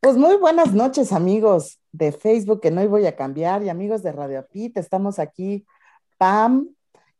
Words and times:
Pues 0.00 0.16
muy 0.16 0.36
buenas 0.36 0.74
noches, 0.74 1.12
amigos 1.12 1.80
de 1.90 2.12
Facebook, 2.12 2.60
que 2.60 2.70
no 2.70 2.86
voy 2.88 3.06
a 3.06 3.16
cambiar, 3.16 3.64
y 3.64 3.68
amigos 3.68 4.04
de 4.04 4.12
Radio 4.12 4.46
Pit. 4.46 4.76
Estamos 4.76 5.18
aquí, 5.18 5.66
Pam 6.18 6.68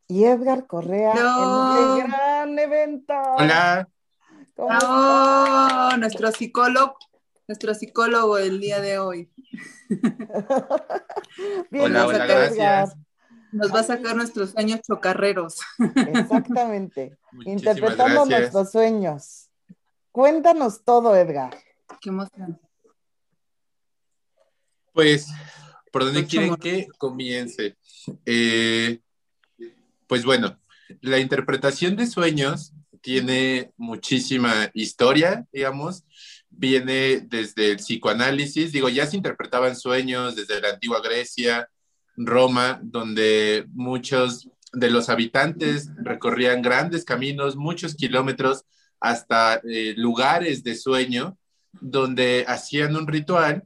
y 0.06 0.22
Edgar 0.22 0.68
Correa, 0.68 1.12
en 1.12 1.26
un 1.26 1.98
gran 1.98 2.56
evento. 2.56 3.14
Hola. 3.36 3.88
Oh, 4.54 5.90
nuestro 5.98 6.30
psicólogo, 6.30 6.96
nuestro 7.48 7.74
psicólogo 7.74 8.38
el 8.38 8.60
día 8.60 8.80
de 8.80 9.00
hoy. 9.00 9.28
hola, 11.72 12.06
hola, 12.06 12.26
gracias. 12.26 12.94
Nos 13.50 13.74
va 13.74 13.80
a 13.80 13.84
sacar 13.84 14.14
nuestros 14.14 14.50
sueños 14.50 14.82
chocarreros. 14.82 15.58
Exactamente. 16.14 17.18
Interpretando 17.44 18.24
nuestros 18.24 18.70
sueños. 18.70 19.50
Cuéntanos 20.12 20.84
todo, 20.84 21.16
Edgar. 21.16 21.58
Qué 22.00 22.10
emoción. 22.10 22.60
Pues, 24.92 25.28
¿por 25.92 26.04
dónde 26.04 26.26
quieren 26.26 26.56
que 26.56 26.88
comience? 26.98 27.76
Eh, 28.24 29.00
pues 30.06 30.24
bueno, 30.24 30.58
la 31.00 31.18
interpretación 31.18 31.96
de 31.96 32.06
sueños 32.06 32.72
tiene 33.00 33.72
muchísima 33.76 34.70
historia, 34.74 35.46
digamos, 35.52 36.04
viene 36.50 37.20
desde 37.20 37.72
el 37.72 37.76
psicoanálisis, 37.76 38.72
digo, 38.72 38.88
ya 38.88 39.06
se 39.06 39.16
interpretaban 39.16 39.76
sueños 39.76 40.34
desde 40.34 40.60
la 40.60 40.70
antigua 40.70 41.00
Grecia, 41.00 41.68
Roma, 42.16 42.80
donde 42.82 43.66
muchos 43.72 44.48
de 44.72 44.90
los 44.90 45.08
habitantes 45.08 45.90
recorrían 46.02 46.62
grandes 46.62 47.04
caminos, 47.04 47.56
muchos 47.56 47.94
kilómetros, 47.94 48.64
hasta 49.00 49.60
eh, 49.64 49.94
lugares 49.96 50.64
de 50.64 50.74
sueño, 50.74 51.38
donde 51.80 52.44
hacían 52.48 52.96
un 52.96 53.06
ritual 53.06 53.62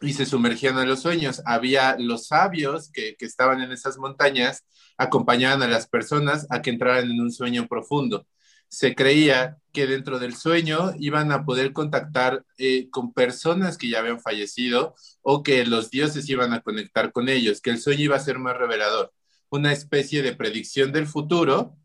y 0.00 0.12
se 0.12 0.26
sumergían 0.26 0.78
a 0.78 0.84
los 0.84 1.02
sueños. 1.02 1.42
Había 1.44 1.96
los 1.98 2.26
sabios 2.28 2.90
que, 2.92 3.16
estaban 3.20 3.60
en 3.60 3.72
esas 3.72 3.98
montañas, 3.98 4.64
acompañaban 4.96 5.62
a 5.62 5.68
las 5.68 5.88
personas 5.88 6.46
a 6.50 6.62
que 6.62 6.70
entraran 6.70 7.10
en 7.10 7.20
un 7.20 7.32
sueño 7.32 7.66
profundo. 7.68 8.26
Se 8.68 8.94
creía 8.94 9.56
que 9.72 9.86
dentro 9.86 10.18
del 10.18 10.36
sueño 10.36 10.92
iban 10.98 11.32
a 11.32 11.44
poder 11.44 11.72
contactar 11.72 12.44
eh, 12.58 12.88
con 12.90 13.12
personas 13.12 13.78
que 13.78 13.88
ya 13.88 14.00
habían 14.00 14.20
fallecido 14.20 14.94
o 15.22 15.42
que 15.42 15.64
los 15.64 15.90
dioses 15.90 16.28
iban 16.28 16.52
a 16.52 16.60
conectar 16.60 17.12
con 17.12 17.28
ellos, 17.28 17.60
que 17.60 17.70
el 17.70 17.78
sueño 17.78 18.04
iba 18.04 18.16
a 18.16 18.20
ser 18.20 18.38
más 18.38 18.56
revelador, 18.56 19.12
una 19.48 19.72
especie 19.72 20.22
de 20.22 20.34
predicción 20.34 20.92
del 20.92 21.06
futuro 21.06 21.76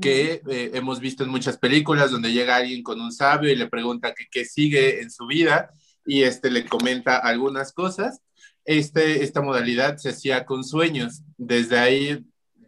que 0.00 0.40
eh, 0.48 0.70
hemos 0.72 1.00
visto 1.00 1.22
en 1.22 1.28
muchas 1.28 1.58
películas 1.58 2.10
donde 2.10 2.32
llega 2.32 2.56
alguien 2.56 2.82
con 2.82 2.98
un 2.98 3.12
sabio 3.12 3.50
y 3.50 3.56
le 3.56 3.68
pregunta 3.68 4.14
qué 4.30 4.44
sigue 4.46 5.02
en 5.02 5.10
su 5.10 5.26
vida 5.26 5.74
y 6.04 6.22
este 6.22 6.50
le 6.50 6.66
comenta 6.66 7.16
algunas 7.16 7.72
cosas. 7.72 8.20
Este, 8.64 9.22
esta 9.24 9.42
modalidad 9.42 9.96
se 9.96 10.10
hacía 10.10 10.44
con 10.44 10.64
sueños. 10.64 11.22
Desde 11.36 11.78
ahí 11.78 12.24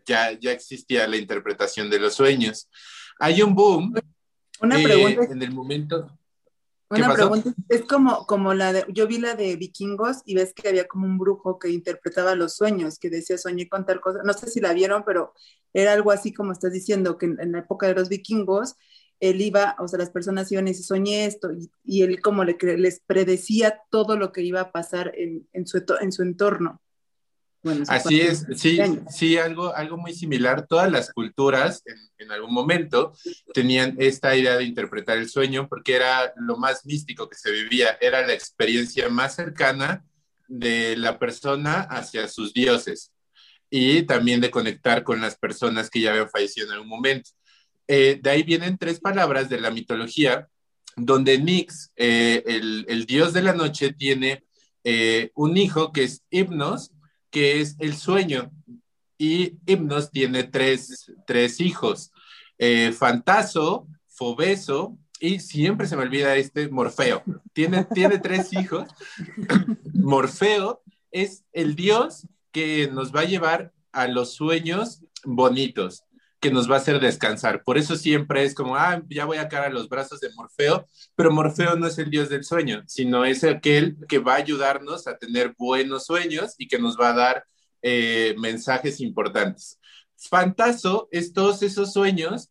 ya, 0.07 0.33
ya 0.33 0.53
existía 0.53 1.07
la 1.07 1.17
interpretación 1.17 1.91
de 1.91 2.01
los 2.01 2.15
sueños. 2.15 2.69
Hay 3.19 3.43
un 3.43 3.55
boom. 3.55 3.95
Una 4.61 4.81
eh, 4.81 4.85
pregunta. 4.85 5.33
En 5.33 5.43
el 5.43 5.53
momento. 5.53 6.19
Una 6.91 7.13
pregunta, 7.13 7.53
es 7.69 7.83
como, 7.83 8.27
como 8.27 8.55
la 8.55 8.73
de, 8.73 8.85
yo 8.89 9.09
vi 9.09 9.19
la 9.19 9.35
de 9.35 9.57
vikingos 9.57 10.19
y 10.27 10.35
ves 10.35 10.53
que 10.55 10.69
había 10.69 10.87
como 10.87 11.07
un 11.07 11.19
brujo 11.19 11.59
que 11.59 11.71
interpretaba 11.71 12.37
los 12.37 12.55
sueños, 12.55 12.99
que 12.99 13.11
decía 13.11 13.37
soñé 13.37 13.69
con 13.69 13.85
tal 13.85 14.01
cosa, 14.01 14.21
no 14.23 14.33
sé 14.33 14.49
si 14.49 14.61
la 14.61 14.73
vieron, 14.75 15.03
pero 15.05 15.33
era 15.73 15.93
algo 15.93 16.13
así 16.13 16.33
como 16.33 16.53
estás 16.53 16.73
diciendo, 16.73 17.19
que 17.19 17.27
en 17.27 17.53
la 17.53 17.61
época 17.61 17.89
de 17.89 17.95
los 17.95 18.09
vikingos 18.09 18.77
él 19.31 19.41
iba, 19.41 19.77
o 19.79 19.89
sea, 19.89 19.99
las 19.99 20.11
personas 20.11 20.51
iban 20.53 20.69
y 20.69 20.75
se 20.75 20.83
soñé 20.83 21.27
esto, 21.27 21.51
y, 21.85 22.03
él 22.03 22.21
como 22.21 22.45
le, 22.45 22.57
les 22.77 23.01
predecía 23.01 23.81
todo 23.91 24.17
lo 24.17 24.33
que 24.33 24.43
iba 24.43 24.61
a 24.61 24.73
pasar 24.73 25.13
en, 25.17 25.49
en, 25.53 25.67
su, 25.67 25.83
en 26.01 26.13
su 26.13 26.23
entorno. 26.23 26.81
Así 27.89 28.21
es, 28.21 28.47
sí, 28.57 28.79
sí, 29.09 29.39
algo, 29.39 29.75
algo 29.75 29.97
muy 29.97 30.13
similar. 30.13 30.67
Todas 30.67 30.93
las 30.93 31.11
culturas 31.11 31.83
en, 31.87 31.97
en, 32.19 32.31
algún 32.31 32.53
momento 32.53 33.15
tenían 33.55 33.97
esta 33.99 34.37
idea 34.37 34.59
de 34.59 34.65
interpretar 34.65 35.17
el 35.17 35.31
sueño 35.31 35.67
porque 35.67 35.97
era 35.97 36.35
lo 36.37 36.59
más 36.59 36.85
místico 36.85 37.27
que 37.27 37.39
se 37.39 37.51
vivía, 37.51 37.97
era 38.03 38.27
la 38.27 38.35
experiencia 38.35 39.09
más 39.09 39.37
cercana 39.37 40.05
de 40.47 40.95
la 40.99 41.19
persona 41.19 41.81
hacia 41.81 42.29
sus 42.29 42.53
dioses 42.53 43.15
y 43.71 44.03
también 44.03 44.43
de 44.43 44.51
conectar 44.51 45.03
con 45.03 45.21
las 45.21 45.37
personas 45.37 45.89
que 45.89 46.01
ya 46.01 46.11
habían 46.11 46.29
fallecido 46.29 46.67
en 46.67 46.73
algún 46.75 46.89
momento. 46.89 47.31
Eh, 47.87 48.19
de 48.23 48.31
ahí 48.31 48.43
vienen 48.43 48.79
tres 48.79 49.01
palabras 49.01 49.49
de 49.49 49.61
la 49.61 49.71
mitología, 49.71 50.49
donde 50.97 51.39
Nix, 51.39 51.93
eh, 51.97 52.43
el, 52.47 53.07
dios 53.07 53.33
de 53.33 53.43
la 53.43 53.53
noche, 53.53 53.93
tiene 53.93 54.45
eh, 54.85 55.31
un 55.35 55.57
hijo 55.57 55.93
que 55.93 56.05
es 56.05 56.25
Hipnos, 56.31 56.93
que 57.31 57.61
es 57.61 57.77
el 57.81 57.97
sueño, 57.97 58.51
y 59.19 59.59
Hipnos 59.67 60.11
tiene 60.11 60.45
tres, 60.45 61.11
hijos, 61.61 62.13
Fantaso, 62.97 63.89
Fobeso, 64.07 64.97
y 65.21 65.41
siempre 65.41 65.87
se 65.87 65.97
me 65.97 66.03
olvida 66.03 66.37
este 66.37 66.69
Morfeo. 66.69 67.23
Tiene, 67.53 67.85
tiene 67.85 68.19
tres 68.19 68.53
hijos. 68.53 68.89
Morfeo 69.95 70.83
es 71.11 71.45
el 71.53 71.75
dios 71.75 72.27
que 72.53 72.89
nos 72.93 73.15
va 73.15 73.21
a 73.21 73.25
llevar 73.25 73.73
a 73.93 74.07
los 74.09 74.35
sueños 74.35 75.01
bonitos 75.25 76.05
que 76.45 76.51
nos 76.51 76.71
va 76.71 76.75
a 76.75 76.79
hacer 76.79 77.01
descansar. 77.01 77.65
Por 77.65 77.79
eso 77.79 77.97
siempre 77.97 78.45
es 78.45 78.55
como, 78.55 78.77
ah, 78.77 79.03
ya 79.09 79.25
voy 79.25 79.39
a 79.39 79.49
caer 79.49 79.65
a 79.65 79.71
los 79.71 79.89
brazos 79.89 80.21
de 80.21 80.29
Morfeo, 80.35 80.87
pero 81.17 81.33
Morfeo 81.33 81.75
no 81.77 81.87
es 81.87 81.97
el 81.97 82.11
dios 82.11 82.29
del 82.29 82.45
sueño, 82.45 82.83
sino 82.87 83.25
es 83.25 83.45
aquel 83.45 83.97
que 84.11 84.19
va 84.19 84.35
a 84.35 84.37
ayudarnos 84.45 85.07
a 85.07 85.17
tener 85.17 85.55
buenos 85.57 86.05
sueños 86.05 86.55
y 86.59 86.69
que 86.69 86.79
nos 86.79 87.01
va 87.01 87.09
a 87.09 87.15
dar 87.15 87.45
eh, 87.81 88.35
mensajes 88.37 89.01
importantes. 89.01 89.81
Fantaso 90.19 91.09
es 91.11 91.33
todos 91.33 91.63
esos 91.63 91.95
sueños 91.95 92.51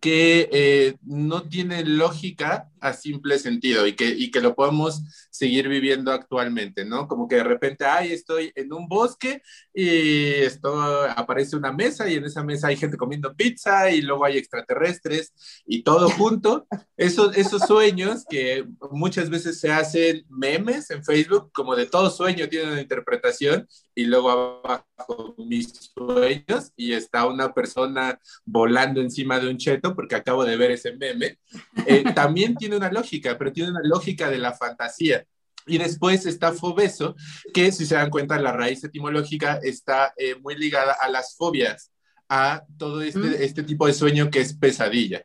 que 0.00 0.48
eh, 0.50 0.96
no 1.02 1.42
tienen 1.42 1.98
lógica 1.98 2.70
a 2.80 2.92
simple 2.92 3.38
sentido 3.38 3.86
y 3.86 3.94
que, 3.94 4.08
y 4.08 4.30
que 4.30 4.40
lo 4.40 4.54
podemos 4.54 5.02
seguir 5.30 5.68
viviendo 5.68 6.12
actualmente, 6.12 6.84
¿no? 6.84 7.08
Como 7.08 7.28
que 7.28 7.36
de 7.36 7.44
repente, 7.44 7.84
ay, 7.84 8.12
estoy 8.12 8.52
en 8.54 8.72
un 8.72 8.88
bosque 8.88 9.42
y 9.72 10.30
esto 10.34 10.80
aparece 11.16 11.56
una 11.56 11.72
mesa 11.72 12.08
y 12.08 12.14
en 12.14 12.24
esa 12.24 12.42
mesa 12.42 12.68
hay 12.68 12.76
gente 12.76 12.96
comiendo 12.96 13.34
pizza 13.34 13.90
y 13.90 14.02
luego 14.02 14.24
hay 14.24 14.38
extraterrestres 14.38 15.32
y 15.66 15.82
todo 15.82 16.08
junto. 16.10 16.66
Esos, 16.96 17.36
esos 17.36 17.62
sueños 17.62 18.24
que 18.28 18.66
muchas 18.90 19.30
veces 19.30 19.60
se 19.60 19.70
hacen 19.70 20.24
memes 20.28 20.90
en 20.90 21.04
Facebook, 21.04 21.50
como 21.52 21.76
de 21.76 21.86
todo 21.86 22.10
sueño 22.10 22.48
tiene 22.48 22.72
una 22.72 22.80
interpretación 22.80 23.68
y 23.94 24.04
luego 24.04 24.30
abajo 24.30 25.34
mis 25.38 25.92
sueños 25.94 26.72
y 26.76 26.92
está 26.92 27.26
una 27.26 27.52
persona 27.52 28.18
volando 28.44 29.00
encima 29.00 29.38
de 29.40 29.48
un 29.48 29.58
cheto 29.58 29.94
porque 29.94 30.14
acabo 30.14 30.44
de 30.44 30.56
ver 30.56 30.72
ese 30.72 30.92
meme. 30.92 31.38
Eh, 31.86 32.04
también 32.14 32.54
tiene 32.56 32.67
una 32.76 32.90
lógica, 32.90 33.36
pero 33.38 33.52
tiene 33.52 33.70
una 33.70 33.82
lógica 33.82 34.30
de 34.30 34.38
la 34.38 34.52
fantasía. 34.52 35.24
Y 35.66 35.78
después 35.78 36.24
está 36.26 36.52
fobeso, 36.52 37.14
que 37.52 37.70
si 37.72 37.86
se 37.86 37.94
dan 37.94 38.10
cuenta, 38.10 38.40
la 38.40 38.52
raíz 38.52 38.82
etimológica 38.82 39.60
está 39.62 40.14
eh, 40.16 40.34
muy 40.36 40.56
ligada 40.56 40.96
a 41.00 41.08
las 41.08 41.36
fobias, 41.36 41.92
a 42.28 42.64
todo 42.78 43.02
este, 43.02 43.18
mm. 43.20 43.34
este, 43.40 43.62
tipo 43.62 43.86
de 43.86 43.92
sueño 43.92 44.30
que 44.30 44.40
es 44.40 44.54
pesadilla. 44.54 45.24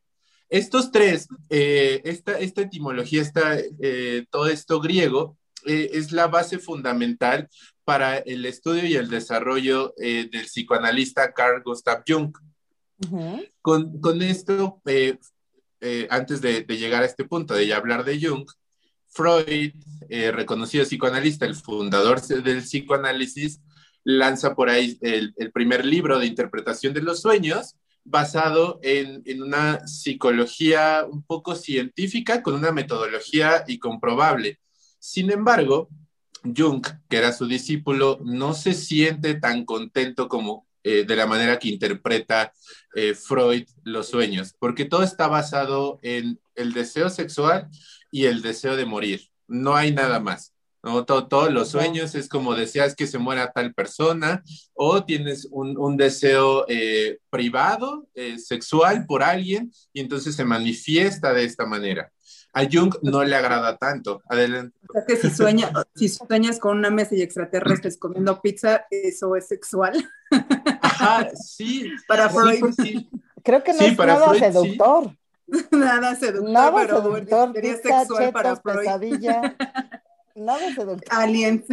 Estos 0.49 0.91
tres, 0.91 1.27
eh, 1.49 2.01
esta, 2.03 2.37
esta, 2.39 2.61
etimología, 2.61 3.21
esta, 3.21 3.57
eh, 3.81 4.25
todo 4.29 4.47
esto 4.47 4.79
griego, 4.79 5.37
es 5.65 6.11
la 6.11 6.27
base 6.27 6.59
fundamental 6.59 7.47
para 7.85 8.17
el 8.17 8.45
estudio 8.45 8.85
y 8.85 8.95
el 8.95 9.09
desarrollo 9.09 9.93
del 9.95 10.29
psicoanalista 10.43 11.31
Carl 11.31 11.63
Gustav 11.63 12.03
Jung. 12.05 12.33
con, 13.61 14.01
con, 14.01 14.21
esto, 14.21 14.81
antes 16.09 16.41
de, 16.41 16.63
llegar 16.67 17.03
a 17.03 17.05
este 17.05 17.25
punto 17.25 17.53
de 17.53 17.67
ya 17.67 17.77
hablar 17.77 18.05
de 18.05 18.19
Jung, 18.19 18.45
Freud, 19.13 19.73
eh, 20.09 20.31
reconocido 20.31 20.85
psicoanalista, 20.85 21.45
el 21.45 21.55
fundador 21.55 22.21
del 22.21 22.61
psicoanálisis, 22.61 23.61
lanza 24.03 24.55
por 24.55 24.69
ahí 24.69 24.97
el, 25.01 25.33
primer 25.53 25.85
libro 25.85 26.19
de 26.19 26.25
interpretación 26.25 26.93
de 26.93 27.01
los 27.01 27.21
sueños, 27.21 27.75
basado 28.03 28.79
en, 28.81 29.21
en, 29.25 29.43
una 29.43 29.87
psicología 29.87 31.05
un 31.09 31.23
poco 31.23 31.55
científica, 31.55 32.41
con 32.41 32.55
una 32.55 32.71
metodología 32.71 33.63
y 33.67 33.79
comprobable. 33.79 34.59
Sin 34.99 35.31
embargo, 35.31 35.89
Jung, 36.43 36.85
que 37.07 37.17
era 37.17 37.31
su 37.31 37.47
discípulo, 37.47 38.19
no 38.23 38.53
se 38.53 38.73
siente 38.73 39.35
tan 39.35 39.63
contento 39.63 40.27
como 40.27 40.67
eh, 40.85 41.05
de 41.05 41.15
la 41.15 41.25
manera 41.25 41.57
que 41.59 41.69
interpreta 41.69 42.51
eh, 42.95 43.13
Freud 43.13 43.67
los 43.83 44.09
sueños, 44.09 44.55
porque 44.59 44.85
todo 44.85 45.03
está 45.03 45.27
basado 45.27 45.99
en 46.01 46.39
el 46.55 46.73
deseo 46.73 47.09
sexual 47.09 47.69
y 48.11 48.25
el 48.25 48.41
deseo 48.41 48.75
de 48.75 48.85
morir. 48.85 49.21
No 49.47 49.75
hay 49.75 49.91
nada 49.91 50.19
más. 50.19 50.53
¿no? 50.83 51.05
todos 51.05 51.51
los 51.51 51.69
sueños 51.69 52.13
es 52.13 52.27
como 52.27 52.55
deseas 52.55 52.93
que 52.93 53.07
se 53.07 53.17
muera 53.17 53.51
tal 53.53 53.73
persona 53.73 54.43
o 54.73 55.05
tienes 55.05 55.47
un, 55.49 55.95
deseo 55.97 56.65
eh, 56.67 57.19
privado, 57.29 58.07
eh, 58.13 58.37
sexual 58.37 59.05
por 59.05 59.23
alguien 59.23 59.71
y 59.93 60.01
entonces 60.01 60.35
se 60.35 60.43
manifiesta 60.43 61.33
de 61.33 61.45
esta 61.45 61.65
manera. 61.65 62.11
A 62.55 62.65
Jung 62.71 62.93
no 63.01 63.23
le 63.23 63.35
agrada 63.35 63.77
tanto. 63.77 64.21
Adelante. 64.29 64.77
O 64.87 64.93
sea 64.93 65.05
que 65.07 65.15
si, 65.15 65.31
sueña, 65.31 65.71
si 65.95 66.07
sueñas 66.07 66.59
con 66.59 66.77
una 66.77 66.91
mesa 66.91 67.15
y 67.15 67.21
extraterrestres 67.23 67.97
comiendo 67.97 68.41
pizza, 68.41 68.85
eso 68.91 69.35
es 69.35 69.47
sexual. 69.47 69.93
Ajá, 70.93 71.29
sí. 71.35 71.91
Para 72.07 72.29
Freud. 72.29 72.63
Creo 73.43 73.63
que 73.63 73.73
no 73.73 73.79
es 73.79 73.97
nada 73.97 74.33
seductor. 74.39 75.15
Nada 75.71 76.15
seductor, 76.15 76.49
nada 76.49 76.73
pero 76.75 77.01
seductor, 77.01 77.53
sería 77.53 77.73
pizza, 77.73 77.99
sexual 77.99 78.31
para 78.31 78.55
Freud. 78.55 78.77
pesadilla. 78.77 79.55
Nada 80.35 80.73
seductor. 80.73 81.03
Aliens. 81.11 81.63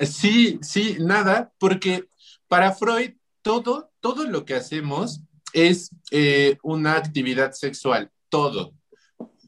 Sí, 0.00 0.58
sí, 0.62 0.96
nada, 0.98 1.52
porque 1.58 2.08
para 2.48 2.72
Freud 2.72 3.12
todo, 3.40 3.92
todo 4.00 4.24
lo 4.24 4.44
que 4.44 4.56
hacemos 4.56 5.20
es 5.52 5.90
eh, 6.10 6.58
una 6.64 6.96
actividad 6.96 7.52
sexual, 7.52 8.10
todo. 8.28 8.72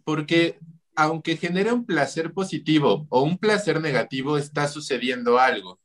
Porque 0.05 0.61
aunque 0.95 1.37
genere 1.37 1.73
un 1.73 1.85
placer 1.85 2.33
positivo 2.33 3.07
o 3.09 3.23
un 3.23 3.37
placer 3.37 3.81
negativo, 3.81 4.39
está 4.39 4.69
sucediendo 4.69 5.39
algo. 5.39 5.81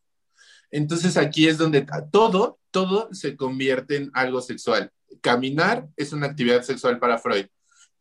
Entonces 0.72 1.18
aquí 1.18 1.48
es 1.48 1.58
donde 1.58 1.86
todo, 2.12 2.60
todo 2.72 3.10
se 3.12 3.36
convierte 3.36 3.98
en 3.98 4.12
algo 4.14 4.42
sexual. 4.42 4.92
Caminar 5.22 5.88
es 5.98 6.14
una 6.14 6.28
actividad 6.28 6.62
sexual 6.64 7.00
para 7.00 7.18
Freud. 7.18 7.48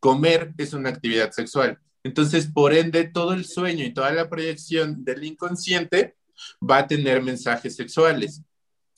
Comer 0.01 0.53
es 0.59 0.73
una 0.73 0.91
actividad 0.91 1.33
sexual. 1.33 1.79
Entonces, 2.05 2.47
por 2.47 2.73
ende, 2.73 3.05
todo 3.05 3.33
el 3.33 3.45
sueño 3.45 3.85
y 3.85 3.93
toda 3.93 4.13
la 4.13 4.29
proyección 4.29 5.05
del 5.05 5.25
inconsciente 5.25 6.17
va 6.63 6.79
a 6.79 6.87
tener 6.87 7.23
mensajes 7.23 7.75
sexuales. 7.75 8.43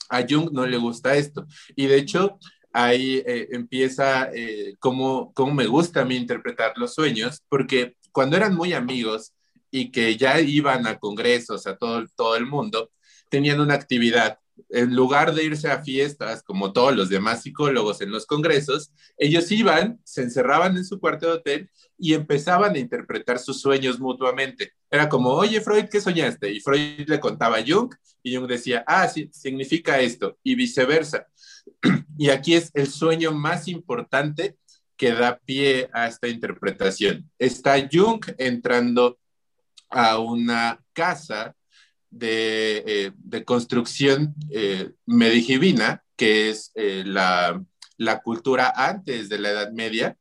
A 0.09 0.25
Jung 0.27 0.51
no 0.51 0.65
le 0.65 0.77
gusta 0.77 1.15
esto. 1.15 1.47
Y 1.75 1.87
de 1.87 1.97
hecho, 1.97 2.37
ahí 2.73 3.21
eh, 3.25 3.47
empieza 3.51 4.29
eh, 4.33 4.75
cómo, 4.79 5.33
me 5.53 5.67
gusta 5.67 6.01
a 6.01 6.05
mí 6.05 6.15
interpretar 6.15 6.73
los 6.77 6.93
sueños, 6.93 7.41
porque 7.49 7.95
cuando 8.11 8.37
eran 8.37 8.55
muy 8.55 8.73
amigos 8.73 9.33
y 9.69 9.91
que 9.91 10.17
ya 10.17 10.39
iban 10.39 10.85
a 10.87 10.99
congresos 10.99 11.65
a 11.67 11.77
todo, 11.77 12.05
todo 12.15 12.35
el 12.35 12.45
mundo, 12.45 12.91
tenían 13.31 13.61
una 13.61 13.73
actividad. 13.73 14.37
En 14.69 14.93
lugar 14.93 15.33
de 15.33 15.43
irse 15.43 15.69
a 15.69 15.81
fiestas, 15.81 16.43
como 16.43 16.71
todos 16.71 16.95
los 16.95 17.09
demás 17.09 17.41
psicólogos 17.41 18.01
en 18.01 18.11
los 18.11 18.27
congresos, 18.27 18.91
ellos 19.17 19.51
iban, 19.51 19.99
se 20.03 20.21
encerraban 20.21 20.77
en 20.77 20.85
su 20.85 20.99
cuarto 20.99 21.25
de 21.27 21.33
hotel 21.33 21.69
y 21.97 22.13
empezaban 22.13 22.75
a 22.75 22.79
interpretar 22.79 23.39
sus 23.39 23.61
sueños 23.61 23.99
mutuamente. 23.99 24.73
Era 24.89 25.09
como, 25.09 25.29
oye, 25.29 25.61
Freud, 25.61 25.85
¿qué 25.89 25.99
soñaste? 26.01 26.51
Y 26.51 26.59
Freud 26.59 27.07
le 27.07 27.19
contaba 27.19 27.57
a 27.57 27.63
Jung 27.65 27.91
y 28.21 28.35
Jung 28.35 28.47
decía, 28.47 28.83
ah, 28.85 29.07
sí, 29.07 29.29
significa 29.33 29.99
esto, 29.99 30.37
y 30.43 30.55
viceversa. 30.55 31.27
Y 32.17 32.29
aquí 32.29 32.53
es 32.53 32.69
el 32.75 32.87
sueño 32.87 33.31
más 33.31 33.67
importante 33.67 34.57
que 34.95 35.11
da 35.13 35.39
pie 35.39 35.89
a 35.93 36.07
esta 36.07 36.27
interpretación. 36.27 37.31
Está 37.39 37.77
Jung 37.91 38.23
entrando 38.37 39.17
a 39.89 40.19
una 40.19 40.83
casa 40.93 41.55
de, 42.11 42.83
eh, 42.85 43.11
de 43.15 43.45
construcción 43.45 44.35
eh, 44.51 44.91
que 46.17 46.49
es 46.49 46.71
eh, 46.75 47.03
la, 47.05 47.63
la, 47.97 48.21
cultura 48.21 48.71
antes 48.75 49.29
de 49.29 49.39
la 49.39 49.49
Edad 49.49 49.71
Media, 49.71 50.17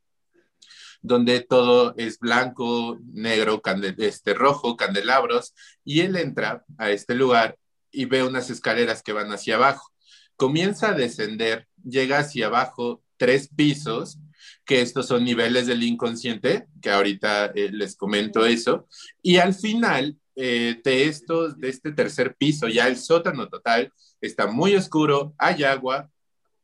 donde 1.03 1.41
todo 1.41 1.95
es 1.99 2.19
blanco, 2.19 2.99
negro, 3.13 3.61
este, 3.99 4.35
rojo, 4.35 4.77
candelabros, 4.77 5.55
y 5.85 6.01
él 6.01 6.17
entra 6.17 6.65
a 6.79 6.91
este 6.91 7.15
lugar 7.15 7.59
y 7.91 8.05
ve 8.05 8.23
unas 8.23 8.51
escaleras 8.51 9.03
que 9.03 9.13
van 9.13 9.33
hacia 9.33 9.57
abajo. 9.57 9.93
Comienza 10.37 10.91
a 10.91 10.95
descender, 10.95 11.67
llega 11.85 12.19
hacia 12.19 12.47
abajo 12.47 13.03
tres 13.17 13.49
pisos, 13.55 14.19
que 14.65 14.81
estos 14.81 15.07
son 15.07 15.25
niveles 15.25 15.67
del 15.67 15.83
inconsciente, 15.83 16.67
que 16.81 16.91
ahorita 16.91 17.53
les 17.55 17.97
comento 17.97 18.47
eso, 18.47 18.87
y 19.23 19.39
al 19.39 19.55
final 19.55 20.17
eh, 20.43 20.81
de 20.83 21.05
estos, 21.05 21.61
de 21.61 21.69
este 21.69 21.93
tercer 21.93 22.35
piso, 22.35 22.67
ya 22.67 22.89
el 22.89 22.97
sótano 22.97 23.47
total 23.51 23.93
está 24.23 24.47
muy 24.47 24.75
oscuro, 24.75 25.35
hay 25.37 25.65
agua, 25.65 26.11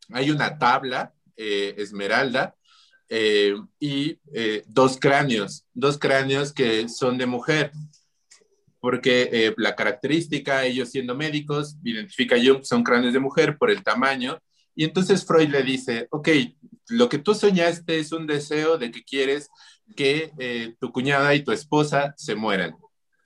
hay 0.08 0.30
una 0.30 0.56
tabla 0.56 1.12
eh, 1.36 1.74
esmeralda 1.76 2.56
eh, 3.10 3.54
y 3.78 4.18
dos 4.66 4.96
cráneos, 4.98 5.66
dos 5.74 5.98
cráneos 5.98 6.54
que 6.54 6.88
son 6.88 7.18
de 7.18 7.26
mujer, 7.26 7.70
porque 8.80 9.52
la 9.58 9.76
característica, 9.76 10.64
ellos 10.64 10.88
siendo 10.88 11.14
médicos, 11.14 11.76
identifica 11.84 12.36
Jung, 12.42 12.64
son 12.64 12.82
cráneos 12.82 13.12
de 13.12 13.20
mujer 13.20 13.58
por 13.58 13.70
el 13.70 13.82
tamaño, 13.82 14.38
y 14.74 14.84
entonces 14.84 15.26
Freud 15.26 15.50
le 15.50 15.62
dice, 15.62 16.08
ok, 16.10 16.28
lo 16.88 17.10
que 17.10 17.18
tú 17.18 17.34
soñaste 17.34 17.98
es 17.98 18.10
un 18.12 18.26
deseo 18.26 18.78
de 18.78 18.90
que 18.90 19.04
quieres 19.04 19.50
que 19.94 20.74
tu 20.80 20.92
cuñada 20.92 21.34
y 21.34 21.44
tu 21.44 21.52
esposa 21.52 22.14
se 22.16 22.34
mueran. 22.34 22.74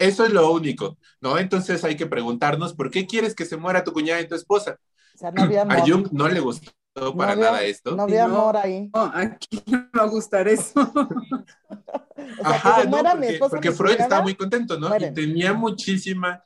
Eso 0.00 0.25
es 0.25 0.32
lo 0.32 0.50
único, 0.50 0.97
¿no? 1.20 1.37
Entonces 1.37 1.85
hay 1.85 1.94
que 1.94 2.06
preguntarnos, 2.06 2.73
¿por 2.73 2.91
qué 2.91 3.06
quieres 3.06 3.35
que 3.35 3.44
se 3.44 3.58
muera 3.58 3.85
tu 3.85 3.93
cuñada 3.93 4.19
y 4.23 4.26
tu 4.26 4.35
esposa? 4.35 4.79
O 5.14 5.19
sea, 5.19 5.31
no 5.31 5.43
había 5.43 5.61
amor. 5.61 5.76
A 5.76 5.81
Jung 5.87 6.08
no 6.11 6.26
le 6.26 6.41
gustó 6.41 6.73
para 6.94 7.12
no 7.14 7.23
había, 7.23 7.44
nada 7.44 7.62
esto. 7.64 7.95
No 7.95 8.04
había 8.04 8.25
amor 8.25 8.57
ahí. 8.57 8.90
No, 8.95 9.12
aquí 9.14 9.62
no 9.66 9.90
va 9.95 10.04
a 10.04 10.07
gustar 10.07 10.49
eso. 10.49 10.80
o 10.80 11.75
sea, 12.16 12.50
Ajá, 12.50 12.76
que 12.76 12.83
se 12.83 12.88
no, 12.88 12.97
porque, 12.97 13.28
esposa, 13.28 13.50
porque 13.50 13.73
Freud 13.73 13.90
cuñada, 13.90 14.04
estaba 14.04 14.23
muy 14.23 14.35
contento, 14.35 14.80
¿no? 14.80 14.88
mueren. 14.88 15.12
Y 15.12 15.14
tenía 15.14 15.52
muchísima... 15.52 16.42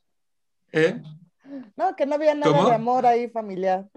¿eh? 0.72 1.00
No, 1.76 1.94
que 1.94 2.06
no 2.06 2.16
había 2.16 2.34
nada 2.34 2.52
¿Cómo? 2.52 2.68
de 2.68 2.74
amor 2.74 3.06
ahí 3.06 3.28
familiar. 3.28 3.88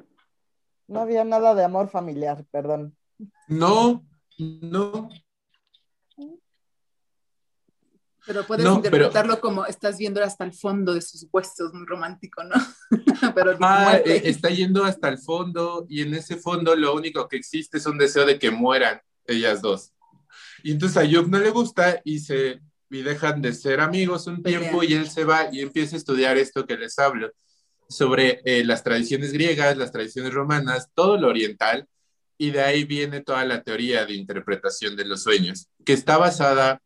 No 0.88 1.02
había 1.02 1.24
nada 1.24 1.56
de 1.56 1.64
amor 1.64 1.90
familiar, 1.90 2.46
perdón. 2.52 2.96
No, 3.48 4.06
no. 4.38 5.10
Pero 8.27 8.46
puedes 8.46 8.65
No, 8.65 8.75
interpretarlo 8.75 9.39
como 9.39 9.65
estás 9.65 9.98
viendo 9.98 10.22
hasta 10.22 10.43
el 10.43 10.53
fondo 10.53 10.93
de 10.93 11.01
sus 11.01 11.25
huesos, 11.31 11.74
muy 11.74 11.86
romántico, 11.86 12.43
¿no? 12.43 12.55
pero 13.36 13.57
Ah, 13.62 14.00
eh, 14.03 14.22
está 14.25 14.50
yendo 14.50 14.84
hasta 14.84 15.07
el 15.07 15.17
fondo 15.17 15.86
y 15.89 16.01
en 16.01 16.13
ese 16.13 16.36
fondo 16.36 16.75
lo 16.75 16.93
único 16.93 17.27
que 17.27 17.38
existe 17.38 17.77
es 17.77 17.86
un 17.86 17.98
deseo 17.98 18.25
de 18.25 18.38
que 18.38 18.51
mueran 18.51 19.01
ellas 19.25 19.62
dos. 19.62 19.93
Y 20.62 20.74
entonces 20.74 20.98
a 20.98 21.10
Jung 21.10 21.29
no 21.29 21.39
le 21.39 21.50
gusta 21.50 22.01
y 22.03 22.19
se 22.19 22.62
y 22.89 23.01
dejan 23.01 23.41
de 23.41 23.53
ser 23.53 23.81
amigos 23.81 24.27
un 24.27 24.43
tiempo 24.43 24.84
y 24.84 24.93
él 24.93 25.10
se 25.10 25.25
va 25.25 25.50
y 25.51 25.62
empieza 25.62 25.96
a 25.96 26.00
estudiar 26.00 26.38
esto 26.38 26.65
que 26.65 26.77
les 26.77 26.98
hablo 27.00 27.31
sobre 27.89 28.41
eh, 28.46 28.63
las 28.63 28.84
tradiciones 28.84 29.34
griegas, 29.34 29.77
las 29.77 29.91
tradiciones 29.91 30.34
romanas, 30.34 30.89
todo 30.93 31.17
lo 31.17 31.27
oriental 31.27 31.88
y 32.38 32.51
de 32.51 32.62
ahí 32.62 32.84
viene 32.84 33.22
toda 33.22 33.46
la 33.46 33.63
teoría 33.63 34.05
de 34.05 34.13
interpretación 34.13 34.96
de 34.96 35.05
los 35.05 35.24
sueños, 35.24 35.69
que 35.86 35.93
está 35.93 36.17
basada 36.17 36.81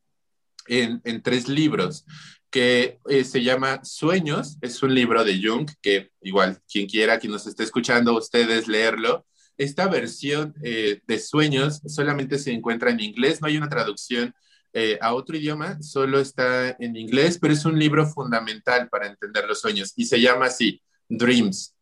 en, 0.68 1.02
en 1.04 1.22
tres 1.22 1.48
libros 1.48 2.06
que 2.50 3.00
eh, 3.08 3.24
se 3.24 3.42
llama 3.42 3.84
Sueños, 3.84 4.58
es 4.62 4.84
un 4.84 4.94
libro 4.94 5.24
de 5.24 5.42
Jung, 5.42 5.70
que 5.82 6.12
igual 6.22 6.60
quien 6.70 6.86
quiera, 6.88 7.18
quien 7.18 7.32
nos 7.32 7.48
esté 7.48 7.64
escuchando, 7.64 8.18
ustedes 8.18 8.68
leerlo. 8.68 9.26
Esta 9.58 9.88
versión 9.88 10.54
eh, 10.62 11.02
de 11.08 11.20
Sueños 11.20 11.82
solamente 11.88 12.38
se 12.38 12.52
encuentra 12.52 12.92
en 12.92 13.00
inglés, 13.00 13.42
no 13.42 13.48
hay 13.48 13.58
una 13.58 13.70
traducción 13.70 14.34
eh, 14.74 14.98
a 15.02 15.14
otro 15.14 15.38
idioma, 15.38 15.82
solo 15.82 16.20
está 16.20 16.76
en 16.80 16.96
inglés, 16.96 17.38
pero 17.40 17.54
es 17.54 17.66
un 17.66 17.80
libro 17.80 18.06
fundamental 18.06 18.90
para 18.90 19.08
entender 19.08 19.46
los 19.46 19.62
sueños 19.62 19.94
y 19.96 20.06
se 20.06 20.20
llama 20.20 20.46
así, 20.46 20.82
Dreams. 21.08 21.76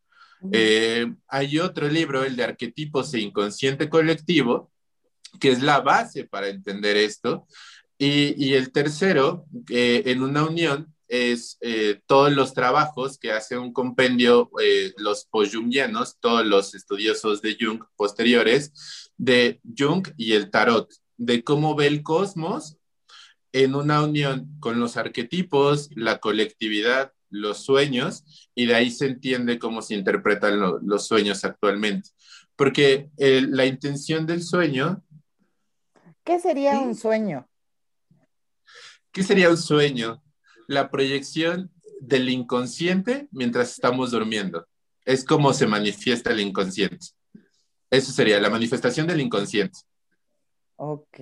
Eh, 0.52 1.14
hay 1.28 1.60
otro 1.60 1.88
libro, 1.88 2.24
el 2.24 2.36
de 2.36 2.44
arquetipos 2.44 3.14
e 3.14 3.20
inconsciente 3.20 3.90
colectivo, 3.90 4.72
que 5.40 5.52
es 5.52 5.62
la 5.62 5.82
base 5.82 6.24
para 6.24 6.48
entender 6.48 6.98
esto. 6.98 7.46
Y, 8.00 8.34
y 8.44 8.54
el 8.56 8.72
tercero, 8.72 9.46
eh, 9.70 10.04
en 10.06 10.24
una 10.24 10.46
unión, 10.46 10.96
es 11.10 11.58
eh, 11.62 12.02
todos 12.06 12.32
los 12.32 12.54
trabajos 12.54 13.18
que 13.18 13.32
hace 13.32 13.58
un 13.58 13.74
compendio, 13.74 14.50
eh, 14.64 14.94
los 14.98 15.26
post-jungianos, 15.26 16.18
todos 16.20 16.46
los 16.46 16.74
estudiosos 16.76 17.42
de 17.42 17.58
Jung 17.60 17.84
posteriores, 17.98 19.12
de 19.18 19.60
Jung 19.78 20.08
y 20.18 20.34
el 20.34 20.50
tarot, 20.50 20.90
de 21.18 21.44
cómo 21.44 21.76
ve 21.76 21.88
el 21.88 22.04
cosmos 22.04 22.78
en 23.52 23.76
una 23.76 24.04
unión 24.04 24.48
con 24.60 24.80
los 24.80 24.96
arquetipos, 24.96 25.90
la 25.96 26.20
colectividad, 26.20 27.12
los 27.32 27.58
sueños, 27.66 28.24
y 28.56 28.68
de 28.68 28.76
ahí 28.76 28.92
se 28.92 29.08
entiende 29.08 29.60
cómo 29.60 29.82
se 29.82 29.96
interpretan 29.96 30.60
lo- 30.60 30.80
los 30.80 31.06
sueños 31.08 31.44
actualmente. 31.44 32.10
Porque 32.56 33.10
eh, 33.18 33.46
la 33.50 33.66
intención 33.66 34.26
del 34.26 34.44
sueño, 34.44 35.04
¿Qué 36.24 36.40
sería 36.40 36.80
un 36.80 36.96
sueño? 36.96 37.49
¿Qué 39.12 39.24
sería 39.24 39.50
un 39.50 39.58
sueño? 39.58 40.22
La 40.68 40.90
proyección 40.90 41.72
del 42.02 42.30
inconsciente 42.30 43.28
mientras 43.32 43.72
estamos 43.72 44.12
durmiendo. 44.12 44.68
Es 45.06 45.24
como 45.24 45.54
se 45.54 45.68
manifiesta 45.68 46.32
el 46.32 46.40
inconsciente. 46.40 47.08
Eso 47.90 48.12
sería 48.12 48.40
la 48.40 48.50
manifestación 48.50 49.08
del 49.08 49.22
inconsciente. 49.22 49.80
Ok. 50.76 51.20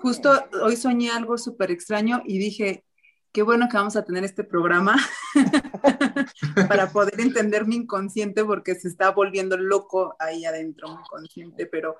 Justo 0.00 0.30
hoy 0.62 0.76
soñé 0.76 1.10
algo 1.10 1.36
súper 1.36 1.70
extraño 1.70 2.22
y 2.24 2.38
dije, 2.38 2.84
qué 3.32 3.42
bueno 3.42 3.68
que 3.68 3.76
vamos 3.76 3.96
a 3.96 4.04
tener 4.04 4.24
este 4.24 4.44
programa 4.44 4.96
para 6.68 6.90
poder 6.90 7.20
entender 7.20 7.66
mi 7.66 7.76
inconsciente 7.76 8.44
porque 8.44 8.74
se 8.74 8.88
está 8.88 9.10
volviendo 9.10 9.56
loco 9.56 10.16
ahí 10.18 10.44
adentro, 10.44 10.88
mi 10.88 10.94
inconsciente, 11.00 11.66
pero 11.66 11.96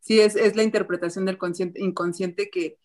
sí 0.00 0.20
es, 0.20 0.36
es 0.36 0.56
la 0.56 0.64
interpretación 0.64 1.24
del 1.24 1.38
consciente, 1.38 1.82
inconsciente 1.82 2.50
que, 2.50 2.78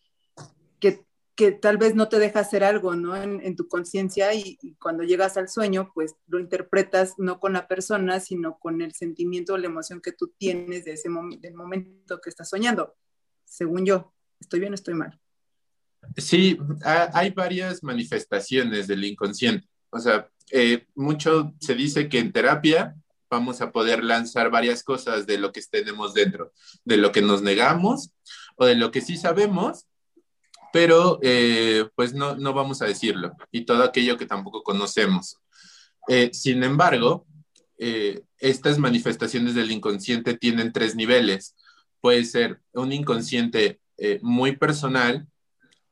que, 0.79 1.05
que, 1.35 1.51
tal 1.51 1.77
vez 1.77 1.95
no 1.95 2.09
te 2.09 2.19
deja 2.19 2.41
hacer 2.41 2.63
algo, 2.63 2.95
¿no? 2.95 3.15
En, 3.15 3.55
tu 3.55 3.67
conciencia 3.67 4.33
y, 4.33 4.57
cuando 4.79 5.03
llegas 5.03 5.37
al 5.37 5.49
sueño, 5.49 5.91
pues 5.93 6.15
lo 6.27 6.39
interpretas 6.39 7.15
no 7.17 7.39
con 7.39 7.53
la 7.53 7.67
persona, 7.67 8.19
sino 8.19 8.57
con 8.59 8.81
el 8.81 8.93
sentimiento 8.93 9.53
o 9.53 9.57
la 9.57 9.67
emoción 9.67 10.01
que 10.01 10.11
tú 10.11 10.33
tienes 10.37 10.85
de 10.85 10.93
ese 10.93 11.09
del 11.39 11.53
momento 11.55 12.19
que 12.21 12.29
estás 12.29 12.49
soñando, 12.49 12.95
según 13.45 13.85
yo. 13.85 14.13
¿Estoy 14.39 14.59
bien 14.59 14.73
o 14.73 14.75
estoy 14.75 14.93
mal? 14.93 15.19
Sí, 16.17 16.57
hay 16.83 17.29
varias 17.31 17.81
manifestaciones 17.83 18.87
del 18.87 19.05
inconsciente. 19.05 19.67
O 19.89 19.99
sea, 19.99 20.29
eh, 20.51 20.85
mucho 20.95 21.53
se 21.59 21.75
dice 21.75 22.09
que 22.09 22.19
en 22.19 22.31
terapia 22.31 22.95
vamos 23.29 23.61
a 23.61 23.71
poder 23.71 24.03
lanzar 24.03 24.51
varias 24.51 24.83
cosas 24.83 25.25
de 25.25 25.37
lo 25.37 25.51
que 25.51 25.61
tenemos 25.69 26.13
dentro, 26.13 26.51
de 26.83 26.97
lo 26.97 27.11
que 27.11 27.21
nos 27.21 27.41
negamos 27.41 28.13
o 28.57 28.65
de 28.65 28.75
lo 28.75 28.91
que 28.91 29.01
sí 29.01 29.17
sabemos, 29.17 29.87
pero 30.73 31.19
eh, 31.21 31.87
pues 31.95 32.13
no, 32.13 32.35
no 32.35 32.53
vamos 32.53 32.81
a 32.81 32.85
decirlo, 32.85 33.31
y 33.51 33.63
todo 33.63 33.83
aquello 33.83 34.17
que 34.17 34.25
tampoco 34.25 34.61
conocemos. 34.61 35.37
Eh, 36.09 36.31
sin 36.33 36.63
embargo, 36.63 37.25
estas 38.37 38.77
manifestaciones 38.77 39.55
del 39.55 39.71
inconsciente 39.71 40.37
tienen 40.37 40.71
tres 40.71 40.95
niveles. 40.95 41.55
Puede 41.99 42.23
ser 42.23 42.61
un 42.71 42.93
inconsciente 42.93 43.81
muy 44.21 44.55
personal, 44.55 45.27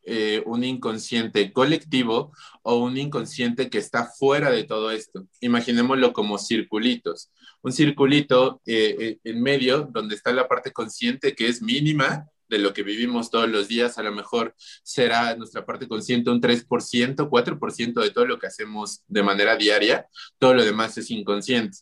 eh, 0.03 0.41
un 0.47 0.63
inconsciente 0.63 1.53
colectivo 1.53 2.31
o 2.63 2.77
un 2.77 2.97
inconsciente 2.97 3.69
que 3.69 3.77
está 3.77 4.05
fuera 4.05 4.49
de 4.49 4.63
todo 4.63 4.89
esto. 4.89 5.27
Imaginémoslo 5.41 6.11
como 6.11 6.39
circulitos. 6.39 7.29
Un 7.61 7.71
circulito 7.71 8.61
eh, 8.65 8.95
eh, 8.99 9.19
en 9.23 9.43
medio 9.43 9.87
donde 9.91 10.15
está 10.15 10.33
la 10.33 10.47
parte 10.47 10.71
consciente 10.71 11.35
que 11.35 11.47
es 11.47 11.61
mínima 11.61 12.27
de 12.51 12.59
lo 12.59 12.73
que 12.73 12.83
vivimos 12.83 13.31
todos 13.31 13.49
los 13.49 13.67
días, 13.67 13.97
a 13.97 14.03
lo 14.03 14.11
mejor 14.11 14.53
será 14.83 15.35
nuestra 15.35 15.65
parte 15.65 15.87
consciente 15.87 16.29
un 16.29 16.41
3%, 16.41 17.29
4% 17.29 18.01
de 18.01 18.11
todo 18.11 18.25
lo 18.25 18.37
que 18.37 18.47
hacemos 18.47 19.03
de 19.07 19.23
manera 19.23 19.55
diaria, 19.55 20.05
todo 20.37 20.53
lo 20.53 20.63
demás 20.63 20.97
es 20.97 21.09
inconsciente 21.09 21.79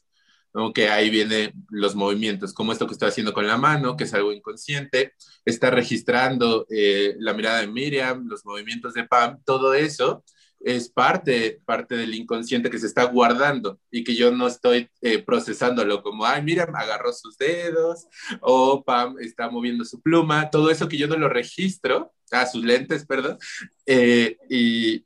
que 0.73 0.89
ahí 0.89 1.09
vienen 1.09 1.53
los 1.69 1.95
movimientos, 1.95 2.53
como 2.53 2.71
esto 2.71 2.88
que 2.88 2.93
estoy 2.93 3.09
haciendo 3.09 3.33
con 3.33 3.47
la 3.47 3.57
mano, 3.57 3.95
que 3.95 4.05
es 4.05 4.13
algo 4.13 4.31
inconsciente, 4.33 5.13
está 5.45 5.69
registrando 5.69 6.65
eh, 6.69 7.15
la 7.19 7.33
mirada 7.33 7.61
de 7.61 7.67
Miriam, 7.67 8.27
los 8.27 8.45
movimientos 8.45 8.93
de 8.93 9.05
Pam, 9.05 9.41
todo 9.45 9.73
eso 9.73 10.23
es 10.59 10.89
parte, 10.89 11.61
parte 11.65 11.95
del 11.95 12.13
inconsciente 12.13 12.69
que 12.69 12.79
se 12.79 12.87
está 12.87 13.03
guardando 13.05 13.79
y 13.91 14.03
que 14.03 14.15
yo 14.15 14.31
no 14.31 14.47
estoy 14.47 14.89
eh, 15.01 15.19
procesándolo 15.19 16.01
como, 16.03 16.25
ay, 16.25 16.41
Miriam 16.43 16.75
agarró 16.75 17.13
sus 17.13 17.37
dedos 17.37 18.07
o 18.41 18.83
Pam 18.83 19.15
está 19.19 19.49
moviendo 19.49 19.85
su 19.85 20.01
pluma, 20.01 20.49
todo 20.49 20.69
eso 20.69 20.87
que 20.87 20.97
yo 20.97 21.07
no 21.07 21.17
lo 21.17 21.29
registro, 21.29 22.13
a 22.31 22.41
ah, 22.41 22.45
sus 22.45 22.63
lentes, 22.63 23.05
perdón, 23.05 23.37
eh, 23.85 24.37
y, 24.49 25.05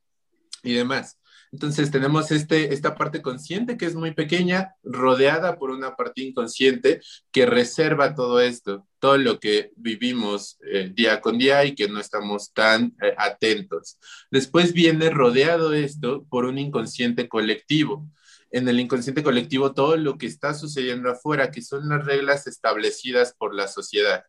y 0.63 0.73
demás. 0.73 1.17
Entonces 1.53 1.91
tenemos 1.91 2.31
este, 2.31 2.73
esta 2.73 2.95
parte 2.95 3.21
consciente 3.21 3.77
que 3.77 3.85
es 3.85 3.93
muy 3.93 4.11
pequeña, 4.11 4.73
rodeada 4.81 5.59
por 5.59 5.69
una 5.69 5.95
parte 5.95 6.23
inconsciente 6.23 6.99
que 7.31 7.45
reserva 7.45 8.15
todo 8.15 8.41
esto, 8.41 8.87
todo 9.03 9.17
lo 9.17 9.37
que 9.37 9.73
vivimos 9.75 10.57
eh, 10.65 10.89
día 10.93 11.19
con 11.19 11.37
día 11.37 11.65
y 11.65 11.75
que 11.75 11.89
no 11.89 11.99
estamos 11.99 12.53
tan 12.53 12.95
eh, 13.01 13.13
atentos. 13.17 13.97
Después 14.31 14.71
viene 14.71 15.09
rodeado 15.09 15.73
esto 15.73 16.25
por 16.29 16.45
un 16.45 16.57
inconsciente 16.57 17.27
colectivo. 17.27 18.07
En 18.49 18.65
el 18.69 18.79
inconsciente 18.79 19.21
colectivo 19.21 19.73
todo 19.73 19.97
lo 19.97 20.17
que 20.17 20.27
está 20.27 20.53
sucediendo 20.53 21.11
afuera, 21.11 21.51
que 21.51 21.61
son 21.61 21.89
las 21.89 22.05
reglas 22.05 22.47
establecidas 22.47 23.35
por 23.37 23.53
la 23.53 23.67
sociedad, 23.67 24.23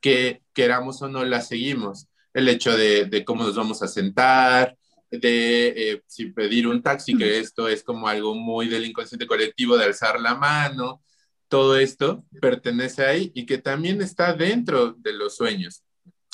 que 0.00 0.42
queramos 0.52 1.02
o 1.02 1.08
no 1.08 1.24
las 1.24 1.48
seguimos. 1.48 2.06
El 2.32 2.48
hecho 2.48 2.76
de, 2.76 3.06
de 3.06 3.24
cómo 3.24 3.42
nos 3.42 3.56
vamos 3.56 3.82
a 3.82 3.88
sentar, 3.88 4.76
de 5.10 5.94
eh, 5.94 6.02
pedir 6.32 6.68
un 6.68 6.80
taxi, 6.80 7.16
que 7.18 7.40
esto 7.40 7.66
es 7.66 7.82
como 7.82 8.06
algo 8.06 8.36
muy 8.36 8.68
del 8.68 8.86
inconsciente 8.86 9.26
colectivo 9.26 9.76
de 9.76 9.86
alzar 9.86 10.20
la 10.20 10.36
mano, 10.36 11.02
todo 11.52 11.76
esto 11.76 12.24
pertenece 12.40 13.04
ahí 13.04 13.30
y 13.34 13.44
que 13.44 13.58
también 13.58 14.00
está 14.00 14.32
dentro 14.32 14.94
de 14.94 15.12
los 15.12 15.36
sueños 15.36 15.82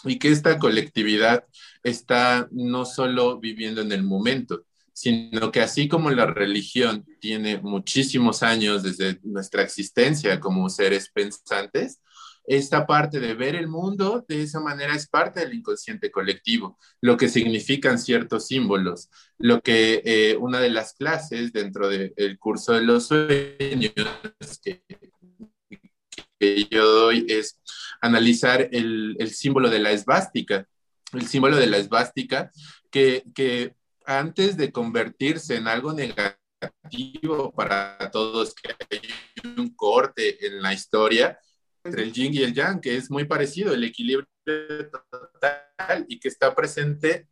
y 0.05 0.17
que 0.21 0.29
esta 0.29 0.61
colectividad 0.61 1.45
está 1.83 2.47
no 2.53 2.85
solo 2.85 3.41
viviendo 3.41 3.81
en 3.81 3.91
el 3.91 4.05
momento, 4.05 4.65
sino 4.93 5.51
que 5.51 5.61
así 5.61 5.89
como 5.89 6.13
la 6.13 6.27
religión 6.27 7.05
tiene 7.21 7.59
muchísimos 7.59 8.45
años 8.45 8.85
desde 8.85 9.19
nuestra 9.25 9.65
existencia 9.65 10.39
como 10.39 10.71
seres 10.71 11.11
pensantes, 11.13 11.99
esta 12.49 12.87
parte 12.87 13.21
de 13.21 13.35
ver 13.35 13.55
el 13.55 13.69
mundo 13.69 14.25
de 14.27 14.43
esa 14.43 14.59
manera 14.59 14.95
es 14.95 15.07
parte 15.07 15.41
del 15.41 15.53
inconsciente 15.53 16.11
colectivo, 16.11 16.79
lo 17.03 17.17
que 17.19 17.29
significan 17.29 17.99
ciertos 17.99 18.47
símbolos, 18.47 19.11
lo 19.37 19.61
que 19.61 20.03
eh, 20.05 20.37
una 20.39 20.59
de 20.59 20.71
las 20.71 20.95
clases 20.95 21.53
dentro 21.53 21.89
del 21.89 22.39
curso 22.39 22.73
de 22.73 22.83
los 22.83 23.07
sueños 23.07 23.93
que, 24.63 24.83
yo 26.71 26.87
doy 26.87 27.27
es 27.29 27.61
analizar 28.01 28.69
el, 28.73 29.17
símbolo 29.31 29.69
de 29.69 29.81
la 29.81 29.91
esvástica, 29.91 30.67
el 31.13 31.27
símbolo 31.27 31.57
de 31.57 31.67
la 31.67 31.77
esvástica 31.77 32.51
que, 32.91 33.25
que 33.35 33.75
antes 34.07 34.57
de 34.57 34.73
convertirse 34.73 35.57
en 35.57 35.69
algo 35.69 35.93
negativo 35.93 37.53
para 37.55 38.11
todos, 38.11 38.55
que 38.55 38.75
hay 38.91 39.01
un 39.59 39.75
corte 39.75 40.47
en 40.47 40.63
la 40.63 40.73
historia, 40.73 41.39
entre 41.89 42.03
el 42.05 42.13
yin 42.13 42.35
y 42.35 42.43
el 42.43 42.55
yang, 42.55 42.81
que 42.81 42.97
es 42.97 43.11
muy 43.11 43.25
parecido, 43.25 43.75
el 43.75 43.85
equilibrio 43.85 44.29
total 45.11 46.07
y 46.09 46.19
que 46.19 46.29
está 46.29 46.55
presente 46.55 47.27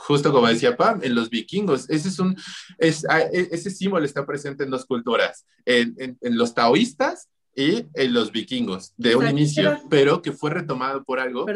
justo 0.00 0.32
como 0.32 0.48
decía 0.48 0.76
Pam, 0.76 1.00
en 1.02 1.14
los 1.14 1.30
vikingos. 1.30 1.88
Ese, 1.90 2.08
es 2.08 2.18
un, 2.18 2.36
es, 2.78 3.04
e, 3.04 3.48
ese 3.52 3.70
símbolo 3.70 4.04
está 4.04 4.26
presente 4.26 4.64
en 4.64 4.70
dos 4.70 4.86
culturas, 4.86 5.46
en, 5.64 5.94
en, 5.98 6.38
los 6.38 6.54
taoístas 6.54 7.28
y 7.54 7.86
en 7.94 8.14
los 8.14 8.32
vikingos, 8.32 8.94
de 8.96 9.16
un 9.16 9.28
inicio, 9.28 9.78
pero 9.90 10.22
que 10.22 10.32
fue 10.32 10.50
retomado 10.50 11.04
por 11.04 11.20
algo. 11.20 11.46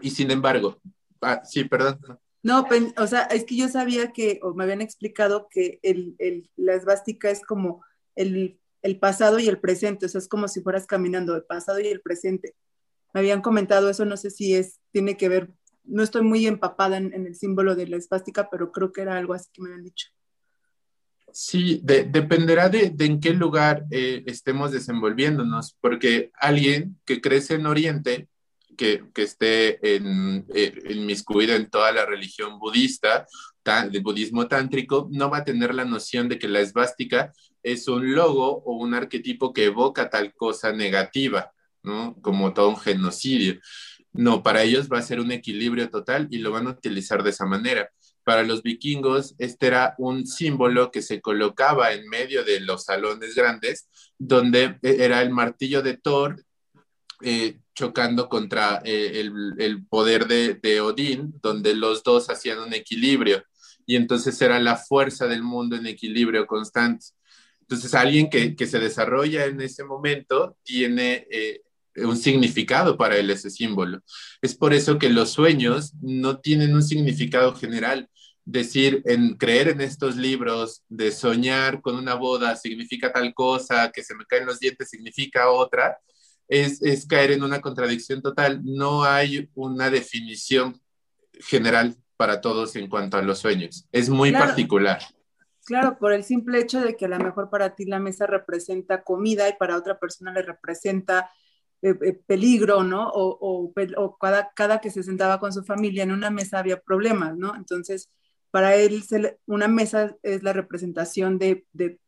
Y 0.00 0.10
sin 0.10 0.30
embargo, 0.30 0.80
ah, 1.20 1.42
sí, 1.44 1.64
perdón. 1.64 1.98
No, 2.42 2.66
o 2.96 3.06
sea, 3.06 3.22
es 3.24 3.44
que 3.44 3.56
yo 3.56 3.68
sabía 3.68 4.12
que, 4.12 4.40
o 4.42 4.54
me 4.54 4.64
habían 4.64 4.80
explicado 4.80 5.48
que 5.50 5.78
el, 5.82 6.14
el, 6.18 6.50
la 6.56 6.74
esvástica 6.74 7.30
es 7.30 7.42
como 7.42 7.84
el 8.14 8.58
el 8.82 8.98
pasado 8.98 9.38
y 9.38 9.48
el 9.48 9.58
presente, 9.58 10.06
o 10.06 10.18
es 10.18 10.28
como 10.28 10.48
si 10.48 10.60
fueras 10.60 10.86
caminando 10.86 11.34
el 11.36 11.44
pasado 11.44 11.80
y 11.80 11.88
el 11.88 12.00
presente. 12.00 12.54
Me 13.12 13.20
habían 13.20 13.42
comentado 13.42 13.90
eso, 13.90 14.04
no 14.04 14.16
sé 14.16 14.30
si 14.30 14.54
es, 14.54 14.78
tiene 14.92 15.16
que 15.16 15.28
ver, 15.28 15.50
no 15.84 16.02
estoy 16.02 16.22
muy 16.22 16.46
empapada 16.46 16.96
en, 16.96 17.12
el 17.12 17.34
símbolo 17.34 17.74
de 17.74 17.88
la 17.88 17.96
espástica, 17.96 18.48
pero 18.50 18.70
creo 18.72 18.92
que 18.92 19.02
era 19.02 19.16
algo 19.16 19.34
así 19.34 19.48
que 19.52 19.62
me 19.62 19.68
habían 19.68 19.84
dicho. 19.84 20.08
Sí, 21.32 21.80
dependerá 21.84 22.68
de, 22.68 22.92
en 22.98 23.20
qué 23.20 23.32
lugar 23.32 23.84
eh, 23.90 24.24
estemos 24.26 24.72
desenvolviéndonos, 24.72 25.76
porque 25.80 26.30
alguien 26.34 26.98
que 27.04 27.20
crece 27.20 27.54
en 27.54 27.66
Oriente, 27.66 28.28
que, 28.76 29.04
esté 29.16 29.96
en, 29.96 30.46
eh, 30.54 30.72
inmiscuido 30.88 31.54
en 31.54 31.68
toda 31.68 31.92
la 31.92 32.06
religión 32.06 32.58
budista, 32.58 33.26
del 33.64 34.02
budismo 34.02 34.48
tántrico, 34.48 35.08
no 35.12 35.30
va 35.30 35.38
a 35.38 35.44
tener 35.44 35.74
la 35.74 35.84
noción 35.84 36.28
de 36.28 36.38
que 36.38 36.48
la 36.48 36.60
esvástica 36.60 37.32
es 37.62 37.88
un 37.88 38.14
logo 38.14 38.62
o 38.64 38.76
un 38.76 38.94
arquetipo 38.94 39.52
que 39.52 39.66
evoca 39.66 40.10
tal 40.10 40.34
cosa 40.34 40.72
negativa. 40.72 41.52
Como 42.22 42.52
todo 42.52 42.68
un 42.68 42.76
genocidio. 42.76 43.60
No, 44.12 44.42
para 44.42 44.62
ellos 44.62 44.88
va 44.92 44.98
a 44.98 45.02
ser 45.02 45.20
un 45.20 45.32
equilibrio 45.32 45.88
total 45.88 46.28
y 46.30 46.38
lo 46.38 46.50
van 46.50 46.66
a 46.66 46.70
utilizar 46.70 47.22
de 47.22 47.30
esa 47.30 47.46
manera. 47.46 47.90
Para 48.24 48.42
los 48.42 48.62
vikingos, 48.62 49.34
este 49.38 49.68
era 49.68 49.94
un 49.98 50.26
símbolo 50.26 50.90
que 50.90 51.00
se 51.00 51.20
colocaba 51.20 51.92
en 51.92 52.08
medio 52.08 52.44
de 52.44 52.60
los 52.60 52.84
salones 52.84 53.34
grandes, 53.34 53.88
donde 54.18 54.78
era 54.82 55.22
el 55.22 55.30
martillo 55.30 55.82
de 55.82 55.96
Thor 55.96 56.44
eh, 57.22 57.60
chocando 57.74 58.28
contra 58.28 58.82
eh, 58.84 59.20
el, 59.58 59.86
poder 59.86 60.26
de, 60.26 60.54
de 60.54 60.80
Odín, 60.80 61.34
donde 61.42 61.74
los 61.74 62.02
dos 62.02 62.28
hacían 62.30 62.58
un 62.58 62.74
equilibrio. 62.74 63.42
Y 63.86 63.96
entonces 63.96 64.40
era 64.42 64.58
la 64.60 64.76
fuerza 64.76 65.26
del 65.26 65.42
mundo 65.42 65.76
en 65.76 65.86
equilibrio 65.86 66.46
constante. 66.46 67.06
Entonces, 67.70 67.94
alguien 67.94 68.28
que, 68.28 68.56
que 68.56 68.66
se 68.66 68.80
desarrolla 68.80 69.44
en 69.44 69.60
ese 69.60 69.84
momento 69.84 70.56
tiene 70.64 71.28
eh, 71.30 71.62
un 71.98 72.16
significado 72.16 72.96
para 72.96 73.16
él 73.16 73.30
ese 73.30 73.48
símbolo. 73.48 74.00
Es 74.42 74.56
por 74.56 74.74
eso 74.74 74.98
que 74.98 75.08
los 75.08 75.30
sueños 75.30 75.92
no 76.02 76.40
tienen 76.40 76.74
un 76.74 76.82
significado 76.82 77.54
general. 77.54 78.10
Decir, 78.44 79.02
en 79.04 79.36
creer 79.36 79.68
en 79.68 79.82
estos 79.82 80.16
libros, 80.16 80.82
de 80.88 81.12
soñar 81.12 81.80
con 81.80 81.94
una 81.94 82.14
boda 82.14 82.56
significa 82.56 83.12
tal 83.12 83.32
cosa, 83.34 83.92
que 83.92 84.02
se 84.02 84.16
me 84.16 84.24
caen 84.24 84.46
los 84.46 84.58
dientes 84.58 84.88
significa 84.90 85.50
otra, 85.50 85.96
es, 86.48 86.82
es 86.82 87.06
caer 87.06 87.30
en 87.30 87.44
una 87.44 87.60
contradicción 87.60 88.20
total. 88.20 88.62
No 88.64 89.04
hay 89.04 89.48
una 89.54 89.90
definición 89.90 90.80
general 91.38 91.94
para 92.16 92.40
todos 92.40 92.74
en 92.74 92.88
cuanto 92.88 93.16
a 93.16 93.22
los 93.22 93.38
sueños. 93.38 93.86
Es 93.92 94.08
muy 94.08 94.32
particular. 94.32 95.00
Claro, 95.70 95.98
por 96.00 96.12
el 96.12 96.24
simple 96.24 96.58
hecho 96.58 96.80
de 96.80 96.96
que 96.96 97.04
a 97.04 97.08
lo 97.08 97.18
mejor 97.20 97.48
para 97.48 97.76
ti 97.76 97.84
la 97.84 98.00
mesa 98.00 98.26
representa 98.26 99.04
comida 99.04 99.48
y 99.48 99.52
para 99.52 99.76
otra 99.76 100.00
persona 100.00 100.32
le 100.32 100.42
representa 100.42 101.30
eh, 101.80 101.94
eh, 102.02 102.12
peligro, 102.26 102.82
¿no? 102.82 103.08
O, 103.14 103.72
cada, 104.20 104.50
cada, 104.52 104.80
que 104.80 104.90
se 104.90 105.04
sentaba 105.04 105.38
con 105.38 105.52
su 105.52 105.62
familia 105.62 106.02
en 106.02 106.10
una 106.10 106.28
mesa 106.28 106.58
había 106.58 106.80
problemas, 106.80 107.36
¿no? 107.36 107.54
Entonces, 107.54 108.10
para 108.50 108.74
él 108.74 109.04
una 109.46 109.68
mesa 109.68 110.16
es 110.24 110.42
la 110.42 110.52
representación 110.52 111.38
de, 111.38 111.64
de, 111.72 112.00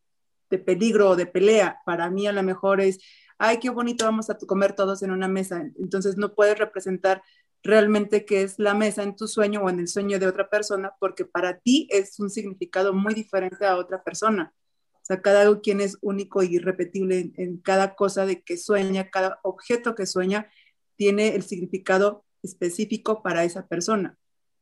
de 0.50 0.58
peligro 0.58 1.10
o 1.10 1.16
de 1.16 1.26
pelea. 1.26 1.78
Para 1.86 2.10
mí 2.10 2.26
a 2.26 2.32
lo 2.32 2.42
mejor 2.42 2.80
es, 2.80 2.98
ay, 3.38 3.58
qué 3.60 3.70
bonito, 3.70 4.04
vamos 4.04 4.28
a 4.28 4.36
comer 4.38 4.72
todos 4.72 5.04
en 5.04 5.12
una 5.12 5.28
mesa. 5.28 5.70
Entonces 5.78 6.16
no 6.16 6.34
puedes 6.34 6.58
representar 6.58 7.22
realmente 7.62 8.24
qué 8.24 8.42
es 8.42 8.58
la 8.58 8.74
mesa 8.74 9.02
en 9.02 9.16
tu 9.16 9.28
sueño 9.28 9.62
o 9.62 9.70
en 9.70 9.80
el 9.80 9.88
sueño 9.88 10.18
de 10.18 10.26
otra 10.26 10.48
persona, 10.48 10.92
porque 10.98 11.24
para 11.24 11.58
ti 11.58 11.88
es 11.90 12.18
un 12.18 12.30
significado 12.30 12.92
muy 12.92 13.14
diferente 13.14 13.64
a 13.66 13.76
otra 13.76 14.02
persona. 14.02 14.52
O 14.94 15.04
sea, 15.04 15.20
cada 15.20 15.60
quien 15.60 15.80
es 15.80 15.98
único 16.00 16.42
y 16.42 16.56
irrepetible 16.56 17.32
en, 17.36 17.58
cada 17.58 17.94
cosa 17.94 18.26
de 18.26 18.42
que 18.42 18.56
sueña, 18.56 19.10
cada 19.10 19.40
objeto 19.42 19.94
que 19.94 20.06
sueña 20.06 20.50
tiene 20.96 21.34
el 21.34 21.42
significado 21.42 22.24
específico 22.42 23.22
para 23.22 23.44
esa 23.44 23.66
persona, 23.66 24.16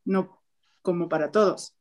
no 0.04 0.42
como 0.83 1.09
para 1.09 1.30
todos. 1.30 1.75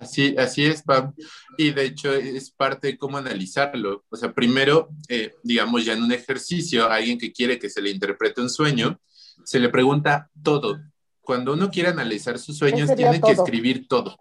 Así, 0.00 0.34
así 0.36 0.64
es, 0.64 0.82
Pam. 0.82 1.14
Y 1.56 1.70
de 1.70 1.84
hecho 1.84 2.12
es 2.12 2.50
parte 2.50 2.88
de 2.88 2.98
cómo 2.98 3.16
analizarlo. 3.16 4.04
O 4.10 4.16
sea, 4.16 4.34
primero, 4.34 4.90
eh, 5.08 5.34
digamos, 5.42 5.84
ya 5.84 5.94
en 5.94 6.02
un 6.02 6.12
ejercicio, 6.12 6.90
alguien 6.90 7.18
que 7.18 7.32
quiere 7.32 7.58
que 7.58 7.70
se 7.70 7.80
le 7.80 7.90
interprete 7.90 8.42
un 8.42 8.50
sueño, 8.50 9.00
se 9.46 9.60
le 9.60 9.68
pregunta 9.68 10.28
todo. 10.42 10.80
Cuando 11.20 11.52
uno 11.52 11.70
quiere 11.70 11.90
analizar 11.90 12.36
sus 12.36 12.58
sueños, 12.58 12.92
tiene 12.96 13.20
que 13.20 13.30
escribir 13.30 13.86
todo. 13.86 14.18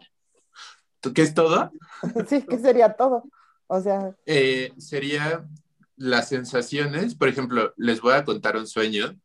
¿Qué 1.14 1.24
es 1.24 1.34
todo? 1.34 1.72
Sí, 2.30 2.44
¿qué 2.48 2.60
sería 2.60 2.94
todo? 2.94 3.24
O 3.66 3.82
sea. 3.82 4.16
Eh, 4.28 4.72
sería 4.78 5.44
las 5.96 6.30
sensaciones. 6.30 7.16
Por 7.16 7.28
ejemplo, 7.28 7.74
les 7.76 8.02
voy 8.02 8.14
a 8.14 8.24
contar 8.24 8.56
un 8.56 8.68
sueño. 8.68 9.20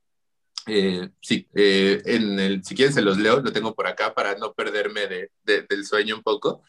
Eh, 0.67 1.11
sí, 1.21 1.47
eh, 1.55 2.01
en 2.07 2.41
el, 2.41 2.65
si 2.65 2.75
quieren 2.75 2.95
se 2.95 3.03
los 3.03 3.19
leo, 3.19 3.41
lo 3.41 3.53
tengo 3.53 3.75
por 3.75 3.87
acá 3.87 4.15
para 4.15 4.37
no 4.37 4.55
perderme 4.55 5.07
de, 5.07 5.31
del 5.45 5.85
sueño 5.85 6.17
un 6.17 6.23
poco. 6.23 6.63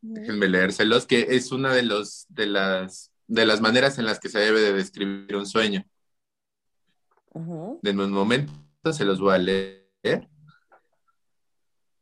Déjenme 0.00 0.48
leérselos, 0.48 1.06
que 1.06 1.28
es 1.30 1.52
una 1.52 1.72
de, 1.72 1.84
los, 1.84 2.26
de, 2.28 2.46
las, 2.46 3.12
de 3.28 3.46
las 3.46 3.60
maneras 3.60 3.98
en 3.98 4.06
las 4.06 4.18
que 4.18 4.28
se 4.28 4.40
debe 4.40 4.60
de 4.60 4.72
describir 4.72 5.36
un 5.36 5.46
sueño. 5.46 5.84
De 7.34 7.90
un 7.90 8.10
momento 8.10 8.52
se 8.90 9.04
los 9.04 9.20
voy 9.20 9.34
a 9.34 9.38
leer. 9.38 9.88
Qué 10.02 10.28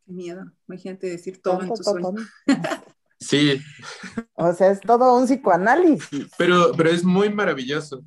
miedo, 0.07 0.44
imagínate 0.68 1.09
decir 1.09 1.42
todo 1.42 1.61
en 1.62 1.68
tu 1.68 1.83
sueño. 1.83 2.14
Sí. 3.22 3.61
O 4.33 4.50
sea, 4.54 4.70
es 4.70 4.81
todo 4.81 5.18
un 5.18 5.26
psicoanálisis. 5.26 6.31
Pero, 6.38 6.72
pero 6.74 6.88
es 6.88 7.04
muy 7.04 7.28
maravilloso. 7.28 8.02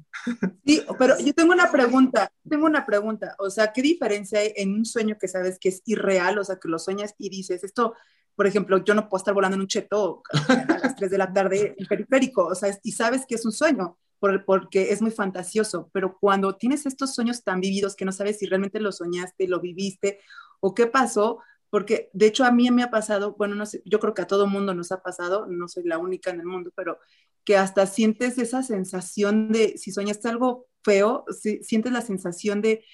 Sí, 0.65 0.83
pero 0.97 1.19
yo 1.19 1.33
tengo 1.33 1.53
una 1.53 1.71
pregunta, 1.71 2.31
tengo 2.49 2.65
una 2.65 2.83
pregunta. 2.83 3.35
O 3.37 3.51
sea, 3.51 3.71
¿qué 3.71 3.83
diferencia 3.83 4.39
hay 4.39 4.53
en 4.55 4.73
un 4.73 4.85
sueño 4.85 5.15
que 5.19 5.27
sabes 5.27 5.59
que 5.59 5.69
es 5.69 5.83
irreal? 5.85 6.39
O 6.39 6.43
sea, 6.43 6.55
que 6.55 6.67
lo 6.67 6.79
sueñas 6.79 7.13
y 7.19 7.29
dices, 7.29 7.63
esto, 7.63 7.93
por 8.35 8.47
ejemplo, 8.47 8.83
yo 8.83 8.95
no 8.95 9.07
puedo 9.07 9.19
estar 9.19 9.35
volando 9.35 9.53
en 9.53 9.61
un 9.61 9.67
cheto 9.67 10.23
a 10.47 10.79
las 10.81 10.95
3 10.95 11.11
de 11.11 11.17
la 11.19 11.31
tarde 11.31 11.75
en 11.77 11.85
periférico, 11.85 12.45
o 12.45 12.55
sea, 12.55 12.75
y 12.81 12.91
sabes 12.93 13.27
que 13.27 13.35
es 13.35 13.45
un 13.45 13.51
sueño 13.51 13.99
porque 14.45 14.91
es 14.91 15.01
muy 15.01 15.11
fantasioso, 15.11 15.89
pero 15.93 16.17
cuando 16.19 16.55
tienes 16.55 16.85
estos 16.85 17.13
sueños 17.13 17.43
tan 17.43 17.59
vividos 17.59 17.95
que 17.95 18.05
no 18.05 18.11
sabes 18.11 18.39
si 18.39 18.45
realmente 18.45 18.79
lo 18.79 18.91
soñaste, 18.91 19.47
lo 19.47 19.59
viviste 19.59 20.19
o 20.59 20.73
qué 20.73 20.87
pasó, 20.87 21.39
porque 21.69 22.09
de 22.13 22.27
hecho 22.27 22.45
a 22.45 22.51
mí 22.51 22.69
me 22.71 22.83
ha 22.83 22.91
pasado, 22.91 23.35
bueno, 23.37 23.55
no 23.55 23.65
sé, 23.65 23.81
yo 23.85 23.99
creo 23.99 24.13
que 24.13 24.21
a 24.21 24.27
todo 24.27 24.47
mundo 24.47 24.73
nos 24.73 24.91
ha 24.91 25.01
pasado, 25.01 25.47
no 25.47 25.67
soy 25.67 25.83
la 25.83 25.97
única 25.97 26.29
en 26.29 26.39
el 26.39 26.45
mundo, 26.45 26.71
pero 26.75 26.99
que 27.43 27.57
hasta 27.57 27.85
sientes 27.85 28.37
esa 28.37 28.63
sensación 28.63 29.51
de, 29.51 29.77
si 29.77 29.91
soñaste 29.91 30.29
algo 30.29 30.67
feo, 30.83 31.25
sientes 31.61 31.91
la 31.91 32.01
sensación 32.01 32.61
de, 32.61 32.85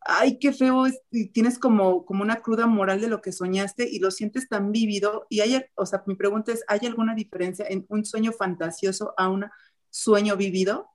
ay, 0.00 0.38
qué 0.38 0.52
feo, 0.52 0.86
es, 0.86 1.00
y 1.10 1.28
tienes 1.28 1.58
como, 1.58 2.04
como 2.04 2.22
una 2.22 2.42
cruda 2.42 2.66
moral 2.66 3.00
de 3.00 3.08
lo 3.08 3.20
que 3.20 3.32
soñaste 3.32 3.88
y 3.88 3.98
lo 3.98 4.10
sientes 4.10 4.48
tan 4.48 4.72
vívido. 4.72 5.26
Y 5.28 5.40
hay, 5.40 5.64
o 5.74 5.86
sea, 5.86 6.02
mi 6.06 6.14
pregunta 6.14 6.52
es, 6.52 6.64
¿hay 6.68 6.80
alguna 6.86 7.14
diferencia 7.14 7.66
en 7.68 7.86
un 7.88 8.04
sueño 8.04 8.32
fantasioso 8.32 9.14
a 9.16 9.28
una 9.28 9.52
sueño 9.96 10.36
vivido? 10.36 10.90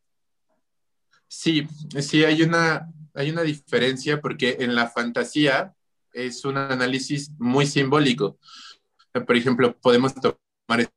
Sí, 1.28 1.68
sí, 2.00 2.24
hay 2.24 2.44
una, 2.44 2.88
hay 3.16 3.32
una 3.32 3.42
diferencia 3.42 4.22
porque 4.22 4.58
en 4.60 4.76
la 4.76 4.90
fantasía 4.90 5.74
es 6.14 6.46
un 6.46 6.58
análisis 6.58 7.32
muy 7.40 7.66
simbólico. 7.66 8.38
Por 9.12 9.36
ejemplo, 9.36 9.76
podemos 9.80 10.14
tomar 10.14 10.92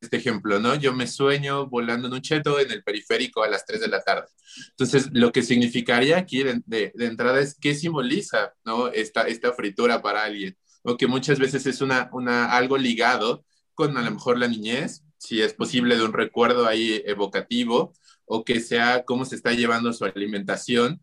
este 0.00 0.16
ejemplo, 0.16 0.60
¿no? 0.60 0.74
Yo 0.74 0.92
me 0.92 1.06
sueño 1.06 1.66
volando 1.66 2.08
en 2.08 2.14
un 2.14 2.20
cheto 2.20 2.60
en 2.60 2.70
el 2.70 2.82
periférico 2.82 3.42
a 3.42 3.48
las 3.48 3.64
3 3.64 3.80
de 3.80 3.88
la 3.88 4.02
tarde. 4.02 4.28
Entonces, 4.70 5.08
lo 5.12 5.32
que 5.32 5.42
significaría 5.42 6.18
aquí 6.18 6.42
de, 6.42 6.92
entrada 6.98 7.40
es 7.40 7.56
qué 7.58 7.74
simboliza, 7.74 8.52
¿no? 8.64 8.88
Esta, 8.88 9.22
esta 9.22 9.52
fritura 9.54 10.02
para 10.02 10.22
alguien, 10.22 10.56
o 10.82 10.96
que 10.96 11.06
muchas 11.06 11.38
veces 11.38 11.66
es 11.66 11.80
una, 11.80 12.10
una, 12.12 12.52
algo 12.52 12.76
ligado 12.76 13.44
con 13.74 13.96
a 13.96 14.02
lo 14.02 14.10
mejor 14.10 14.38
la 14.38 14.48
niñez, 14.48 15.02
si 15.18 15.42
es 15.42 15.52
posible 15.52 15.96
de 15.96 16.04
un 16.04 16.12
recuerdo 16.12 16.66
ahí 16.66 17.02
evocativo 17.04 17.92
o 18.24 18.44
que 18.44 18.60
sea 18.60 19.04
cómo 19.04 19.24
se 19.24 19.34
está 19.34 19.52
llevando 19.52 19.92
su 19.92 20.04
alimentación 20.04 21.00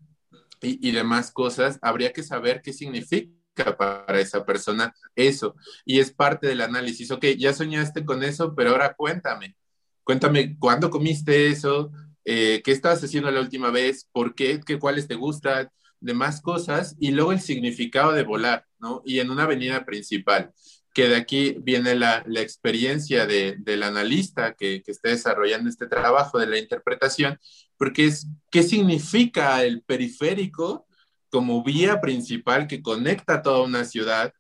y, 0.62 0.91
demás 0.91 1.32
cosas, 1.32 1.78
habría 1.82 2.12
que 2.12 2.23
saber 2.23 2.62
qué 2.63 2.73
significa 2.73 3.78
para 3.78 4.19
esa 4.19 4.45
persona 4.45 4.95
eso. 5.15 5.56
Y 5.86 5.99
es 5.99 6.12
parte 6.12 6.47
del 6.47 6.62
análisis. 6.62 7.12
Ok, 7.12 7.25
ya 7.38 7.54
soñaste 7.54 8.04
con 8.04 8.23
eso, 8.23 8.56
pero 8.56 8.71
ahora 8.71 8.95
cuéntame. 8.95 9.56
Cuéntame 10.04 10.58
cuándo 10.58 10.89
comiste 10.89 11.47
eso, 11.47 11.91
eh, 12.23 12.62
qué 12.63 12.71
estabas 12.71 13.04
haciendo 13.04 13.30
la 13.30 13.41
última 13.41 13.69
vez, 13.69 14.08
por 14.12 14.34
qué, 14.34 14.60
qué 14.65 14.80
cuáles 14.80 15.08
te 15.08 15.15
gustan, 15.15 15.69
demás 15.99 16.41
cosas, 16.41 16.95
y 16.99 17.12
luego 17.12 17.32
el 17.32 17.41
significado 17.41 18.12
de 18.12 18.23
volar, 18.23 18.65
¿no? 18.80 19.01
Y 19.06 19.19
en 19.19 19.30
una 19.30 19.43
avenida 19.43 19.86
principal 19.86 20.54
que 20.95 21.10
de 21.10 21.17
aquí 21.17 21.58
viene 21.60 21.93
la, 21.93 22.23
la 22.25 22.39
experiencia 22.39 23.25
de, 23.27 23.58
del 23.60 23.84
analista 23.84 24.53
que, 24.53 24.81
que 24.81 24.91
esté 24.91 25.10
desarrollando 25.10 25.69
este 25.69 25.88
trabajo 25.88 26.39
de 26.39 26.47
la 26.47 26.58
interpretación, 26.58 27.38
porque 27.75 28.05
es 28.05 28.27
qué 28.49 28.63
significa 28.63 29.62
el 29.65 29.84
periférico 29.84 30.88
como 31.29 31.62
vía 31.63 31.99
principal 31.99 32.65
que 32.65 32.81
conecta 32.81 33.41
toda 33.41 33.62
una 33.62 33.84
ciudad 33.84 34.34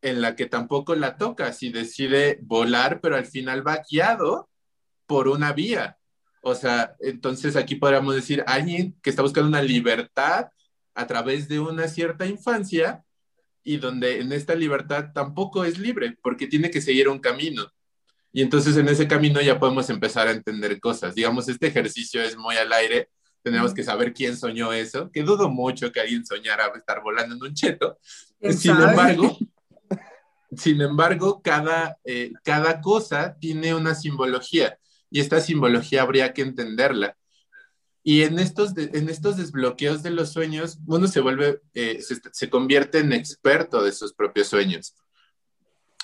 en 0.00 0.20
la 0.20 0.36
que 0.36 0.46
tampoco 0.46 0.94
la 0.94 1.16
toca 1.16 1.52
si 1.52 1.70
decide 1.70 2.38
volar, 2.42 3.00
pero 3.00 3.16
al 3.16 3.26
final 3.26 3.66
va 3.66 3.82
guiado 3.90 4.48
por 5.06 5.26
una 5.26 5.52
vía. 5.52 5.98
O 6.40 6.54
sea, 6.54 6.94
entonces 7.00 7.56
aquí 7.56 7.74
podríamos 7.74 8.14
decir 8.14 8.44
alguien 8.46 8.96
que 9.02 9.10
está 9.10 9.22
buscando 9.22 9.48
una 9.48 9.60
libertad 9.62 10.50
a 10.94 11.06
través 11.08 11.48
de 11.48 11.58
una 11.58 11.88
cierta 11.88 12.26
infancia 12.26 13.02
y 13.66 13.78
donde 13.78 14.20
en 14.20 14.32
esta 14.32 14.54
libertad 14.54 15.10
tampoco 15.12 15.64
es 15.64 15.76
libre, 15.76 16.16
porque 16.22 16.46
tiene 16.46 16.70
que 16.70 16.80
seguir 16.80 17.08
un 17.08 17.18
camino. 17.18 17.66
Y 18.32 18.40
entonces 18.40 18.76
en 18.76 18.88
ese 18.88 19.08
camino 19.08 19.40
ya 19.40 19.58
podemos 19.58 19.90
empezar 19.90 20.28
a 20.28 20.30
entender 20.30 20.78
cosas. 20.78 21.16
Digamos, 21.16 21.48
este 21.48 21.66
ejercicio 21.66 22.22
es 22.22 22.36
muy 22.36 22.56
al 22.56 22.72
aire, 22.72 23.08
tenemos 23.42 23.74
que 23.74 23.82
saber 23.82 24.12
quién 24.14 24.36
soñó 24.36 24.72
eso, 24.72 25.10
que 25.10 25.24
dudo 25.24 25.48
mucho 25.48 25.90
que 25.90 25.98
alguien 26.00 26.24
soñara 26.24 26.70
estar 26.76 27.02
volando 27.02 27.34
en 27.34 27.42
un 27.42 27.54
cheto. 27.54 27.98
Sin 28.50 28.70
embargo, 28.70 29.36
sin 30.56 30.80
embargo, 30.80 31.42
cada, 31.42 31.98
eh, 32.04 32.30
cada 32.44 32.80
cosa 32.80 33.36
tiene 33.40 33.74
una 33.74 33.96
simbología 33.96 34.78
y 35.10 35.18
esta 35.18 35.40
simbología 35.40 36.02
habría 36.02 36.32
que 36.32 36.42
entenderla. 36.42 37.16
Y 38.08 38.22
en 38.22 38.38
estos, 38.38 38.72
en 38.76 39.08
estos 39.08 39.36
desbloqueos 39.36 40.04
de 40.04 40.10
los 40.10 40.32
sueños, 40.32 40.78
uno 40.86 41.08
se 41.08 41.18
vuelve, 41.20 41.60
eh, 41.74 42.00
se, 42.00 42.48
convierte 42.48 43.00
en 43.00 43.12
experto 43.12 43.82
de 43.82 43.90
sus 43.90 44.14
propios 44.14 44.46
sueños. 44.46 44.94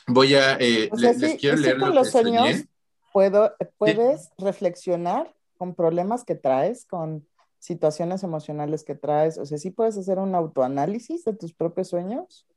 Voy 0.09 0.35
a, 0.35 0.57
eh, 0.59 0.91
les, 0.97 1.37
quiero 1.39 1.59
leer 1.59 1.79
con 1.79 1.95
los 1.95 2.11
sueños 2.11 2.65
puedo, 3.13 3.55
puedes 3.79 4.31
reflexionar 4.37 5.33
con 5.59 5.77
problemas 5.77 6.25
que 6.25 6.35
traes, 6.35 6.87
con 6.87 7.25
situaciones 7.61 8.25
emocionales 8.25 8.83
que 8.83 8.97
traes. 8.97 9.39
O 9.39 9.47
sea, 9.47 9.59
sí 9.59 9.71
puedes 9.71 9.97
hacer 9.97 10.19
un 10.19 10.35
autoanálisis 10.35 11.25
de 11.25 11.35
tus 11.35 11.53
propios 11.53 11.91
sueños. 11.91 12.49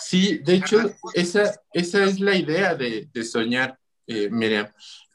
Sí, 0.00 0.38
de 0.38 0.56
hecho, 0.56 0.78
esa, 1.14 1.62
esa 1.72 2.02
es 2.02 2.18
la 2.18 2.34
idea 2.34 2.74
de, 2.74 3.08
de 3.12 3.22
soñar, 3.22 3.78
eh, 4.08 4.28
Miriam, 4.28 4.66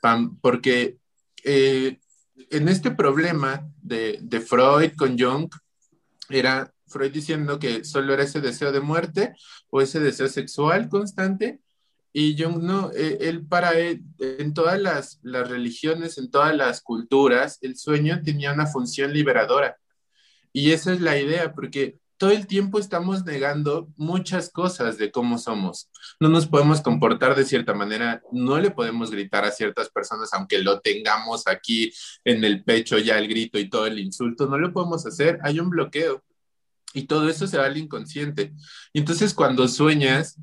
Pam, 0.01 0.39
porque 0.39 0.97
eh, 1.43 1.99
en 2.35 2.67
este 2.67 2.91
problema 2.91 3.67
de, 3.81 4.19
Freud 4.45 4.91
con 4.95 5.17
Jung, 5.17 5.49
era 6.29 6.73
Freud 6.87 7.11
diciendo 7.11 7.59
que 7.59 7.83
solo 7.83 8.13
era 8.13 8.23
ese 8.23 8.41
deseo 8.41 8.71
de 8.71 8.79
muerte 8.79 9.33
o 9.69 9.81
ese 9.81 9.99
deseo 9.99 10.27
sexual 10.27 10.89
constante, 10.89 11.59
y 12.15 12.41
Jung 12.41 12.61
no, 12.61 12.91
e, 12.91 13.17
él 13.21 13.45
para 13.47 13.73
él, 13.73 14.03
en 14.19 14.53
todas 14.53 14.79
las, 14.79 15.19
las 15.23 15.49
religiones, 15.49 16.17
en 16.17 16.29
todas 16.29 16.55
las 16.55 16.81
culturas, 16.81 17.57
el 17.61 17.75
sueño 17.75 18.21
tenía 18.23 18.53
una 18.53 18.67
función 18.67 19.11
liberadora. 19.13 19.77
Y 20.51 20.71
esa 20.71 20.93
es 20.93 21.01
la 21.01 21.19
idea, 21.19 21.53
porque 21.53 21.97
todo 22.23 22.31
el 22.31 22.47
tiempo 22.47 22.79
estamos 22.79 23.25
negando 23.25 23.91
muchas 23.97 24.49
cosas 24.49 24.97
de 24.97 25.11
cómo 25.11 25.37
somos. 25.37 25.89
No 26.21 26.29
nos 26.29 26.47
podemos 26.47 26.79
comportar 26.79 27.35
de 27.35 27.43
cierta 27.43 27.73
manera, 27.73 28.21
no 28.31 28.57
le 28.61 28.71
podemos 28.71 29.11
gritar 29.11 29.43
a 29.43 29.51
ciertas 29.51 29.89
personas, 29.89 30.29
aunque 30.31 30.59
lo 30.59 30.79
tengamos 30.79 31.47
aquí 31.47 31.91
en 32.23 32.45
el 32.45 32.63
pecho 32.63 32.97
ya 32.97 33.19
el 33.19 33.27
grito 33.27 33.59
y 33.59 33.69
todo 33.69 33.87
el 33.87 33.99
insulto, 33.99 34.47
no 34.47 34.57
lo 34.57 34.71
podemos 34.71 35.05
hacer, 35.05 35.37
hay 35.43 35.59
un 35.59 35.69
bloqueo. 35.69 36.23
Y 36.93 37.07
todo 37.07 37.27
eso 37.27 37.45
se 37.45 37.57
va 37.57 37.65
al 37.65 37.75
inconsciente. 37.75 38.53
Y 38.93 38.99
entonces 38.99 39.33
cuando 39.33 39.67
sueñas, 39.67 40.37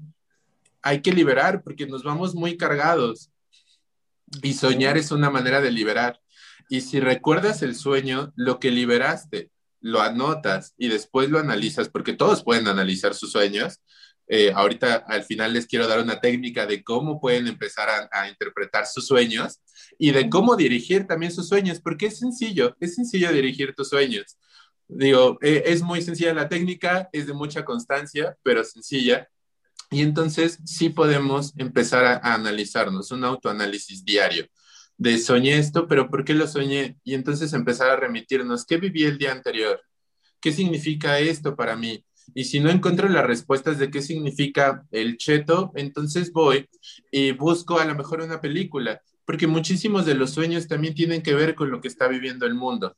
hay 0.83 1.01
que 1.01 1.15
liberar 1.15 1.63
porque 1.63 1.87
nos 1.87 2.03
vamos 2.03 2.35
muy 2.35 2.59
cargados. 2.59 3.31
Y 4.43 4.53
soñar 4.53 4.99
es 4.99 5.13
una 5.13 5.31
manera 5.31 5.63
de 5.63 5.71
liberar. 5.71 6.21
Y 6.69 6.83
si 6.83 7.01
recuerdas 7.01 7.63
el 7.63 7.75
sueño, 7.75 8.35
lo 8.37 8.61
que 8.61 8.71
liberaste, 8.71 9.51
lo 9.81 10.01
anotas 10.01 10.75
y 10.77 10.89
después 10.89 11.31
lo 11.31 11.39
analizas, 11.39 11.89
porque 11.89 12.13
todos 12.13 12.45
pueden 12.45 12.69
analizar 12.69 13.15
sus 13.15 13.33
sueños. 13.33 13.81
Eh, 14.29 14.53
ahorita 14.55 15.05
al 15.09 15.25
final 15.25 15.53
les 15.53 15.67
quiero 15.67 15.89
dar 15.89 16.01
una 16.01 16.21
técnica 16.21 16.65
de 16.67 16.85
cómo 16.85 17.21
pueden 17.21 17.49
empezar 17.49 17.89
a, 18.13 18.29
interpretar 18.29 18.87
sus 18.87 19.07
sueños 19.07 19.61
y 19.99 20.13
de 20.13 20.31
cómo 20.31 20.55
dirigir 20.55 21.07
también 21.07 21.33
sus 21.33 21.49
sueños, 21.49 21.81
porque 21.81 22.07
es 22.07 22.19
sencillo, 22.19 22.77
es 22.79 22.95
sencillo 22.95 23.33
dirigir 23.33 23.75
tus 23.75 23.89
sueños. 23.89 24.39
Digo, 24.87 25.39
eh, 25.43 25.65
es 25.67 25.83
muy 25.83 26.03
sencilla 26.03 26.35
la 26.35 26.49
técnica, 26.49 27.09
es 27.13 27.27
de 27.27 27.33
mucha 27.33 27.65
constancia, 27.65 28.37
pero 28.43 28.63
sencilla. 28.65 29.29
Y 29.91 30.03
entonces 30.03 30.59
sí 30.65 30.91
podemos 30.91 31.53
empezar 31.57 32.05
a, 32.05 32.15
a 32.17 32.35
analizarnos, 32.35 33.11
un 33.11 33.25
autoanálisis 33.25 34.05
diario 34.05 34.47
de 35.01 35.17
soñé 35.17 35.57
esto, 35.57 35.89
pero 35.89 36.11
¿por 36.11 36.27
qué 36.27 36.35
lo 36.35 36.47
soñé? 36.47 36.99
Y 37.05 37.15
entonces 37.15 37.55
empezar 37.55 37.89
a 37.89 37.97
remitirnos, 37.97 38.67
¿qué 38.67 38.77
viví 38.77 39.05
el 39.05 39.17
día 39.17 39.33
anterior? 39.33 39.81
¿Qué 40.43 40.53
significa 40.53 41.19
esto 41.19 41.57
para 41.57 41.75
mí? 41.75 42.05
Y 42.35 42.45
si 42.45 42.61
no 42.61 42.69
encuentro 42.69 43.09
las 43.09 43.27
respuestas 43.27 43.79
de 43.79 43.91
qué 43.91 44.03
significa 44.03 44.87
el 44.91 45.17
cheto, 45.17 45.73
entonces 45.75 46.31
voy 46.33 46.69
y 47.11 47.33
busco 47.33 47.79
a 47.79 47.87
lo 47.87 47.95
mejor 47.95 48.21
una 48.21 48.43
película, 48.43 49.01
porque 49.25 49.47
muchísimos 49.47 50.05
de 50.05 50.15
los 50.17 50.33
sueños 50.33 50.69
también 50.69 50.95
tienen 50.95 51.23
que 51.23 51.33
ver 51.33 51.55
con 51.55 51.71
lo 51.71 51.81
que 51.81 51.89
está 51.89 52.07
viviendo 52.07 52.45
el 52.45 52.55
mundo. 52.55 52.95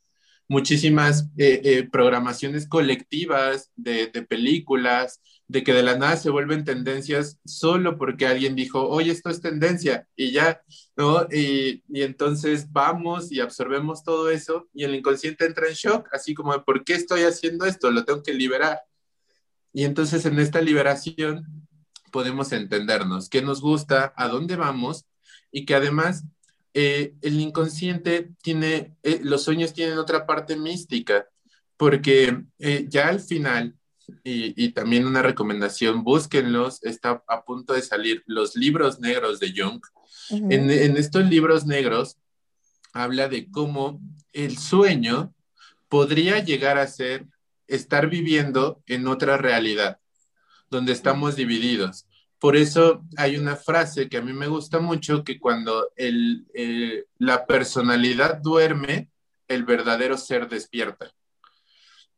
Muchísimas 0.49 1.29
eh, 1.37 1.61
eh, 1.63 1.89
programaciones 1.89 2.67
colectivas 2.67 3.71
de, 3.77 4.07
de 4.07 4.23
películas, 4.23 5.21
de 5.53 5.63
que 5.63 5.71
de 5.71 5.83
la 5.83 5.95
nada 5.95 6.17
se 6.17 6.31
vuelven 6.31 6.63
tendencias 6.63 7.39
solo 7.45 7.95
porque 7.95 8.25
alguien 8.25 8.55
dijo, 8.55 8.89
oye, 8.89 9.11
esto 9.11 9.29
es 9.29 9.39
tendencia 9.39 10.07
y 10.15 10.31
ya, 10.31 10.63
¿no? 10.97 11.27
Y, 11.31 11.83
entonces 11.93 12.71
vamos 12.71 13.31
y 13.31 13.39
absorbemos 13.39 14.03
todo 14.03 14.31
eso 14.31 14.67
y 14.73 14.83
el 14.83 14.95
inconsciente 14.95 15.45
entra 15.45 15.67
en 15.67 15.75
shock, 15.75 16.09
así 16.11 16.33
como, 16.33 16.59
¿por 16.65 16.83
qué 16.83 16.95
estoy 16.95 17.21
haciendo 17.21 17.67
esto? 17.67 17.91
Lo 17.91 18.03
tengo 18.03 18.23
que 18.23 18.33
liberar. 18.33 18.81
Y 19.71 19.83
entonces 19.83 20.25
en 20.25 20.39
esta 20.39 20.59
liberación 20.59 21.45
podemos 22.11 22.51
entendernos 22.51 23.29
qué 23.29 23.43
nos 23.43 23.61
gusta, 23.61 24.11
a 24.17 24.29
dónde 24.29 24.55
vamos 24.55 25.05
y 25.51 25.67
que 25.67 25.75
además 25.75 26.23
eh, 26.73 27.13
el 27.21 27.39
inconsciente 27.39 28.31
tiene, 28.41 28.97
eh, 29.03 29.19
los 29.21 29.43
sueños 29.43 29.71
tienen 29.73 29.99
otra 29.99 30.25
parte 30.25 30.55
mística, 30.55 31.27
porque 31.77 32.41
eh, 32.57 32.87
ya 32.89 33.09
al 33.09 33.19
final 33.19 33.77
y, 34.23 34.69
también 34.71 35.05
una 35.05 35.21
recomendación, 35.21 36.03
búsquenlos, 36.03 36.83
está 36.83 37.23
a 37.27 37.43
punto 37.43 37.73
de 37.73 37.81
salir 37.81 38.23
los 38.25 38.55
libros 38.55 38.99
negros 38.99 39.39
de 39.39 39.53
Jung. 39.55 39.81
en, 40.29 40.69
en, 40.71 40.97
estos 40.97 41.25
libros 41.29 41.65
negros 41.65 42.17
habla 42.93 43.27
de 43.27 43.49
cómo 43.49 44.01
el 44.31 44.57
sueño 44.57 45.33
podría 45.89 46.39
llegar 46.43 46.77
a 46.77 46.87
ser 46.87 47.27
estar 47.67 48.09
viviendo 48.09 48.81
en 48.87 49.07
otra 49.07 49.37
realidad, 49.37 49.99
donde 50.69 50.91
estamos 50.91 51.35
divididos. 51.35 52.05
Por 52.39 52.57
eso 52.57 53.05
hay 53.15 53.37
una 53.37 53.55
frase 53.55 54.09
que 54.09 54.17
a 54.17 54.21
mí 54.21 54.33
me 54.33 54.47
gusta 54.47 54.79
mucho, 54.79 55.23
que 55.23 55.39
cuando 55.39 55.91
el, 55.95 56.45
eh, 56.53 57.05
la 57.17 57.45
personalidad 57.45 58.41
duerme, 58.41 59.09
el 59.47 59.63
verdadero 59.63 60.17
ser 60.17 60.49
despierta. 60.49 61.11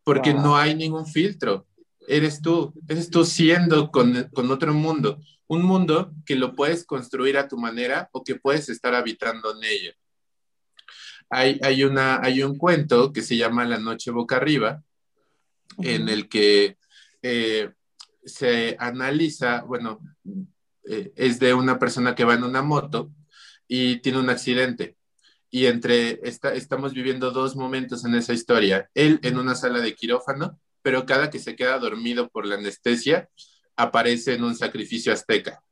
Porque 0.04 0.34
no 0.34 0.56
hay 0.58 0.76
ningún 0.76 1.06
filtro 1.06 1.68
eres 2.08 2.42
tú, 2.42 2.74
eres 2.88 3.10
tú 3.10 3.26
siendo 3.26 3.92
con, 3.92 4.30
otro 4.52 4.74
mundo, 4.74 5.20
un 5.48 5.64
mundo 5.64 6.12
que 6.26 6.36
lo 6.36 6.56
puedes 6.56 6.86
construir 6.86 7.38
a 7.38 7.48
tu 7.48 7.58
manera 7.58 8.10
o 8.12 8.24
que 8.24 8.36
puedes 8.36 8.70
estar 8.70 8.96
habitando 8.96 9.56
en 9.56 9.64
ella. 9.64 9.94
Hay, 11.30 11.60
hay, 11.64 11.84
una, 11.84 12.22
hay 12.22 12.44
un 12.44 12.58
cuento 12.58 13.12
que 13.12 13.22
se 13.22 13.36
llama 13.36 13.66
La 13.66 13.80
noche 13.80 14.12
boca 14.12 14.38
arriba, 14.38 14.84
en 15.80 16.08
el 16.08 16.30
que 16.30 16.78
eh, 17.22 17.72
se 18.24 18.76
analiza, 18.80 19.64
bueno, 19.64 20.00
eh, 20.88 21.12
es 21.16 21.40
de 21.40 21.54
una 21.54 21.80
persona 21.80 22.16
que 22.16 22.24
va 22.24 22.36
en 22.36 22.44
una 22.44 22.62
moto 22.62 23.12
y 23.68 23.98
tiene 23.98 24.20
un 24.20 24.30
accidente. 24.30 24.98
Y 25.50 25.68
entre, 25.68 26.20
estamos 26.24 26.94
viviendo 26.94 27.32
dos 27.32 27.56
momentos 27.56 28.04
en 28.06 28.16
esa 28.16 28.34
historia. 28.34 28.90
Él 28.94 29.20
en 29.24 29.38
una 29.38 29.56
sala 29.56 29.80
de 29.80 29.96
quirófano 29.96 30.60
pero 30.86 31.08
cada 31.08 31.32
que 31.32 31.40
se 31.40 31.56
queda 31.56 31.80
dormido 31.80 32.30
por 32.30 32.46
la 32.46 32.58
anestesia, 32.58 33.28
aparece 33.76 34.36
en 34.36 34.44
un 34.44 34.56
sacrificio 34.56 35.12
azteca. 35.12 35.64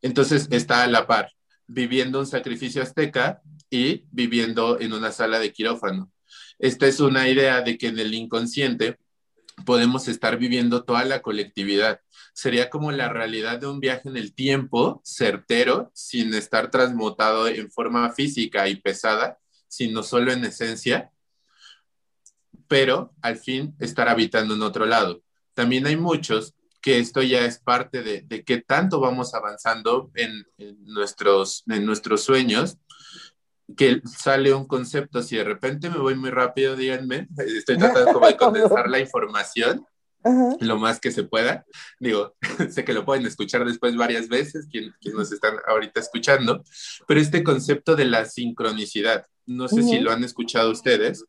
Entonces 0.00 0.48
está 0.50 0.82
a 0.82 0.88
la 0.88 1.06
par, 1.06 1.30
viviendo 1.68 2.18
un 2.18 2.26
sacrificio 2.26 2.82
azteca 2.82 3.40
y 3.70 4.02
viviendo 4.10 4.80
en 4.80 4.94
una 4.94 5.12
sala 5.12 5.38
de 5.38 5.52
quirófano. 5.52 6.10
Esta 6.58 6.88
es 6.88 6.98
una 6.98 7.28
idea 7.28 7.60
de 7.60 7.78
que 7.78 7.86
en 7.86 8.00
el 8.00 8.12
inconsciente 8.14 8.98
podemos 9.64 10.08
estar 10.08 10.36
viviendo 10.38 10.82
toda 10.82 11.04
la 11.04 11.22
colectividad. 11.22 12.00
Sería 12.34 12.68
como 12.68 12.90
la 12.90 13.08
realidad 13.08 13.60
de 13.60 13.68
un 13.68 13.78
viaje 13.78 14.08
en 14.08 14.16
el 14.16 14.34
tiempo 14.34 15.00
certero, 15.04 15.92
sin 15.94 16.34
estar 16.34 16.68
transmutado 16.68 17.46
en 17.46 17.70
forma 17.70 18.10
física 18.10 18.68
y 18.68 18.74
pesada, 18.74 19.38
sino 19.68 20.02
solo 20.02 20.32
en 20.32 20.44
esencia, 20.44 21.12
pero 22.72 23.12
al 23.20 23.36
fin 23.36 23.76
estar 23.80 24.08
habitando 24.08 24.54
en 24.54 24.62
otro 24.62 24.86
lado. 24.86 25.22
También 25.52 25.86
hay 25.86 25.98
muchos 25.98 26.54
que 26.80 27.00
esto 27.00 27.20
ya 27.20 27.44
es 27.44 27.58
parte 27.58 28.02
de, 28.02 28.22
de 28.22 28.44
qué 28.44 28.62
tanto 28.62 28.98
vamos 28.98 29.34
avanzando 29.34 30.10
en, 30.14 30.46
nuestros, 30.78 31.64
en 31.66 31.84
nuestros 31.84 32.22
sueños, 32.22 32.78
que 33.76 34.00
sale 34.06 34.54
un 34.54 34.66
concepto, 34.66 35.22
si 35.22 35.36
de 35.36 35.44
repente 35.44 35.90
me 35.90 35.98
voy 35.98 36.14
muy 36.14 36.30
rápido, 36.30 36.74
díganme, 36.74 37.28
estoy 37.36 37.76
tratando 37.76 38.10
como 38.10 38.26
de 38.26 38.36
condensar 38.38 38.88
la 38.88 39.00
información 39.00 39.86
lo 40.60 40.78
más 40.78 40.98
que 40.98 41.10
se 41.10 41.24
pueda. 41.24 41.66
Digo, 42.00 42.36
sé 42.70 42.86
que 42.86 42.94
lo 42.94 43.04
pueden 43.04 43.26
escuchar 43.26 43.66
después 43.66 43.96
varias 43.96 44.28
veces, 44.28 44.66
quienes, 44.70 44.94
nos 45.12 45.30
están 45.30 45.56
ahorita 45.66 46.00
escuchando, 46.00 46.64
pero 47.06 47.20
este 47.20 47.44
concepto 47.44 47.96
de 47.96 48.06
la 48.06 48.24
sincronicidad, 48.24 49.26
no 49.44 49.68
sé 49.68 49.82
si 49.82 49.98
lo 49.98 50.10
han 50.10 50.24
escuchado 50.24 50.70
ustedes, 50.70 51.26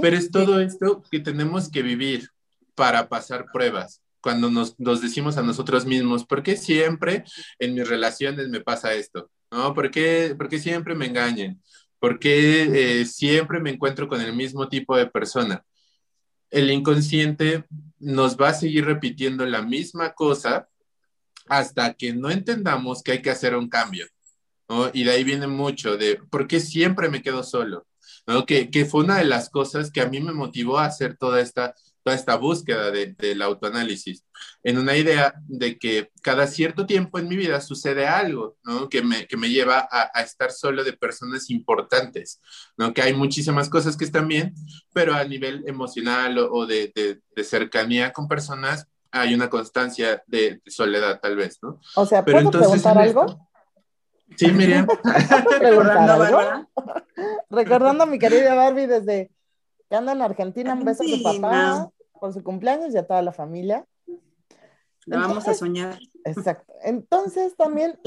pero 0.00 0.16
es 0.16 0.30
todo 0.30 0.60
esto 0.60 1.02
que 1.10 1.20
tenemos 1.20 1.70
que 1.70 1.82
vivir 1.82 2.30
para 2.74 3.08
pasar 3.08 3.46
pruebas. 3.52 4.02
Cuando 4.20 4.50
nos, 4.50 4.76
decimos 5.00 5.36
a 5.36 5.42
nosotros 5.42 5.86
mismos, 5.86 6.24
¿por 6.24 6.42
qué 6.42 6.56
siempre 6.56 7.24
en 7.58 7.74
mis 7.74 7.88
relaciones 7.88 8.48
me 8.48 8.60
pasa 8.60 8.94
esto? 8.94 9.30
¿No? 9.50 9.74
¿Por 9.74 9.90
qué, 9.90 10.36
siempre 10.58 10.94
me 10.94 11.06
engañan? 11.06 11.60
¿Por 11.98 12.18
qué 12.18 13.00
eh, 13.00 13.04
siempre 13.06 13.60
me 13.60 13.70
encuentro 13.70 14.08
con 14.08 14.20
el 14.20 14.32
mismo 14.32 14.68
tipo 14.68 14.96
de 14.96 15.06
persona? 15.06 15.64
El 16.50 16.70
inconsciente 16.70 17.64
nos 17.98 18.36
va 18.36 18.50
a 18.50 18.54
seguir 18.54 18.84
repitiendo 18.84 19.44
la 19.46 19.62
misma 19.62 20.14
cosa 20.14 20.68
hasta 21.48 21.94
que 21.94 22.12
no 22.12 22.30
entendamos 22.30 23.02
que 23.02 23.12
hay 23.12 23.22
que 23.22 23.30
hacer 23.30 23.56
un 23.56 23.68
cambio. 23.68 24.06
Y 24.92 25.04
de 25.04 25.10
ahí 25.10 25.24
viene 25.24 25.46
mucho 25.46 25.96
de, 25.96 26.16
¿por 26.16 26.46
qué 26.46 26.60
siempre 26.60 27.08
me 27.08 27.22
quedo 27.22 27.42
solo? 27.42 27.86
Que, 28.46 28.70
que, 28.70 28.84
fue 28.84 29.04
una 29.04 29.16
de 29.16 29.24
las 29.24 29.48
cosas 29.48 29.90
que 29.90 30.02
a 30.02 30.06
mí 30.06 30.20
me 30.20 30.32
motivó 30.32 30.78
a 30.78 30.84
hacer 30.84 31.16
toda 31.16 31.40
esta, 31.40 31.74
toda 32.02 32.14
esta 32.14 32.36
búsqueda 32.36 32.90
de, 32.90 33.14
del 33.14 33.40
autoanálisis, 33.40 34.22
en 34.62 34.76
una 34.76 34.96
idea 34.98 35.32
de 35.46 35.78
que 35.78 36.10
cada 36.22 36.46
cierto 36.46 36.84
tiempo 36.84 37.18
en 37.18 37.26
mi 37.26 37.36
vida 37.36 37.60
sucede 37.62 38.06
algo, 38.06 38.56
¿no? 38.64 38.90
Que 38.90 39.00
me, 39.00 39.26
que 39.26 39.38
me 39.38 39.48
lleva 39.48 39.88
a, 39.90 40.10
a, 40.12 40.22
estar 40.22 40.50
solo 40.50 40.84
de 40.84 40.92
personas 40.92 41.48
importantes, 41.48 42.40
¿no? 42.76 42.92
Que 42.92 43.00
hay 43.00 43.14
muchísimas 43.14 43.70
cosas 43.70 43.96
que 43.96 44.04
están 44.04 44.28
bien, 44.28 44.54
pero 44.92 45.14
a 45.14 45.24
nivel 45.24 45.64
emocional 45.66 46.38
o, 46.38 46.52
o 46.52 46.66
de, 46.66 46.92
de, 46.94 47.20
de, 47.34 47.44
cercanía 47.44 48.12
con 48.12 48.28
personas 48.28 48.86
hay 49.10 49.34
una 49.34 49.48
constancia 49.48 50.22
de, 50.26 50.60
soledad, 50.66 51.18
tal 51.20 51.36
vez, 51.36 51.58
¿no? 51.62 51.80
O 51.94 52.06
sea, 52.06 52.24
¿puedo 52.24 52.36
pero 52.36 52.38
entonces, 52.40 52.82
preguntar 52.82 52.98
algo? 52.98 53.47
Sí, 54.36 54.52
Miriam. 54.52 54.86
Recordando, 55.60 56.66
Recordando 57.50 58.04
a 58.04 58.06
mi 58.06 58.18
querida 58.18 58.54
Barbie 58.54 58.86
desde 58.86 59.30
que 59.88 59.96
anda 59.96 60.12
en 60.12 60.22
Argentina, 60.22 60.74
un 60.74 60.84
beso 60.84 61.02
a 61.02 61.06
su 61.06 61.22
papá 61.22 61.90
por 62.18 62.32
su 62.32 62.42
cumpleaños 62.42 62.94
y 62.94 62.98
a 62.98 63.06
toda 63.06 63.22
la 63.22 63.32
familia. 63.32 63.86
La 65.06 65.18
vamos 65.18 65.48
a 65.48 65.54
soñar. 65.54 65.98
Exacto. 66.24 66.74
Entonces 66.82 67.56
también 67.56 67.98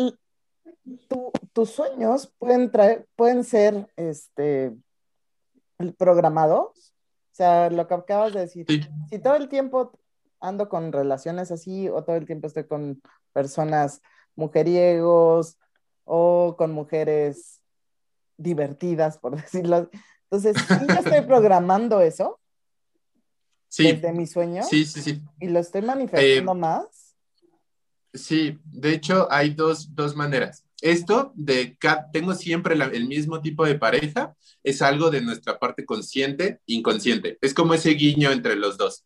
tus 1.54 1.70
sueños 1.72 2.34
pueden 2.38 2.72
traer, 2.72 3.08
pueden 3.16 3.44
ser 3.44 3.88
este 3.96 4.76
programados. 5.98 6.94
O 7.32 7.34
sea, 7.34 7.70
lo 7.70 7.88
que 7.88 7.94
acabas 7.94 8.34
de 8.34 8.42
decir. 8.42 8.68
Si 9.10 9.20
todo 9.20 9.36
el 9.36 9.48
tiempo 9.48 9.98
ando 10.40 10.70
con 10.70 10.92
relaciones 10.92 11.52
así 11.52 11.90
o 11.90 12.04
todo 12.04 12.16
el 12.16 12.26
tiempo 12.26 12.48
estoy 12.48 12.66
con 12.66 13.02
personas 13.34 14.02
mujeriegos 14.36 15.58
o 16.04 16.56
con 16.58 16.72
mujeres 16.72 17.62
divertidas, 18.38 19.18
por 19.18 19.36
decirlo. 19.42 19.90
Entonces, 20.30 20.58
sí 20.68 20.86
estoy 20.98 21.22
programando 21.22 22.02
eso. 22.02 22.40
Sí. 23.68 23.84
Desde 23.84 24.12
mi 24.12 24.28
sueño. 24.28 24.64
Sí, 24.64 24.86
sí, 24.86 25.02
sí. 25.02 25.22
Y 25.40 25.48
lo 25.48 25.60
estoy 25.60 25.82
manifestando 25.82 26.52
eh, 26.52 26.56
más. 26.56 27.16
Sí, 28.14 28.60
de 28.66 28.92
hecho 28.92 29.32
hay 29.32 29.52
dos, 29.52 29.96
dos 29.96 30.16
maneras. 30.16 30.66
Esto 30.82 31.32
de 31.36 31.78
que 31.78 31.90
tengo 32.12 32.34
siempre 32.34 32.74
el 32.74 33.08
mismo 33.08 33.40
tipo 33.40 33.66
de 33.66 33.76
pareja 33.76 34.36
es 34.64 34.82
algo 34.82 35.10
de 35.10 35.22
nuestra 35.22 35.60
parte 35.60 35.86
consciente, 35.86 36.60
inconsciente. 36.66 37.38
Es 37.40 37.54
como 37.54 37.74
ese 37.74 37.92
guiño 37.92 38.32
entre 38.32 38.56
los 38.56 38.78
dos. 38.78 39.06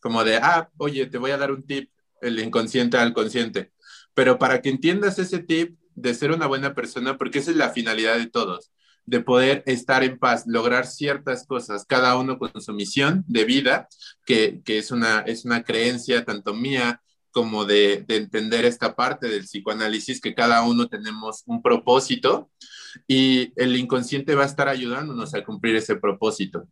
Como 0.00 0.24
de, 0.24 0.36
ah, 0.36 0.68
oye, 0.78 1.06
te 1.06 1.18
voy 1.18 1.30
a 1.30 1.38
dar 1.38 1.52
un 1.52 1.62
tip, 1.62 1.90
el 2.20 2.38
inconsciente 2.38 2.98
al 2.98 3.14
consciente. 3.14 3.72
Pero 4.14 4.38
para 4.38 4.60
que 4.60 4.68
entiendas 4.68 5.18
ese 5.18 5.38
tip 5.38 5.78
de 5.94 6.14
ser 6.14 6.30
una 6.32 6.46
buena 6.46 6.74
persona, 6.74 7.18
porque 7.18 7.38
esa 7.38 7.50
es 7.50 7.56
la 7.56 7.70
finalidad 7.70 8.16
de 8.16 8.28
todos, 8.28 8.70
de 9.04 9.20
poder 9.20 9.62
estar 9.66 10.04
en 10.04 10.18
paz, 10.18 10.44
lograr 10.46 10.86
ciertas 10.86 11.46
cosas, 11.46 11.84
cada 11.86 12.16
uno 12.16 12.38
con 12.38 12.60
su 12.60 12.72
misión 12.72 13.24
de 13.26 13.44
vida, 13.44 13.88
que, 14.24 14.60
que 14.64 14.78
es, 14.78 14.90
una, 14.90 15.20
es 15.20 15.44
una 15.44 15.62
creencia 15.62 16.24
tanto 16.24 16.54
mía 16.54 17.00
como 17.32 17.64
de, 17.64 18.04
entender 18.08 18.64
esta 18.64 18.94
parte 18.94 19.26
del 19.26 19.44
psicoanálisis, 19.44 20.20
que 20.20 20.34
cada 20.34 20.62
uno 20.62 20.86
tenemos 20.88 21.42
un 21.46 21.62
propósito 21.62 22.50
y 23.08 23.52
el 23.56 23.74
inconsciente 23.76 24.34
va 24.34 24.44
a 24.44 24.46
estar 24.46 24.68
ayudándonos 24.68 25.34
a 25.34 25.42
cumplir 25.42 25.74
ese 25.76 25.96
propósito. 25.96 26.68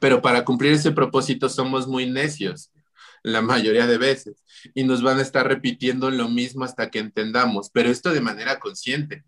Pero 0.00 0.20
para 0.20 0.44
cumplir 0.44 0.72
ese 0.72 0.90
propósito 0.90 1.48
somos 1.48 1.86
muy 1.86 2.10
necios 2.10 2.72
la 3.24 3.42
mayoría 3.42 3.88
de 3.88 3.98
veces 3.98 4.44
y 4.74 4.84
nos 4.84 5.02
van 5.02 5.18
a 5.18 5.22
estar 5.22 5.48
repitiendo 5.48 6.10
lo 6.10 6.28
mismo 6.28 6.64
hasta 6.64 6.90
que 6.90 7.00
entendamos, 7.00 7.70
pero 7.70 7.90
esto 7.90 8.12
de 8.12 8.20
manera 8.20 8.60
consciente. 8.60 9.24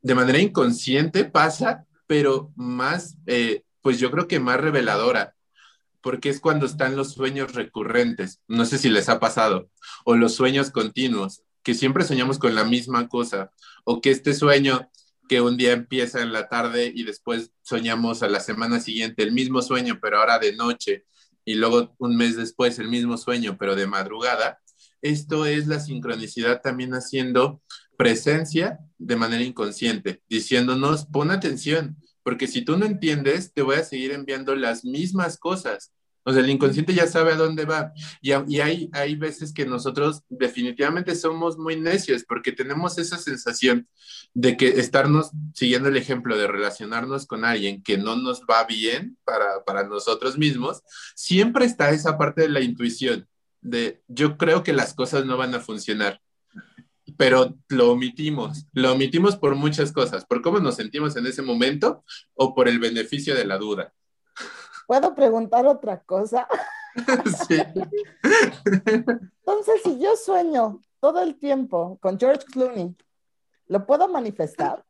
De 0.00 0.14
manera 0.14 0.38
inconsciente 0.38 1.24
pasa, 1.24 1.86
pero 2.06 2.52
más, 2.54 3.16
eh, 3.26 3.64
pues 3.80 3.98
yo 3.98 4.10
creo 4.12 4.28
que 4.28 4.38
más 4.38 4.60
reveladora 4.60 5.34
porque 6.02 6.28
es 6.28 6.40
cuando 6.40 6.66
están 6.66 6.96
los 6.96 7.12
sueños 7.12 7.54
recurrentes, 7.54 8.40
no 8.48 8.66
sé 8.66 8.76
si 8.76 8.90
les 8.90 9.08
ha 9.08 9.20
pasado, 9.20 9.70
o 10.04 10.16
los 10.16 10.34
sueños 10.34 10.70
continuos, 10.70 11.42
que 11.62 11.74
siempre 11.74 12.04
soñamos 12.04 12.38
con 12.38 12.54
la 12.54 12.64
misma 12.64 13.08
cosa, 13.08 13.52
o 13.84 14.00
que 14.00 14.10
este 14.10 14.34
sueño 14.34 14.90
que 15.28 15.40
un 15.40 15.56
día 15.56 15.72
empieza 15.72 16.20
en 16.20 16.32
la 16.32 16.48
tarde 16.48 16.92
y 16.94 17.04
después 17.04 17.52
soñamos 17.62 18.22
a 18.22 18.28
la 18.28 18.40
semana 18.40 18.80
siguiente 18.80 19.22
el 19.22 19.32
mismo 19.32 19.62
sueño, 19.62 19.98
pero 20.02 20.18
ahora 20.18 20.40
de 20.40 20.54
noche, 20.54 21.06
y 21.44 21.54
luego 21.54 21.94
un 21.98 22.16
mes 22.16 22.36
después 22.36 22.78
el 22.78 22.88
mismo 22.88 23.16
sueño, 23.16 23.56
pero 23.58 23.74
de 23.74 23.86
madrugada, 23.86 24.60
esto 25.00 25.46
es 25.46 25.66
la 25.66 25.80
sincronicidad 25.80 26.60
también 26.62 26.92
haciendo 26.92 27.60
presencia 27.96 28.78
de 28.98 29.16
manera 29.16 29.42
inconsciente, 29.42 30.22
diciéndonos, 30.28 31.06
pon 31.06 31.30
atención, 31.30 31.96
porque 32.22 32.46
si 32.46 32.64
tú 32.64 32.76
no 32.76 32.86
entiendes, 32.86 33.52
te 33.52 33.62
voy 33.62 33.76
a 33.76 33.84
seguir 33.84 34.12
enviando 34.12 34.54
las 34.54 34.84
mismas 34.84 35.38
cosas. 35.38 35.92
O 36.24 36.32
sea, 36.32 36.42
el 36.42 36.50
inconsciente 36.50 36.94
ya 36.94 37.06
sabe 37.06 37.32
a 37.32 37.36
dónde 37.36 37.64
va. 37.64 37.92
Y, 38.20 38.32
hay, 38.32 38.88
hay 38.92 39.16
veces 39.16 39.52
que 39.52 39.66
nosotros 39.66 40.22
definitivamente 40.28 41.14
somos 41.14 41.58
muy 41.58 41.76
necios 41.76 42.24
porque 42.24 42.52
tenemos 42.52 42.98
esa 42.98 43.18
sensación 43.18 43.88
de 44.34 44.56
que 44.56 44.68
estarnos 44.68 45.30
siguiendo 45.54 45.88
el 45.88 45.96
ejemplo 45.96 46.36
de 46.36 46.46
relacionarnos 46.46 47.26
con 47.26 47.44
alguien 47.44 47.82
que 47.82 47.98
no 47.98 48.16
nos 48.16 48.42
va 48.42 48.64
bien 48.64 49.18
para, 49.24 49.64
para 49.64 49.84
nosotros 49.84 50.38
mismos, 50.38 50.82
siempre 51.14 51.64
está 51.64 51.90
esa 51.90 52.16
parte 52.18 52.42
de 52.42 52.48
la 52.48 52.60
intuición, 52.60 53.28
de 53.60 54.02
yo 54.08 54.36
creo 54.36 54.62
que 54.62 54.72
las 54.72 54.94
cosas 54.94 55.24
no 55.26 55.36
van 55.36 55.54
a 55.54 55.60
funcionar 55.60 56.20
pero 57.16 57.56
lo 57.68 57.92
omitimos. 57.92 58.66
Lo 58.72 58.92
omitimos 58.92 59.36
por 59.36 59.54
muchas 59.54 59.92
cosas, 59.92 60.24
por 60.24 60.42
cómo 60.42 60.60
nos 60.60 60.76
sentimos 60.76 61.16
en 61.16 61.26
ese 61.26 61.42
momento 61.42 62.04
o 62.34 62.54
por 62.54 62.68
el 62.68 62.78
beneficio 62.78 63.34
de 63.34 63.44
la 63.44 63.58
duda. 63.58 63.92
¿Puedo 64.86 65.14
preguntar 65.14 65.66
otra 65.66 66.00
cosa? 66.02 66.46
sí. 67.48 67.56
Entonces, 68.84 69.80
si 69.84 69.98
yo 69.98 70.16
sueño 70.16 70.80
todo 71.00 71.22
el 71.22 71.36
tiempo 71.36 71.98
con 72.00 72.18
George 72.18 72.44
Clooney, 72.46 72.94
¿lo 73.68 73.86
puedo 73.86 74.08
manifestar? 74.08 74.84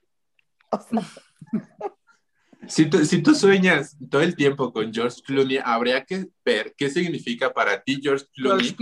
si, 2.66 2.87
tú, 2.87 3.05
si 3.05 3.22
tú 3.22 3.35
sueñas 3.35 3.96
todo 4.11 4.22
el 4.22 4.35
tiempo 4.35 4.72
con 4.72 4.92
George 4.92 5.20
Clooney, 5.22 5.59
habría 5.62 6.05
que 6.05 6.28
ver 6.44 6.74
qué 6.76 6.90
significa 6.90 7.52
para 7.52 7.83
ti 7.83 8.00
George 8.02 8.26
Clooney. 8.35 8.76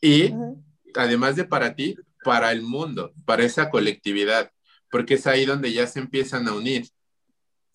Y 0.00 0.32
además 0.94 1.36
de 1.36 1.44
para 1.44 1.74
ti, 1.74 1.96
para 2.24 2.52
el 2.52 2.62
mundo, 2.62 3.12
para 3.24 3.44
esa 3.44 3.70
colectividad, 3.70 4.50
porque 4.90 5.14
es 5.14 5.26
ahí 5.26 5.44
donde 5.44 5.72
ya 5.72 5.86
se 5.86 6.00
empiezan 6.00 6.48
a 6.48 6.54
unir 6.54 6.88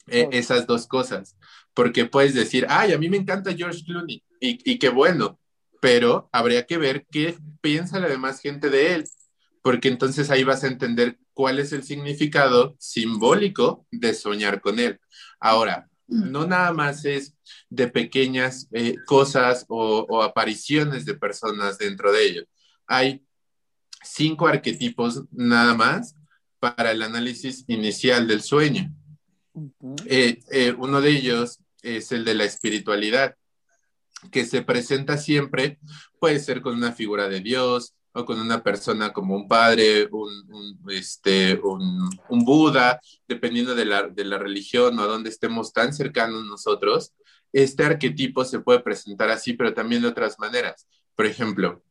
eh, 0.07 0.27
esas 0.31 0.67
dos 0.67 0.87
cosas, 0.87 1.37
porque 1.73 2.05
puedes 2.05 2.34
decir, 2.34 2.65
ay, 2.69 2.93
a 2.93 2.97
mí 2.97 3.10
me 3.10 3.17
encanta 3.17 3.55
George 3.55 3.84
Clooney, 3.86 4.23
y, 4.39 4.79
qué 4.79 4.89
bueno, 4.89 5.39
pero 5.79 6.29
habría 6.31 6.65
que 6.65 6.77
ver 6.77 7.05
qué 7.12 7.38
piensa 7.62 7.99
la 7.99 8.10
demás 8.10 8.41
gente 8.41 8.69
de 8.69 8.95
él, 8.95 9.03
porque 9.62 9.88
entonces 9.88 10.31
ahí 10.31 10.43
vas 10.43 10.63
a 10.63 10.67
entender 10.67 11.19
cuál 11.34 11.60
es 11.60 11.71
el 11.71 11.84
significado 11.84 12.75
simbólico 12.79 13.86
de 13.91 14.13
soñar 14.13 14.62
con 14.62 14.79
él. 14.79 14.99
Ahora, 15.39 15.88
mm. 16.07 16.31
no 16.31 16.47
nada 16.47 16.73
más 16.73 17.05
es 17.05 17.36
de 17.69 17.88
pequeñas 17.88 18.67
eh, 18.71 18.95
cosas 19.05 19.65
o, 19.69 20.05
o, 20.10 20.23
apariciones 20.23 21.05
de 21.05 21.13
personas 21.13 21.77
dentro 21.77 22.12
de 22.12 22.25
ello. 22.25 22.43
Hay 22.88 23.23
cinco 24.03 24.47
arquetipos 24.47 25.23
nada 25.31 25.75
más 25.75 26.15
para 26.60 26.91
el 26.91 27.03
análisis 27.03 27.63
inicial 27.67 28.27
del 28.27 28.41
sueño. 28.41 28.91
Eh, 30.05 30.39
eh, 30.51 30.73
uno 30.77 31.01
de 31.01 31.09
ellos 31.09 31.59
es 31.81 32.11
el 32.11 32.25
de 32.25 32.35
la 32.35 32.45
espiritualidad, 32.45 33.35
que 34.31 34.45
se 34.45 34.61
presenta 34.61 35.17
siempre, 35.17 35.79
puede 36.19 36.39
ser 36.39 36.61
con 36.61 36.75
una 36.75 36.91
figura 36.91 37.27
de 37.27 37.39
Dios 37.39 37.95
o 38.13 38.25
con 38.25 38.39
una 38.39 38.61
persona 38.61 39.13
como 39.13 39.35
un 39.35 39.47
padre, 39.47 40.07
un, 40.11 40.79
este, 40.89 41.59
un, 41.63 42.09
Buda, 42.45 42.99
dependiendo 43.27 43.73
de 43.73 43.85
la, 43.85 44.07
de 44.07 44.25
la 44.25 44.37
religión 44.37 44.99
o 44.99 45.03
a 45.03 45.07
donde 45.07 45.29
estemos 45.29 45.73
tan 45.73 45.93
cercanos 45.93 46.45
nosotros. 46.45 47.13
Este 47.53 47.83
arquetipo 47.83 48.45
se 48.45 48.59
puede 48.59 48.79
presentar 48.81 49.29
así, 49.29 49.53
pero 49.53 49.73
también 49.73 50.01
de 50.01 50.09
otras 50.09 50.37
maneras. 50.39 50.87
Por 51.15 51.25
ejemplo, 51.25 51.83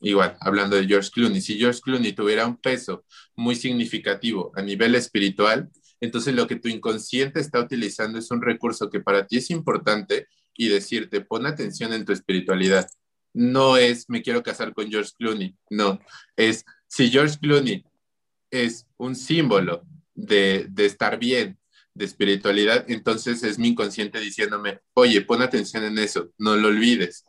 igual, 0.00 0.36
hablando 0.40 0.76
de 0.76 0.86
George 0.86 1.10
Clooney, 1.12 1.40
si 1.40 1.58
George 1.58 1.80
Clooney 1.80 2.12
tuviera 2.12 2.46
un 2.46 2.56
peso 2.56 3.04
muy 3.34 3.56
significativo 3.56 4.52
a 4.54 4.62
nivel 4.62 4.94
espiritual, 4.94 5.70
entonces 6.04 6.34
lo 6.34 6.46
que 6.46 6.56
tu 6.56 6.68
inconsciente 6.68 7.40
está 7.40 7.60
utilizando 7.60 8.18
es 8.18 8.30
un 8.30 8.42
recurso 8.42 8.90
que 8.90 9.00
para 9.00 9.26
ti 9.26 9.38
es 9.38 9.50
importante 9.50 10.28
y 10.56 10.68
decirte, 10.68 11.20
pon 11.20 11.46
atención 11.46 11.92
en 11.92 12.04
tu 12.04 12.12
espiritualidad. 12.12 12.88
No 13.32 13.76
es, 13.76 14.08
me 14.08 14.22
quiero 14.22 14.42
casar 14.42 14.72
con 14.74 14.90
George 14.90 15.10
Clooney, 15.18 15.56
no, 15.70 15.98
es, 16.36 16.64
si 16.86 17.10
George 17.10 17.38
Clooney 17.40 17.84
es 18.50 18.86
un 18.96 19.16
símbolo 19.16 19.82
de, 20.14 20.66
de 20.70 20.86
estar 20.86 21.18
bien, 21.18 21.58
de 21.94 22.04
espiritualidad, 22.04 22.84
entonces 22.88 23.42
es 23.42 23.58
mi 23.58 23.68
inconsciente 23.68 24.20
diciéndome, 24.20 24.80
oye, 24.94 25.20
pon 25.22 25.42
atención 25.42 25.84
en 25.84 25.98
eso, 25.98 26.30
no 26.38 26.56
lo 26.56 26.68
olvides. 26.68 27.24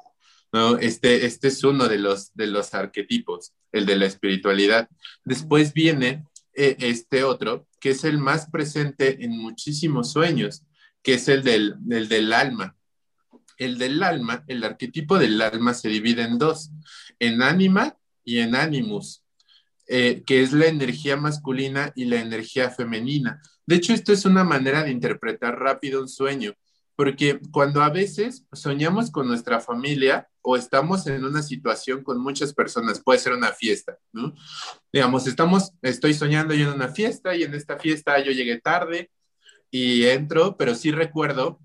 ¿no? 0.52 0.78
Este, 0.78 1.26
este 1.26 1.50
es 1.50 1.64
uno 1.64 1.88
de 1.88 2.00
los, 2.00 2.34
de 2.34 2.48
los 2.48 2.74
arquetipos, 2.74 3.54
el 3.72 3.86
de 3.86 3.98
la 3.98 4.06
espiritualidad. 4.06 4.90
Después 5.24 5.74
viene 5.74 6.24
eh, 6.56 6.76
este 6.80 7.24
otro, 7.24 7.68
que 7.80 7.92
es 7.92 8.04
el 8.04 8.18
más 8.18 8.50
presente 8.50 9.24
en 9.24 9.38
muchísimos 9.38 10.12
sueños, 10.12 10.64
que 11.04 11.16
es 11.16 11.28
el 11.28 11.44
del, 11.44 11.76
del 11.80 12.34
alma. 12.34 12.76
El 13.58 13.78
del 13.78 14.02
alma, 14.04 14.44
el 14.48 14.64
arquetipo 14.64 15.18
del 15.18 15.42
alma 15.42 15.74
se 15.74 15.88
divide 15.88 16.24
en 16.24 16.38
dos, 16.38 16.72
en 17.20 17.42
ánima 17.42 17.98
y 18.24 18.40
en 18.40 18.56
animus, 18.56 19.24
eh, 19.88 20.24
que 20.26 20.42
es 20.42 20.52
la 20.52 20.66
energía 20.66 21.16
masculina 21.16 21.94
y 21.96 22.06
la 22.06 22.20
energía 22.20 22.70
femenina. 22.70 23.42
De 23.66 23.76
hecho, 23.76 23.94
esto 23.94 24.12
es 24.14 24.26
una 24.26 24.44
manera 24.44 24.84
de 24.84 24.92
interpretar 24.92 25.60
rápido 25.60 26.02
un 26.02 26.10
sueño, 26.10 26.54
porque 26.96 27.40
cuando 27.52 27.82
a 27.84 27.90
veces 27.90 28.46
soñamos 28.54 29.12
con 29.12 29.28
nuestra 29.28 29.60
familia 29.60 30.30
o 30.42 30.56
estamos 30.56 31.08
en 31.08 31.26
una 31.26 31.42
situación 31.42 32.04
con 32.04 32.22
muchas 32.22 32.54
personas, 32.54 33.02
puede 33.02 33.20
ser 33.20 33.34
una 33.34 33.52
fiesta, 33.52 33.98
¿no? 34.14 34.34
Digamos, 34.94 35.28
estamos, 35.28 35.74
estoy 35.82 36.14
soñando 36.14 36.54
yo 36.54 36.70
en 36.70 36.76
una 36.76 36.88
fiesta 36.88 37.36
y 37.36 37.44
en 37.44 37.54
esta 37.54 37.78
fiesta 37.78 38.24
yo 38.24 38.32
llegué 38.32 38.62
tarde 38.62 39.12
y 39.70 40.06
entro, 40.06 40.56
pero 40.56 40.74
sí 40.74 40.92
recuerdo 40.92 41.60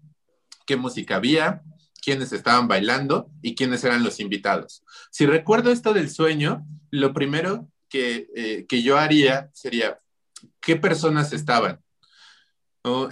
qué 0.66 0.76
música 0.76 1.16
había, 1.16 1.62
quiénes 2.02 2.32
estaban 2.32 2.66
bailando 2.66 3.30
y 3.40 3.54
quiénes 3.54 3.84
eran 3.84 4.02
los 4.02 4.18
invitados. 4.18 4.82
Si 5.12 5.26
recuerdo 5.26 5.70
esto 5.70 5.92
del 5.92 6.10
sueño, 6.10 6.66
lo 6.90 7.12
primero 7.12 7.68
que, 7.88 8.28
eh, 8.34 8.66
que 8.68 8.82
yo 8.82 8.98
haría 8.98 9.50
sería, 9.52 10.00
¿qué 10.60 10.74
personas 10.74 11.32
estaban? 11.32 11.80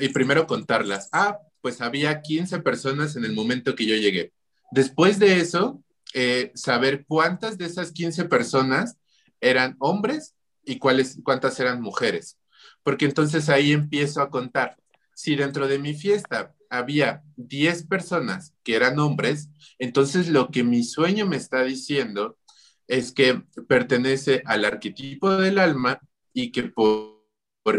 Y 0.01 0.09
primero 0.09 0.47
contarlas. 0.47 1.11
Ah, 1.13 1.39
pues 1.69 1.83
había 1.83 2.23
15 2.23 2.61
personas 2.61 3.15
en 3.17 3.27
el 3.27 3.35
momento 3.35 3.75
que 3.75 3.85
yo 3.85 3.95
llegué. 3.95 4.33
Después 4.71 5.19
de 5.19 5.39
eso, 5.39 5.85
eh, 6.15 6.51
saber 6.55 7.05
cuántas 7.07 7.59
de 7.59 7.67
esas 7.67 7.93
15 7.93 8.25
personas 8.25 8.97
eran 9.39 9.77
hombres 9.79 10.35
y 10.65 10.79
cuáles, 10.79 11.19
cuántas 11.23 11.61
eran 11.61 11.83
mujeres. 11.83 12.39
Porque 12.83 13.05
entonces 13.05 13.51
ahí 13.51 13.73
empiezo 13.73 14.23
a 14.23 14.31
contar. 14.31 14.79
Si 15.15 15.37
dentro 15.37 15.69
de 15.69 15.79
mi 15.79 15.93
fiesta 15.93 16.55
había 16.71 17.23
10 17.37 17.87
personas 17.87 18.55
que 18.63 18.75
eran 18.75 18.99
hombres, 18.99 19.51
entonces 19.79 20.31
lo 20.31 20.49
que 20.51 20.65
mi 20.65 20.85
sueño 20.85 21.27
me 21.27 21.37
está 21.37 21.65
diciendo 21.65 22.39
es 22.87 23.13
que 23.13 23.43
pertenece 23.69 24.41
al 24.47 24.65
arquetipo 24.65 25.37
del 25.37 25.59
alma 25.59 26.01
y 26.33 26.51
que 26.51 26.63
por, 26.63 27.18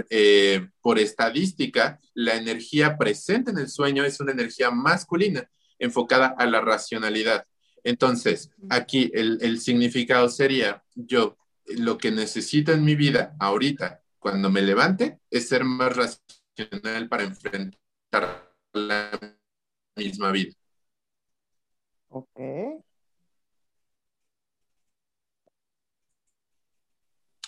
eh, 0.09 0.67
por, 0.81 0.99
estadística 0.99 1.99
la 2.13 2.35
energía 2.35 2.97
presente 2.97 3.51
en 3.51 3.57
el 3.57 3.69
sueño 3.69 4.03
es 4.03 4.19
una 4.19 4.31
energía 4.31 4.71
masculina 4.71 5.49
enfocada 5.77 6.35
a 6.37 6.45
la 6.45 6.61
racionalidad. 6.61 7.45
Entonces, 7.83 8.51
aquí 8.69 9.09
el, 9.13 9.37
el 9.41 9.59
significado 9.61 10.29
sería, 10.29 10.83
yo 10.95 11.37
lo 11.65 11.97
que 11.97 12.11
necesito 12.11 12.71
en 12.73 12.83
mi 12.83 12.95
vida 12.95 13.35
ahorita, 13.39 14.01
cuando 14.19 14.49
me 14.49 14.61
levante, 14.61 15.19
es 15.29 15.47
ser 15.47 15.63
más 15.63 15.95
racional 15.95 17.07
para 17.07 17.23
enfrentar 17.23 18.53
la 18.73 19.11
misma 19.95 20.31
vida. 20.31 20.53
Ok. 22.09 22.39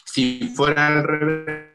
Si 0.05 0.49
fuera 0.55 0.87
al 0.87 1.03
revés, 1.03 1.70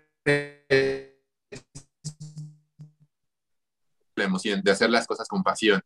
la 4.16 4.24
emoción 4.24 4.62
de 4.62 4.70
hacer 4.70 4.90
las 4.90 5.06
cosas 5.06 5.28
con 5.28 5.42
pasión, 5.42 5.80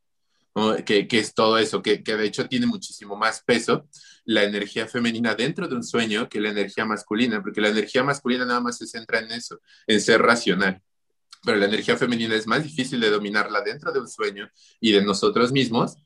que, 0.85 1.07
es 1.11 1.35
todo 1.35 1.59
eso, 1.59 1.83
que, 1.83 2.03
que, 2.03 2.17
de 2.17 2.27
hecho 2.27 2.49
tiene 2.49 2.67
muchísimo 2.67 3.17
más 3.17 3.43
peso 3.43 3.87
la 4.25 4.45
energía 4.45 4.87
femenina 4.87 5.35
dentro 5.35 5.69
de 5.69 5.75
un 5.75 5.85
sueño 5.85 6.29
que 6.29 6.41
la 6.41 6.51
energía 6.51 6.85
masculina, 6.85 7.43
porque 7.43 7.61
la 7.61 7.69
energía 7.69 8.03
masculina 8.03 8.45
nada 8.45 8.61
más 8.61 8.79
se 8.79 8.87
centra 8.87 9.21
en 9.21 9.31
eso, 9.33 9.61
en 9.87 10.01
ser 10.01 10.23
racional. 10.23 10.83
Pero 11.43 11.57
la 11.59 11.67
energía 11.67 11.97
femenina 11.97 12.35
es 12.35 12.47
más 12.47 12.63
difícil 12.63 13.01
de 13.01 13.11
dominarla 13.11 13.63
dentro 13.63 13.93
de 13.93 14.01
un 14.01 14.09
sueño 14.09 14.51
y 14.81 14.93
de 14.93 15.03
nosotros 15.03 15.53
mismos, 15.53 15.97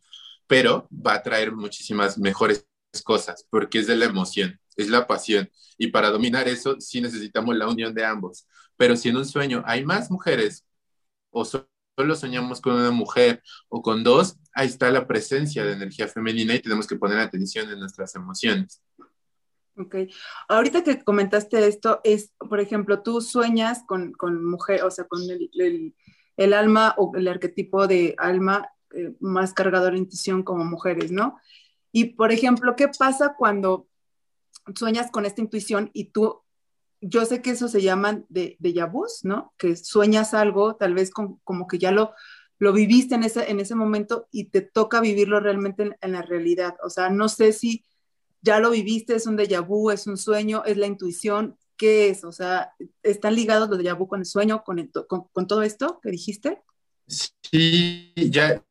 pero 0.47 0.89
va 0.91 1.15
a 1.15 1.23
traer 1.23 1.53
muchísimas 1.53 2.19
mejores 2.19 2.67
cosas, 3.03 3.47
porque 3.51 3.79
es 3.79 3.87
de 3.87 3.97
la 3.97 4.07
emoción, 4.07 4.59
es 4.77 4.89
la 4.89 5.07
pasión. 5.07 5.51
Y 5.79 5.89
para 5.89 6.11
dominar 6.11 6.49
eso 6.49 6.81
sí 6.81 7.01
necesitamos 7.01 7.57
la 7.57 7.69
unión 7.69 7.95
de 7.95 8.05
ambos. 8.05 8.47
Pero 8.77 8.97
si 8.97 9.09
en 9.09 9.17
un 9.17 9.27
sueño 9.27 9.63
hay 9.67 9.85
más 9.85 10.11
mujeres 10.11 10.65
o 11.31 11.45
solo 11.45 11.67
soñamos 12.15 12.61
con 12.61 12.75
una 12.75 12.91
mujer 12.91 13.43
o 13.69 13.83
con 13.83 14.03
dos, 14.05 14.37
ahí 14.53 14.67
está 14.69 14.91
la 14.91 15.07
presencia 15.07 15.65
de 15.65 15.73
energía 15.73 16.09
femenina 16.09 16.55
y 16.55 16.61
tenemos 16.61 16.87
que 16.87 16.97
poner 16.97 17.19
atención 17.19 17.71
en 17.71 17.79
nuestras 17.79 18.15
emociones. 18.15 18.83
Ok. 19.77 19.97
Ahorita 20.49 20.85
que 20.85 21.03
comentaste 21.03 21.67
esto, 21.67 22.01
es, 22.05 22.33
por 22.39 22.61
ejemplo, 22.61 23.03
tú 23.03 23.21
sueñas 23.21 23.83
con, 23.87 24.13
con 24.13 24.45
mujer, 24.45 24.85
o 24.85 24.91
sea, 24.91 25.05
con 25.07 25.23
el, 25.29 25.51
el, 26.37 26.53
alma 26.53 26.95
o 26.97 27.13
el 27.17 27.27
arquetipo 27.27 27.89
de 27.89 28.15
alma 28.19 28.69
eh, 28.95 29.15
más 29.19 29.53
cargador 29.53 29.93
de 29.93 29.99
intuición 29.99 30.45
como 30.45 30.65
mujeres, 30.65 31.11
¿no? 31.11 31.39
Y, 31.97 32.07
por 32.17 32.33
ejemplo, 32.33 32.75
¿qué 32.75 32.89
pasa 32.89 33.37
cuando 33.39 33.87
sueñas 34.75 35.13
con 35.13 35.27
esta 35.27 35.41
intuición 35.41 35.91
y 35.93 36.07
tú, 36.07 36.43
yo 37.01 37.25
sé 37.25 37.41
que 37.41 37.51
eso 37.51 37.69
se 37.69 37.83
llaman 37.83 38.27
de, 38.29 38.57
de 38.59 38.91
¿no? 39.23 39.55
Que 39.59 39.77
sueñas 39.77 40.35
algo, 40.35 40.75
tal 40.75 40.93
vez 40.93 41.13
como 41.13 41.69
que 41.69 41.79
ya 41.79 41.93
lo, 41.93 42.13
lo 42.59 42.73
viviste 42.73 43.15
en 43.15 43.23
ese, 43.23 43.49
en 43.49 43.61
ese 43.61 43.77
momento 43.77 44.27
y 44.33 44.47
te 44.47 44.61
toca 44.61 45.01
vivirlo 45.01 45.39
realmente 45.39 45.97
en, 46.01 46.13
la 46.13 46.23
realidad. 46.23 46.75
O 46.83 46.91
sea, 46.91 47.11
no 47.11 47.29
sé 47.29 47.53
si 47.53 47.85
ya 48.43 48.59
lo 48.59 48.71
viviste, 48.71 49.15
es 49.15 49.29
un 49.29 49.39
déjà 49.39 49.65
vu, 49.65 49.93
es 49.93 50.09
un 50.09 50.17
sueño, 50.17 50.65
es 50.65 50.77
la 50.77 50.89
intuición, 50.89 51.57
¿qué 51.77 52.09
es? 52.09 52.25
O 52.25 52.33
sea, 52.33 52.73
¿están 53.05 53.37
ligados 53.37 53.71
los 53.71 53.79
déjà 53.79 53.97
vu 53.97 54.09
con 54.09 54.19
el 54.19 54.27
sueño, 54.27 54.65
con, 54.65 54.91
con, 55.07 55.29
con 55.33 55.47
todo 55.47 55.63
esto 55.63 56.01
que 56.03 56.11
dijiste? 56.11 56.61
Sí, 57.07 58.13
ya, 58.17 58.65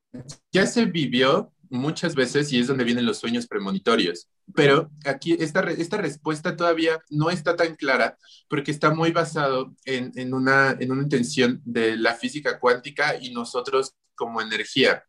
ya 0.51 0.65
se 0.65 0.83
vivió 0.83 1.53
muchas 1.73 2.15
veces 2.15 2.53
y 2.53 2.59
es 2.59 2.67
donde 2.67 2.83
vienen 2.83 3.05
los 3.05 3.17
sueños 3.17 3.47
premonitorios. 3.47 4.29
Pero 4.55 4.91
aquí 5.05 5.35
esta, 5.39 5.61
esta 5.71 5.97
respuesta 5.97 6.55
todavía 6.55 7.01
no 7.09 7.29
está 7.29 7.55
tan 7.55 7.75
clara 7.75 8.17
porque 8.47 8.71
está 8.71 8.93
muy 8.93 9.11
basado 9.11 9.73
en, 9.85 10.11
en, 10.15 10.33
una, 10.33 10.77
en 10.79 10.91
una 10.91 11.03
intención 11.03 11.61
de 11.65 11.97
la 11.97 12.13
física 12.13 12.59
cuántica 12.59 13.15
y 13.19 13.31
nosotros 13.33 13.95
como 14.15 14.41
energía, 14.41 15.03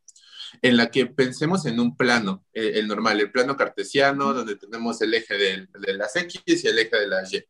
en 0.63 0.77
la 0.77 0.91
que 0.91 1.07
pensemos 1.07 1.67
en 1.67 1.79
un 1.81 1.97
plano, 1.97 2.45
eh, 2.55 2.73
el 2.77 2.89
normal, 2.89 3.21
el 3.21 3.31
plano 3.31 3.57
cartesiano, 3.57 4.33
donde 4.33 4.57
tenemos 4.57 5.01
el 5.03 5.13
eje 5.13 5.35
de, 5.35 5.69
de 5.79 5.95
las 5.95 6.17
X 6.17 6.43
y 6.47 6.67
el 6.67 6.79
eje 6.79 6.99
de 6.99 7.07
las 7.09 7.33
Y, 7.33 7.45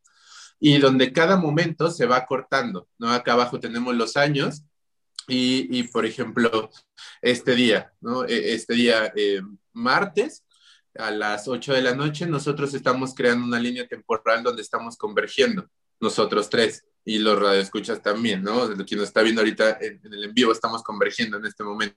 y 0.58 0.78
donde 0.78 1.12
cada 1.12 1.36
momento 1.36 1.90
se 1.90 2.06
va 2.06 2.26
cortando, 2.26 2.88
¿no? 2.98 3.12
Acá 3.12 3.34
abajo 3.34 3.60
tenemos 3.60 3.94
los 3.94 4.16
años 4.16 4.64
y, 5.28 5.82
por 5.84 6.06
ejemplo, 6.06 6.70
este 7.22 7.54
día, 7.54 7.92
¿no? 8.00 8.24
E, 8.24 8.54
este 8.54 8.74
día, 8.74 9.12
eh, 9.16 9.40
martes, 9.72 10.44
a 10.96 11.10
las 11.10 11.48
8 11.48 11.72
de 11.72 11.82
la 11.82 11.94
noche, 11.94 12.26
nosotros 12.26 12.72
estamos 12.74 13.14
creando 13.14 13.46
una 13.46 13.58
línea 13.58 13.86
temporal 13.86 14.42
donde 14.42 14.62
estamos 14.62 14.96
convergiendo, 14.96 15.68
nosotros 16.00 16.48
tres, 16.48 16.84
y 17.04 17.18
los 17.18 17.38
radioescuchas 17.38 18.02
también, 18.02 18.42
¿no? 18.42 18.68
Quien 18.84 19.00
nos 19.00 19.08
está 19.08 19.22
viendo 19.22 19.40
ahorita 19.40 19.78
en, 19.80 20.00
el 20.04 20.24
en 20.24 20.34
vivo, 20.34 20.52
estamos 20.52 20.82
convergiendo 20.82 21.36
en 21.36 21.46
este 21.46 21.64
momento. 21.64 21.96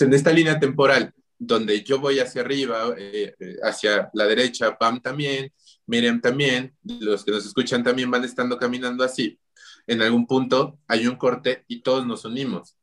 en 0.00 0.12
esta 0.12 0.32
línea 0.32 0.60
temporal, 0.60 1.12
donde 1.38 1.82
yo 1.82 1.98
voy 1.98 2.18
hacia 2.18 2.42
arriba, 2.42 2.94
eh, 2.96 3.34
eh, 3.38 3.56
hacia 3.62 4.10
la 4.12 4.26
derecha, 4.26 4.76
Pam 4.76 5.00
también, 5.00 5.52
Miriam 5.86 6.20
también, 6.20 6.76
los 6.84 7.24
que 7.24 7.32
nos 7.32 7.46
escuchan 7.46 7.82
también 7.82 8.10
van 8.10 8.24
estando 8.24 8.58
caminando 8.58 9.02
así 9.02 9.38
en 9.88 10.02
algún 10.02 10.26
punto 10.26 10.78
hay 10.86 11.06
un 11.06 11.16
corte 11.16 11.64
y 11.66 11.80
todos 11.80 12.06
nos 12.06 12.24
unimos. 12.24 12.76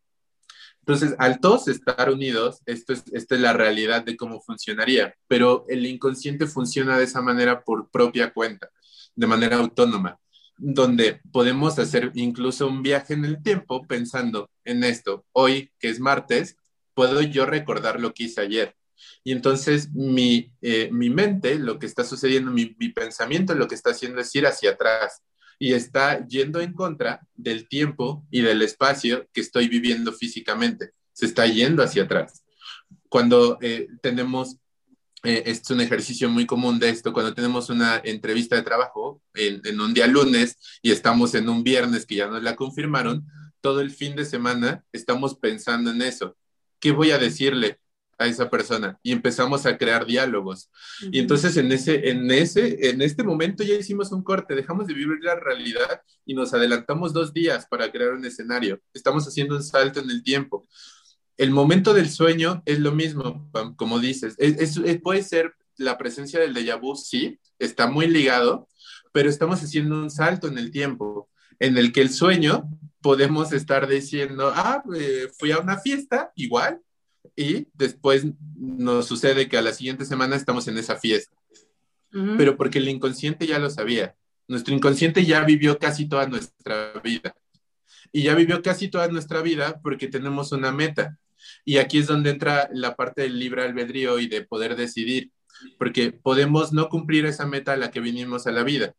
Entonces, 0.80 1.16
al 1.18 1.40
todos 1.40 1.68
estar 1.68 2.12
unidos, 2.12 2.62
esto 2.66 2.94
es, 2.94 3.04
esta 3.14 3.36
es 3.36 3.42
la 3.42 3.54
realidad 3.54 4.04
de 4.04 4.18
cómo 4.18 4.42
funcionaría, 4.42 5.16
pero 5.28 5.66
el 5.70 5.86
inconsciente 5.86 6.46
funciona 6.46 6.98
de 6.98 7.06
esa 7.06 7.22
manera 7.22 7.64
por 7.64 7.90
propia 7.90 8.34
cuenta, 8.34 8.70
de 9.16 9.28
manera 9.28 9.58
autónoma, 9.58 10.20
donde 10.58 11.22
podemos 11.32 11.80
hacer 11.80 12.12
incluso 12.16 12.68
un 12.68 12.84
viaje 12.84 13.14
en 13.14 13.26
el 13.26 13.42
tiempo 13.42 13.88
pensando 13.88 14.50
en 14.64 14.84
esto. 14.84 15.26
Hoy, 15.32 15.72
que 15.80 15.90
es 15.90 16.00
martes, 16.00 16.58
puedo 16.94 17.22
yo 17.22 17.46
recordar 17.46 18.00
lo 18.00 18.14
que 18.14 18.26
hice 18.26 18.42
ayer. 18.42 18.76
Y 19.24 19.32
entonces 19.32 19.92
mi, 19.92 20.52
eh, 20.62 20.90
mi 20.92 21.10
mente, 21.10 21.56
lo 21.56 21.78
que 21.80 21.86
está 21.86 22.04
sucediendo, 22.04 22.52
mi, 22.52 22.76
mi 22.80 22.90
pensamiento 22.90 23.54
lo 23.54 23.68
que 23.68 23.76
está 23.76 23.92
haciendo 23.92 24.22
es 24.22 24.34
ir 24.36 24.46
hacia 24.48 24.72
atrás 24.72 25.24
y 25.60 25.74
está 25.74 26.26
yendo 26.28 26.60
en 26.60 26.74
contra 26.74 27.26
del 27.36 27.68
tiempo 27.68 28.26
y 28.32 28.42
del 28.42 28.62
espacio 28.62 29.28
que 29.34 29.42
estoy 29.42 29.68
viviendo 29.68 30.12
físicamente. 30.14 30.92
Se 31.14 31.26
está 31.26 31.46
yendo 31.48 31.84
hacia 31.84 32.04
atrás. 32.04 32.44
Cuando 33.10 33.58
eh, 33.62 33.88
tenemos, 34.02 34.58
eh, 35.24 35.44
es 35.46 35.70
un 35.70 35.82
ejercicio 35.82 36.30
muy 36.30 36.46
común 36.46 36.80
de 36.80 36.90
esto, 36.90 37.14
cuando 37.14 37.34
tenemos 37.34 37.70
una 37.70 38.02
entrevista 38.04 38.56
de 38.56 38.64
trabajo 38.64 39.22
en 39.34 39.80
un 39.80 39.94
día 39.94 40.08
lunes 40.08 40.58
y 40.82 40.92
estamos 40.92 41.36
en 41.36 41.50
un 41.50 41.64
viernes 41.64 42.06
que 42.06 42.16
ya 42.16 42.28
nos 42.28 42.44
la 42.44 42.56
confirmaron, 42.56 43.26
todo 43.62 43.82
el 43.82 43.92
fin 43.92 44.16
de 44.16 44.26
semana 44.26 44.84
estamos 44.92 45.36
pensando 45.36 45.92
en 45.92 46.02
eso. 46.02 46.38
¿Qué 46.80 46.92
voy 46.92 47.12
a 47.12 47.18
decirle? 47.18 47.80
A 48.18 48.28
esa 48.28 48.50
persona 48.50 48.98
y 49.04 49.12
empezamos 49.12 49.66
a 49.66 49.78
crear 49.78 50.06
diálogos. 50.06 50.70
Y 51.12 51.20
entonces 51.20 51.58
en 51.58 51.72
ese, 51.72 52.10
en 52.10 52.30
ese, 52.32 52.90
en 52.90 53.02
este 53.02 53.24
momento 53.24 53.64
ya 53.64 53.76
hicimos 53.76 54.12
un 54.12 54.24
corte, 54.24 54.56
dejamos 54.56 54.88
de 54.88 54.94
vivir 54.94 55.20
la 55.22 55.36
realidad 55.36 56.02
y 56.26 56.34
nos 56.34 56.54
adelantamos 56.54 57.14
dos 57.14 57.34
días 57.34 57.68
para 57.68 57.92
crear 57.92 58.14
un 58.14 58.26
escenario. 58.26 58.80
Estamos 58.94 59.28
haciendo 59.28 59.56
un 59.56 59.64
salto 59.64 60.00
en 60.00 60.10
el 60.10 60.24
tiempo. 60.24 60.68
El 61.38 61.52
momento 61.52 61.94
del 61.94 62.10
sueño 62.10 62.64
es 62.66 62.80
lo 62.80 62.94
mismo, 62.94 63.50
como 63.76 64.00
dices. 64.00 64.36
Es, 64.38 64.80
puede 65.04 65.24
ser 65.24 65.54
la 65.78 65.98
presencia 65.98 66.40
del 66.40 66.54
déjà 66.54 66.80
vu, 66.80 66.96
sí, 66.96 67.40
está 67.60 67.88
muy 67.88 68.08
ligado, 68.08 68.70
pero 69.12 69.30
estamos 69.30 69.62
haciendo 69.62 69.96
un 69.96 70.10
salto 70.10 70.48
en 70.48 70.58
el 70.58 70.72
tiempo 70.72 71.30
en 71.60 71.78
el 71.78 71.92
que 71.92 72.02
el 72.02 72.10
sueño 72.10 72.70
podemos 73.02 73.52
estar 73.52 73.88
diciendo, 73.88 74.52
ah, 74.56 74.82
eh, 74.96 75.28
fui 75.38 75.52
a 75.52 75.60
una 75.60 75.78
fiesta, 75.78 76.32
igual, 76.36 76.82
y 77.36 77.68
después 77.74 78.26
nos 78.56 79.08
sucede 79.08 79.48
que 79.48 79.58
a 79.58 79.62
la 79.62 79.74
siguiente 79.74 80.06
semana 80.06 80.36
estamos 80.36 80.68
en 80.68 80.78
esa 80.78 80.96
fiesta. 80.96 81.36
Pero 82.38 82.56
porque 82.56 82.80
el 82.80 82.88
inconsciente 82.88 83.46
ya 83.46 83.60
lo 83.60 83.70
sabía. 83.70 84.16
Nuestro 84.48 84.74
inconsciente 84.74 85.26
ya 85.26 85.44
vivió 85.44 85.78
casi 85.78 86.08
toda 86.08 86.28
nuestra 86.28 86.94
vida. 87.04 87.36
Y 88.14 88.24
ya 88.24 88.36
vivió 88.36 88.62
casi 88.62 88.88
toda 88.88 89.10
nuestra 89.10 89.42
vida 89.42 89.82
porque 89.84 90.08
tenemos 90.08 90.54
una 90.54 90.72
meta. 90.72 91.18
Y 91.66 91.78
aquí 91.78 91.98
es 91.98 92.08
donde 92.08 92.30
entra 92.30 92.70
la 92.72 92.96
parte 92.96 93.24
del 93.24 93.38
libre 93.38 93.64
albedrío 93.64 94.20
y 94.20 94.28
de 94.28 94.44
poder 94.44 94.78
decidir, 94.78 95.32
porque 95.78 96.14
podemos 96.14 96.72
no 96.72 96.88
cumplir 96.88 97.26
esa 97.26 97.46
meta 97.46 97.74
a 97.74 97.78
la 97.78 97.92
que 97.92 98.00
vinimos 98.00 98.48
a 98.48 98.52
la 98.52 98.64
vida. 98.64 98.96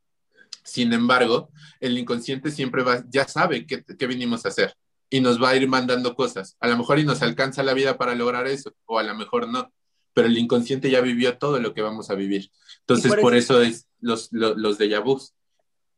Sin 0.62 0.92
embargo, 0.92 1.50
el 1.80 1.96
inconsciente 1.96 2.50
siempre 2.50 2.82
va, 2.82 3.02
ya 3.08 3.26
sabe 3.26 3.66
qué, 3.66 3.82
qué 3.82 4.06
vinimos 4.06 4.44
a 4.44 4.48
hacer 4.48 4.76
y 5.11 5.20
nos 5.20 5.42
va 5.42 5.50
a 5.50 5.57
ir 5.57 5.68
mandando 5.68 6.14
cosas. 6.14 6.57
A 6.61 6.68
lo 6.68 6.76
mejor 6.76 6.98
y 6.98 7.04
nos 7.04 7.22
alcanza 7.22 7.62
la 7.62 7.74
vida 7.74 7.96
para 7.96 8.14
lograr 8.14 8.46
eso, 8.46 8.72
o 8.86 8.98
a 8.98 9.02
lo 9.02 9.14
mejor 9.14 9.48
no. 9.48 9.72
pero 10.12 10.28
el 10.28 10.38
inconsciente 10.38 10.90
ya 10.90 11.00
vivió 11.00 11.38
todo 11.38 11.61
lo 11.61 11.74
que 11.74 11.82
vamos 11.82 12.11
a 12.11 12.14
vivir. 12.14 12.50
Entonces, 12.80 13.14
por, 13.14 13.34
eso, 13.34 13.61
es 13.61 13.86
los, 14.00 14.28
los, 14.32 14.57
los 14.57 14.78
déjà 14.78 15.02
vus. 15.02 15.34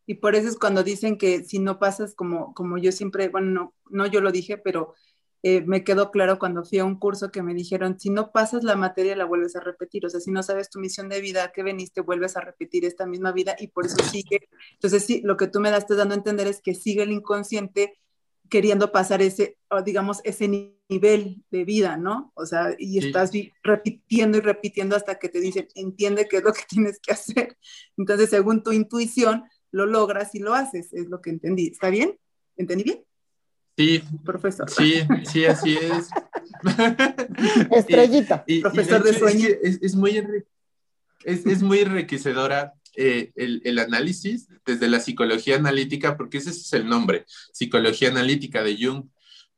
Y 0.06 0.14
por 0.14 0.34
eso 0.34 0.48
es 0.48 0.58
cuando 0.58 0.82
dicen 0.82 1.18
que 1.18 1.44
si 1.44 1.58
no 1.58 1.78
pasas 1.78 2.14
como, 2.14 2.54
como 2.54 2.78
yo 2.78 2.92
siempre, 2.92 3.28
bueno, 3.28 3.50
no, 3.50 3.74
no 3.90 4.06
yo 4.06 4.20
lo 4.20 4.32
dije, 4.32 4.56
pero 4.56 4.94
eh, 5.42 5.60
me 5.66 5.84
quedó 5.84 6.10
claro 6.10 6.38
cuando 6.38 6.64
fui 6.64 6.78
a 6.78 6.84
un 6.84 6.98
curso 6.98 7.30
que 7.30 7.42
me 7.42 7.54
dijeron, 7.54 8.00
si 8.00 8.10
no 8.10 8.32
pasas 8.32 8.64
la 8.64 8.74
materia, 8.74 9.14
la 9.14 9.24
vuelves 9.24 9.54
a 9.54 9.60
repetir. 9.60 10.04
O 10.04 10.10
sea, 10.10 10.20
si 10.20 10.30
no 10.30 10.42
sabes 10.42 10.68
tu 10.70 10.80
misión 10.80 11.08
de 11.08 11.20
vida, 11.20 11.52
que 11.52 11.62
veniste, 11.62 12.00
vuelves 12.00 12.36
a 12.36 12.40
repetir 12.40 12.84
esta 12.84 13.06
misma 13.06 13.32
vida 13.32 13.54
y 13.58 13.68
por 13.68 13.86
eso 13.86 14.02
sigue. 14.02 14.48
Entonces, 14.72 15.04
sí, 15.04 15.20
lo 15.22 15.36
que 15.36 15.46
tú 15.46 15.60
me 15.60 15.70
das 15.70 15.86
dando 15.88 16.14
a 16.14 16.16
entender 16.18 16.48
es 16.48 16.60
que 16.60 16.74
sigue 16.74 17.02
el 17.04 17.12
inconsciente 17.12 17.98
queriendo 18.48 18.92
pasar 18.92 19.22
ese, 19.22 19.58
digamos, 19.84 20.20
ese 20.24 20.48
nivel 20.88 21.44
de 21.50 21.64
vida, 21.64 21.96
¿no? 21.96 22.32
O 22.34 22.46
sea, 22.46 22.74
y 22.78 22.98
estás 22.98 23.30
repitiendo 23.62 24.38
y 24.38 24.40
repitiendo 24.40 24.96
hasta 24.96 25.18
que 25.18 25.28
te 25.28 25.40
dicen, 25.40 25.68
entiende 25.74 26.28
qué 26.28 26.38
es 26.38 26.44
lo 26.44 26.52
que 26.52 26.62
tienes 26.68 26.98
que 27.00 27.12
hacer. 27.12 27.56
Entonces, 27.96 28.30
según 28.30 28.62
tu 28.62 28.72
intuición, 28.72 29.44
lo 29.70 29.86
logras 29.86 30.34
y 30.34 30.40
lo 30.40 30.54
haces, 30.54 30.92
es 30.92 31.08
lo 31.08 31.20
que 31.20 31.30
entendí. 31.30 31.68
¿Está 31.68 31.90
bien? 31.90 32.18
¿Entendí 32.56 32.84
bien? 32.84 33.04
Sí, 33.76 34.02
profesor. 34.24 34.68
Sí, 34.68 35.02
sí, 35.30 35.44
así 35.44 35.76
es. 35.76 36.08
Estrellita. 37.70 38.44
profesor 38.60 39.04
de, 39.04 39.12
sueño. 39.12 39.48
Es, 39.62 39.94
muy, 39.94 40.20
es, 41.24 41.62
muy 41.62 41.78
enriquecedora 41.78 42.74
eh, 43.00 43.30
el, 43.36 43.78
análisis 43.78 44.48
desde 44.66 44.88
la 44.88 44.98
psicología 44.98 45.54
analítica, 45.54 46.16
porque 46.16 46.38
ese 46.38 46.50
es 46.50 46.72
el 46.72 46.88
nombre, 46.88 47.26
psicología 47.52 48.08
analítica 48.08 48.64
de 48.64 48.76
Jung, 48.76 49.04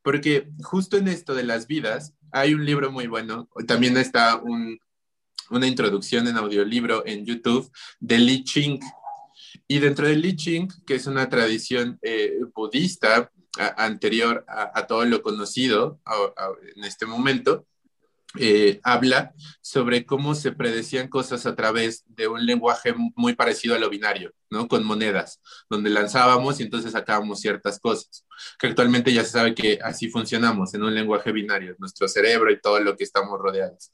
porque 0.02 0.50
justo 0.62 0.98
en 0.98 1.08
esto 1.08 1.34
de 1.34 1.44
las 1.44 1.66
vidas 1.66 2.12
hay 2.32 2.52
un 2.52 2.66
libro 2.66 2.92
muy 2.92 3.06
bueno, 3.06 3.48
también 3.66 3.96
está 3.96 4.42
una 4.42 5.66
introducción 5.66 6.28
en 6.28 6.36
audiolibro 6.36 7.02
en 7.06 7.24
YouTube 7.24 7.72
de 7.98 8.18
Li 8.18 8.44
Ching. 8.44 8.78
Y 9.66 9.78
dentro 9.78 10.06
del 10.06 10.20
Li 10.20 10.36
Ching, 10.36 10.68
que 10.86 10.96
es 10.96 11.06
una 11.06 11.30
tradición 11.30 11.98
eh, 12.02 12.40
budista 12.54 13.32
anterior 13.78 14.44
a, 14.48 14.86
todo 14.86 15.06
lo 15.06 15.22
conocido 15.22 15.98
en 16.76 16.84
este 16.84 17.06
momento, 17.06 17.66
eh, 18.38 18.80
habla 18.84 19.34
sobre 19.60 20.06
cómo 20.06 20.36
se 20.36 20.52
predecían 20.52 21.08
cosas 21.08 21.46
a 21.46 21.56
través 21.56 22.04
de 22.06 22.28
un 22.28 22.46
lenguaje 22.46 22.94
muy 23.16 23.34
parecido 23.34 23.74
a 23.74 23.78
lo 23.78 23.90
binario, 23.90 24.32
¿no? 24.50 24.68
Con 24.68 24.84
monedas, 24.84 25.40
donde 25.68 25.90
lanzábamos 25.90 26.60
y 26.60 26.62
entonces 26.62 26.92
sacábamos 26.92 27.40
ciertas 27.40 27.80
cosas, 27.80 28.24
que 28.58 28.68
actualmente 28.68 29.12
ya 29.12 29.24
se 29.24 29.30
sabe 29.30 29.54
que 29.54 29.80
así 29.82 30.08
funcionamos 30.10 30.74
en 30.74 30.84
un 30.84 30.94
lenguaje 30.94 31.32
binario, 31.32 31.74
nuestro 31.78 32.06
cerebro 32.06 32.52
y 32.52 32.60
todo 32.60 32.78
lo 32.80 32.96
que 32.96 33.04
estamos 33.04 33.38
rodeados. 33.40 33.90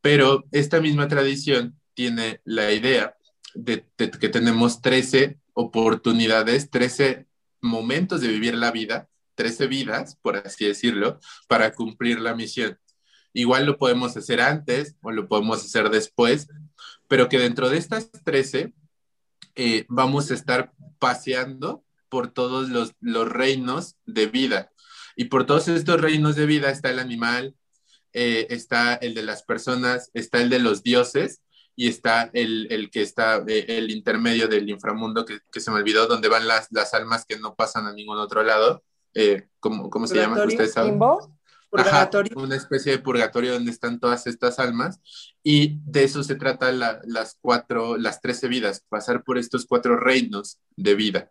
Pero 0.00 0.44
esta 0.52 0.80
misma 0.80 1.08
tradición 1.08 1.80
tiene 1.94 2.40
la 2.44 2.70
idea 2.70 3.16
de, 3.54 3.86
que 3.96 4.28
tenemos 4.28 4.82
13 4.82 5.38
oportunidades, 5.54 6.70
13 6.70 7.26
momentos 7.60 8.20
de 8.20 8.28
vivir 8.28 8.54
la 8.54 8.70
vida, 8.70 9.08
13 9.36 9.66
vidas, 9.66 10.16
por 10.22 10.36
así 10.36 10.66
decirlo, 10.66 11.18
para 11.48 11.72
cumplir 11.72 12.20
la 12.20 12.34
misión. 12.34 12.78
Igual 13.34 13.66
lo 13.66 13.76
podemos 13.76 14.16
hacer 14.16 14.40
antes 14.40 14.94
o 15.02 15.10
lo 15.10 15.28
podemos 15.28 15.62
hacer 15.62 15.90
después, 15.90 16.48
pero 17.08 17.28
que 17.28 17.38
dentro 17.38 17.68
de 17.68 17.76
estas 17.76 18.10
13 18.10 18.72
eh, 19.56 19.84
vamos 19.88 20.30
a 20.30 20.34
estar 20.34 20.72
paseando 20.98 21.84
por 22.08 22.28
todos 22.32 22.68
los, 22.68 22.94
los, 23.00 23.28
reinos 23.28 23.96
de 24.06 24.26
vida. 24.26 24.70
Y 25.16 25.24
por 25.26 25.46
todos 25.46 25.66
estos 25.68 26.00
reinos 26.00 26.36
de 26.36 26.46
vida 26.46 26.70
está 26.70 26.90
el 26.90 27.00
animal, 27.00 27.56
eh, 28.12 28.46
está 28.50 28.94
el 28.94 29.14
de 29.14 29.24
las 29.24 29.42
personas, 29.42 30.10
está 30.14 30.40
el 30.40 30.48
de 30.48 30.60
los 30.60 30.84
dioses 30.84 31.42
y 31.74 31.88
está 31.88 32.30
el, 32.32 32.68
el 32.70 32.90
que 32.90 33.02
está 33.02 33.42
eh, 33.48 33.64
el 33.66 33.90
intermedio 33.90 34.46
del 34.46 34.70
inframundo 34.70 35.24
que, 35.24 35.40
que, 35.50 35.60
se 35.60 35.72
me 35.72 35.78
olvidó, 35.78 36.06
donde 36.06 36.28
van 36.28 36.46
las, 36.46 36.68
las 36.70 36.94
almas 36.94 37.24
que 37.26 37.38
no 37.38 37.56
pasan 37.56 37.86
a 37.86 37.92
ningún 37.92 38.18
otro 38.18 38.44
lado. 38.44 38.84
Eh, 39.14 39.48
¿cómo, 39.60 39.90
¿cómo, 39.90 40.06
se 40.06 40.16
llama? 40.16 40.44
¿Ustedes 40.44 40.72
saben? 40.72 40.98
Una 42.36 42.56
especie 42.56 42.92
de 42.92 42.98
purgatorio 42.98 43.54
donde 43.54 43.70
están 43.70 43.98
todas 43.98 44.26
estas 44.26 44.58
almas 44.58 45.00
y 45.42 45.78
de 45.84 46.04
eso 46.04 46.22
se 46.22 46.36
trata 46.36 46.70
la, 46.72 47.00
las 47.04 47.36
cuatro, 47.40 47.96
las 47.96 48.20
trece 48.20 48.48
vidas, 48.48 48.84
pasar 48.88 49.24
por 49.24 49.38
estos 49.38 49.66
cuatro 49.66 49.96
reinos 49.98 50.58
de 50.76 50.94
vida 50.94 51.30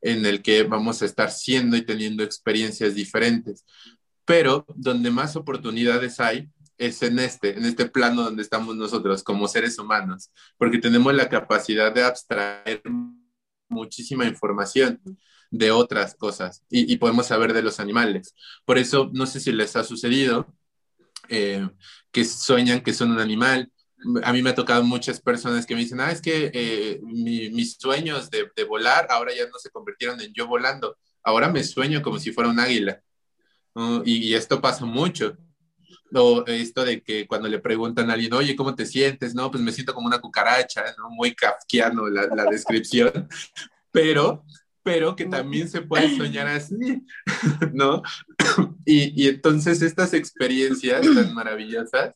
en 0.00 0.24
el 0.24 0.42
que 0.42 0.62
vamos 0.62 1.02
a 1.02 1.06
estar 1.06 1.30
siendo 1.30 1.76
y 1.76 1.82
teniendo 1.82 2.22
experiencias 2.22 2.94
diferentes. 2.94 3.64
Pero 4.24 4.64
donde 4.74 5.10
más 5.10 5.36
oportunidades 5.36 6.20
hay 6.20 6.48
es 6.78 7.02
en 7.02 7.18
este, 7.18 7.58
en 7.58 7.66
este 7.66 7.86
plano 7.86 8.22
donde 8.22 8.42
estamos 8.42 8.76
nosotros 8.76 9.22
como 9.22 9.48
seres 9.48 9.78
humanos, 9.78 10.30
porque 10.56 10.78
tenemos 10.78 11.12
la 11.14 11.28
capacidad 11.28 11.92
de 11.92 12.04
abstraer 12.04 12.82
muchísima 13.68 14.24
información 14.24 15.00
de 15.50 15.72
otras 15.72 16.14
cosas 16.14 16.62
y, 16.70 16.96
podemos 16.98 17.26
saber 17.26 17.52
de 17.52 17.62
los 17.62 17.80
animales. 17.80 18.34
Por 18.64 18.78
eso, 18.78 19.10
no 19.12 19.26
sé 19.26 19.40
si 19.40 19.52
les 19.52 19.74
ha 19.76 19.84
sucedido 19.84 20.46
eh, 21.28 21.68
que 22.12 22.24
sueñan 22.24 22.80
que 22.80 22.94
son 22.94 23.10
un 23.10 23.20
animal. 23.20 23.70
A 24.22 24.32
mí 24.32 24.42
me 24.42 24.50
ha 24.50 24.54
tocado 24.54 24.82
muchas 24.84 25.20
personas 25.20 25.66
que 25.66 25.74
me 25.74 25.82
dicen, 25.82 26.00
ah, 26.00 26.10
es 26.10 26.22
que 26.22 26.50
eh, 26.54 27.00
mis 27.02 27.76
sueños 27.78 28.30
de, 28.30 28.48
volar 28.64 29.06
ahora 29.10 29.34
ya 29.34 29.46
no 29.46 29.58
se 29.58 29.70
convirtieron 29.70 30.20
en 30.20 30.32
yo 30.32 30.46
volando, 30.46 30.96
ahora 31.22 31.48
me 31.50 31.64
sueño 31.64 32.00
como 32.02 32.18
si 32.18 32.32
fuera 32.32 32.50
un 32.50 32.60
águila. 32.60 33.02
Y, 34.04 34.28
y 34.28 34.34
esto 34.34 34.60
pasa 34.60 34.84
mucho 34.84 35.36
o 36.14 36.44
esto 36.46 36.84
de 36.84 37.02
que 37.02 37.26
cuando 37.26 37.48
le 37.48 37.58
preguntan 37.58 38.10
a 38.10 38.14
alguien, 38.14 38.34
oye, 38.34 38.56
¿cómo 38.56 38.74
te 38.74 38.86
sientes? 38.86 39.34
No, 39.34 39.50
pues 39.50 39.62
me 39.62 39.72
siento 39.72 39.94
como 39.94 40.06
una 40.06 40.20
cucaracha, 40.20 40.84
¿no? 40.98 41.10
Muy 41.10 41.34
kafkiano 41.34 42.08
la, 42.08 42.26
la 42.26 42.44
descripción, 42.44 43.28
pero, 43.92 44.44
pero 44.82 45.14
que 45.16 45.26
también 45.26 45.68
se 45.68 45.82
puede 45.82 46.16
soñar 46.16 46.46
así, 46.48 47.04
¿no? 47.72 48.02
Y, 48.86 49.22
y 49.22 49.28
entonces 49.28 49.82
estas 49.82 50.14
experiencias 50.14 51.02
tan 51.02 51.32
maravillosas 51.34 52.14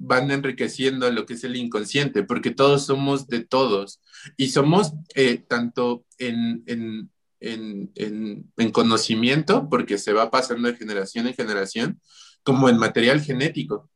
van 0.00 0.30
enriqueciendo 0.30 1.10
lo 1.12 1.26
que 1.26 1.34
es 1.34 1.44
el 1.44 1.56
inconsciente, 1.56 2.22
porque 2.22 2.50
todos 2.50 2.86
somos 2.86 3.28
de 3.28 3.44
todos 3.44 4.00
y 4.38 4.48
somos 4.48 4.94
eh, 5.14 5.44
tanto 5.46 6.06
en, 6.16 6.64
en, 6.66 7.10
en, 7.38 8.50
en, 8.56 8.70
conocimiento, 8.72 9.68
porque 9.68 9.98
se 9.98 10.14
va 10.14 10.30
pasando 10.30 10.68
de 10.68 10.76
generación 10.76 11.26
en 11.26 11.34
generación, 11.34 12.00
como 12.42 12.70
en 12.70 12.78
material 12.78 13.20
genético. 13.20 13.90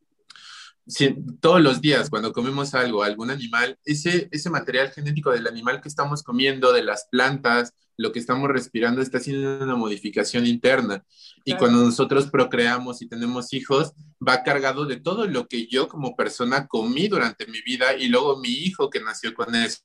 todos 1.41 1.63
los 1.63 1.81
días 1.81 2.11
cuando 2.11 2.35
comemos 2.35 2.75
algo, 2.75 3.03
algún 3.03 3.31
animal, 3.31 3.79
ese, 3.87 4.29
ese 4.31 4.51
material 4.51 4.91
genético 4.91 5.31
del 5.31 5.47
animal 5.47 5.81
que 5.81 5.89
estamos 5.89 6.23
comiendo, 6.23 6.75
de 6.75 6.85
las 6.85 7.09
plantas, 7.11 7.73
lo 7.97 8.13
que 8.13 8.19
estamos 8.19 8.49
respirando 8.49 9.01
está 9.01 9.19
haciendo 9.19 9.65
una 9.65 9.77
modificación 9.77 10.47
interna. 10.47 11.05
Y 11.45 11.57
cuando 11.57 11.83
nosotros 11.83 12.27
procreamos 12.31 13.03
y 13.03 13.09
tenemos 13.09 13.53
hijos, 13.53 13.93
va 14.27 14.43
cargado 14.43 14.87
de 14.87 14.97
todo 14.97 15.27
lo 15.27 15.47
que 15.47 15.67
yo 15.67 15.89
como 15.89 16.17
persona 16.17 16.67
comí 16.67 17.09
durante 17.09 17.47
mi 17.47 17.61
vida 17.63 17.95
y 17.95 18.09
luego 18.09 18.39
mi 18.39 18.51
hijo 18.51 18.91
que 18.91 19.01
nació 19.01 19.35
con 19.35 19.55
eso 19.55 19.81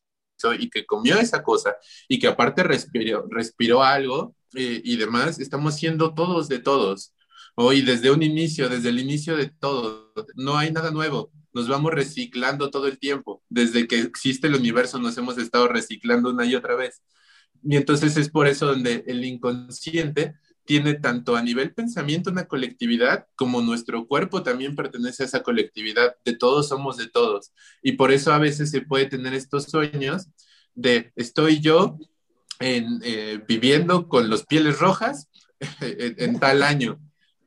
y 0.57 0.69
que 0.69 0.85
comió 0.85 1.19
esa 1.19 1.43
cosa 1.43 1.75
y 2.07 2.19
que 2.19 2.27
aparte 2.27 2.63
respiró, 2.63 3.25
respiró 3.29 3.83
algo 3.83 4.35
eh, 4.55 4.81
y 4.83 4.95
demás, 4.95 5.39
estamos 5.39 5.75
siendo 5.75 6.13
todos 6.13 6.47
de 6.47 6.59
todos. 6.59 7.13
Hoy, 7.55 7.81
desde 7.81 8.09
un 8.11 8.23
inicio, 8.23 8.69
desde 8.69 8.89
el 8.89 8.99
inicio 8.99 9.35
de 9.35 9.49
todo, 9.49 10.13
no 10.35 10.57
hay 10.57 10.71
nada 10.71 10.91
nuevo. 10.91 11.31
Nos 11.53 11.67
vamos 11.67 11.93
reciclando 11.93 12.69
todo 12.69 12.87
el 12.87 12.99
tiempo. 12.99 13.43
Desde 13.49 13.87
que 13.87 13.99
existe 13.99 14.47
el 14.47 14.55
universo 14.55 14.99
nos 14.99 15.17
hemos 15.17 15.37
estado 15.37 15.67
reciclando 15.67 16.29
una 16.29 16.45
y 16.45 16.55
otra 16.55 16.75
vez. 16.75 17.01
Y 17.63 17.77
entonces 17.77 18.17
es 18.17 18.29
por 18.29 18.47
eso 18.47 18.67
donde 18.67 19.03
el 19.07 19.23
inconsciente 19.25 20.35
tiene 20.65 20.93
tanto 20.93 21.35
a 21.35 21.41
nivel 21.41 21.73
pensamiento 21.73 22.29
una 22.29 22.45
colectividad 22.45 23.25
como 23.35 23.61
nuestro 23.61 24.05
cuerpo 24.07 24.43
también 24.43 24.75
pertenece 24.75 25.23
a 25.23 25.25
esa 25.25 25.43
colectividad. 25.43 26.15
De 26.23 26.35
todos 26.35 26.67
somos 26.69 26.97
de 26.97 27.07
todos. 27.07 27.51
Y 27.81 27.93
por 27.93 28.11
eso 28.11 28.31
a 28.33 28.37
veces 28.37 28.69
se 28.69 28.81
puede 28.81 29.05
tener 29.05 29.33
estos 29.33 29.65
sueños 29.65 30.27
de 30.75 31.11
estoy 31.15 31.59
yo 31.59 31.97
en, 32.59 32.99
eh, 33.03 33.41
viviendo 33.47 34.07
con 34.07 34.29
los 34.29 34.45
pieles 34.45 34.79
rojas 34.79 35.29
en 35.81 36.39
tal 36.39 36.63
año 36.63 36.99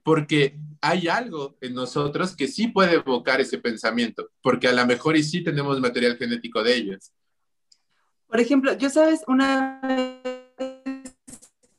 porque 0.03 0.59
hay 0.81 1.09
algo 1.09 1.57
en 1.61 1.75
nosotros 1.75 2.35
que 2.35 2.49
sí 2.49 2.69
puede 2.69 2.95
evocar 2.95 3.41
ese 3.41 3.59
pensamiento, 3.59 4.31
porque 4.43 4.69
a 4.69 4.73
lo 4.73 4.85
mejor 4.87 5.17
y 5.17 5.23
sí 5.23 5.43
tenemos 5.43 5.81
material 5.81 6.17
genético 6.17 6.63
de 6.63 6.75
ellos. 6.75 7.13
Por 8.33 8.41
ejemplo, 8.41 8.73
yo 8.73 8.89
sabes, 8.89 9.25
una 9.29 9.79
vez 9.83 11.15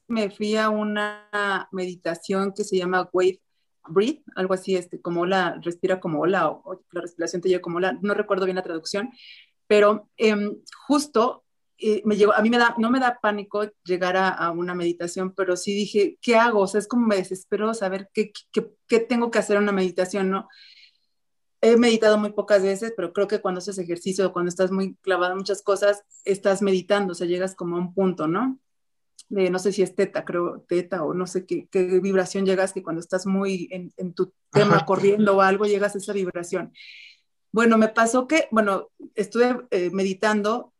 me 0.07 0.29
fui 0.29 0.55
a 0.55 0.69
una 0.69 1.67
meditación 1.71 2.53
que 2.53 2.63
se 2.63 2.77
llama 2.77 3.09
Wave 3.11 3.41
Breathe, 3.87 4.21
algo 4.35 4.53
así, 4.53 4.75
este, 4.75 5.01
como 5.01 5.25
la, 5.25 5.59
respira 5.63 5.99
como 5.99 6.19
ola, 6.19 6.51
o, 6.51 6.83
la 6.91 7.01
respiración 7.01 7.41
te 7.41 7.49
lleva 7.49 7.63
como 7.63 7.77
ola, 7.77 7.97
no 8.03 8.13
recuerdo 8.13 8.45
bien 8.45 8.57
la 8.57 8.61
traducción, 8.61 9.09
pero 9.65 10.11
em, 10.15 10.57
justo 10.85 11.43
me 12.05 12.17
llegó, 12.17 12.33
a 12.33 12.41
mí 12.43 12.51
me 12.51 12.59
da, 12.59 12.75
no 12.77 12.91
me 12.91 12.99
da 12.99 13.19
pánico 13.19 13.63
llegar 13.83 14.15
a, 14.15 14.51
una 14.51 14.75
meditación, 14.75 15.33
pero 15.33 15.57
sí 15.57 15.73
dije, 15.73 16.19
¿qué 16.21 16.35
hago? 16.35 16.59
O 16.59 16.67
sea, 16.67 16.79
es 16.79 16.87
como 16.87 17.07
me 17.07 17.15
desespero 17.15 17.73
saber 17.73 18.11
qué, 18.13 18.31
qué, 18.51 18.69
qué 18.87 18.99
tengo 18.99 19.31
que 19.31 19.39
hacer 19.39 19.57
en 19.57 19.63
una 19.63 19.71
meditación, 19.71 20.29
¿no? 20.29 20.47
He 21.63 21.77
meditado 21.77 22.17
muy 22.17 22.33
pocas 22.33 22.61
veces, 22.61 22.93
pero 22.95 23.13
creo 23.13 23.29
que 23.29 23.39
cuando 23.39 23.59
haces 23.59 23.77
ejercicio 23.77 24.33
cuando 24.33 24.49
estás 24.49 24.69
muy 24.69 24.95
clavado 24.95 25.31
en 25.31 25.37
muchas 25.37 25.61
cosas, 25.61 26.03
estás 26.25 26.61
meditando, 26.61 27.13
o 27.13 27.15
sea, 27.15 27.25
llegas 27.25 27.55
como 27.55 27.77
a 27.77 27.79
un 27.79 27.93
punto, 27.93 28.27
¿no? 28.27 28.59
De, 29.29 29.49
no 29.49 29.59
sé 29.59 29.71
si 29.71 29.81
es 29.81 29.95
teta, 29.95 30.25
creo, 30.25 30.65
teta, 30.67 31.05
o 31.05 31.13
no 31.13 31.25
sé 31.25 31.45
qué, 31.45 31.69
qué 31.71 32.01
vibración 32.01 32.45
llegas, 32.45 32.73
que 32.73 32.83
cuando 32.83 32.99
estás 32.99 33.25
muy 33.25 33.69
en, 33.71 33.93
en 33.95 34.13
tu 34.13 34.33
tema 34.51 34.85
corriendo 34.85 35.37
o 35.37 35.41
algo, 35.41 35.65
llegas 35.65 35.95
a 35.95 35.99
esa 35.99 36.11
vibración. 36.11 36.73
Bueno, 37.53 37.77
me 37.77 37.87
pasó 37.87 38.27
que, 38.27 38.49
bueno, 38.51 38.89
estuve 39.15 39.65
eh, 39.71 39.89
meditando 39.91 40.72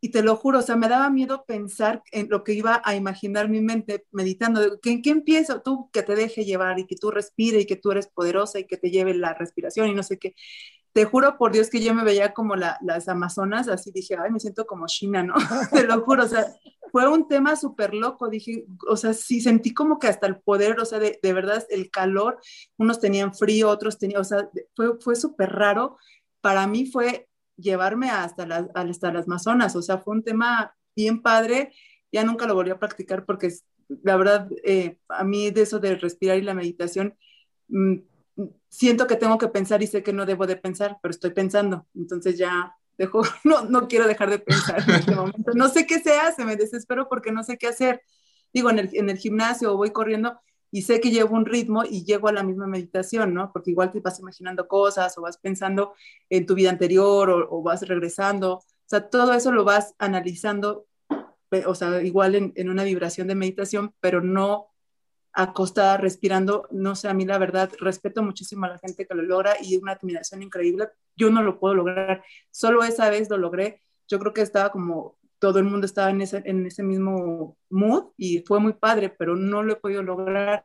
y 0.00 0.10
te 0.10 0.22
lo 0.22 0.36
juro, 0.36 0.60
o 0.60 0.62
sea, 0.62 0.76
me 0.76 0.88
daba 0.88 1.10
miedo 1.10 1.44
pensar 1.46 2.02
en 2.12 2.28
lo 2.28 2.44
que 2.44 2.52
iba 2.52 2.80
a 2.84 2.94
imaginar 2.94 3.48
mi 3.48 3.60
mente 3.60 4.06
meditando. 4.12 4.78
¿En 4.84 5.02
qué 5.02 5.10
empiezo? 5.10 5.62
Tú 5.62 5.90
que 5.92 6.02
te 6.02 6.14
deje 6.14 6.44
llevar 6.44 6.78
y 6.78 6.86
que 6.86 6.96
tú 6.96 7.10
respire 7.10 7.60
y 7.60 7.66
que 7.66 7.76
tú 7.76 7.90
eres 7.90 8.06
poderosa 8.06 8.58
y 8.58 8.66
que 8.66 8.76
te 8.76 8.90
lleve 8.90 9.14
la 9.14 9.34
respiración 9.34 9.88
y 9.88 9.94
no 9.94 10.02
sé 10.02 10.18
qué. 10.18 10.34
Te 10.92 11.04
juro 11.04 11.36
por 11.36 11.52
Dios 11.52 11.68
que 11.68 11.82
yo 11.82 11.92
me 11.94 12.04
veía 12.04 12.32
como 12.32 12.56
las 12.56 13.08
amazonas, 13.08 13.68
así 13.68 13.90
dije, 13.92 14.16
ay, 14.22 14.30
me 14.30 14.40
siento 14.40 14.66
como 14.66 14.86
China, 14.86 15.22
¿no? 15.22 15.34
te 15.72 15.84
lo 15.84 16.00
juro, 16.02 16.24
o 16.24 16.28
sea, 16.28 16.46
fue 16.90 17.06
un 17.08 17.28
tema 17.28 17.56
súper 17.56 17.92
loco, 17.92 18.30
dije, 18.30 18.64
o 18.88 18.96
sea, 18.96 19.12
sí 19.12 19.40
sentí 19.40 19.74
como 19.74 19.98
que 19.98 20.08
hasta 20.08 20.26
el 20.26 20.40
poder, 20.40 20.80
o 20.80 20.84
sea, 20.86 20.98
de, 20.98 21.18
de 21.22 21.32
verdad, 21.34 21.66
el 21.68 21.90
calor, 21.90 22.40
unos 22.78 23.00
tenían 23.00 23.34
frío, 23.34 23.68
otros 23.68 23.98
tenían, 23.98 24.22
o 24.22 24.24
sea, 24.24 24.48
fue, 24.74 24.98
fue 25.00 25.16
súper 25.16 25.50
raro. 25.52 25.98
Para 26.40 26.66
mí 26.66 26.86
fue 26.86 27.28
llevarme 27.56 28.10
hasta 28.10 28.46
las, 28.46 28.66
hasta 28.74 29.12
las 29.12 29.26
Amazonas. 29.26 29.76
O 29.76 29.82
sea, 29.82 29.98
fue 29.98 30.14
un 30.14 30.22
tema 30.22 30.74
bien 30.94 31.22
padre. 31.22 31.72
Ya 32.12 32.24
nunca 32.24 32.46
lo 32.46 32.54
volví 32.54 32.70
a 32.70 32.78
practicar 32.78 33.24
porque 33.24 33.52
la 34.02 34.16
verdad, 34.16 34.48
eh, 34.64 34.98
a 35.08 35.24
mí 35.24 35.50
de 35.50 35.62
eso 35.62 35.78
de 35.78 35.96
respirar 35.96 36.38
y 36.38 36.42
la 36.42 36.54
meditación, 36.54 37.16
mm, 37.68 37.96
siento 38.68 39.06
que 39.06 39.16
tengo 39.16 39.38
que 39.38 39.48
pensar 39.48 39.82
y 39.82 39.86
sé 39.86 40.02
que 40.02 40.12
no 40.12 40.26
debo 40.26 40.46
de 40.46 40.56
pensar, 40.56 40.98
pero 41.02 41.10
estoy 41.10 41.30
pensando. 41.30 41.86
Entonces 41.94 42.38
ya 42.38 42.74
dejo, 42.98 43.22
no, 43.44 43.64
no 43.64 43.88
quiero 43.88 44.06
dejar 44.06 44.30
de 44.30 44.38
pensar 44.38 44.82
en 44.88 44.94
este 44.94 45.14
momento. 45.14 45.52
No 45.54 45.68
sé 45.68 45.86
qué 45.86 46.00
se 46.00 46.18
hace, 46.18 46.44
me 46.44 46.56
desespero 46.56 47.08
porque 47.08 47.32
no 47.32 47.44
sé 47.44 47.58
qué 47.58 47.68
hacer. 47.68 48.02
Digo, 48.52 48.70
en 48.70 48.78
el, 48.78 48.90
en 48.92 49.10
el 49.10 49.18
gimnasio 49.18 49.76
voy 49.76 49.90
corriendo, 49.90 50.40
y 50.70 50.82
sé 50.82 51.00
que 51.00 51.10
llevo 51.10 51.36
un 51.36 51.46
ritmo 51.46 51.84
y 51.84 52.04
llego 52.04 52.28
a 52.28 52.32
la 52.32 52.42
misma 52.42 52.66
meditación, 52.66 53.34
¿no? 53.34 53.52
Porque 53.52 53.70
igual 53.70 53.92
te 53.92 54.00
vas 54.00 54.18
imaginando 54.20 54.68
cosas 54.68 55.16
o 55.16 55.22
vas 55.22 55.38
pensando 55.38 55.94
en 56.28 56.46
tu 56.46 56.54
vida 56.54 56.70
anterior 56.70 57.30
o, 57.50 57.62
vas 57.62 57.82
regresando, 57.82 58.54
o 58.54 58.64
sea, 58.84 59.08
todo 59.08 59.32
eso 59.32 59.52
lo 59.52 59.64
vas 59.64 59.94
analizando, 59.98 60.86
o 61.66 61.74
sea, 61.74 62.02
igual 62.02 62.34
en, 62.34 62.52
en, 62.56 62.68
una 62.70 62.84
vibración 62.84 63.28
de 63.28 63.34
meditación, 63.34 63.94
pero 64.00 64.20
no 64.20 64.68
acostada, 65.32 65.98
respirando, 65.98 66.66
no 66.70 66.94
sé, 66.94 67.08
a 67.08 67.14
mí 67.14 67.26
la 67.26 67.38
verdad, 67.38 67.70
respeto 67.78 68.22
muchísimo 68.22 68.64
a 68.64 68.70
la 68.70 68.78
gente 68.78 69.06
que 69.06 69.14
lo 69.14 69.22
logra 69.22 69.56
y 69.60 69.76
una 69.76 69.92
admiración 69.92 70.42
increíble, 70.42 70.88
yo 71.14 71.30
no 71.30 71.42
lo 71.42 71.58
puedo 71.60 71.74
lograr, 71.74 72.24
solo 72.50 72.82
esa 72.82 73.10
vez 73.10 73.28
lo 73.28 73.36
logré, 73.36 73.82
yo 74.08 74.18
creo 74.18 74.32
que 74.32 74.40
estaba 74.40 74.70
como 74.70 75.18
todo 75.38 75.58
el 75.58 75.64
mundo 75.64 75.86
estaba 75.86 76.10
en 76.10 76.22
ese, 76.22 76.42
en 76.44 76.66
ese 76.66 76.82
mismo 76.82 77.56
mood 77.70 78.06
y 78.16 78.40
fue 78.40 78.60
muy 78.60 78.72
padre, 78.72 79.10
pero 79.10 79.36
no 79.36 79.62
lo 79.62 79.74
he 79.74 79.76
podido 79.76 80.02
lograr. 80.02 80.64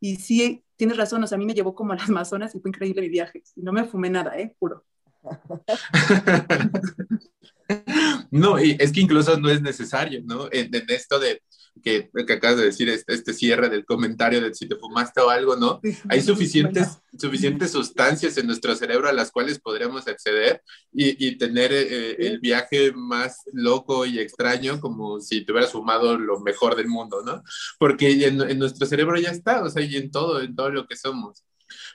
Y 0.00 0.16
sí, 0.16 0.64
tienes 0.76 0.96
razón, 0.96 1.24
o 1.24 1.26
sea, 1.26 1.36
a 1.36 1.38
mí 1.38 1.46
me 1.46 1.54
llevó 1.54 1.74
como 1.74 1.92
a 1.92 1.96
las 1.96 2.08
Amazonas 2.08 2.54
y 2.54 2.60
fue 2.60 2.70
increíble 2.70 3.02
mi 3.02 3.08
viaje. 3.08 3.42
No 3.56 3.72
me 3.72 3.84
fumé 3.84 4.10
nada, 4.10 4.38
¿eh? 4.38 4.54
Puro. 4.58 4.84
no, 8.30 8.62
y 8.62 8.76
es 8.78 8.92
que 8.92 9.00
incluso 9.00 9.36
no 9.38 9.48
es 9.48 9.60
necesario, 9.60 10.22
¿no? 10.24 10.48
En, 10.52 10.70
esto 10.88 11.18
de 11.18 11.42
que, 11.82 12.10
que, 12.26 12.32
acabas 12.32 12.58
de 12.58 12.64
decir, 12.64 12.88
este, 12.88 13.14
este, 13.14 13.32
cierre 13.32 13.68
del 13.68 13.84
comentario 13.84 14.40
de 14.40 14.54
si 14.54 14.66
te 14.68 14.76
fumaste 14.76 15.20
o 15.20 15.30
algo, 15.30 15.56
¿no? 15.56 15.80
Hay 16.08 16.22
suficientes, 16.22 16.98
suficientes 17.18 17.70
sustancias 17.70 18.36
en 18.38 18.46
nuestro 18.46 18.74
cerebro 18.74 19.08
a 19.08 19.12
las 19.12 19.30
cuales 19.30 19.58
podríamos 19.58 20.08
acceder 20.08 20.62
y, 20.92 21.26
y 21.26 21.36
tener 21.38 21.72
eh, 21.72 22.16
el 22.18 22.40
viaje 22.40 22.92
más 22.92 23.42
loco 23.52 24.06
y 24.06 24.18
extraño 24.18 24.80
como 24.80 25.20
si 25.20 25.44
te 25.44 25.52
hubieras 25.52 25.72
fumado 25.72 26.18
lo 26.18 26.40
mejor 26.40 26.76
del 26.76 26.88
mundo, 26.88 27.22
¿no? 27.24 27.42
Porque 27.78 28.26
en, 28.26 28.40
en 28.40 28.58
nuestro 28.58 28.86
cerebro 28.86 29.18
ya 29.18 29.30
está, 29.30 29.62
o 29.62 29.70
sea, 29.70 29.82
y 29.82 29.96
en 29.96 30.10
todo, 30.10 30.40
en 30.40 30.54
todo 30.54 30.70
lo 30.70 30.86
que 30.86 30.96
somos. 30.96 31.44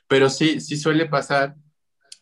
Pero 0.08 0.30
sí, 0.30 0.60
sí 0.60 0.78
suele 0.78 1.06
pasar 1.06 1.56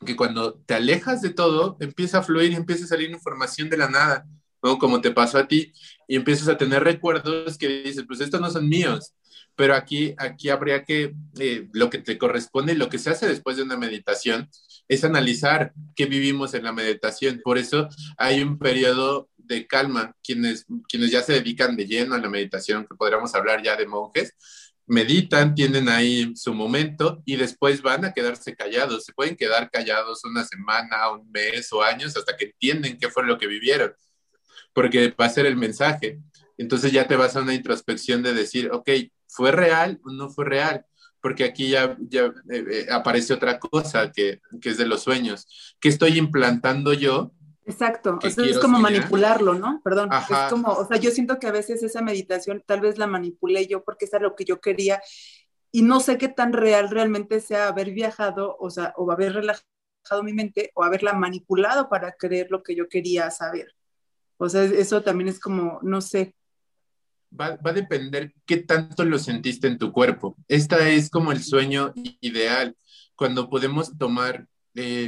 que 0.06 0.16
cuando 0.16 0.54
te 0.54 0.76
alejas 0.76 1.22
de 1.22 1.32
todo, 1.32 1.78
empieza 1.80 2.20
a 2.20 2.24
fluir 2.24 2.52
y 2.52 2.56
empieza 2.56 2.86
a 2.86 2.88
salir 2.88 3.10
información 3.10 3.70
de 3.70 3.78
la 3.78 3.90
nada, 3.90 4.26
¿no? 4.64 4.78
Como 4.78 5.02
te 5.02 5.12
pasó 5.12 5.38
a 5.38 5.48
ti, 5.48 5.74
y 6.10 6.16
empiezas 6.16 6.48
a 6.48 6.58
tener 6.58 6.84
recuerdos 6.84 7.56
que 7.60 7.84
dices, 7.84 8.04
pues 8.08 8.20
estos 8.20 8.42
no 8.42 8.50
son 8.50 8.68
míos, 8.68 9.14
pero 9.56 9.76
aquí, 9.76 10.16
aquí 10.18 10.50
habría 10.50 10.84
que, 10.84 11.14
eh, 11.38 11.70
lo 11.72 11.92
que 11.92 12.00
te 12.00 12.18
corresponde, 12.18 12.74
lo 12.74 12.90
que 12.90 12.98
se 12.98 13.12
hace 13.12 13.28
después 13.28 13.58
de 13.58 13.64
una 13.64 13.78
meditación, 13.78 14.50
es 14.88 15.04
analizar 15.04 15.72
qué 15.96 16.08
vivimos 16.08 16.56
en 16.56 16.64
la 16.64 16.72
meditación. 16.72 17.42
Por 17.44 17.60
eso 17.60 17.90
hay 18.18 18.42
un 18.42 18.58
periodo 18.58 19.30
de 19.38 19.68
calma. 19.68 20.16
Quienes, 20.24 20.66
quienes 20.88 21.12
ya 21.12 21.22
se 21.22 21.34
dedican 21.34 21.76
de 21.76 21.86
lleno 21.86 22.16
a 22.16 22.20
la 22.20 22.30
meditación, 22.30 22.88
que 22.90 22.96
podríamos 22.96 23.36
hablar 23.36 23.62
ya 23.62 23.76
de 23.76 23.86
monjes, 23.86 24.34
meditan, 24.88 25.54
tienen 25.54 25.90
ahí 25.90 26.32
su 26.36 26.56
momento 26.56 27.22
y 27.24 27.36
después 27.36 27.84
van 27.84 28.04
a 28.06 28.14
quedarse 28.14 28.56
callados. 28.56 29.06
Se 29.06 29.14
pueden 29.14 29.36
quedar 29.36 29.70
callados 29.70 30.24
una 30.26 30.44
semana, 30.44 31.12
un 31.12 31.30
mes 31.30 31.72
o 31.72 31.84
años 31.84 32.18
hasta 32.18 32.36
que 32.36 32.46
entienden 32.46 32.98
qué 32.98 33.10
fue 33.10 33.24
lo 33.28 33.38
que 33.38 33.46
vivieron, 33.46 33.94
porque 34.80 35.14
va 35.20 35.26
a 35.26 35.30
ser 35.30 35.46
el 35.46 35.58
mensaje. 35.58 36.22
Entonces 36.58 36.94
ya 36.94 37.06
te 37.06 37.18
vas 37.18 37.36
a 37.36 37.42
una 37.42 37.54
introspección 37.54 38.24
de 38.24 38.34
decir, 38.34 38.70
ok, 38.72 38.90
¿fue 39.28 39.52
real 39.52 40.00
o 40.06 40.12
no 40.14 40.30
fue 40.30 40.46
real? 40.46 40.86
Porque 41.20 41.44
aquí 41.44 41.72
ya, 41.72 41.98
ya 42.00 42.28
eh, 42.50 42.66
eh, 42.72 42.86
aparece 42.90 43.34
otra 43.34 43.60
cosa 43.60 44.10
que, 44.14 44.40
que 44.62 44.70
es 44.70 44.78
de 44.78 44.86
los 44.86 45.04
sueños. 45.04 45.76
¿Qué 45.82 45.90
estoy 45.90 46.18
implantando 46.18 46.94
yo 46.94 47.34
Exacto, 47.66 48.20
eso 48.24 48.42
es 48.42 48.58
como 48.58 48.80
manipularlo, 48.80 49.54
¿no? 49.54 49.82
Perdón, 49.84 50.12
es 50.14 50.38
como, 50.50 50.72
o 50.72 50.88
sea, 50.88 50.96
yo 50.96 51.12
siento 51.12 51.40
que 51.40 51.48
a 51.48 51.52
veces 51.52 51.84
esa 51.84 52.02
meditación 52.02 52.64
tal 52.66 52.80
vez 52.80 52.98
la 52.98 53.06
manipulé 53.06 53.68
yo 53.68 53.84
porque 53.84 54.06
es 54.06 54.12
lo 54.22 54.34
que 54.34 54.46
yo 54.46 54.62
quería 54.62 55.02
y 55.74 55.82
no 55.82 56.00
sé 56.00 56.18
qué 56.18 56.30
tan 56.30 56.54
real 56.54 56.90
realmente 56.90 57.42
sea 57.42 57.68
haber 57.68 57.92
viajado, 57.92 58.56
o 58.58 58.70
sea, 58.70 58.94
o 58.96 59.12
haber 59.12 59.34
relajado 59.34 60.24
mi 60.24 60.32
mente 60.32 60.72
o 60.74 60.86
haberla 60.86 61.12
manipulado 61.12 61.90
para 61.90 62.14
creer 62.14 62.48
lo 62.50 62.64
que 62.64 62.76
yo 62.76 62.88
quería 62.88 63.30
saber. 63.30 63.76
O 64.40 64.50
sea, 64.50 64.64
eso 64.64 65.02
también 65.04 65.28
es 65.28 65.40
como, 65.40 65.80
no 65.84 66.02
sé. 66.02 66.34
Va, 67.40 67.58
va 67.58 67.72
a 67.72 67.74
depender 67.74 68.34
qué 68.46 68.58
tanto 68.58 69.06
lo 69.06 69.20
sentiste 69.20 69.68
en 69.68 69.78
tu 69.78 69.92
cuerpo. 69.92 70.36
Esta 70.48 70.90
es 70.90 71.10
como 71.10 71.32
el 71.32 71.44
sueño 71.44 71.94
ideal, 72.22 72.76
cuando 73.16 73.50
podemos 73.50 73.98
tomar 73.98 74.48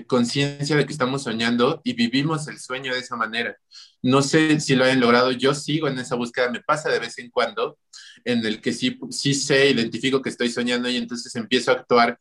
conciencia 0.08 0.76
de 0.76 0.86
que 0.86 0.92
estamos 0.92 1.24
soñando 1.24 1.82
y 1.84 1.94
vivimos 1.94 2.48
el 2.48 2.60
sueño 2.60 2.94
de 2.94 3.00
esa 3.00 3.16
manera. 3.16 3.56
No 4.02 4.22
sé 4.22 4.60
si 4.60 4.76
lo 4.76 4.84
hayan 4.84 5.00
logrado, 5.00 5.32
yo 5.32 5.54
sigo 5.54 5.88
en 5.88 5.98
esa 6.00 6.16
búsqueda, 6.16 6.52
me 6.52 6.62
pasa 6.62 6.90
de 6.90 7.00
vez 7.00 7.18
en 7.20 7.30
cuando, 7.30 7.78
en 8.26 8.46
el 8.46 8.60
que 8.60 8.74
sí, 8.74 9.00
sí 9.12 9.34
sé, 9.34 9.70
identifico 9.70 10.22
que 10.22 10.30
estoy 10.30 10.50
soñando 10.50 10.90
y 10.90 10.98
entonces 10.98 11.34
empiezo 11.36 11.72
a 11.72 11.76
actuar 11.76 12.20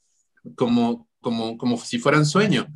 como, 0.55 1.09
como, 1.21 1.59
como 1.59 1.77
si 1.79 1.99
fuera 1.99 2.19
un 2.19 2.27
sueño, 2.27 2.69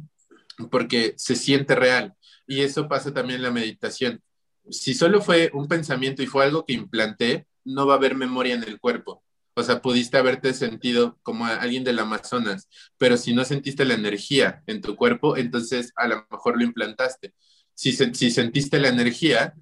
porque 0.71 1.15
se 1.17 1.37
siente 1.37 1.75
real. 1.75 2.15
Y 2.47 2.61
eso 2.61 2.89
pasa 2.89 3.13
también 3.13 3.39
en 3.39 3.45
la 3.45 3.51
meditación. 3.51 4.23
Si 4.71 4.95
solo 4.95 5.21
fue 5.21 5.51
un 5.53 5.69
pensamiento 5.69 6.23
y 6.23 6.27
fue 6.27 6.45
algo 6.45 6.65
que 6.65 6.73
implanté, 6.73 7.47
no 7.65 7.87
va 7.87 7.95
a 7.95 7.97
haber 7.97 8.15
memoria 8.15 8.55
en 8.55 8.65
el 8.65 8.79
cuerpo 8.79 9.25
o 9.57 9.63
sea, 9.63 9.81
pudiste 9.81 10.17
haberte 10.17 10.53
sentido 10.53 11.19
como 11.23 11.47
alguien 11.47 11.85
del 11.85 12.01
Amazonas, 12.01 12.69
pero 12.99 13.17
si 13.17 13.33
no 13.33 13.45
sentiste 13.45 13.85
la 13.85 13.95
energía 13.95 14.63
en 14.67 14.81
tu 14.81 14.97
cuerpo, 14.97 15.37
entonces 15.37 15.93
a 15.97 16.09
lo 16.09 16.27
mejor 16.31 16.57
lo 16.59 16.65
implantaste. 16.65 17.35
Si, 17.73 17.93
si 17.93 18.31
sentiste 18.31 18.81
la 18.81 18.89
energía, 18.89 19.55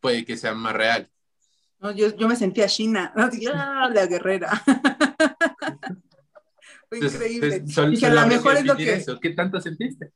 puede 0.00 0.24
que 0.24 0.36
sea 0.36 0.54
más 0.54 0.74
real. 0.74 1.10
No, 1.80 1.90
yo, 1.90 2.16
yo 2.16 2.28
me 2.28 2.36
sentía 2.36 2.68
China, 2.68 3.12
¡Ah, 3.54 3.90
la 3.92 4.06
guerrera. 4.06 4.50
Fue 6.88 6.98
increíble. 6.98 7.60
Dije, 7.60 8.06
a 8.06 8.14
lo 8.14 8.26
mejor 8.26 8.56
es 8.56 8.64
lo 8.64 8.76
que... 8.76 9.04
¿Qué 9.20 9.30
tanto 9.30 9.60
sentiste? 9.60 10.12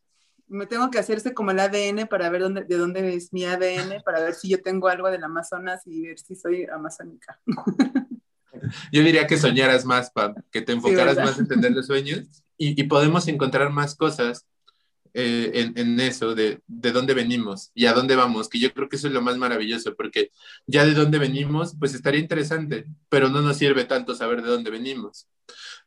Me 0.48 0.66
tengo 0.66 0.90
que 0.90 0.98
hacerse 0.98 1.34
como 1.34 1.50
el 1.50 1.58
ADN 1.58 2.06
para 2.08 2.30
ver 2.30 2.42
dónde, 2.42 2.64
de 2.64 2.76
dónde 2.76 3.14
es 3.14 3.32
mi 3.32 3.44
ADN, 3.44 4.02
para 4.04 4.20
ver 4.20 4.34
si 4.34 4.48
yo 4.48 4.62
tengo 4.62 4.88
algo 4.88 5.10
del 5.10 5.24
Amazonas 5.24 5.82
y 5.86 6.06
ver 6.06 6.18
si 6.18 6.36
soy 6.36 6.64
amazónica. 6.64 7.40
Yo 8.92 9.02
diría 9.02 9.26
que 9.26 9.36
soñaras 9.36 9.84
más, 9.84 10.10
Pam, 10.10 10.34
que 10.50 10.62
te 10.62 10.72
enfocaras 10.72 11.16
más 11.16 11.36
en 11.36 11.42
entender 11.42 11.72
los 11.72 11.86
sueños 11.86 12.42
y, 12.56 12.82
podemos 12.84 13.28
encontrar 13.28 13.70
más 13.70 13.94
cosas 13.94 14.46
eh, 15.14 15.72
en, 15.74 16.00
eso, 16.00 16.34
de, 16.34 16.60
de 16.66 16.92
dónde 16.92 17.14
venimos 17.14 17.70
y 17.74 17.86
a 17.86 17.92
dónde 17.92 18.16
vamos, 18.16 18.48
que 18.48 18.58
yo 18.58 18.72
creo 18.72 18.88
que 18.88 18.96
eso 18.96 19.08
es 19.08 19.14
lo 19.14 19.22
más 19.22 19.36
maravilloso, 19.36 19.94
porque 19.94 20.30
ya 20.66 20.84
de 20.84 20.94
dónde 20.94 21.18
venimos, 21.18 21.74
pues 21.78 21.94
estaría 21.94 22.20
interesante, 22.20 22.86
pero 23.08 23.28
no 23.28 23.40
nos 23.40 23.56
sirve 23.56 23.84
tanto 23.84 24.14
saber 24.14 24.42
de 24.42 24.48
dónde 24.48 24.70
venimos. 24.70 25.26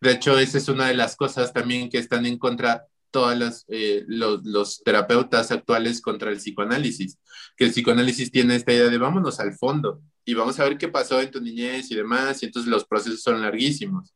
De 0.02 0.12
hecho, 0.12 0.40
esa 0.40 0.58
es 0.58 0.68
una 0.68 0.88
de 0.88 0.96
las 0.96 1.16
cosas 1.16 1.54
también 1.54 1.90
que 1.90 1.98
están 1.98 2.26
en 2.26 2.38
contra 2.38 2.88
todos 3.12 3.66
eh, 3.70 4.04
los, 4.08 4.46
los, 4.46 4.84
terapeutas 4.84 5.52
actuales 5.52 6.02
contra 6.02 6.32
el 6.32 6.38
psicoanálisis, 6.38 7.18
que 7.58 7.66
el 7.66 7.72
psicoanálisis 7.72 8.32
tiene 8.32 8.56
esta 8.56 8.74
idea 8.74 8.90
de 8.90 8.98
vámonos 8.98 9.40
al 9.40 9.54
fondo 9.54 10.02
y 10.26 10.34
vamos 10.34 10.60
a 10.60 10.64
ver 10.64 10.78
qué 10.78 10.88
pasó 10.88 11.20
en 11.20 11.32
tu 11.32 11.42
niñez 11.42 11.90
y 11.92 11.96
demás, 11.96 12.42
y 12.44 12.46
entonces 12.46 12.70
los 12.70 12.86
procesos 12.86 13.22
son 13.22 13.42
larguísimos. 13.42 14.14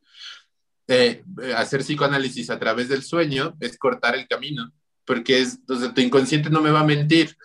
eh, 0.87 1.23
hacer 1.55 1.81
psicoanálisis 1.81 2.49
a 2.49 2.59
través 2.59 2.89
del 2.89 3.03
sueño 3.03 3.55
es 3.59 3.77
cortar 3.77 4.15
el 4.15 4.27
camino, 4.27 4.71
porque 5.05 5.41
es, 5.41 5.55
entonces 5.55 5.93
tu 5.93 6.01
inconsciente 6.01 6.49
no 6.49 6.61
me 6.61 6.71
va 6.71 6.81
a 6.81 6.85
mentir. 6.85 7.35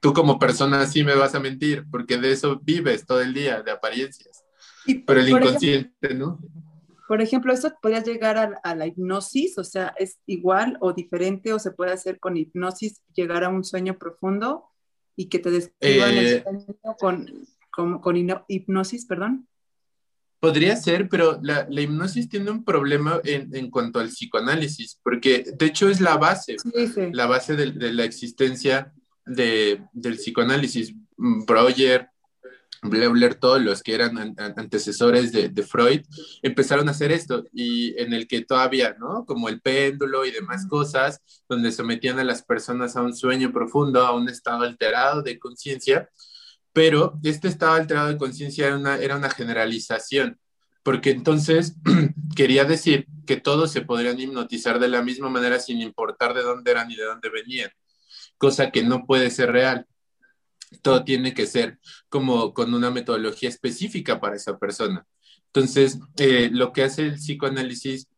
Tú 0.00 0.12
como 0.12 0.38
persona 0.38 0.84
sí 0.86 1.04
me 1.04 1.14
vas 1.14 1.34
a 1.34 1.40
mentir, 1.40 1.84
porque 1.90 2.16
de 2.16 2.32
eso 2.32 2.60
vives 2.60 3.06
todo 3.06 3.20
el 3.20 3.34
día, 3.34 3.62
de 3.62 3.70
apariencias. 3.70 4.42
Pero 5.06 5.20
el 5.20 5.28
inconsciente, 5.28 6.14
¿no? 6.14 6.40
Por 7.12 7.20
ejemplo, 7.20 7.52
¿eso 7.52 7.70
podría 7.82 8.02
llegar 8.02 8.58
a, 8.64 8.74
la 8.74 8.86
hipnosis? 8.86 9.58
O 9.58 9.64
sea, 9.64 9.94
¿es 9.98 10.18
igual 10.24 10.78
o 10.80 10.94
diferente 10.94 11.52
o 11.52 11.58
se 11.58 11.70
puede 11.70 11.92
hacer 11.92 12.18
con 12.18 12.38
hipnosis, 12.38 13.02
llegar 13.12 13.44
a 13.44 13.50
un 13.50 13.64
sueño 13.64 13.98
profundo 13.98 14.64
y 15.14 15.28
que 15.28 15.38
te 15.38 15.50
describan 15.50 16.14
el 16.14 16.26
eh, 16.26 16.42
sueño 16.42 16.96
con, 16.98 18.00
con 18.00 18.16
hipnosis, 18.48 19.04
perdón? 19.04 19.46
Podría 20.40 20.74
ser, 20.74 21.10
pero 21.10 21.38
la, 21.42 21.68
hipnosis 21.68 22.30
tiene 22.30 22.50
un 22.50 22.64
problema 22.64 23.20
en, 23.24 23.68
cuanto 23.68 24.00
al 24.00 24.08
psicoanálisis, 24.08 24.98
porque 25.02 25.44
de 25.54 25.66
hecho 25.66 25.90
es 25.90 26.00
la 26.00 26.16
base, 26.16 26.56
la 27.12 27.26
base 27.26 27.56
de, 27.56 27.92
la 27.92 28.04
existencia 28.04 28.90
del 29.26 30.16
psicoanálisis. 30.16 30.94
Breuer, 31.18 32.08
Bleuler, 32.82 33.36
todos 33.36 33.62
los 33.62 33.82
que 33.82 33.94
eran 33.94 34.34
antecesores 34.38 35.32
de, 35.32 35.62
Freud, 35.62 36.02
empezaron 36.42 36.88
a 36.88 36.90
hacer 36.90 37.12
esto 37.12 37.44
y 37.52 37.98
en 38.00 38.12
el 38.12 38.26
que 38.26 38.42
todavía, 38.42 38.96
¿no? 38.98 39.24
Como 39.24 39.48
el 39.48 39.60
péndulo 39.60 40.26
y 40.26 40.32
demás 40.32 40.66
cosas, 40.66 41.20
donde 41.48 41.72
sometían 41.72 42.18
a 42.18 42.24
las 42.24 42.42
personas 42.42 42.96
a 42.96 43.02
un 43.02 43.14
sueño 43.14 43.52
profundo, 43.52 44.04
a 44.04 44.14
un 44.14 44.28
estado 44.28 44.64
alterado 44.64 45.22
de 45.22 45.38
conciencia 45.38 46.08
pero 46.72 47.18
este 47.22 47.48
estado 47.48 47.74
alterado 47.74 48.08
de 48.08 48.18
conciencia 48.18 48.66
era 48.66 48.76
una, 48.76 48.96
era 48.96 49.16
una 49.16 49.30
generalización, 49.30 50.38
porque 50.82 51.10
entonces 51.10 51.76
quería 52.36 52.64
decir 52.64 53.06
que 53.26 53.36
todos 53.36 53.70
se 53.70 53.82
podrían 53.82 54.18
hipnotizar 54.18 54.78
de 54.78 54.88
la 54.88 55.02
misma 55.02 55.28
manera 55.28 55.58
sin 55.58 55.80
importar 55.80 56.34
de 56.34 56.42
dónde 56.42 56.70
eran 56.70 56.90
y 56.90 56.96
de 56.96 57.04
dónde 57.04 57.28
venían, 57.28 57.70
cosa 58.38 58.70
que 58.70 58.82
no 58.82 59.06
puede 59.06 59.30
ser 59.30 59.52
real. 59.52 59.86
Todo 60.80 61.04
tiene 61.04 61.34
que 61.34 61.46
ser 61.46 61.78
como 62.08 62.54
con 62.54 62.72
una 62.74 62.90
metodología 62.90 63.48
específica 63.48 64.20
para 64.20 64.36
esa 64.36 64.58
persona. 64.58 65.06
Entonces, 65.46 65.98
eh, 66.16 66.48
lo 66.52 66.72
que 66.72 66.84
hace 66.84 67.02
el 67.02 67.14
psicoanálisis 67.14 68.08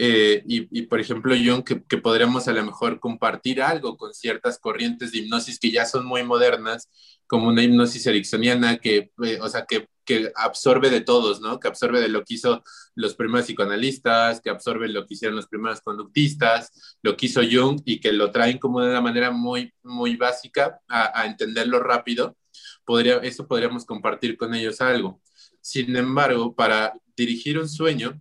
eh, 0.00 0.42
y, 0.46 0.82
por 0.82 1.00
ejemplo, 1.00 1.34
que, 1.64 1.82
que, 1.82 1.98
podríamos 1.98 2.46
a 2.46 2.52
lo 2.52 2.64
mejor 2.64 3.00
compartir 3.00 3.60
algo 3.60 3.96
con 3.96 4.14
ciertas 4.14 4.56
corrientes 4.60 5.10
de 5.10 5.18
hipnosis 5.18 5.58
que 5.58 5.72
ya 5.72 5.86
son 5.86 6.06
muy 6.06 6.22
modernas, 6.22 6.88
como 7.26 7.48
una 7.48 7.64
hipnosis 7.64 8.06
ericksoniana 8.06 8.78
que, 8.78 9.10
eh, 9.24 9.38
o 9.42 9.48
sea, 9.48 9.66
que, 9.66 9.88
que, 10.08 10.32
absorbe 10.34 10.88
de 10.88 11.02
todos, 11.02 11.42
¿no? 11.42 11.60
Que 11.60 11.68
absorbe 11.68 12.00
de 12.00 12.08
lo 12.08 12.24
que 12.24 12.34
hizo 12.34 12.62
los 12.94 13.14
primeros 13.14 13.44
psicoanalistas, 13.44 14.40
que 14.40 14.48
absorbe 14.48 14.88
lo 14.88 15.06
que 15.06 15.12
hicieron 15.14 15.36
los 15.36 15.46
primeros 15.46 15.82
conductistas, 15.82 16.96
lo 17.02 17.14
que 17.14 17.26
hizo 17.26 17.42
Jung 17.42 17.82
y 17.84 18.00
que 18.00 18.12
lo 18.12 18.30
traen 18.30 18.58
como 18.58 18.80
de 18.80 18.88
una 18.88 19.02
manera 19.02 19.30
muy, 19.30 19.70
muy 19.82 20.16
básica 20.16 20.80
a, 20.88 21.26
entenderlo 21.26 21.80
rápido. 21.80 22.38
Podría, 22.86 23.18
eso 23.18 23.46
podríamos 23.46 23.84
compartir 23.84 24.38
con 24.38 24.54
ellos 24.54 24.80
algo. 24.80 25.20
Sin 25.60 25.94
embargo, 25.94 26.54
para 26.54 26.94
dirigir 27.14 27.58
un 27.58 27.68
sueño, 27.68 28.18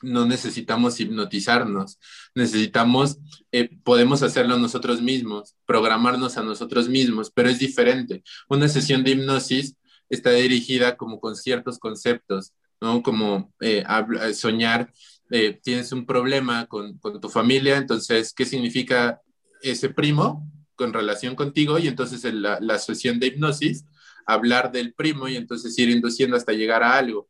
no 0.00 0.24
necesitamos 0.24 0.98
hipnotizarnos, 0.98 1.98
necesitamos, 2.34 3.18
eh, 3.52 3.68
podemos 3.82 4.22
hacerlo 4.22 4.56
nosotros 4.56 5.02
mismos, 5.02 5.56
programarnos 5.66 6.38
a 6.38 6.42
nosotros 6.42 6.88
mismos, 6.88 7.30
pero 7.30 7.50
es 7.50 7.58
diferente. 7.58 8.22
Una 8.48 8.68
sesión 8.68 9.02
de 9.04 9.10
hipnosis 9.10 9.74
está 10.08 10.30
dirigida 10.30 10.96
como 10.96 11.20
con 11.20 11.36
ciertos 11.36 11.78
conceptos, 11.78 12.52
¿no? 12.80 13.02
Como 13.02 13.52
eh, 13.60 13.84
eh, 14.22 14.34
soñar, 14.34 14.92
tienes 15.62 15.92
un 15.92 16.06
problema 16.06 16.66
con, 16.66 16.98
tu 17.00 17.28
familia, 17.28 17.76
entonces, 17.76 18.32
¿qué 18.32 18.46
significa 18.46 19.20
ese 19.60 19.90
primo 19.90 20.50
con 20.74 20.92
relación 20.92 21.34
contigo? 21.34 21.78
Y 21.78 21.86
entonces 21.88 22.24
la, 22.32 22.78
sesión 22.78 23.20
de 23.20 23.26
hipnosis, 23.26 23.84
hablar 24.26 24.72
del 24.72 24.94
primo 24.94 25.28
y 25.28 25.36
entonces 25.36 25.78
ir 25.78 25.90
induciendo 25.90 26.36
hasta 26.36 26.52
llegar 26.52 26.82
a 26.82 26.96
algo 26.96 27.28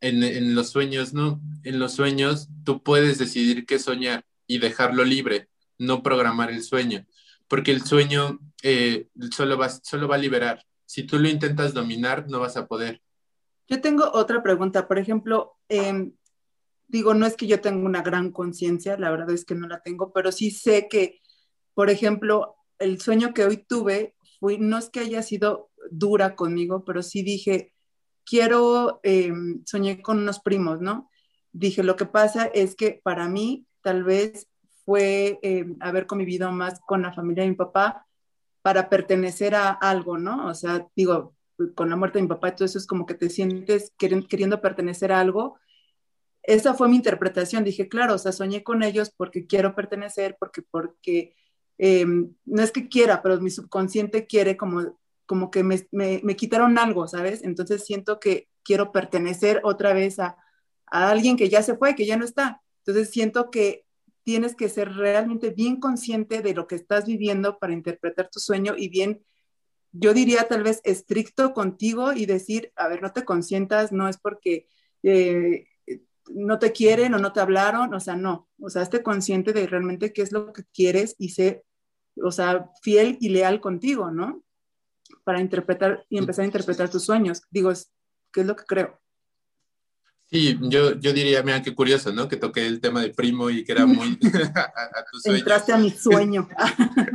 en, 0.00 0.54
los 0.54 0.70
sueños, 0.70 1.14
no. 1.14 1.40
En 1.64 1.78
los 1.78 1.92
sueños 1.92 2.48
tú 2.64 2.82
puedes 2.82 3.18
decidir 3.18 3.66
qué 3.66 3.78
soñar 3.78 4.24
y 4.46 4.58
dejarlo 4.58 5.04
libre, 5.04 5.48
no 5.78 6.02
programar 6.02 6.50
el 6.50 6.62
sueño, 6.62 7.06
porque 7.48 7.72
el 7.72 7.82
sueño 7.82 8.38
eh, 8.62 9.08
solo, 9.30 9.58
va, 9.58 9.68
solo 9.68 10.08
va 10.08 10.16
a 10.16 10.18
liberar. 10.18 10.65
Si 10.86 11.02
tú 11.02 11.18
lo 11.18 11.28
intentas 11.28 11.74
dominar, 11.74 12.28
no 12.28 12.40
vas 12.40 12.56
a 12.56 12.66
poder. 12.66 13.02
Yo 13.68 13.80
tengo 13.80 14.10
otra 14.12 14.42
pregunta. 14.42 14.86
Por 14.86 14.98
ejemplo, 14.98 15.56
em, 15.68 16.14
digo, 16.86 17.14
no 17.14 17.26
es 17.26 17.36
que 17.36 17.46
yo 17.46 17.60
tenga 17.60 17.84
una 17.84 18.02
gran 18.02 18.30
conciencia, 18.30 18.96
la 18.96 19.10
verdad 19.10 19.30
es 19.30 19.44
que 19.44 19.56
no 19.56 19.66
la 19.66 19.82
tengo, 19.82 20.12
pero 20.12 20.30
sí 20.32 20.50
sé 20.50 20.88
que, 20.88 21.20
por 21.74 21.90
ejemplo, 21.90 22.54
el 22.78 23.00
sueño 23.00 23.34
que 23.34 23.44
hoy 23.44 23.56
tuve, 23.56 24.14
fue, 24.38 24.58
no 24.58 24.78
es 24.78 24.88
que 24.88 25.00
haya 25.00 25.22
sido 25.22 25.70
dura 25.90 26.36
conmigo, 26.36 26.84
pero 26.84 27.02
sí 27.02 27.22
dije, 27.22 27.72
quiero, 28.24 29.00
eh, 29.02 29.32
soñé 29.64 30.02
con 30.02 30.18
unos 30.18 30.40
primos, 30.40 30.80
¿no? 30.80 31.10
Dije, 31.52 31.82
lo 31.82 31.96
que 31.96 32.06
pasa 32.06 32.46
es 32.46 32.76
que 32.76 33.00
para 33.02 33.28
mí 33.28 33.66
tal 33.82 34.04
vez 34.04 34.48
fue 34.84 35.38
eh, 35.42 35.66
haber 35.80 36.06
convivido 36.06 36.52
más 36.52 36.80
con 36.86 37.02
la 37.02 37.12
familia 37.12 37.42
de 37.42 37.50
mi 37.50 37.56
papá 37.56 38.05
para 38.66 38.88
pertenecer 38.88 39.54
a 39.54 39.70
algo, 39.70 40.18
¿no? 40.18 40.48
O 40.48 40.54
sea, 40.54 40.88
digo, 40.96 41.36
con 41.76 41.88
la 41.88 41.94
muerte 41.94 42.18
de 42.18 42.22
mi 42.22 42.28
papá, 42.28 42.52
todo 42.56 42.66
eso 42.66 42.78
es 42.78 42.86
como 42.88 43.06
que 43.06 43.14
te 43.14 43.30
sientes 43.30 43.92
queriendo 43.96 44.60
pertenecer 44.60 45.12
a 45.12 45.20
algo. 45.20 45.56
Esa 46.42 46.74
fue 46.74 46.88
mi 46.88 46.96
interpretación. 46.96 47.62
Dije, 47.62 47.86
claro, 47.88 48.14
o 48.14 48.18
sea, 48.18 48.32
soñé 48.32 48.64
con 48.64 48.82
ellos 48.82 49.12
porque 49.16 49.46
quiero 49.46 49.76
pertenecer, 49.76 50.36
porque, 50.40 50.62
porque 50.62 51.36
eh, 51.78 52.06
no 52.06 52.60
es 52.60 52.72
que 52.72 52.88
quiera, 52.88 53.22
pero 53.22 53.40
mi 53.40 53.50
subconsciente 53.50 54.26
quiere 54.26 54.56
como 54.56 54.98
como 55.26 55.52
que 55.52 55.62
me, 55.62 55.86
me, 55.92 56.34
quitaron 56.34 56.76
algo, 56.76 57.06
¿sabes? 57.06 57.44
Entonces 57.44 57.84
siento 57.84 58.18
que 58.18 58.48
quiero 58.64 58.90
pertenecer 58.90 59.60
otra 59.62 59.92
vez 59.92 60.18
a, 60.18 60.36
a 60.86 61.10
alguien 61.10 61.36
que 61.36 61.48
ya 61.48 61.62
se 61.62 61.76
fue, 61.76 61.94
que 61.94 62.04
ya 62.04 62.16
no 62.16 62.24
está. 62.24 62.62
Entonces 62.84 63.10
siento 63.10 63.48
que 63.48 63.85
tienes 64.26 64.56
que 64.56 64.68
ser 64.68 64.92
realmente 64.92 65.50
bien 65.50 65.78
consciente 65.78 66.42
de 66.42 66.52
lo 66.52 66.66
que 66.66 66.74
estás 66.74 67.06
viviendo 67.06 67.58
para 67.58 67.72
interpretar 67.72 68.28
tu 68.28 68.40
sueño 68.40 68.74
y 68.76 68.88
bien, 68.88 69.22
yo 69.92 70.12
diría 70.12 70.48
tal 70.48 70.64
vez 70.64 70.80
estricto 70.84 71.54
contigo 71.54 72.12
y 72.12 72.26
decir, 72.26 72.72
a 72.76 72.88
ver, 72.88 73.00
no 73.00 73.12
te 73.12 73.24
consientas, 73.24 73.92
no 73.92 74.08
es 74.08 74.18
porque 74.18 74.66
eh, 75.04 75.68
no 76.28 76.58
te 76.58 76.72
quieren 76.72 77.14
o 77.14 77.18
no 77.18 77.32
te 77.32 77.40
hablaron, 77.40 77.94
o 77.94 78.00
sea, 78.00 78.16
no, 78.16 78.48
o 78.60 78.68
sea, 78.68 78.82
esté 78.82 79.02
consciente 79.02 79.52
de 79.52 79.66
realmente 79.66 80.12
qué 80.12 80.22
es 80.22 80.32
lo 80.32 80.52
que 80.52 80.64
quieres 80.74 81.14
y 81.18 81.28
sé, 81.30 81.64
o 82.20 82.32
sea, 82.32 82.70
fiel 82.82 83.16
y 83.20 83.28
leal 83.28 83.60
contigo, 83.60 84.10
¿no? 84.10 84.42
para 85.24 85.40
interpretar 85.40 86.04
y 86.08 86.18
empezar 86.18 86.42
a 86.42 86.46
interpretar 86.46 86.90
tus 86.90 87.04
sueños. 87.04 87.42
Digo, 87.50 87.72
¿qué 88.32 88.40
es 88.40 88.46
lo 88.46 88.56
que 88.56 88.64
creo? 88.64 89.00
Sí, 90.28 90.58
yo, 90.60 90.98
yo 90.98 91.12
diría, 91.12 91.44
mira, 91.44 91.62
qué 91.62 91.72
curioso, 91.72 92.12
¿no? 92.12 92.26
Que 92.26 92.36
toqué 92.36 92.66
el 92.66 92.80
tema 92.80 93.00
de 93.00 93.10
primo 93.10 93.48
y 93.48 93.62
que 93.62 93.70
era 93.70 93.86
muy 93.86 94.18
a, 94.54 95.04
tu 95.10 95.20
sueño. 95.20 95.38
Entraste 95.38 95.72
a 95.72 95.78
mi 95.78 95.90
sueño. 95.90 96.48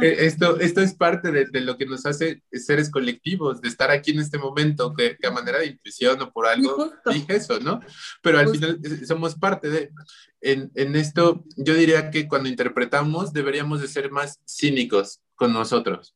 Eh, 0.02 0.26
esto, 0.26 0.60
esto 0.60 0.82
es 0.82 0.96
parte 0.96 1.32
de, 1.32 1.46
de, 1.46 1.62
lo 1.62 1.78
que 1.78 1.86
nos 1.86 2.08
hace 2.08 2.42
seres 2.52 2.90
colectivos, 2.90 3.62
de 3.62 3.68
estar 3.68 3.92
aquí 3.92 4.12
en 4.12 4.20
este 4.20 4.40
momento, 4.40 4.96
que, 4.96 5.16
a 5.24 5.30
manera 5.30 5.60
de 5.60 5.68
intuición 5.68 6.20
o 6.22 6.32
por 6.32 6.48
algo 6.48 6.92
dije 7.06 7.36
eso, 7.36 7.60
¿no? 7.60 7.82
Pero 8.24 8.40
al 8.40 8.50
final 8.50 8.80
eh, 8.84 9.06
somos 9.06 9.36
parte 9.36 9.70
de... 9.70 9.92
En, 10.40 10.72
en 10.74 10.96
esto, 10.96 11.44
yo 11.56 11.76
diría 11.76 12.10
que 12.10 12.28
cuando 12.28 12.50
interpretamos 12.50 13.32
deberíamos 13.32 13.80
de 13.80 13.88
ser 13.88 14.10
más 14.10 14.40
cínicos 14.48 15.22
con 15.36 15.54
nosotros 15.54 16.16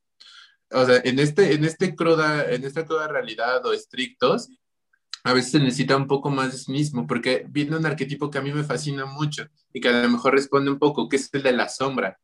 o 0.71 0.85
sea, 0.85 1.01
en, 1.03 1.19
este, 1.19 1.53
en, 1.53 1.63
este 1.63 1.95
cruda, 1.95 2.51
en 2.51 2.63
esta 2.63 2.85
cruda 2.85 3.07
realidad 3.07 3.65
o 3.65 3.73
estrictos, 3.73 4.49
a 5.25 5.33
veces 5.33 5.51
se 5.53 5.59
necesita 5.59 5.97
un 5.97 6.05
poco 6.05 6.29
más 6.29 6.51
de 6.51 6.57
sí 6.59 6.71
mismo, 6.71 7.07
porque 7.07 7.47
viene 7.49 7.75
un 7.75 7.85
arquetipo 7.85 8.29
que 8.29 8.37
a 8.37 8.41
mí 8.43 8.53
me 8.53 8.63
fascina 8.63 9.05
mucho 9.05 9.47
y 9.73 9.81
que 9.81 9.89
a 9.89 10.03
lo 10.03 10.07
mejor 10.07 10.33
responde 10.33 10.69
un 10.69 10.77
poco, 10.77 11.09
que 11.09 11.15
es 11.15 11.31
el 11.33 11.41
de 11.41 11.51
la 11.51 11.67
sombra. 11.67 12.19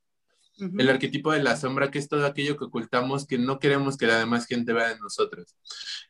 El 0.78 0.88
arquetipo 0.88 1.32
de 1.32 1.42
la 1.42 1.58
sombra, 1.58 1.90
que 1.90 1.98
es 1.98 2.08
todo 2.08 2.24
aquello 2.24 2.56
que 2.56 2.66
ocultamos, 2.66 3.26
que 3.26 3.40
no 3.40 3.58
queremos 3.58 3.98
que 3.98 4.06
la 4.06 4.20
demás 4.20 4.46
gente 4.46 4.72
vea 4.74 4.90
de 4.90 5.00
nosotros 5.00 5.56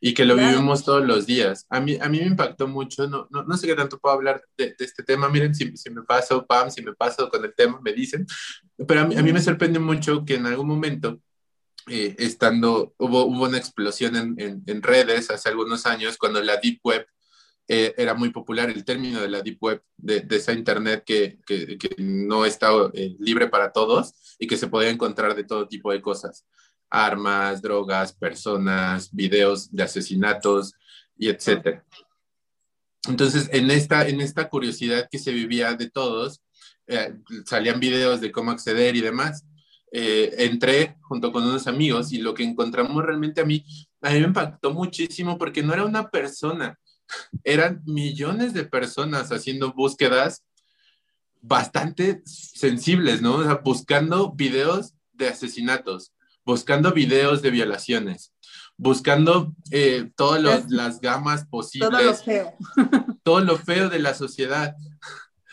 y 0.01 0.13
que 0.13 0.25
lo 0.25 0.35
vivimos 0.35 0.83
todos 0.83 1.05
los 1.05 1.25
días. 1.25 1.65
A 1.69 1.79
mí, 1.79 1.97
a 2.01 2.09
mí 2.09 2.19
me 2.19 2.25
impactó 2.25 2.67
mucho, 2.67 3.07
no, 3.07 3.25
no, 3.31 3.43
no 3.43 3.55
sé 3.55 3.67
qué 3.67 3.75
tanto 3.75 3.97
puedo 3.97 4.13
hablar 4.13 4.43
de, 4.57 4.75
este 4.77 5.03
tema, 5.03 5.29
miren 5.29 5.55
si, 5.55 5.77
si, 5.77 5.89
me 5.91 6.03
paso, 6.03 6.45
Pam, 6.45 6.69
si 6.69 6.81
me 6.81 6.93
paso 6.93 7.29
con 7.29 7.45
el 7.45 7.53
tema, 7.55 7.79
me 7.81 7.93
dicen, 7.93 8.27
pero 8.85 8.99
a 8.99 9.05
mí, 9.05 9.15
a 9.15 9.23
mí 9.23 9.31
me 9.31 9.41
sorprende 9.41 9.79
mucho 9.79 10.25
que 10.25 10.35
en 10.35 10.45
algún 10.45 10.67
momento 10.67 11.21
eh, 11.93 12.15
estando, 12.19 12.95
hubo, 12.99 13.25
una 13.25 13.57
explosión 13.57 14.15
en, 14.15 14.81
redes 14.81 15.29
hace 15.29 15.49
algunos 15.49 15.85
años 15.85 16.17
cuando 16.17 16.41
la 16.41 16.55
Deep 16.55 16.79
Web 16.85 17.05
eh, 17.67 17.93
era 17.97 18.13
muy 18.13 18.29
popular, 18.29 18.69
el 18.69 18.85
término 18.85 19.19
de 19.19 19.27
la 19.27 19.41
Deep 19.41 19.57
Web, 19.61 19.83
de, 19.97 20.25
esa 20.29 20.53
Internet 20.53 21.03
que, 21.05 21.39
que, 21.45 21.77
no 21.97 22.45
está 22.45 22.69
eh, 22.93 23.17
libre 23.19 23.49
para 23.49 23.73
todos 23.73 24.13
y 24.39 24.47
que 24.47 24.55
se 24.55 24.67
podía 24.67 24.89
encontrar 24.89 25.35
de 25.35 25.43
todo 25.43 25.67
tipo 25.67 25.91
de 25.91 26.01
cosas, 26.01 26.45
armas, 26.89 27.61
drogas, 27.61 28.13
personas, 28.13 29.13
videos 29.13 29.69
de 29.69 29.83
asesinatos 29.83 30.73
y 31.17 31.27
etcétera. 31.27 31.85
Entonces, 33.09 33.49
en 33.51 33.69
esta, 33.69 34.07
en 34.07 34.21
esta 34.21 34.47
curiosidad 34.47 35.09
que 35.11 35.19
se 35.19 35.33
vivía 35.33 35.73
de 35.73 35.89
todos, 35.89 36.41
salían 37.45 37.81
videos 37.81 38.21
de 38.21 38.31
cómo 38.31 38.51
acceder 38.51 38.95
y 38.95 39.01
demás. 39.01 39.43
Eh, 39.93 40.33
entré 40.45 40.97
junto 41.01 41.33
con 41.33 41.43
unos 41.43 41.67
amigos 41.67 42.13
y 42.13 42.19
lo 42.19 42.33
que 42.33 42.43
encontramos 42.43 43.03
realmente 43.03 43.41
a 43.41 43.45
mí, 43.45 43.65
a 44.01 44.11
mí 44.11 44.19
me 44.21 44.27
impactó 44.27 44.71
muchísimo 44.71 45.37
porque 45.37 45.63
no 45.63 45.73
era 45.73 45.83
una 45.83 46.09
persona, 46.09 46.79
eran 47.43 47.81
millones 47.85 48.53
de 48.53 48.63
personas 48.63 49.31
haciendo 49.31 49.73
búsquedas 49.73 50.43
bastante 51.41 52.21
sensibles, 52.25 53.21
¿no? 53.21 53.35
O 53.35 53.43
sea, 53.43 53.55
buscando 53.55 54.31
videos 54.31 54.93
de 55.11 55.27
asesinatos, 55.29 56.13
buscando 56.45 56.91
videos 56.93 57.41
de 57.41 57.51
violaciones, 57.51 58.33
buscando 58.77 59.53
eh, 59.71 60.11
todas 60.15 60.69
las 60.69 61.01
gamas 61.01 61.45
posibles. 61.47 61.89
Todo 61.89 62.01
lo 62.01 62.15
feo. 62.15 62.53
todo 63.23 63.39
lo 63.41 63.57
feo 63.57 63.89
de 63.89 63.99
la 63.99 64.13
sociedad. 64.13 64.75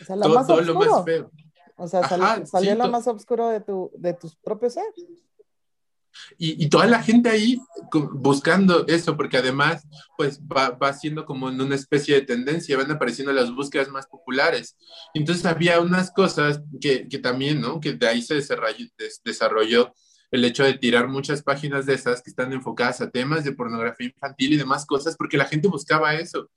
todo, 0.07 0.61
lo 0.61 0.75
más 0.75 1.05
feo. 1.05 1.31
O 1.79 1.87
sea, 1.87 2.07
salió, 2.45 2.75
lo 2.75 2.89
más 2.89 3.07
oscuro 3.07 3.47
de, 3.47 3.61
tu, 3.61 3.89
de 3.95 4.13
tus 4.13 4.35
propios 4.35 4.73
ser. 4.73 4.83
Y, 6.37 6.63
y, 6.63 6.69
toda 6.69 6.87
la 6.87 7.01
gente 7.01 7.29
ahí 7.29 7.57
buscando 8.11 8.85
eso, 8.87 9.15
porque 9.15 9.37
además, 9.37 9.87
pues 10.17 10.41
va, 10.41 10.71
va 10.71 10.91
siendo 10.91 11.25
como 11.25 11.49
en 11.49 11.61
una 11.61 11.75
especie 11.75 12.15
de 12.15 12.21
tendencia, 12.21 12.75
van 12.75 12.91
apareciendo 12.91 13.31
las 13.31 13.53
búsquedas 13.53 13.89
más 13.89 14.07
populares. 14.07 14.75
Entonces 15.13 15.45
había 15.45 15.79
unas 15.79 16.11
cosas 16.11 16.61
que, 16.81 17.07
que 17.07 17.19
también, 17.19 17.61
¿no? 17.61 17.79
Que 17.79 17.93
de 17.93 18.07
ahí 18.07 18.21
se 18.21 18.35
desarrolló, 18.35 18.85
desarrolló 19.23 19.93
el 20.31 20.43
hecho 20.43 20.63
de 20.63 20.73
tirar 20.73 21.07
muchas 21.07 21.41
páginas 21.41 21.85
de 21.85 21.93
esas 21.93 22.21
que 22.21 22.29
están 22.29 22.51
enfocadas 22.51 23.01
a 23.01 23.09
temas 23.09 23.43
de 23.45 23.53
pornografía 23.53 24.07
infantil 24.07 24.53
y 24.53 24.57
demás 24.57 24.85
cosas, 24.85 25.15
porque 25.15 25.37
la 25.37 25.45
gente 25.45 25.69
buscaba 25.69 26.15
eso. 26.15 26.49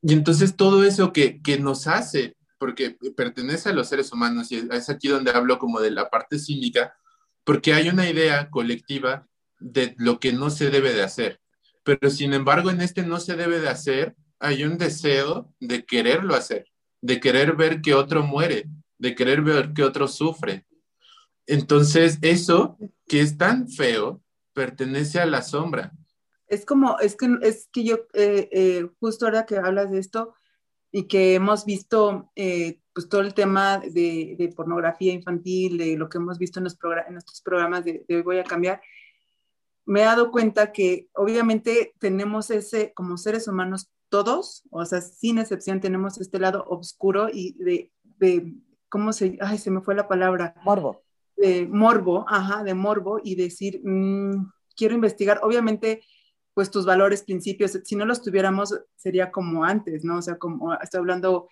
Y 0.00 0.14
entonces 0.14 0.56
todo 0.56 0.82
eso 0.84 1.12
que, 1.12 1.40
que 1.42 1.58
nos 1.58 1.86
hace, 1.86 2.36
porque 2.62 2.96
pertenece 3.16 3.70
a 3.70 3.72
los 3.72 3.88
seres 3.88 4.12
humanos, 4.12 4.52
y 4.52 4.68
es 4.70 4.88
aquí 4.88 5.08
donde 5.08 5.32
hablo 5.32 5.58
como 5.58 5.80
de 5.80 5.90
la 5.90 6.08
parte 6.08 6.38
cínica, 6.38 6.94
porque 7.42 7.74
hay 7.74 7.88
una 7.88 8.08
idea 8.08 8.50
colectiva 8.50 9.26
de 9.58 9.96
lo 9.98 10.20
que 10.20 10.32
no 10.32 10.48
se 10.48 10.70
debe 10.70 10.92
de 10.92 11.02
hacer. 11.02 11.40
Pero 11.82 12.08
sin 12.08 12.34
embargo, 12.34 12.70
en 12.70 12.80
este 12.80 13.02
no 13.02 13.18
se 13.18 13.34
debe 13.34 13.58
de 13.58 13.68
hacer, 13.68 14.14
hay 14.38 14.62
un 14.62 14.78
deseo 14.78 15.52
de 15.58 15.84
quererlo 15.84 16.36
hacer, 16.36 16.68
de 17.00 17.18
querer 17.18 17.56
ver 17.56 17.82
que 17.82 17.94
otro 17.94 18.22
muere, 18.22 18.68
de 18.96 19.16
querer 19.16 19.42
ver 19.42 19.72
que 19.72 19.82
otro 19.82 20.06
sufre. 20.06 20.64
Entonces, 21.48 22.20
eso 22.22 22.78
que 23.08 23.22
es 23.22 23.36
tan 23.36 23.68
feo 23.68 24.22
pertenece 24.52 25.18
a 25.18 25.26
la 25.26 25.42
sombra. 25.42 25.90
Es 26.46 26.64
como, 26.64 26.96
es 27.00 27.16
que, 27.16 27.28
es 27.42 27.68
que 27.72 27.82
yo, 27.82 27.96
eh, 28.14 28.48
eh, 28.52 28.88
justo 29.00 29.24
ahora 29.24 29.46
que 29.46 29.56
hablas 29.56 29.90
de 29.90 29.98
esto 29.98 30.36
y 30.92 31.04
que 31.04 31.34
hemos 31.34 31.64
visto 31.64 32.30
eh, 32.36 32.78
pues 32.92 33.08
todo 33.08 33.22
el 33.22 33.32
tema 33.32 33.78
de, 33.78 34.52
pornografía 34.54 35.12
infantil, 35.12 35.78
de 35.78 35.96
lo 35.96 36.08
que 36.10 36.18
hemos 36.18 36.38
visto 36.38 36.60
en, 36.60 36.64
los 36.64 36.78
en 37.08 37.16
estos 37.16 37.40
programas 37.40 37.84
de, 37.84 38.04
Hoy 38.10 38.20
Voy 38.20 38.38
a 38.38 38.44
Cambiar, 38.44 38.80
me 39.86 40.02
he 40.02 40.04
dado 40.04 40.30
cuenta 40.30 40.70
que 40.70 41.08
obviamente 41.14 41.94
tenemos 41.98 42.50
ese, 42.50 42.92
como 42.92 43.16
seres 43.16 43.48
humanos 43.48 43.90
todos, 44.10 44.64
o 44.70 44.84
sea, 44.84 45.00
sin 45.00 45.38
excepción, 45.38 45.80
tenemos 45.80 46.20
este 46.20 46.38
lado 46.38 46.64
oscuro 46.68 47.28
y 47.32 47.54
de, 47.54 47.90
de 48.18 48.54
¿cómo 48.90 49.14
se, 49.14 49.38
ay, 49.40 49.56
se 49.56 49.70
me 49.70 49.80
fue 49.80 49.94
la 49.94 50.06
palabra? 50.06 50.54
Morbo. 50.62 51.02
De 51.34 51.66
morbo, 51.66 52.26
ajá, 52.28 52.62
de 52.62 52.74
morbo 52.74 53.18
y 53.24 53.34
decir, 53.34 53.80
mm, 53.82 54.52
quiero 54.76 54.94
investigar. 54.94 55.40
Obviamente, 55.42 56.02
pues 56.54 56.70
tus 56.70 56.84
valores, 56.84 57.22
principios, 57.22 57.78
si 57.84 57.96
no 57.96 58.04
los 58.04 58.22
tuviéramos, 58.22 58.78
sería 58.96 59.30
como 59.30 59.64
antes, 59.64 60.04
¿no? 60.04 60.18
O 60.18 60.22
sea, 60.22 60.36
como 60.36 60.74
estoy 60.74 60.98
hablando 60.98 61.48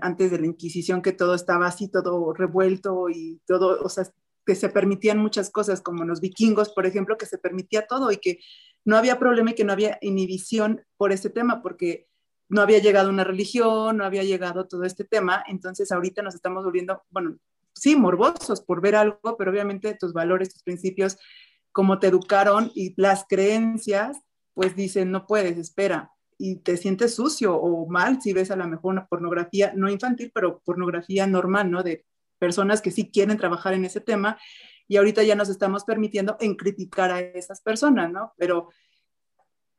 antes 0.00 0.30
de 0.30 0.38
la 0.40 0.46
Inquisición, 0.46 1.02
que 1.02 1.12
todo 1.12 1.34
estaba 1.34 1.66
así, 1.66 1.88
todo 1.88 2.32
revuelto 2.32 3.08
y 3.08 3.40
todo, 3.46 3.80
o 3.82 3.88
sea, 3.88 4.04
que 4.44 4.54
se 4.54 4.68
permitían 4.68 5.18
muchas 5.18 5.50
cosas, 5.50 5.80
como 5.80 6.04
los 6.04 6.20
vikingos, 6.20 6.70
por 6.70 6.86
ejemplo, 6.86 7.16
que 7.16 7.26
se 7.26 7.38
permitía 7.38 7.86
todo 7.86 8.10
y 8.10 8.16
que 8.16 8.40
no 8.84 8.96
había 8.96 9.18
problema 9.18 9.50
y 9.50 9.54
que 9.54 9.64
no 9.64 9.72
había 9.72 9.98
inhibición 10.00 10.84
por 10.96 11.12
ese 11.12 11.30
tema, 11.30 11.62
porque 11.62 12.08
no 12.48 12.62
había 12.62 12.78
llegado 12.78 13.10
una 13.10 13.22
religión, 13.22 13.98
no 13.98 14.04
había 14.04 14.24
llegado 14.24 14.66
todo 14.66 14.82
este 14.82 15.04
tema, 15.04 15.44
entonces 15.46 15.92
ahorita 15.92 16.22
nos 16.22 16.34
estamos 16.34 16.64
volviendo, 16.64 17.02
bueno, 17.10 17.36
sí, 17.74 17.94
morbosos 17.94 18.60
por 18.60 18.80
ver 18.80 18.96
algo, 18.96 19.36
pero 19.38 19.52
obviamente 19.52 19.94
tus 19.94 20.12
valores, 20.12 20.52
tus 20.52 20.64
principios, 20.64 21.16
como 21.70 22.00
te 22.00 22.08
educaron 22.08 22.72
y 22.74 23.00
las 23.00 23.24
creencias, 23.28 24.18
pues 24.60 24.76
dicen, 24.76 25.10
no 25.10 25.26
puedes, 25.26 25.56
espera, 25.56 26.12
y 26.36 26.56
te 26.56 26.76
sientes 26.76 27.14
sucio 27.14 27.56
o 27.56 27.88
mal 27.88 28.20
si 28.20 28.34
ves 28.34 28.50
a 28.50 28.56
lo 28.56 28.68
mejor 28.68 28.92
una 28.92 29.06
pornografía, 29.06 29.72
no 29.74 29.88
infantil, 29.88 30.30
pero 30.34 30.60
pornografía 30.60 31.26
normal, 31.26 31.70
¿no? 31.70 31.82
De 31.82 32.04
personas 32.38 32.82
que 32.82 32.90
sí 32.90 33.10
quieren 33.10 33.38
trabajar 33.38 33.72
en 33.72 33.86
ese 33.86 34.02
tema 34.02 34.38
y 34.86 34.98
ahorita 34.98 35.22
ya 35.22 35.34
nos 35.34 35.48
estamos 35.48 35.84
permitiendo 35.84 36.36
en 36.40 36.56
criticar 36.56 37.10
a 37.10 37.20
esas 37.20 37.62
personas, 37.62 38.12
¿no? 38.12 38.34
Pero 38.36 38.68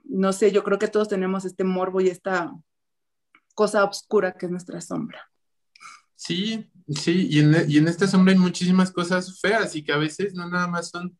no 0.04 0.34
sé, 0.34 0.52
yo 0.52 0.64
creo 0.64 0.80
que 0.80 0.88
todos 0.88 1.10
tenemos 1.10 1.46
este 1.46 1.64
morbo 1.64 2.02
y 2.02 2.08
esta 2.08 2.52
cosa 3.54 3.84
oscura 3.84 4.32
que 4.32 4.48
es 4.48 4.52
nuestra 4.52 4.82
sombra. 4.82 5.30
Sí, 6.16 6.72
sí, 6.88 7.28
y 7.30 7.38
en, 7.42 7.70
y 7.70 7.78
en 7.78 7.88
esta 7.88 8.08
sombra 8.08 8.34
hay 8.34 8.40
muchísimas 8.40 8.90
cosas 8.90 9.40
feas 9.40 9.76
y 9.76 9.84
que 9.84 9.92
a 9.92 9.98
veces 9.98 10.34
no 10.34 10.50
nada 10.50 10.66
más 10.66 10.90
son, 10.90 11.16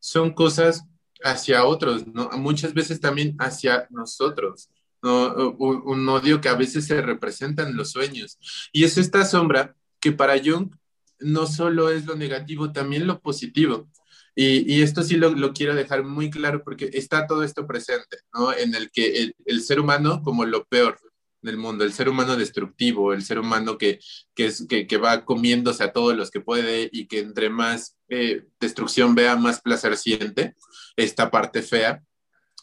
son 0.00 0.34
cosas 0.34 0.84
hacia 1.24 1.64
otros, 1.64 2.06
¿no? 2.06 2.28
Muchas 2.32 2.74
veces 2.74 3.00
también 3.00 3.34
hacia 3.38 3.88
nosotros. 3.90 4.70
Un, 5.02 6.08
odio 6.08 6.40
que 6.40 6.48
a 6.48 6.54
veces 6.54 6.86
se 6.86 7.02
representa 7.02 7.62
en 7.62 7.76
los 7.76 7.90
sueños. 7.90 8.38
Y 8.72 8.84
es 8.84 8.96
esta 8.96 9.24
sombra 9.24 9.74
que 10.00 10.12
para 10.12 10.38
Jung 10.42 10.74
no 11.18 11.46
solo 11.46 11.90
es 11.90 12.06
lo 12.06 12.14
negativo, 12.14 12.72
también 12.72 13.06
lo 13.06 13.20
positivo. 13.20 13.88
Y, 14.36 14.82
esto 14.82 15.02
sí 15.02 15.16
lo, 15.16 15.52
quiero 15.52 15.74
dejar 15.74 16.04
muy 16.04 16.30
claro 16.30 16.62
porque 16.64 16.90
está 16.92 17.26
todo 17.26 17.44
esto 17.44 17.66
presente, 17.66 18.18
¿no? 18.32 18.52
En 18.52 18.74
el 18.74 18.90
que 18.90 19.32
el, 19.46 19.62
ser 19.62 19.80
humano 19.80 20.22
como 20.22 20.44
lo 20.44 20.64
peor 20.64 20.98
del 21.44 21.58
mundo, 21.58 21.84
el 21.84 21.92
ser 21.92 22.08
humano 22.08 22.36
destructivo, 22.36 23.12
el 23.12 23.22
ser 23.22 23.38
humano 23.38 23.78
que, 23.78 24.00
que, 24.34 24.46
es, 24.46 24.66
que, 24.68 24.96
va 24.96 25.24
comiéndose 25.24 25.84
a 25.84 25.92
todos 25.92 26.16
los 26.16 26.30
que 26.30 26.40
puede 26.40 26.88
y 26.90 27.06
que 27.06 27.20
entre 27.20 27.50
más 27.50 27.96
eh, 28.08 28.44
destrucción 28.58 29.14
vea, 29.14 29.36
más 29.36 29.60
placer 29.60 29.96
siente, 29.96 30.54
esta 30.96 31.30
parte 31.30 31.62
fea, 31.62 32.02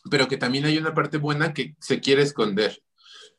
pero 0.09 0.27
que 0.27 0.37
también 0.37 0.65
hay 0.65 0.77
una 0.77 0.93
parte 0.93 1.17
buena 1.17 1.53
que 1.53 1.75
se 1.79 1.99
quiere 1.99 2.23
esconder. 2.23 2.81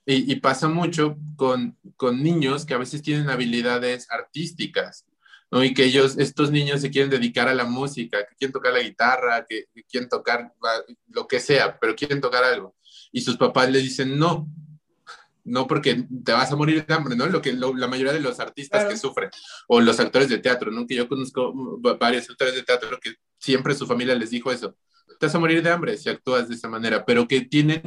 Y, 0.05 0.35
pasa 0.37 0.69
mucho 0.69 1.17
con, 1.37 1.79
con, 1.97 2.25
niños 2.25 2.67
que 2.67 2.75
a 2.75 2.79
veces 2.79 3.03
tienen 3.03 3.31
habilidades 3.31 4.11
artísticas, 4.11 5.07
¿no? 5.49 5.63
Y 5.63 5.75
que 5.75 5.85
ellos, 5.85 6.19
estos 6.19 6.51
niños 6.51 6.81
se 6.81 6.91
quieren 6.91 7.09
dedicar 7.09 7.47
a 7.47 7.55
la 7.55 7.67
música, 7.67 8.27
que 8.27 8.35
quieren 8.35 8.53
tocar 8.53 8.73
la 8.73 8.81
guitarra, 8.81 9.47
que, 9.49 9.67
quieren 9.89 10.09
tocar 10.09 10.53
lo 11.07 11.29
que 11.29 11.39
sea, 11.39 11.79
pero 11.79 11.95
quieren 11.95 12.21
tocar 12.21 12.43
algo. 12.43 12.75
Y 13.13 13.21
sus 13.21 13.37
papás 13.37 13.71
les 13.71 13.85
dicen, 13.85 14.19
no, 14.19 14.49
no 15.45 15.67
porque 15.67 16.07
te 16.25 16.33
vas 16.33 16.53
a 16.53 16.57
morir 16.57 16.87
de 16.87 16.95
hambre, 16.95 17.17
¿no? 17.17 17.27
Lo 17.27 17.43
que 17.43 17.53
la 17.53 17.89
mayoría 17.89 18.13
de 18.13 18.21
los 18.21 18.41
artistas 18.41 18.87
que 18.87 18.97
sufren, 18.97 19.31
o 19.69 19.81
los 19.81 19.99
actores 20.01 20.29
de 20.29 20.39
teatro, 20.39 20.71
¿no? 20.71 20.87
Que 20.87 20.95
yo 20.95 21.09
conozco 21.09 21.53
varios 21.99 22.29
actores 22.31 22.55
de 22.55 22.63
teatro 22.63 22.99
que 23.01 23.15
siempre 23.39 23.75
su 23.75 23.87
familia 23.87 24.15
les 24.15 24.31
dijo 24.31 24.53
eso, 24.53 24.77
te 25.19 25.27
vas 25.27 25.35
a 25.35 25.39
morir 25.39 25.63
de 25.63 25.71
hambre 25.71 25.97
si 25.97 26.09
actúas 26.09 26.49
de 26.49 26.55
esa 26.55 26.69
manera, 26.69 27.05
pero 27.05 27.29
que 27.29 27.41
tienen 27.43 27.83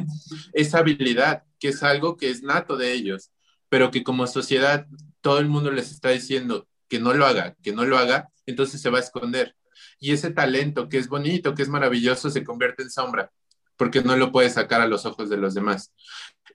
esa 0.53 0.80
habilidad, 0.80 1.43
que 1.60 1.70
es 1.70 1.84
algo 1.84 2.18
que 2.18 2.30
es 2.30 2.43
nato 2.43 2.78
de 2.78 2.93
ellos, 2.93 3.32
pero 3.70 3.91
que 3.91 4.03
como 4.03 4.28
sociedad 4.28 4.88
todo 5.22 5.39
el 5.39 5.47
mundo 5.47 5.72
les 5.72 5.91
está 5.91 6.10
diciendo 6.10 6.68
que 6.88 6.99
no 6.99 7.14
lo 7.14 7.26
haga, 7.26 7.56
que 7.64 7.74
no 7.74 7.86
lo 7.86 7.97
haga, 7.97 8.30
entonces 8.45 8.82
se 8.82 8.89
va 8.89 8.99
a 8.99 9.01
esconder. 9.01 9.56
Y 9.99 10.12
ese 10.12 10.32
talento 10.32 10.88
que 10.88 10.97
es 10.97 11.08
bonito, 11.08 11.56
que 11.56 11.64
es 11.64 11.70
maravilloso, 11.70 12.30
se 12.30 12.43
convierte 12.43 12.84
en 12.84 12.91
sombra, 12.91 13.32
porque 13.76 14.01
no 14.01 14.16
lo 14.16 14.32
puede 14.32 14.49
sacar 14.49 14.82
a 14.82 14.88
los 14.88 15.06
ojos 15.06 15.30
de 15.30 15.38
los 15.38 15.53
demás. 15.53 15.91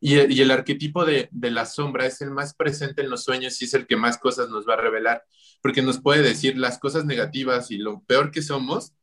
Y, 0.03 0.41
el 0.41 0.51
arquetipo 0.51 1.05
de, 1.05 1.29
la 1.33 1.67
sombra 1.67 2.07
es 2.07 2.23
el 2.23 2.31
más 2.31 2.55
presente 2.55 3.03
en 3.03 3.11
los 3.11 3.25
sueños 3.25 3.61
y 3.61 3.67
es 3.67 3.75
el 3.75 3.87
que 3.87 3.97
más 3.97 4.17
cosas 4.17 4.49
nos 4.49 4.67
va 4.67 4.75
a 4.75 4.81
revelar, 4.81 5.25
porque 5.61 5.83
nos 5.83 6.01
puede 6.01 6.23
decir 6.23 6.57
las 6.57 6.79
cosas 6.79 7.05
negativas 7.05 7.71
y 7.71 7.77
lo 7.77 8.03
peor 8.05 8.31
que 8.31 8.41
somos, 8.41 8.95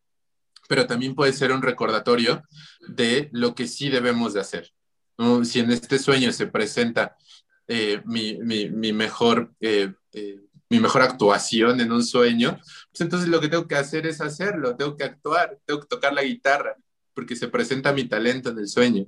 pero 0.68 0.88
también 0.88 1.14
puede 1.14 1.34
ser 1.34 1.52
un 1.52 1.62
recordatorio 1.62 2.44
de 2.88 3.30
lo 3.32 3.54
que 3.54 3.68
sí 3.68 3.90
debemos 3.90 4.34
de 4.34 4.42
hacer. 4.42 4.74
Si 5.44 5.60
en 5.60 5.72
este 5.72 6.00
sueño 6.00 6.32
se 6.32 6.48
presenta 6.48 7.16
eh, 7.68 8.02
mi, 8.06 8.38
mi, 8.38 8.92
mejor, 8.92 9.54
eh, 9.60 9.94
eh, 10.14 10.40
mi 10.70 10.80
mejor 10.80 11.04
actuación 11.04 11.80
en 11.80 11.92
un 11.92 12.04
sueño, 12.04 12.58
pues 12.92 13.02
entonces 13.02 13.30
lo 13.30 13.40
que 13.40 13.50
tengo 13.50 13.68
que 13.68 13.76
hacer 13.76 14.08
es 14.08 14.20
hacerlo, 14.20 14.76
tengo 14.76 14.98
que 14.98 15.04
actuar, 15.04 15.60
tengo 15.66 15.82
que 15.82 15.88
tocar 15.88 16.14
la 16.14 16.24
guitarra, 16.24 16.76
porque 17.14 17.36
se 17.36 17.48
presenta 17.48 17.94
mi 17.94 18.06
talento 18.06 18.50
en 18.50 18.60
el 18.60 18.68
sueño. 18.68 19.06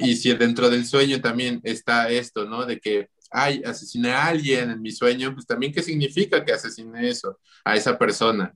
Y 0.00 0.16
si 0.16 0.32
dentro 0.34 0.70
del 0.70 0.86
sueño 0.86 1.20
también 1.20 1.60
está 1.62 2.08
esto, 2.10 2.44
¿no? 2.44 2.66
De 2.66 2.80
que, 2.80 3.08
ay, 3.30 3.62
asesiné 3.64 4.10
a 4.10 4.26
alguien 4.26 4.70
en 4.70 4.82
mi 4.82 4.90
sueño, 4.90 5.34
pues 5.34 5.46
también 5.46 5.72
qué 5.72 5.82
significa 5.82 6.44
que 6.44 6.52
asesiné 6.52 7.08
eso, 7.08 7.38
a 7.64 7.76
esa 7.76 7.96
persona 7.96 8.54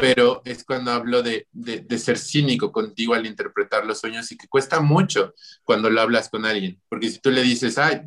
pero 0.00 0.40
es 0.46 0.64
cuando 0.64 0.92
hablo 0.92 1.22
de, 1.22 1.46
de, 1.52 1.98
ser 1.98 2.16
cínico 2.16 2.72
contigo 2.72 3.12
al 3.12 3.26
interpretar 3.26 3.84
los 3.84 4.00
sueños 4.00 4.32
y 4.32 4.36
que 4.38 4.48
cuesta 4.48 4.80
mucho 4.80 5.34
cuando 5.62 5.90
lo 5.90 6.00
hablas 6.00 6.30
con 6.30 6.46
alguien, 6.46 6.80
porque 6.88 7.10
si 7.10 7.18
tú 7.18 7.30
le 7.30 7.42
dices, 7.42 7.76
ay, 7.76 8.00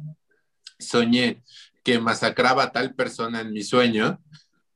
soñé 0.79 1.43
que 1.83 1.99
masacraba 1.99 2.63
a 2.63 2.71
tal 2.71 2.95
persona 2.95 3.41
en 3.41 3.53
mi 3.53 3.61
sueño, 3.61 4.19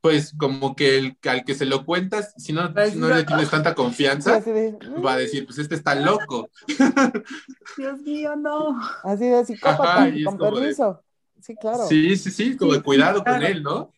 pues 0.01 0.33
como 0.37 0.75
que 0.75 0.97
el, 0.97 1.17
al 1.23 1.43
que 1.43 1.55
se 1.55 1.65
lo 1.65 1.85
cuentas, 1.85 2.33
si 2.37 2.53
no, 2.53 2.69
no 2.69 3.09
le 3.09 3.23
tienes 3.23 3.49
tanta 3.49 3.75
confianza, 3.75 4.41
va 5.05 5.13
a 5.13 5.17
decir, 5.17 5.45
pues 5.45 5.57
este 5.57 5.75
está 5.75 5.95
loco. 5.95 6.49
Dios 7.77 7.99
mío, 8.01 8.35
no. 8.35 8.79
Así 9.03 9.25
de 9.25 9.45
psicópata, 9.45 10.11
con 10.23 10.37
permiso. 10.37 11.03
sí, 11.41 11.55
claro. 11.55 11.87
Sí, 11.87 12.15
sí, 12.15 12.31
sí, 12.31 12.57
como 12.57 12.81
cuidado 12.83 13.23
con 13.23 13.43
él, 13.43 13.63
¿no? 13.63 13.91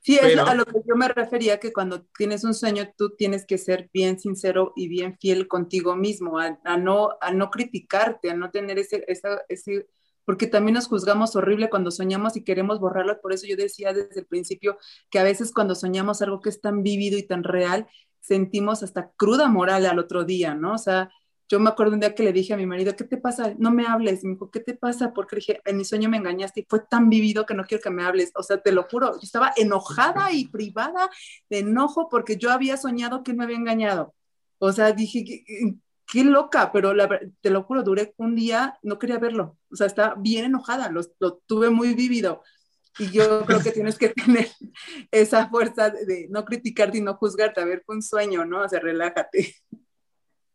Sí, 0.00 0.18
es 0.20 0.38
a 0.38 0.54
lo 0.54 0.64
que 0.64 0.80
yo 0.86 0.96
me 0.96 1.08
refería, 1.08 1.58
que 1.58 1.72
cuando 1.72 2.02
tienes 2.16 2.44
un 2.44 2.54
sueño, 2.54 2.92
tú 2.96 3.10
tienes 3.16 3.46
que 3.46 3.58
ser 3.58 3.90
bien 3.92 4.18
sincero 4.18 4.72
y 4.76 4.88
bien 4.88 5.16
fiel 5.18 5.48
contigo 5.48 5.96
mismo, 5.96 6.38
a, 6.38 6.76
no, 6.76 7.10
a 7.20 7.32
no 7.32 7.50
criticarte, 7.50 8.30
a 8.30 8.34
no 8.34 8.50
tener 8.50 8.78
ese, 8.78 9.04
ese, 9.08 9.88
porque 10.24 10.46
también 10.46 10.74
nos 10.74 10.86
juzgamos 10.86 11.36
horrible 11.36 11.70
cuando 11.70 11.90
soñamos 11.90 12.36
y 12.36 12.44
queremos 12.44 12.80
borrarlo. 12.80 13.20
Por 13.20 13.32
eso 13.32 13.46
yo 13.46 13.56
decía 13.56 13.92
desde 13.92 14.20
el 14.20 14.26
principio 14.26 14.78
que 15.10 15.18
a 15.18 15.22
veces 15.22 15.52
cuando 15.52 15.74
soñamos 15.74 16.22
algo 16.22 16.40
que 16.40 16.48
es 16.48 16.60
tan 16.60 16.82
vivido 16.82 17.18
y 17.18 17.22
tan 17.22 17.44
real, 17.44 17.86
sentimos 18.20 18.82
hasta 18.82 19.10
cruda 19.16 19.48
moral 19.48 19.86
al 19.86 19.98
otro 19.98 20.24
día, 20.24 20.54
¿no? 20.54 20.74
O 20.74 20.78
sea, 20.78 21.10
yo 21.52 21.60
me 21.60 21.68
acuerdo 21.68 21.92
un 21.92 22.00
día 22.00 22.14
que 22.14 22.22
le 22.22 22.32
dije 22.32 22.54
a 22.54 22.56
mi 22.56 22.64
marido, 22.64 22.96
¿qué 22.96 23.04
te 23.04 23.18
pasa? 23.18 23.54
No 23.58 23.70
me 23.70 23.86
hables. 23.86 24.24
Me 24.24 24.30
dijo, 24.30 24.50
¿qué 24.50 24.60
te 24.60 24.74
pasa? 24.74 25.12
Porque 25.12 25.36
dije, 25.36 25.60
en 25.66 25.76
mi 25.76 25.84
sueño 25.84 26.08
me 26.08 26.16
engañaste 26.16 26.60
y 26.60 26.66
fue 26.66 26.80
tan 26.88 27.10
vivido 27.10 27.44
que 27.44 27.52
no 27.52 27.64
quiero 27.64 27.82
que 27.82 27.90
me 27.90 28.04
hables. 28.04 28.32
O 28.36 28.42
sea, 28.42 28.62
te 28.62 28.72
lo 28.72 28.84
juro, 28.84 29.12
yo 29.14 29.20
estaba 29.22 29.52
enojada 29.56 30.32
y 30.32 30.48
privada 30.48 31.10
de 31.50 31.58
enojo 31.58 32.08
porque 32.08 32.38
yo 32.38 32.50
había 32.50 32.78
soñado 32.78 33.22
que 33.22 33.34
me 33.34 33.44
había 33.44 33.56
engañado. 33.56 34.14
O 34.58 34.72
sea, 34.72 34.92
dije, 34.92 35.44
qué, 36.12 36.24
loca, 36.24 36.70
pero 36.72 36.92
te 37.40 37.50
lo 37.50 37.62
juro, 37.62 37.82
duré 37.82 38.14
un 38.18 38.34
día, 38.34 38.78
no 38.82 38.98
quería 38.98 39.18
verlo. 39.18 39.56
O 39.70 39.76
sea, 39.76 39.86
estaba 39.86 40.14
bien 40.16 40.44
enojada, 40.44 40.90
lo, 40.90 41.00
lo 41.18 41.38
tuve 41.46 41.70
muy 41.70 41.94
vivido. 41.94 42.42
Y 42.98 43.10
yo 43.10 43.44
creo 43.46 43.60
que 43.60 43.72
tienes 43.72 43.98
que 43.98 44.10
tener 44.10 44.48
esa 45.10 45.48
fuerza 45.48 45.90
de, 45.90 46.26
no 46.30 46.44
criticarte 46.44 46.98
y 46.98 47.00
no 47.00 47.14
juzgarte. 47.14 47.60
A 47.60 47.64
ver, 47.64 47.82
fue 47.84 47.96
un 47.96 48.02
sueño, 48.02 48.44
¿no? 48.44 48.62
O 48.62 48.68
sea, 48.68 48.80
relájate. 48.80 49.54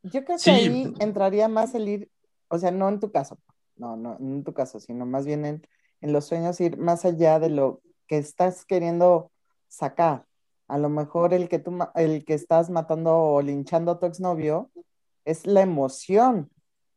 Yo 0.03 0.23
creo 0.23 0.37
que 0.37 0.51
ahí 0.51 0.93
entraría 0.99 1.47
más 1.47 1.75
el 1.75 1.89
ir, 1.89 2.11
o 2.47 2.57
sea, 2.57 2.71
no 2.71 2.87
en 2.87 2.99
tu 2.99 3.11
caso, 3.11 3.39
no, 3.75 3.97
no, 3.97 4.17
en 4.19 4.43
tu 4.43 4.53
caso, 4.53 4.79
sino 4.79 5.05
más 5.05 5.25
bien 5.25 5.43
en, 5.45 5.61
los 6.01 6.25
sueños 6.25 6.61
ir 6.61 6.77
más 6.77 7.03
allá 7.03 7.39
de 7.39 7.49
lo 7.49 7.81
que 8.07 8.17
estás 8.17 8.63
queriendo 8.63 9.31
sacar. 9.67 10.25
A 10.67 10.77
lo 10.77 10.89
mejor 10.89 11.33
el 11.33 11.49
que 11.49 11.59
tú, 11.59 11.77
el 11.95 12.23
que 12.23 12.35
estás 12.35 12.69
matando 12.69 13.17
o 13.17 13.41
linchando 13.41 13.91
a 13.91 13.99
tu 13.99 14.05
exnovio 14.05 14.69
es 15.27 15.45
la 15.45 15.61
emoción 15.61 16.49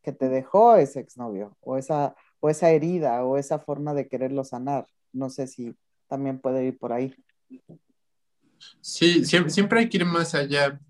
que 0.03 0.13
te 0.13 0.29
dejó 0.29 0.77
ese 0.77 1.01
exnovio 1.01 1.57
o 1.61 1.77
esa, 1.77 2.15
o 2.39 2.49
esa 2.49 2.71
herida 2.71 3.25
o 3.25 3.37
esa 3.37 3.59
forma 3.59 3.93
de 3.93 4.09
quererlo 4.09 4.45
sanar. 4.45 4.87
No 5.13 5.29
sé 5.31 5.49
si 5.49 5.75
también 6.07 6.39
puede 6.39 6.65
ir 6.65 6.79
por 6.79 6.93
ahí. 6.93 7.15
Sí, 8.81 9.25
siempre, 9.25 9.81
hay 9.81 9.89
que 9.89 9.99
ir 9.99 10.05
más 10.05 10.35
allá. 10.35 10.81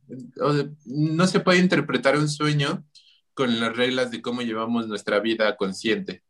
no 0.85 1.27
se 1.27 1.41
puede 1.41 1.59
interpretar 1.61 2.17
un 2.19 2.29
sueño 2.29 2.85
con 3.33 3.59
las 3.59 3.75
reglas 3.75 4.11
de 4.11 4.21
cómo 4.21 4.43
llevamos 4.43 4.87
nuestra 4.87 5.19
vida 5.19 5.57
consciente. 5.57 6.23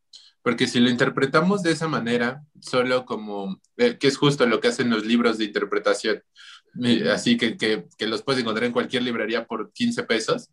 Porque 0.42 0.68
si 0.68 0.78
lo 0.78 0.88
interpretamos 0.88 1.62
de 1.62 1.72
esa 1.72 1.88
manera, 1.88 2.44
solo 2.60 3.04
como, 3.04 3.60
eh, 3.76 3.98
que 3.98 4.06
es 4.06 4.16
justo 4.16 4.46
lo 4.46 4.60
que 4.60 4.68
hacen 4.68 4.90
los 4.90 5.04
libros 5.04 5.38
de 5.38 5.44
interpretación, 5.44 6.22
eh, 6.82 7.10
así 7.10 7.36
que, 7.36 7.56
que, 7.56 8.06
los 8.06 8.22
puedes 8.22 8.40
encontrar 8.40 8.64
en 8.64 8.72
cualquier 8.72 9.02
librería 9.02 9.44
por 9.46 9.72
15 9.72 10.04
pesos, 10.04 10.50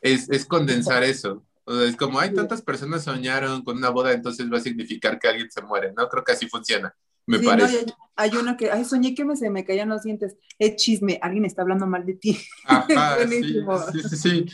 es, 0.00 0.28
es 0.30 0.44
condensar 0.44 1.02
eso. 1.02 1.44
es 1.66 1.96
como, 1.96 2.20
hay 2.20 2.32
tantas 2.32 2.62
personas 2.62 3.04
soñaron 3.04 3.62
con 3.62 3.76
una 3.76 3.90
boda, 3.90 4.12
entonces 4.12 4.50
va 4.52 4.58
a 4.58 4.62
significar 4.62 5.18
que 5.18 5.28
alguien 5.28 5.50
se 5.50 5.62
muere, 5.62 5.92
¿no? 5.96 6.08
Creo 6.08 6.24
que 6.24 6.32
así 6.32 6.48
funciona 6.48 6.94
me 7.30 7.38
parece. 7.38 7.86
hay, 8.16 8.30
uno 8.36 8.56
que, 8.56 8.70
ay, 8.70 8.84
soñé 8.84 9.14
que 9.14 9.24
me, 9.24 9.36
se 9.36 9.50
me 9.50 9.64
caían 9.64 9.88
los 9.88 10.02
dientes. 10.02 10.36
Es 10.58 10.76
chisme, 10.76 11.18
alguien 11.22 11.44
está 11.44 11.62
hablando 11.62 11.86
mal 11.86 12.04
de 12.04 12.14
ti. 12.14 12.38
sí, 13.92 14.02
sí, 14.08 14.16
sí, 14.16 14.46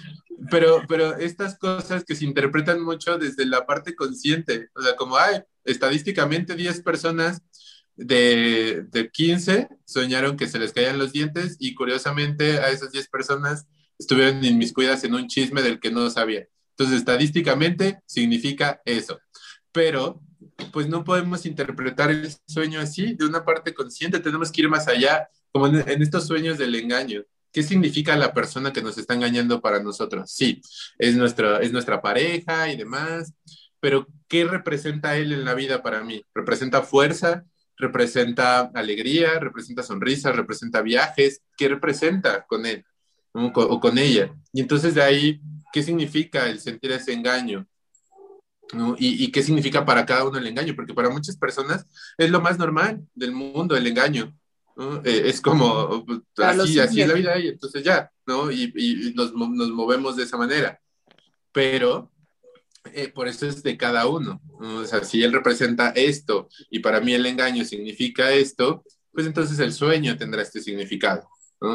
Pero, 0.50 0.82
pero 0.88 1.16
estas 1.16 1.58
cosas 1.58 2.04
que 2.04 2.14
se 2.14 2.24
interpretan 2.24 2.82
mucho 2.82 3.18
desde 3.18 3.46
la 3.46 3.66
parte 3.66 3.94
consciente, 3.94 4.68
o 4.74 4.82
sea, 4.82 4.96
como, 4.96 5.16
ay, 5.16 5.42
estadísticamente 5.64 6.54
10 6.54 6.82
personas 6.82 7.42
de, 7.94 8.84
de 8.90 9.10
15 9.10 9.68
soñaron 9.86 10.36
que 10.36 10.48
se 10.48 10.58
les 10.58 10.74
caían 10.74 10.98
los 10.98 11.12
dientes 11.12 11.56
y 11.58 11.74
curiosamente 11.74 12.58
a 12.58 12.68
esas 12.68 12.92
10 12.92 13.08
personas 13.08 13.66
estuvieron 13.98 14.44
inmiscuidas 14.44 15.04
en 15.04 15.14
un 15.14 15.26
chisme 15.28 15.62
del 15.62 15.80
que 15.80 15.90
no 15.90 16.08
sabían. 16.10 16.46
Entonces, 16.70 16.98
estadísticamente 16.98 18.00
significa 18.06 18.80
eso. 18.84 19.18
Pero 19.72 20.20
pues 20.72 20.88
no 20.88 21.04
podemos 21.04 21.46
interpretar 21.46 22.10
el 22.10 22.30
sueño 22.46 22.80
así, 22.80 23.14
de 23.14 23.26
una 23.26 23.44
parte 23.44 23.74
consciente, 23.74 24.20
tenemos 24.20 24.50
que 24.50 24.62
ir 24.62 24.68
más 24.68 24.88
allá, 24.88 25.28
como 25.52 25.66
en, 25.66 26.02
estos 26.02 26.26
sueños 26.26 26.58
del 26.58 26.74
engaño. 26.74 27.22
¿Qué 27.52 27.62
significa 27.62 28.16
la 28.16 28.34
persona 28.34 28.72
que 28.72 28.82
nos 28.82 28.98
está 28.98 29.14
engañando 29.14 29.60
para 29.60 29.82
nosotros? 29.82 30.30
Sí, 30.30 30.60
es, 30.98 31.16
nuestra, 31.16 31.58
es 31.58 31.72
nuestra 31.72 32.02
pareja 32.02 32.70
y 32.70 32.76
demás, 32.76 33.32
pero 33.80 34.06
¿qué 34.28 34.44
representa 34.44 35.16
él 35.16 35.32
en 35.32 35.44
la 35.44 35.54
vida 35.54 35.82
para 35.82 36.02
mí? 36.02 36.22
¿Representa 36.34 36.82
fuerza? 36.82 37.44
¿Representa 37.78 38.70
alegría? 38.74 39.38
¿Representa 39.38 39.82
sonrisas? 39.82 40.36
¿Representa 40.36 40.82
viajes? 40.82 41.42
¿Qué 41.56 41.68
representa 41.68 42.44
con 42.46 42.66
él 42.66 42.84
o 43.36 43.80
con 43.80 43.98
ella? 43.98 44.34
Y 44.52 44.60
entonces 44.60 44.94
de 44.94 45.02
ahí, 45.02 45.40
¿qué 45.72 45.82
significa 45.82 46.48
el 46.48 46.60
sentir 46.60 46.92
ese 46.92 47.12
engaño? 47.12 47.66
Y, 48.98 49.30
qué 49.30 49.42
significa 49.42 49.84
para 49.84 50.04
cada 50.04 50.24
uno 50.24 50.38
el 50.38 50.46
engaño, 50.46 50.74
porque 50.74 50.94
para 50.94 51.10
muchas 51.10 51.36
personas 51.36 51.86
es 52.18 52.30
lo 52.30 52.40
más 52.40 52.58
normal 52.58 53.06
del 53.14 53.32
mundo 53.32 53.76
el 53.76 53.86
engaño. 53.86 54.36
Eh, 55.04 55.22
es 55.26 55.40
como, 55.40 56.04
pues, 56.04 56.20
así, 56.38 56.78
así 56.80 57.00
es 57.00 57.08
la 57.08 57.14
vida 57.14 57.38
y 57.38 57.48
entonces 57.48 57.82
ya, 57.82 58.10
¿no? 58.26 58.50
Y, 58.50 59.12
nos, 59.14 59.32
nos, 59.32 59.70
movemos 59.70 60.16
de 60.16 60.24
esa 60.24 60.36
manera. 60.36 60.80
Pero 61.52 62.10
eh, 62.92 63.08
por 63.08 63.28
eso 63.28 63.46
es 63.46 63.62
de 63.62 63.76
cada 63.76 64.06
uno. 64.06 64.40
O 64.58 64.84
sea, 64.84 65.04
si 65.04 65.22
él 65.22 65.32
representa 65.32 65.90
esto 65.90 66.48
y 66.70 66.80
para 66.80 67.00
mí 67.00 67.14
el 67.14 67.26
engaño 67.26 67.64
significa 67.64 68.32
esto, 68.32 68.84
pues 69.12 69.26
entonces 69.26 69.58
el 69.60 69.72
sueño 69.72 70.16
tendrá 70.16 70.42
este 70.42 70.60
significado. 70.60 71.28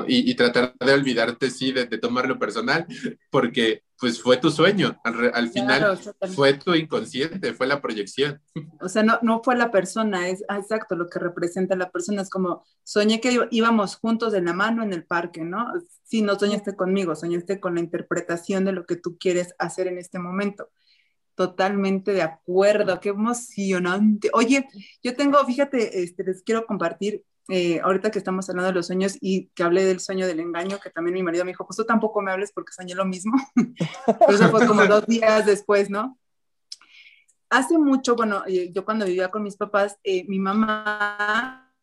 Y, 0.07 0.35
tratar 0.35 0.75
de 0.79 0.93
olvidarte, 0.93 1.49
sí, 1.49 1.71
de, 1.71 1.85
tomarlo 1.97 2.37
personal, 2.37 2.85
porque 3.31 3.83
pues 3.97 4.21
fue 4.21 4.37
tu 4.37 4.51
sueño, 4.51 4.99
al, 5.03 5.49
final 5.49 5.99
fue 6.35 6.53
tu 6.53 6.73
inconsciente, 6.73 7.53
fue 7.53 7.67
la 7.67 7.81
proyección. 7.81 8.41
O 8.79 8.89
sea, 8.89 9.03
no, 9.03 9.19
no 9.23 9.41
fue 9.43 9.55
la 9.55 9.71
persona, 9.71 10.27
es 10.27 10.43
ah, 10.49 10.57
exacto 10.57 10.95
lo 10.95 11.09
que 11.09 11.19
representa 11.19 11.75
la 11.75 11.91
persona, 11.91 12.21
es 12.21 12.29
como 12.29 12.63
soñé 12.83 13.21
que 13.21 13.47
íbamos 13.49 13.95
juntos 13.95 14.33
de 14.33 14.41
la 14.41 14.53
mano 14.53 14.83
en 14.83 14.93
el 14.93 15.05
parque, 15.05 15.41
¿no? 15.41 15.67
Sí, 16.03 16.21
no 16.21 16.37
soñaste 16.37 16.75
conmigo, 16.75 17.15
soñaste 17.15 17.59
con 17.59 17.75
la 17.75 17.81
interpretación 17.81 18.65
de 18.65 18.73
lo 18.73 18.85
que 18.85 18.97
tú 18.97 19.17
quieres 19.17 19.55
hacer 19.57 19.87
en 19.87 19.97
este 19.97 20.19
momento. 20.19 20.69
Totalmente 21.35 22.13
de 22.13 22.21
acuerdo, 22.21 22.99
qué 22.99 23.09
emocionante. 23.09 24.29
Oye, 24.33 24.67
yo 25.03 25.15
tengo, 25.15 25.43
fíjate, 25.45 26.03
este, 26.03 26.23
les 26.23 26.43
quiero 26.43 26.65
compartir 26.65 27.23
eh, 27.51 27.81
ahorita 27.83 28.11
que 28.11 28.17
estamos 28.17 28.49
hablando 28.49 28.69
de 28.69 28.75
los 28.75 28.87
sueños 28.87 29.17
y 29.19 29.47
que 29.47 29.63
hablé 29.63 29.83
del 29.83 29.99
sueño 29.99 30.25
del 30.25 30.39
engaño, 30.39 30.79
que 30.79 30.89
también 30.89 31.15
mi 31.15 31.21
marido 31.21 31.43
me 31.43 31.51
dijo, 31.51 31.65
justo 31.65 31.85
tampoco 31.85 32.21
me 32.21 32.31
hables 32.31 32.53
porque 32.53 32.71
soñé 32.71 32.95
lo 32.95 33.03
mismo. 33.03 33.33
Pero 34.05 34.31
eso 34.31 34.49
fue 34.49 34.65
como 34.65 34.85
dos 34.85 35.05
días 35.05 35.45
después, 35.45 35.89
¿no? 35.89 36.17
Hace 37.49 37.77
mucho, 37.77 38.15
bueno, 38.15 38.43
eh, 38.47 38.71
yo 38.71 38.85
cuando 38.85 39.05
vivía 39.05 39.29
con 39.29 39.43
mis 39.43 39.57
papás, 39.57 39.97
eh, 40.05 40.23
mi 40.29 40.39
mamá 40.39 41.73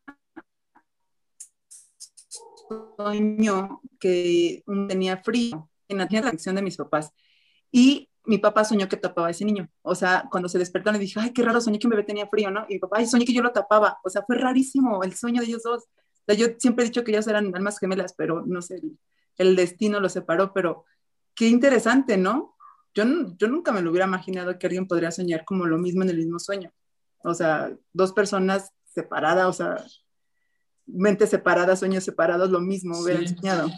soñó 2.97 3.79
que 3.99 4.63
tenía 4.87 5.17
frío 5.17 5.69
en 5.87 5.99
la 5.99 6.07
dirección 6.07 6.55
de 6.55 6.63
mis 6.63 6.77
papás. 6.77 7.11
Y 7.71 8.08
mi 8.25 8.37
papá 8.37 8.63
soñó 8.63 8.87
que 8.87 8.97
tapaba 8.97 9.27
a 9.27 9.31
ese 9.31 9.45
niño. 9.45 9.69
O 9.81 9.95
sea, 9.95 10.27
cuando 10.29 10.49
se 10.49 10.57
despertó 10.57 10.91
le 10.91 10.99
dije, 10.99 11.19
ay, 11.19 11.31
qué 11.33 11.43
raro, 11.43 11.61
soñé 11.61 11.79
que 11.79 11.87
un 11.87 11.91
bebé 11.91 12.03
tenía 12.03 12.27
frío, 12.27 12.51
¿no? 12.51 12.65
Y 12.69 12.75
mi 12.75 12.79
papá, 12.79 12.97
ay, 12.99 13.07
soñé 13.07 13.25
que 13.25 13.33
yo 13.33 13.41
lo 13.41 13.51
tapaba. 13.51 13.99
O 14.03 14.09
sea, 14.09 14.23
fue 14.23 14.37
rarísimo 14.37 15.03
el 15.03 15.15
sueño 15.15 15.41
de 15.41 15.47
ellos 15.47 15.63
dos. 15.63 15.83
O 15.83 16.23
sea, 16.25 16.35
yo 16.35 16.47
siempre 16.57 16.85
he 16.85 16.87
dicho 16.87 17.03
que 17.03 17.11
ellos 17.11 17.27
eran 17.27 17.55
almas 17.55 17.79
gemelas, 17.79 18.13
pero 18.13 18.43
no 18.45 18.61
sé, 18.61 18.81
el, 19.37 19.55
destino 19.55 19.99
los 19.99 20.13
separó, 20.13 20.53
pero 20.53 20.85
qué 21.33 21.47
interesante, 21.47 22.17
¿no? 22.17 22.55
Yo, 22.93 23.03
yo 23.37 23.47
nunca 23.47 23.71
me 23.71 23.81
lo 23.81 23.91
hubiera 23.91 24.05
imaginado 24.05 24.57
que 24.59 24.67
alguien 24.67 24.87
podría 24.87 25.11
soñar 25.11 25.45
como 25.45 25.65
lo 25.65 25.77
mismo 25.77 26.03
en 26.03 26.09
el 26.09 26.17
mismo 26.17 26.39
sueño. 26.39 26.71
O 27.23 27.33
sea, 27.33 27.71
dos 27.93 28.13
personas 28.13 28.71
separadas, 28.85 29.47
o 29.47 29.53
sea, 29.53 29.77
mentes 30.85 31.29
separadas, 31.29 31.79
sueños 31.79 32.03
separados, 32.03 32.49
lo 32.49 32.59
mismo 32.59 32.99
hubieran 32.99 33.27
soñado. 33.27 33.69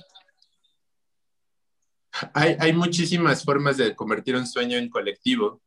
Hay, 2.33 2.73
muchísimas 2.73 3.43
formas 3.43 3.77
de 3.77 3.95
convertir 3.95 4.35
un 4.35 4.47
sueño 4.47 4.77
en 4.77 4.89
colectivo. 4.89 5.61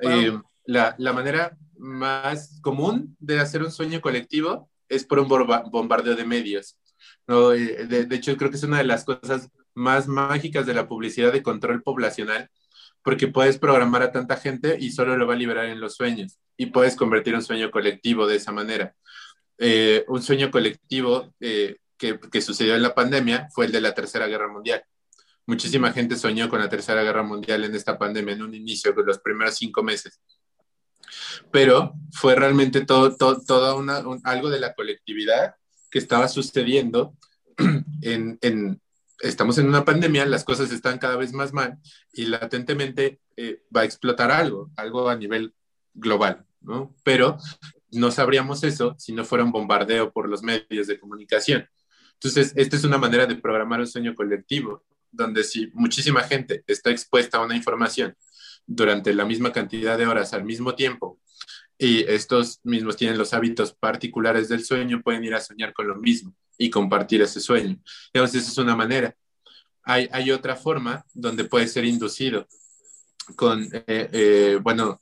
Eh, 0.00 0.38
la, 0.64 0.96
manera 1.12 1.56
más 1.76 2.58
común 2.62 3.16
de 3.18 3.40
hacer 3.40 3.62
un 3.62 3.70
sueño 3.70 4.00
colectivo 4.00 4.70
es 4.88 5.04
por 5.04 5.18
un 5.18 5.28
bombardeo 5.28 6.16
de 6.16 6.24
medios. 6.24 6.78
¿no? 7.26 7.52
Eh, 7.52 7.86
de, 7.86 8.06
de, 8.06 8.16
hecho, 8.16 8.36
creo 8.36 8.50
que 8.50 8.56
es 8.56 8.62
una 8.62 8.78
de 8.78 8.84
las 8.84 9.04
cosas 9.04 9.50
más 9.74 10.08
mágicas 10.08 10.66
de 10.66 10.74
la 10.74 10.88
publicidad 10.88 11.32
de 11.32 11.42
control 11.42 11.82
poblacional, 11.82 12.50
porque 13.02 13.28
puedes 13.28 13.58
programar 13.58 14.02
a 14.02 14.10
tanta 14.10 14.36
gente 14.36 14.76
y 14.80 14.90
solo 14.90 15.16
lo 15.16 15.26
va 15.26 15.34
a 15.34 15.36
liberar 15.36 15.66
en 15.66 15.80
los 15.80 15.94
sueños 15.94 16.38
y 16.56 16.66
puedes 16.66 16.96
convertir 16.96 17.34
un 17.34 17.42
sueño 17.42 17.70
colectivo 17.70 18.26
de 18.26 18.36
esa 18.36 18.52
manera. 18.52 18.94
Eh, 19.58 20.04
un 20.08 20.22
sueño 20.22 20.50
colectivo 20.50 21.32
eh, 21.40 21.76
que, 21.96 22.18
que, 22.18 22.42
sucedió 22.42 22.74
en 22.74 22.82
la 22.82 22.94
pandemia 22.94 23.48
fue 23.54 23.66
el 23.66 23.72
de 23.72 23.80
la 23.80 23.94
Tercera 23.94 24.26
Guerra 24.26 24.48
Mundial. 24.48 24.82
Muchísima 25.46 25.92
gente 25.92 26.16
soñó 26.16 26.48
con 26.48 26.60
la 26.60 26.68
Tercera 26.68 27.02
Guerra 27.02 27.22
Mundial 27.22 27.64
en 27.64 27.74
esta 27.74 27.96
pandemia, 27.96 28.34
en 28.34 28.42
un 28.42 28.54
inicio, 28.54 28.94
con 28.94 29.06
los 29.06 29.18
primeros 29.18 29.56
cinco 29.56 29.82
meses. 29.82 30.20
Pero 31.52 31.94
fue 32.12 32.34
realmente 32.34 32.84
todo, 32.84 33.16
todo, 33.16 33.40
todo 33.44 33.76
una, 33.76 34.00
un, 34.00 34.20
algo 34.24 34.50
de 34.50 34.58
la 34.58 34.74
colectividad 34.74 35.54
que 35.90 35.98
estaba 36.00 36.26
sucediendo 36.28 37.16
en, 38.02 38.38
en, 38.42 38.80
estamos 39.20 39.58
en 39.58 39.68
una 39.68 39.84
pandemia, 39.84 40.26
las 40.26 40.44
cosas 40.44 40.72
están 40.72 40.98
cada 40.98 41.16
vez 41.16 41.32
más 41.32 41.52
mal 41.52 41.78
y 42.12 42.26
latentemente 42.26 43.20
eh, 43.36 43.62
va 43.74 43.82
a 43.82 43.84
explotar 43.84 44.30
algo, 44.30 44.70
algo 44.76 45.08
a 45.08 45.16
nivel 45.16 45.54
global, 45.94 46.44
¿no? 46.60 46.94
Pero 47.02 47.38
no 47.92 48.10
sabríamos 48.10 48.64
eso 48.64 48.94
si 48.98 49.12
no 49.12 49.24
fuera 49.24 49.44
un 49.44 49.52
bombardeo 49.52 50.12
por 50.12 50.28
los 50.28 50.42
medios 50.42 50.86
de 50.86 50.98
comunicación. 50.98 51.68
Entonces, 52.14 52.52
esta 52.56 52.76
es 52.76 52.84
una 52.84 52.98
manera 52.98 53.26
de 53.26 53.36
programar 53.36 53.80
un 53.80 53.86
sueño 53.86 54.14
colectivo, 54.14 54.84
donde 55.16 55.44
si 55.44 55.70
muchísima 55.74 56.22
gente 56.22 56.62
está 56.66 56.90
expuesta 56.90 57.38
a 57.38 57.44
una 57.44 57.56
información 57.56 58.14
durante 58.66 59.14
la 59.14 59.24
misma 59.24 59.52
cantidad 59.52 59.96
de 59.96 60.06
horas 60.06 60.32
al 60.32 60.44
mismo 60.44 60.74
tiempo 60.74 61.18
y 61.78 62.00
estos 62.04 62.60
mismos 62.64 62.96
tienen 62.96 63.18
los 63.18 63.34
hábitos 63.34 63.74
particulares 63.74 64.48
del 64.48 64.64
sueño, 64.64 65.02
pueden 65.02 65.24
ir 65.24 65.34
a 65.34 65.40
soñar 65.40 65.72
con 65.72 65.88
lo 65.88 65.96
mismo 65.96 66.34
y 66.58 66.70
compartir 66.70 67.22
ese 67.22 67.40
sueño. 67.40 67.78
Entonces, 68.12 68.42
esa 68.42 68.52
es 68.52 68.58
una 68.58 68.74
manera. 68.74 69.14
Hay, 69.82 70.08
hay 70.10 70.30
otra 70.30 70.56
forma 70.56 71.04
donde 71.12 71.44
puede 71.44 71.68
ser 71.68 71.84
inducido 71.84 72.46
con, 73.36 73.68
eh, 73.72 73.84
eh, 73.86 74.58
bueno, 74.62 75.00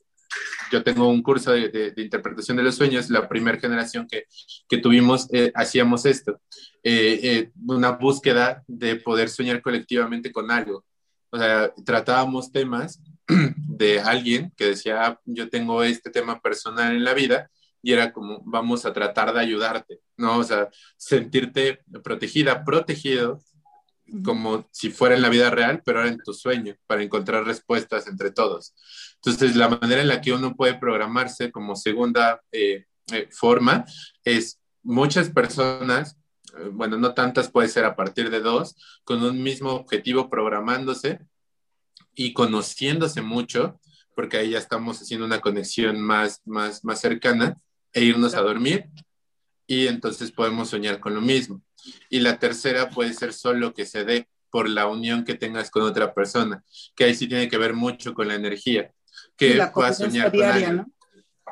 yo 0.71 0.83
tengo 0.83 1.09
un 1.09 1.23
curso 1.23 1.53
de, 1.53 1.69
de, 1.69 1.91
de, 1.93 2.03
interpretación 2.03 2.57
de 2.57 2.63
los 2.63 2.75
sueños, 2.75 3.11
la 3.11 3.29
primera 3.29 3.59
generación 3.59 4.07
que, 4.07 4.25
que 4.69 4.79
tuvimos, 4.79 5.29
eh, 5.33 5.53
hacíamos 5.55 6.05
esto, 6.07 6.41
eh, 6.83 7.21
eh, 7.23 7.53
una 7.67 7.93
búsqueda 7.93 8.63
de 8.67 8.97
poder 8.97 9.29
soñar 9.29 9.63
colectivamente 9.63 10.33
con 10.33 10.51
algo. 10.51 10.85
O 11.31 11.39
sea, 11.39 11.73
tratábamos 11.85 12.53
temas 12.53 13.01
de 13.57 14.01
alguien 14.01 14.53
que 14.57 14.67
decía, 14.67 15.19
yo 15.25 15.49
tengo 15.49 15.83
este 15.83 16.11
tema 16.11 16.41
personal 16.41 16.95
en 16.95 17.05
la 17.05 17.15
vida 17.15 17.51
y 17.83 17.93
era 17.93 18.13
como, 18.13 18.41
vamos 18.45 18.87
a 18.87 18.93
tratar 18.93 19.33
de 19.35 19.41
ayudarte, 19.41 20.01
¿no? 20.17 20.39
O 20.39 20.45
sea, 20.45 20.69
sentirte 20.97 21.81
protegida, 22.03 22.65
protegido, 22.65 23.41
como 24.25 24.69
si 24.71 24.91
fuera 24.91 25.15
en 25.15 25.23
la 25.23 25.29
vida 25.29 25.51
real, 25.51 25.83
pero 25.85 25.99
ahora 25.99 26.11
en 26.11 26.19
tu 26.19 26.33
sueño, 26.33 26.77
para 26.87 27.03
encontrar 27.03 27.45
respuestas 27.45 28.07
entre 28.07 28.31
todos. 28.31 28.75
Entonces, 29.25 29.57
la 29.57 29.69
manera 29.69 30.03
en 30.03 30.09
la 30.09 30.21
que 30.21 30.33
uno 30.33 30.55
puede 30.55 30.75
programarse 30.75 31.51
como 31.51 31.77
segunda 31.77 32.43
eh, 32.53 32.85
eh, 33.13 33.29
forma 33.31 33.85
es 34.25 34.61
muchas 34.83 35.31
personas, 35.31 36.17
eh, 36.59 36.69
bueno, 36.71 36.99
no 36.99 37.15
tantas, 37.15 37.51
puede 37.51 37.69
ser 37.69 37.85
a 37.85 37.97
partir 37.97 38.31
de 38.31 38.41
dos, 38.41 38.77
con 39.05 39.23
un 39.23 39.43
mismo 39.43 39.71
objetivo 39.71 40.29
programándose 40.29 41.21
y 42.15 42.33
conociéndose 42.35 43.23
mucho, 43.23 43.81
porque 44.15 44.37
ahí 44.37 44.51
ya 44.51 44.59
estamos 44.59 45.01
haciendo 45.01 45.27
una 45.27 45.41
conexión 45.41 46.01
más, 46.01 46.43
más, 46.45 46.85
más 46.85 47.01
cercana, 47.01 47.57
e 47.95 48.05
irnos 48.05 48.35
a 48.35 48.43
dormir 48.43 48.91
y 49.67 49.87
entonces 49.87 50.33
podemos 50.33 50.69
soñar 50.69 51.01
con 51.01 51.15
lo 51.15 51.21
mismo. 51.21 51.63
Y 52.11 52.21
la 52.21 52.39
tercera 52.39 52.91
puede 52.91 53.15
ser 53.15 53.33
solo 53.33 53.73
que 53.73 53.87
se 53.87 54.05
dé 54.05 54.29
por 54.51 54.69
la 54.69 54.87
unión 54.87 55.25
que 55.25 55.35
tengas 55.35 55.71
con 55.71 55.83
otra 55.83 56.13
persona, 56.13 56.63
que 56.95 57.05
ahí 57.05 57.15
sí 57.15 57.27
tiene 57.27 57.49
que 57.49 57.59
ver 57.59 57.73
mucho 57.75 58.15
con 58.15 58.29
la 58.29 58.35
energía, 58.35 58.93
que 59.37 59.61
puedas 59.73 59.99
soñar 59.99 60.31
con. 60.31 60.93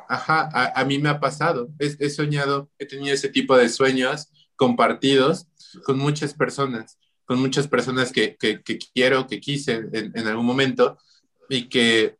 Ajá, 0.09 0.49
a, 0.53 0.81
a, 0.81 0.85
mí 0.85 0.99
me 0.99 1.09
ha 1.09 1.19
pasado, 1.19 1.69
he, 1.79 1.95
he 1.97 2.09
soñado, 2.09 2.69
he 2.77 2.85
tenido 2.85 3.13
ese 3.13 3.29
tipo 3.29 3.55
de 3.57 3.69
sueños 3.69 4.29
compartidos 4.55 5.47
con 5.85 5.97
muchas 5.97 6.33
personas 6.33 6.97
con 7.25 7.39
muchas 7.39 7.67
personas 7.67 8.11
que, 8.11 8.35
que, 8.35 8.61
que 8.61 8.77
quiero, 8.77 9.27
que 9.27 9.39
quise 9.39 9.87
en, 9.93 10.11
en, 10.15 10.27
algún 10.27 10.45
momento 10.45 10.97
y 11.49 11.69
que 11.69 12.17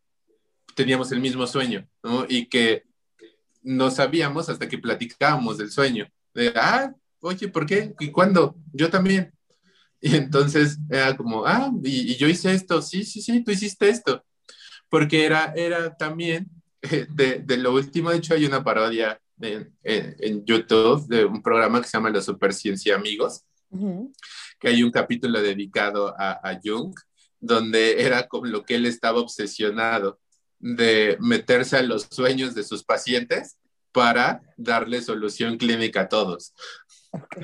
teníamos 0.75 1.11
el 1.11 1.19
mismo 1.19 1.45
sueño, 1.45 1.87
¿no? 2.01 2.25
Y 2.27 2.47
que 2.47 2.83
no 3.61 3.91
sabíamos 3.91 4.49
hasta 4.49 4.67
que 4.67 4.77
platicábamos 4.77 5.57
del 5.57 5.71
sueño. 5.71 6.07
De, 6.33 6.53
ah, 6.55 6.93
oye, 7.19 7.47
¿por 7.47 7.65
qué? 7.65 7.93
¿Y 7.99 8.11
cuándo? 8.11 8.55
Yo 8.71 8.89
también. 8.89 9.31
Y 10.05 10.17
entonces 10.17 10.79
era 10.89 11.15
como, 11.15 11.45
ah, 11.45 11.71
y, 11.81 12.11
y 12.11 12.17
yo 12.17 12.27
hice 12.27 12.53
esto, 12.53 12.81
sí, 12.81 13.05
sí, 13.05 13.21
sí, 13.21 13.41
tú 13.41 13.51
hiciste 13.51 13.87
esto. 13.87 14.21
Porque 14.93 15.25
era, 15.25 15.53
era 15.55 15.97
también, 15.97 16.47
de, 16.81 17.39
de 17.39 17.57
lo 17.57 17.73
último, 17.73 18.11
de 18.11 18.17
hecho 18.17 18.35
hay 18.35 18.45
una 18.45 18.63
parodia 18.63 19.19
en, 19.41 19.75
en, 19.81 20.15
en, 20.19 20.45
YouTube 20.45 21.07
de 21.07 21.25
un 21.25 21.41
programa 21.41 21.81
que 21.81 21.87
se 21.87 21.97
llama 21.97 22.11
Los 22.11 22.25
Superciencia 22.25 22.95
Amigos, 22.95 23.41
uh 23.71 23.77
-huh 23.77 24.13
que 24.63 24.69
hay 24.69 24.81
un 24.81 24.91
capítulo 24.91 25.41
dedicado 25.41 26.15
a, 26.17 26.39
a, 26.41 26.57
Jung, 26.63 26.95
donde 27.41 28.01
era 28.01 28.29
con 28.29 28.49
lo 28.49 28.63
que 28.63 28.75
él 28.75 28.85
estaba 28.85 29.19
obsesionado 29.19 30.21
de 30.57 31.17
meterse 31.19 31.75
a 31.75 31.83
los 31.83 32.07
sueños 32.09 32.55
de 32.55 32.63
sus 32.63 32.81
pacientes 32.85 33.57
para 33.91 34.41
darle 34.55 35.01
solución 35.01 35.57
clínica 35.57 36.01
a 36.03 36.07
todos. 36.07 36.53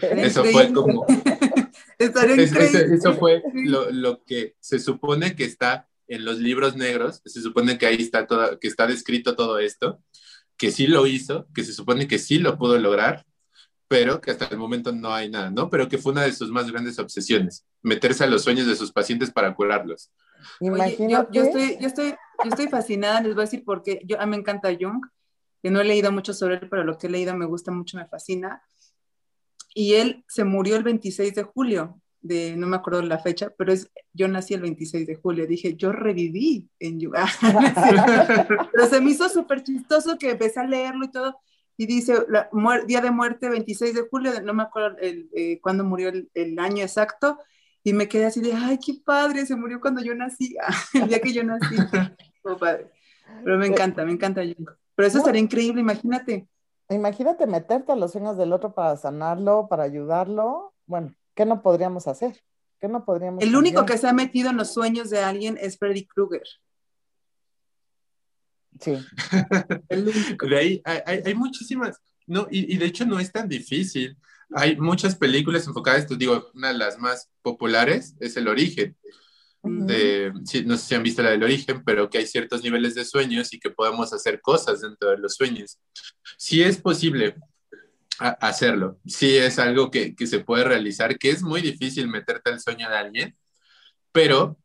Eso 0.02 0.46
fue 0.46 0.72
como... 0.72 1.06
eso, 2.00 2.22
eso 2.22 3.14
fue 3.16 3.44
lo, 3.54 3.92
lo, 3.92 4.24
que 4.24 4.56
se 4.62 4.80
supone 4.80 5.36
que 5.36 5.44
está 5.44 5.89
en 6.10 6.26
los 6.26 6.40
libros 6.40 6.76
negros, 6.76 7.22
se 7.24 7.42
supone 7.42 7.78
que 7.78 7.86
ahí 7.86 7.98
está 8.02 8.28
todo, 8.28 8.60
que 8.60 8.68
está 8.68 8.88
descrito 8.88 9.36
todo 9.36 9.60
esto, 9.60 10.04
que 10.58 10.72
sí 10.72 10.88
lo 10.88 11.08
hizo, 11.08 11.48
que 11.54 11.64
se 11.64 11.72
supone 11.72 12.08
que 12.08 12.20
sí 12.20 12.40
lo 12.40 12.58
pudo 12.58 12.78
lograr, 12.78 13.26
pero 13.88 14.20
que 14.20 14.32
hasta 14.32 14.46
el 14.46 14.58
momento 14.58 14.92
no 14.92 15.14
hay 15.14 15.30
nada, 15.30 15.50
¿no? 15.50 15.70
Pero 15.70 15.88
que 15.88 15.98
fue 15.98 16.12
una 16.12 16.24
de 16.24 16.34
sus 16.34 16.52
más 16.52 16.70
grandes 16.70 17.00
obsesiones, 17.00 17.66
meterse 17.82 18.24
a 18.24 18.28
los 18.28 18.44
sueños 18.44 18.68
de 18.68 18.76
sus 18.76 18.92
pacientes 18.92 19.32
para 19.32 19.54
curarlos. 19.56 20.12
Oye, 20.60 20.98
yo, 21.00 21.28
yo, 21.32 21.44
estoy, 21.44 21.78
yo, 21.80 21.88
estoy, 21.88 22.10
yo 22.44 22.50
estoy 22.50 22.68
fascinada, 22.68 23.22
les 23.22 23.34
voy 23.34 23.44
a 23.44 23.46
decir 23.46 23.64
por 23.64 23.82
qué. 23.84 24.02
Yo, 24.06 24.20
a 24.20 24.26
mí 24.26 24.32
me 24.32 24.38
encanta 24.38 24.70
Jung, 24.80 25.04
que 25.62 25.72
no 25.72 25.80
he 25.80 25.86
leído 25.86 26.12
mucho 26.12 26.34
sobre 26.34 26.56
él, 26.56 26.70
pero 26.70 26.84
lo 26.84 26.98
que 26.98 27.08
he 27.08 27.10
leído 27.10 27.36
me 27.36 27.46
gusta 27.46 27.72
mucho, 27.72 27.98
me 27.98 28.08
fascina. 28.08 28.62
Y 29.74 29.96
él 29.96 30.24
se 30.28 30.44
murió 30.44 30.76
el 30.76 30.84
26 30.84 31.36
de 31.36 31.44
julio, 31.44 32.02
de, 32.22 32.56
no 32.58 32.68
me 32.68 32.78
acuerdo 32.78 33.02
la 33.02 33.20
fecha, 33.20 33.54
pero 33.58 33.72
es, 33.72 33.92
yo 34.14 34.28
nací 34.28 34.54
el 34.54 34.62
26 34.62 35.08
de 35.08 35.16
julio. 35.16 35.48
Dije, 35.48 35.76
yo 35.76 35.92
reviví 35.92 36.70
en 36.80 37.00
Jung. 37.00 37.16
pero 38.72 38.86
se 38.88 39.02
me 39.02 39.12
hizo 39.12 39.30
súper 39.30 39.64
chistoso 39.64 40.18
que 40.18 40.32
empecé 40.32 40.60
a 40.60 40.66
leerlo 40.66 41.06
y 41.06 41.12
todo 41.12 41.40
y 41.80 41.86
dice 41.86 42.26
la, 42.28 42.50
día 42.86 43.00
de 43.00 43.10
muerte 43.10 43.48
26 43.48 43.96
de 43.96 44.02
julio, 44.02 44.34
no 44.44 44.54
me 44.54 44.64
acuerdo 44.64 44.98
el, 44.98 45.30
eh, 45.34 45.62
cuándo 45.62 45.86
murió 45.86 46.10
el, 46.10 46.30
el, 46.34 46.60
año 46.60 46.84
exacto, 46.84 47.40
y 47.86 47.94
me 47.94 48.10
quedé 48.10 48.26
así 48.26 48.42
de, 48.42 48.52
ay, 48.52 48.78
qué 48.86 48.96
padre, 49.02 49.46
se 49.46 49.56
murió 49.56 49.80
cuando 49.80 50.02
yo 50.02 50.14
nací, 50.14 50.58
el 50.94 51.08
día 51.08 51.22
que 51.22 51.32
yo 51.32 51.42
nací, 51.42 51.78
oh, 52.44 52.58
padre. 52.58 52.92
Pero 53.46 53.58
me 53.58 53.68
encanta, 53.68 54.04
me 54.04 54.12
encanta. 54.12 54.42
Pero 54.42 55.08
eso 55.08 55.20
estaría 55.20 55.40
increíble, 55.40 55.80
imagínate. 55.80 56.50
Imagínate 56.90 57.48
meterte 57.48 57.94
a 57.94 57.96
los 57.96 58.12
sueños 58.12 58.36
del 58.36 58.52
otro 58.52 58.74
para 58.74 58.98
sanarlo, 58.98 59.68
para 59.70 59.84
ayudarlo. 59.84 60.74
Bueno, 60.86 61.16
¿qué 61.40 61.46
no 61.46 61.62
podríamos 61.62 62.06
hacer? 62.06 62.44
¿Qué 62.82 62.90
no 62.90 63.06
podríamos 63.06 63.42
El 63.42 63.56
único 63.56 63.86
que 63.86 63.98
se 63.98 64.10
ha 64.10 64.14
metido 64.14 64.50
en 64.50 64.58
los 64.58 64.74
sueños 64.74 65.10
de 65.10 65.20
alguien 65.20 65.58
es 65.58 65.78
Freddy 65.78 66.06
Krueger. 66.06 66.44
Sí. 68.78 68.98
de 70.50 70.58
ahí 70.58 70.82
hay, 70.84 71.00
hay, 71.06 71.22
hay, 71.26 71.36
muchísimas, 71.36 71.98
no, 72.28 72.46
y, 72.52 72.74
y, 72.74 72.78
de 72.78 72.88
hecho 72.88 73.06
no 73.06 73.22
es 73.22 73.32
tan 73.32 73.48
difícil. 73.48 74.18
Hay 74.54 74.76
muchas 74.76 75.16
películas 75.16 75.66
enfocadas, 75.66 76.08
te 76.08 76.18
digo, 76.18 76.52
una 76.54 76.74
de 76.74 76.78
las 76.78 77.00
más 77.00 77.30
populares 77.42 78.18
es 78.20 78.36
El 78.36 78.50
Origen. 78.50 78.98
Uh 79.62 79.70
-huh. 79.70 79.86
de, 79.86 80.34
sí, 80.44 80.66
no 80.66 80.76
sé 80.76 80.88
si 80.88 80.96
han 80.96 81.04
visto 81.04 81.22
la 81.22 81.32
del 81.32 81.44
origen, 81.44 81.84
pero 81.86 82.10
que 82.10 82.18
hay 82.18 82.26
ciertos 82.26 82.64
niveles 82.64 82.96
de 82.96 83.04
sueños 83.06 83.54
y 83.54 83.60
que 83.60 83.70
podemos 83.70 84.12
hacer 84.14 84.42
cosas 84.42 84.82
dentro 84.82 85.10
de 85.10 85.18
los 85.18 85.36
sueños. 85.36 85.80
Sí 86.38 86.62
es 86.64 86.78
posible 86.82 87.36
a, 88.20 88.30
hacerlo, 88.48 89.00
sí 89.06 89.38
es 89.38 89.60
algo 89.60 89.92
que, 89.92 90.16
que, 90.16 90.28
se 90.28 90.40
puede 90.40 90.64
realizar, 90.66 91.18
que 91.18 91.30
es 91.32 91.44
muy 91.44 91.62
difícil 91.62 92.08
meterte 92.08 92.52
al 92.52 92.60
sueño 92.60 92.90
de 92.90 92.96
alguien, 92.98 93.38
pero 94.12 94.58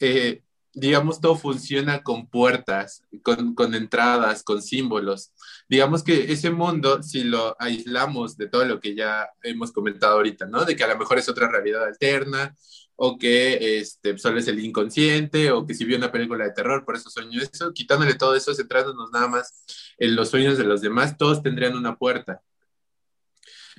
eh, 0.00 0.44
digamos, 0.74 1.20
todo 1.20 1.36
funciona 1.36 2.02
con 2.02 2.28
puertas, 2.28 3.04
con, 3.22 3.54
con, 3.54 3.74
entradas, 3.74 4.42
con 4.42 4.60
símbolos. 4.60 5.32
Digamos 5.68 6.02
que 6.02 6.32
ese 6.32 6.50
mundo, 6.50 7.02
si 7.02 7.24
lo 7.24 7.56
aislamos 7.60 8.36
de 8.36 8.48
todo 8.48 8.64
lo 8.64 8.80
que 8.80 8.94
ya 8.94 9.28
hemos 9.42 9.72
comentado 9.72 10.14
ahorita, 10.16 10.46
¿no? 10.46 10.64
De 10.64 10.74
que 10.76 10.84
a 10.84 10.88
lo 10.88 10.98
mejor 10.98 11.18
es 11.18 11.28
otra 11.28 11.48
realidad 11.48 11.84
alterna, 11.84 12.54
o 12.96 13.18
que 13.18 13.78
este, 13.78 14.18
solo 14.18 14.38
es 14.38 14.48
el 14.48 14.58
inconsciente, 14.64 15.50
o 15.52 15.66
que 15.66 15.74
si 15.74 15.84
vio 15.84 15.96
una 15.96 16.12
película 16.12 16.44
de 16.44 16.52
terror, 16.52 16.84
por 16.84 16.96
eso 16.96 17.10
sueño 17.10 17.40
eso, 17.40 17.72
quitándole 17.72 18.14
todo 18.14 18.34
eso, 18.34 18.54
centrándonos 18.54 19.10
nada 19.12 19.28
más 19.28 19.64
en 19.98 20.16
los 20.16 20.30
sueños 20.30 20.58
de 20.58 20.64
los 20.64 20.80
demás, 20.80 21.16
todos 21.16 21.42
tendrían 21.42 21.76
una 21.76 21.96
puerta. 21.96 22.42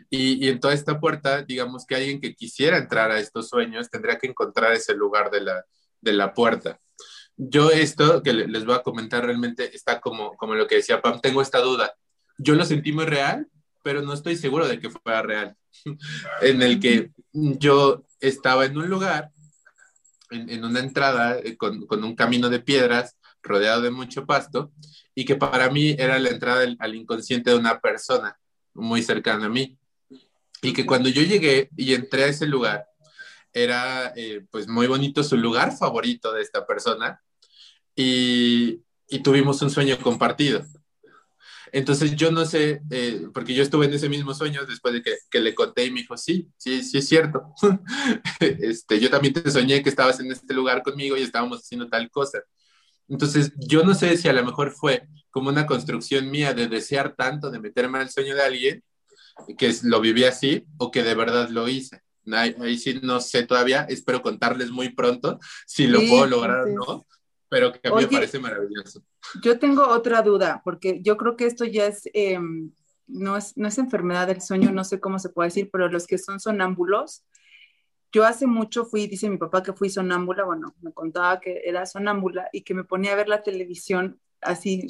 Y, 0.10 0.47
en 0.47 0.60
toda 0.60 0.74
esta 0.74 0.99
puerta, 0.99 1.41
digamos 1.41 1.86
que 1.86 1.95
alguien 1.95 2.22
que 2.22 2.36
quisiera 2.36 2.78
entrar 2.78 3.12
a 3.12 3.20
estos 3.20 3.49
sueños 3.49 3.89
tendría 3.89 4.18
que 4.18 4.28
encontrar 4.28 4.74
ese 4.74 4.93
lugar 4.93 5.32
de 5.32 5.41
la, 5.41 5.66
de 6.01 6.14
la 6.14 6.34
puerta. 6.34 6.80
Yo 7.38 7.70
esto 7.72 8.24
que 8.24 8.34
les 8.34 8.66
voy 8.66 8.76
a 8.76 8.84
comentar 8.84 9.26
realmente 9.26 9.76
está 9.76 9.99
como, 9.99 10.38
como 10.38 10.56
lo 10.56 10.68
que 10.68 10.76
decía 10.76 11.01
Pam, 11.01 11.20
tengo 11.20 11.41
esta 11.41 11.60
duda. 11.60 11.93
Yo 12.38 12.56
lo 12.56 12.66
sentí 12.66 12.93
muy 12.93 13.06
real, 13.06 13.47
pero 13.84 14.01
no 14.01 14.14
estoy 14.14 14.38
seguro 14.38 14.68
de 14.68 14.80
que 14.80 14.89
fuera 14.89 15.22
real. 15.22 15.58
en 16.41 16.62
el 16.62 16.80
que 16.80 17.12
yo 17.34 18.06
estaba 18.20 18.66
en 18.66 18.78
un 18.78 18.89
lugar, 18.89 19.32
en, 20.30 20.64
una 20.64 20.80
entrada 20.80 21.38
eh, 21.38 21.58
con, 21.58 21.86
con, 21.86 22.03
un 22.03 22.16
camino 22.16 22.49
de 22.49 22.60
piedras 22.60 23.18
rodeado 23.43 23.82
de 23.82 23.91
mucho 23.91 24.26
pasto, 24.26 24.72
y 25.14 25.26
que 25.26 25.36
para 25.36 25.70
mí 25.70 25.95
era 25.97 26.18
la 26.20 26.30
entrada 26.30 26.66
al 26.80 26.95
inconsciente 26.95 27.51
de 27.51 27.58
una 27.58 27.80
persona 27.80 28.38
muy 28.74 29.01
cercana 29.01 29.45
a 29.45 29.49
mí. 29.49 29.78
Y 30.66 30.74
que 30.74 30.86
cuando 30.86 31.09
yo 31.09 31.22
llegué 31.22 31.70
y 31.78 31.93
entré 31.93 32.24
a 32.24 32.28
ese 32.28 32.47
lugar, 32.47 32.86
era 33.53 34.13
eh, 34.16 34.45
pues 34.51 34.68
muy 34.68 34.88
bonito 34.88 35.24
su 35.24 35.38
lugar 35.38 35.78
favorito 35.78 36.34
de 36.34 36.41
esta 36.41 36.66
persona 36.66 37.22
y, 37.95 38.82
y 39.07 39.20
tuvimos 39.20 39.61
un 39.61 39.70
sueño 39.70 39.97
compartido. 39.99 40.66
Entonces 41.72 42.16
yo 42.16 42.32
no 42.32 42.45
sé, 42.45 42.82
eh, 42.89 43.28
porque 43.34 43.53
yo 43.53 43.61
estuve 43.61 43.86
en 43.86 43.93
ese 43.93 44.09
mismo 44.09 44.34
sueño 44.34 44.66
después 44.66 44.93
de 44.93 45.01
que, 45.01 45.16
que, 45.30 45.39
le 45.39 45.53
conté 45.53 45.86
y 45.86 45.91
me 45.91 46.01
dijo, 46.01 46.16
sí, 46.18 46.49
sí, 46.57 46.84
sí 46.84 46.97
es 46.97 47.07
cierto. 47.07 47.53
este, 48.39 48.99
yo 48.99 49.09
también 49.09 49.34
te 49.34 49.51
soñé 49.51 49.84
que 49.84 49.89
estabas 49.89 50.20
en 50.20 50.32
este 50.32 50.53
lugar 50.53 50.84
conmigo 50.84 51.18
y 51.18 51.22
estábamos 51.22 51.59
haciendo 51.59 51.88
tal 51.88 52.09
cosa. 52.09 52.39
Entonces 53.07 53.51
yo 53.57 53.84
no 53.84 53.93
sé 53.93 54.18
si 54.18 54.28
a 54.28 54.34
lo 54.34 54.43
mejor 54.43 54.72
fue 54.72 55.07
como 55.30 55.49
una 55.49 55.66
construcción 55.66 56.32
mía 56.32 56.53
de 56.53 56.68
desear 56.68 57.13
tanto, 57.16 57.51
de 57.51 57.59
meterme 57.59 57.99
al 57.99 58.09
sueño 58.09 58.36
de 58.36 58.43
alguien, 58.43 58.84
que 59.57 59.73
lo 59.83 60.01
viví 60.01 60.23
así 60.23 60.65
o 60.77 60.91
que 60.91 61.03
de 61.03 61.15
verdad 61.15 61.49
lo 61.49 61.67
hice. 61.67 62.01
Ahí, 62.31 62.77
sí 62.77 62.99
no 63.03 63.21
sé 63.21 63.45
todavía, 63.45 63.86
espero 63.88 64.21
contarles 64.21 64.71
muy 64.71 64.89
pronto 64.89 65.39
si 65.67 65.88
lo 65.88 65.99
puedo 65.99 66.25
lograr 66.25 66.61
o 66.61 66.67
no, 66.67 67.05
pero 67.49 67.71
que 67.71 67.88
a 67.88 67.91
mí 67.91 68.01
me 68.01 68.07
parece 68.07 68.39
maravilloso. 68.39 69.03
Yo 69.43 69.59
tengo 69.59 69.88
otra 69.88 70.21
duda, 70.21 70.61
porque 70.63 71.01
yo 71.03 71.17
creo 71.17 71.36
que 71.36 71.45
esto 71.45 71.65
ya 71.65 71.86
es, 71.86 72.09
em, 72.13 72.71
no 73.07 73.38
es, 73.38 73.55
no 73.57 73.67
es 73.67 73.77
enfermedad 73.77 74.27
del 74.27 74.41
sueño, 74.41 74.71
no 74.71 74.83
sé 74.83 74.99
cómo 74.99 75.19
se 75.19 75.29
puede 75.29 75.49
decir, 75.49 75.69
pero 75.71 75.88
los 75.88 76.07
que 76.07 76.17
son 76.17 76.39
sonámbulos, 76.39 77.23
yo 78.11 78.25
hace 78.25 78.47
mucho 78.47 78.86
fui, 78.86 79.07
dice 79.07 79.29
mi 79.29 79.38
papá 79.38 79.61
que 79.61 79.73
fui 79.73 79.89
sonámbula, 79.89 80.45
bueno, 80.45 80.73
me 80.81 80.93
contaba 80.93 81.39
que 81.39 81.61
era 81.65 81.86
sonámbula 81.86 82.49
y 82.53 82.61
que 82.61 82.73
me 82.73 82.86
ponía 82.86 83.11
a 83.11 83.15
ver 83.15 83.27
la 83.27 83.43
televisión 83.43 84.19
así, 84.41 84.88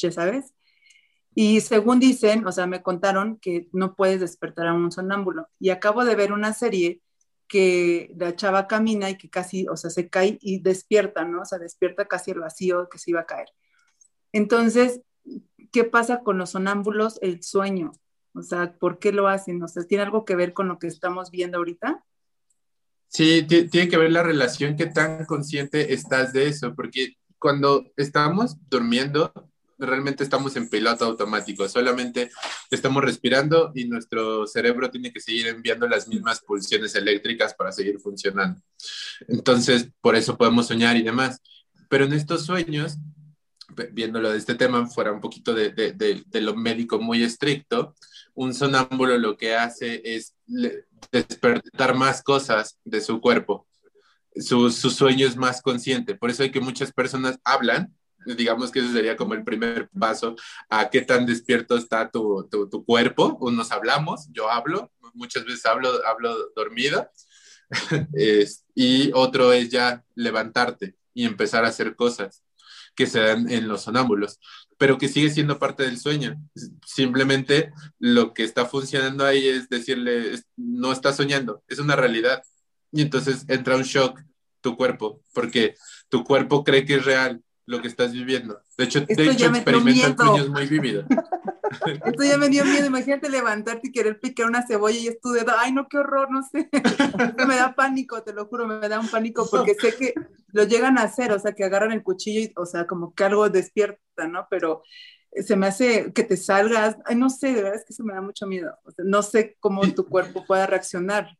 ya 0.00 0.10
sabes, 0.10 0.53
y 1.34 1.60
según 1.60 1.98
dicen, 1.98 2.46
o 2.46 2.52
sea, 2.52 2.66
me 2.66 2.82
contaron 2.82 3.38
que 3.38 3.68
no 3.72 3.94
puedes 3.94 4.20
despertar 4.20 4.68
a 4.68 4.74
un 4.74 4.92
sonámbulo. 4.92 5.48
Y 5.58 5.70
acabo 5.70 6.04
de 6.04 6.14
ver 6.14 6.32
una 6.32 6.52
serie 6.52 7.00
que 7.48 8.12
la 8.16 8.36
chava 8.36 8.66
camina 8.68 9.10
y 9.10 9.18
que 9.18 9.28
casi, 9.28 9.66
o 9.68 9.76
sea, 9.76 9.90
se 9.90 10.08
cae 10.08 10.38
y 10.40 10.60
despierta, 10.60 11.24
¿no? 11.24 11.42
O 11.42 11.44
sea, 11.44 11.58
despierta 11.58 12.06
casi 12.06 12.30
el 12.30 12.40
vacío 12.40 12.88
que 12.88 12.98
se 12.98 13.10
iba 13.10 13.20
a 13.20 13.26
caer. 13.26 13.48
Entonces, 14.32 15.00
¿qué 15.72 15.84
pasa 15.84 16.20
con 16.20 16.38
los 16.38 16.50
sonámbulos? 16.50 17.18
El 17.20 17.42
sueño. 17.42 17.92
O 18.34 18.42
sea, 18.42 18.72
¿por 18.78 18.98
qué 18.98 19.12
lo 19.12 19.28
hacen? 19.28 19.62
O 19.62 19.68
sea, 19.68 19.84
¿tiene 19.84 20.04
algo 20.04 20.24
que 20.24 20.36
ver 20.36 20.52
con 20.52 20.68
lo 20.68 20.78
que 20.78 20.86
estamos 20.86 21.30
viendo 21.30 21.58
ahorita? 21.58 22.04
Sí, 23.08 23.44
tiene 23.46 23.88
que 23.88 23.96
ver 23.96 24.10
la 24.10 24.24
relación 24.24 24.76
que 24.76 24.86
tan 24.86 25.24
consciente 25.24 25.94
estás 25.94 26.32
de 26.32 26.48
eso, 26.48 26.74
porque 26.74 27.16
cuando 27.38 27.92
estamos 27.96 28.56
durmiendo, 28.68 29.32
realmente 29.78 30.24
estamos 30.24 30.56
en 30.56 30.68
piloto 30.68 31.04
automático, 31.04 31.68
solamente 31.68 32.30
estamos 32.70 33.02
respirando 33.02 33.72
y 33.74 33.86
nuestro 33.86 34.46
cerebro 34.46 34.90
tiene 34.90 35.12
que 35.12 35.20
seguir 35.20 35.48
enviando 35.48 35.88
las 35.88 36.08
mismas 36.08 36.40
pulsiones 36.40 36.94
eléctricas 36.94 37.54
para 37.54 37.72
seguir 37.72 37.98
funcionando. 37.98 38.60
Entonces, 39.28 39.88
por 40.00 40.16
eso 40.16 40.36
podemos 40.36 40.66
soñar 40.66 40.96
y 40.96 41.02
demás. 41.02 41.40
Pero 41.88 42.04
en 42.04 42.12
estos 42.12 42.44
sueños, 42.46 42.96
viéndolo 43.92 44.30
de 44.30 44.38
este 44.38 44.54
tema, 44.54 44.86
fuera 44.86 45.12
un 45.12 45.20
poquito 45.20 45.54
de, 45.54 45.70
de, 45.70 45.92
de, 45.92 46.40
lo 46.40 46.54
médico 46.54 46.98
muy 46.98 47.22
estricto, 47.22 47.94
un 48.34 48.54
sonámbulo 48.54 49.18
lo 49.18 49.36
que 49.36 49.54
hace 49.54 50.02
es 50.04 50.34
despertar 51.12 51.94
más 51.94 52.22
cosas 52.22 52.78
de 52.84 53.00
su 53.00 53.20
cuerpo. 53.20 53.66
Su, 54.36 54.70
su 54.70 54.90
sueño 54.90 55.26
es 55.26 55.36
más 55.36 55.62
consciente. 55.62 56.16
Por 56.16 56.30
eso 56.30 56.42
hay 56.42 56.50
que 56.50 56.60
muchas 56.60 56.92
personas 56.92 57.38
hablan 57.44 57.94
digamos 58.36 58.70
que 58.70 58.80
eso 58.80 58.92
sería 58.92 59.16
como 59.16 59.34
el 59.34 59.44
primer 59.44 59.88
paso 59.98 60.36
a 60.68 60.90
qué 60.90 61.02
tan 61.02 61.26
despierto 61.26 61.76
está 61.76 62.10
tu, 62.10 62.48
tu, 62.50 62.84
cuerpo. 62.84 63.36
Unos 63.40 63.72
hablamos, 63.72 64.28
yo 64.32 64.50
hablo, 64.50 64.90
muchas 65.14 65.44
veces 65.44 65.64
hablo, 65.66 65.90
hablo 66.06 66.34
dormido, 66.54 67.08
y 68.74 69.10
otro 69.14 69.52
es 69.52 69.70
ya 69.70 70.04
levantarte 70.14 70.96
y 71.12 71.24
empezar 71.24 71.64
a 71.64 71.68
hacer 71.68 71.96
cosas 71.96 72.42
que 72.94 73.06
se 73.06 73.20
dan 73.20 73.50
en 73.50 73.68
los 73.68 73.82
sonámbulos, 73.82 74.38
pero 74.78 74.98
que 74.98 75.08
sigue 75.08 75.30
siendo 75.30 75.58
parte 75.58 75.82
del 75.82 75.98
sueño. 75.98 76.36
Simplemente 76.86 77.72
lo 77.98 78.32
que 78.34 78.44
está 78.44 78.66
funcionando 78.66 79.24
ahí 79.24 79.48
es 79.48 79.68
decirle, 79.68 80.40
no 80.56 80.92
estás 80.92 81.16
soñando, 81.16 81.62
es 81.68 81.78
una 81.78 81.96
realidad. 81.96 82.42
Y 82.92 83.02
entonces 83.02 83.44
entra 83.48 83.76
un 83.76 83.82
shock 83.82 84.20
tu 84.60 84.76
cuerpo, 84.76 85.20
porque 85.34 85.74
tu 86.08 86.24
cuerpo 86.24 86.64
cree 86.64 86.86
que 86.86 86.94
es 86.94 87.04
real, 87.04 87.42
lo 87.66 87.80
que 87.80 87.88
estás 87.88 88.12
viviendo. 88.12 88.60
De 88.76 88.84
hecho, 88.84 89.00
de 89.00 89.30
hecho 89.30 89.46
experimentan 89.46 90.16
sueños 90.16 90.48
muy 90.48 90.66
vívidos. 90.66 91.06
Esto 92.04 92.24
ya 92.24 92.38
me 92.38 92.48
dio 92.48 92.64
miedo. 92.64 92.86
Imagínate 92.86 93.28
levantarte 93.28 93.88
y 93.88 93.92
querer 93.92 94.20
picar 94.20 94.46
una 94.46 94.66
cebolla 94.66 94.98
y 94.98 95.08
es 95.08 95.20
tu 95.20 95.30
dedo. 95.30 95.52
Ay, 95.58 95.72
no, 95.72 95.88
qué 95.88 95.98
horror, 95.98 96.30
no 96.30 96.42
sé. 96.42 96.68
me 97.46 97.56
da 97.56 97.74
pánico, 97.74 98.22
te 98.22 98.32
lo 98.32 98.46
juro, 98.46 98.66
me 98.66 98.88
da 98.88 99.00
un 99.00 99.08
pánico 99.08 99.48
porque 99.50 99.74
sé 99.74 99.94
que 99.96 100.14
lo 100.52 100.64
llegan 100.64 100.98
a 100.98 101.02
hacer, 101.02 101.32
o 101.32 101.38
sea, 101.38 101.52
que 101.52 101.64
agarran 101.64 101.92
el 101.92 102.02
cuchillo 102.02 102.40
y, 102.40 102.52
o 102.56 102.66
sea, 102.66 102.86
como 102.86 103.14
que 103.14 103.24
algo 103.24 103.48
despierta, 103.48 104.28
¿no? 104.28 104.46
Pero 104.50 104.82
se 105.42 105.56
me 105.56 105.66
hace 105.66 106.12
que 106.12 106.22
te 106.22 106.36
salgas. 106.36 106.96
Ay, 107.04 107.16
no 107.16 107.30
sé, 107.30 107.48
de 107.48 107.62
verdad 107.62 107.74
es 107.74 107.84
que 107.84 107.92
eso 107.92 108.04
me 108.04 108.14
da 108.14 108.20
mucho 108.20 108.46
miedo. 108.46 108.76
no 108.98 109.22
sé 109.22 109.56
cómo 109.60 109.82
tu 109.94 110.06
cuerpo 110.06 110.44
pueda 110.46 110.66
reaccionar. 110.66 111.36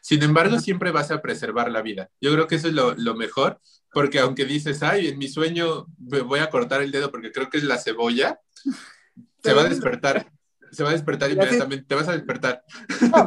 Sin 0.00 0.22
embargo, 0.22 0.58
siempre 0.58 0.90
vas 0.90 1.10
a 1.10 1.20
preservar 1.20 1.70
la 1.70 1.82
vida. 1.82 2.10
Yo 2.20 2.32
creo 2.32 2.46
que 2.46 2.56
eso 2.56 2.68
es 2.68 2.74
lo, 2.74 2.94
lo 2.94 3.14
mejor, 3.14 3.60
porque 3.92 4.18
aunque 4.18 4.44
dices, 4.44 4.82
ay, 4.82 5.08
en 5.08 5.18
mi 5.18 5.28
sueño 5.28 5.86
me 5.98 6.20
voy 6.20 6.40
a 6.40 6.50
cortar 6.50 6.82
el 6.82 6.90
dedo 6.90 7.10
porque 7.10 7.32
creo 7.32 7.48
que 7.48 7.58
es 7.58 7.64
la 7.64 7.78
cebolla, 7.78 8.40
se 9.42 9.52
va 9.52 9.62
a 9.62 9.68
despertar. 9.68 10.30
Se 10.70 10.82
va 10.82 10.90
a 10.90 10.92
despertar 10.92 11.30
inmediatamente. 11.30 11.86
Te 11.86 11.94
vas 11.94 12.08
a 12.08 12.12
despertar. 12.12 12.62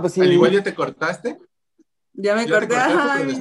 Pues 0.02 0.18
Al 0.18 0.32
igual 0.32 0.52
ya 0.52 0.64
te 0.64 0.76
cortaste. 0.76 1.40
Ya 2.14 2.36
me 2.36 2.48
corté. 2.48 2.76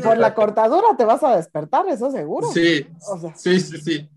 por 0.02 0.16
la 0.16 0.34
cortadura 0.34 0.88
te 0.96 1.04
vas 1.04 1.22
a 1.22 1.36
despertar, 1.36 1.86
eso 1.88 2.10
seguro. 2.10 2.48
Sí. 2.52 2.86
sí, 3.36 3.60
sí, 3.60 3.78
sí. 3.78 4.10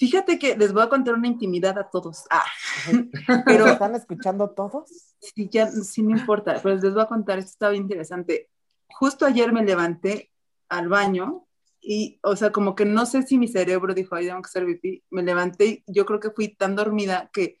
Fíjate 0.00 0.38
que 0.38 0.56
les 0.56 0.72
voy 0.72 0.82
a 0.82 0.88
contar 0.88 1.12
una 1.12 1.28
intimidad 1.28 1.78
a 1.78 1.90
todos. 1.90 2.24
Ah. 2.30 2.46
Pero 3.44 3.66
están 3.66 3.94
escuchando 3.94 4.48
todos. 4.48 4.88
Sí, 5.20 5.46
ya, 5.50 5.70
sí 5.70 6.02
me 6.02 6.18
importa, 6.18 6.58
pero 6.62 6.74
les 6.76 6.94
voy 6.94 7.02
a 7.02 7.06
contar, 7.06 7.38
esto 7.38 7.50
está 7.50 7.68
bien 7.68 7.82
interesante. 7.82 8.48
Justo 8.88 9.26
ayer 9.26 9.52
me 9.52 9.62
levanté 9.62 10.32
al 10.70 10.88
baño 10.88 11.46
y, 11.82 12.18
o 12.22 12.34
sea, 12.34 12.50
como 12.50 12.74
que 12.74 12.86
no 12.86 13.04
sé 13.04 13.24
si 13.24 13.36
mi 13.36 13.46
cerebro 13.46 13.92
dijo, 13.92 14.14
ay, 14.14 14.28
tengo 14.28 14.40
que 14.40 14.46
hacer 14.46 14.64
pipí. 14.64 15.04
Me 15.10 15.22
levanté 15.22 15.66
y 15.66 15.84
yo 15.86 16.06
creo 16.06 16.18
que 16.18 16.30
fui 16.30 16.48
tan 16.48 16.74
dormida 16.74 17.28
que 17.30 17.60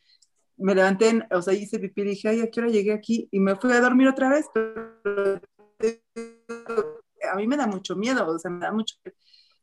me 0.56 0.74
levanté, 0.74 1.22
o 1.32 1.42
sea, 1.42 1.52
hice 1.52 1.78
pipí 1.78 2.00
y 2.00 2.04
dije, 2.04 2.28
ay, 2.30 2.40
¿a 2.40 2.50
qué 2.50 2.60
hora 2.60 2.70
llegué 2.70 2.94
aquí? 2.94 3.28
Y 3.30 3.38
me 3.38 3.54
fui 3.56 3.70
a 3.72 3.82
dormir 3.82 4.08
otra 4.08 4.30
vez, 4.30 4.46
pero 4.54 5.42
a 7.30 7.36
mí 7.36 7.46
me 7.46 7.58
da 7.58 7.66
mucho 7.66 7.96
miedo, 7.96 8.26
o 8.26 8.38
sea, 8.38 8.50
me 8.50 8.60
da 8.60 8.72
mucho 8.72 8.96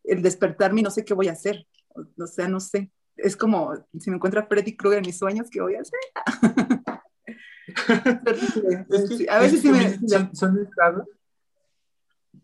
el 0.04 0.22
despertarme 0.22 0.82
y 0.82 0.84
no 0.84 0.92
sé 0.92 1.04
qué 1.04 1.16
voy 1.16 1.28
a 1.28 1.32
hacer. 1.32 1.66
O 2.18 2.28
sea, 2.28 2.48
no 2.48 2.60
sé. 2.60 2.92
Es 3.16 3.36
como 3.36 3.74
si 4.00 4.10
me 4.10 4.18
encuentra 4.18 4.46
Freddy 4.46 4.76
Krueger 4.76 5.00
en 5.00 5.08
mis 5.08 5.18
sueños, 5.18 5.48
¿qué 5.50 5.62
voy 5.62 5.76
a 5.76 5.82
hacer? 5.82 6.00
a 9.30 9.40
veces 9.40 9.62
sí 9.62 9.70
me... 9.70 9.98
Son, 10.34 10.70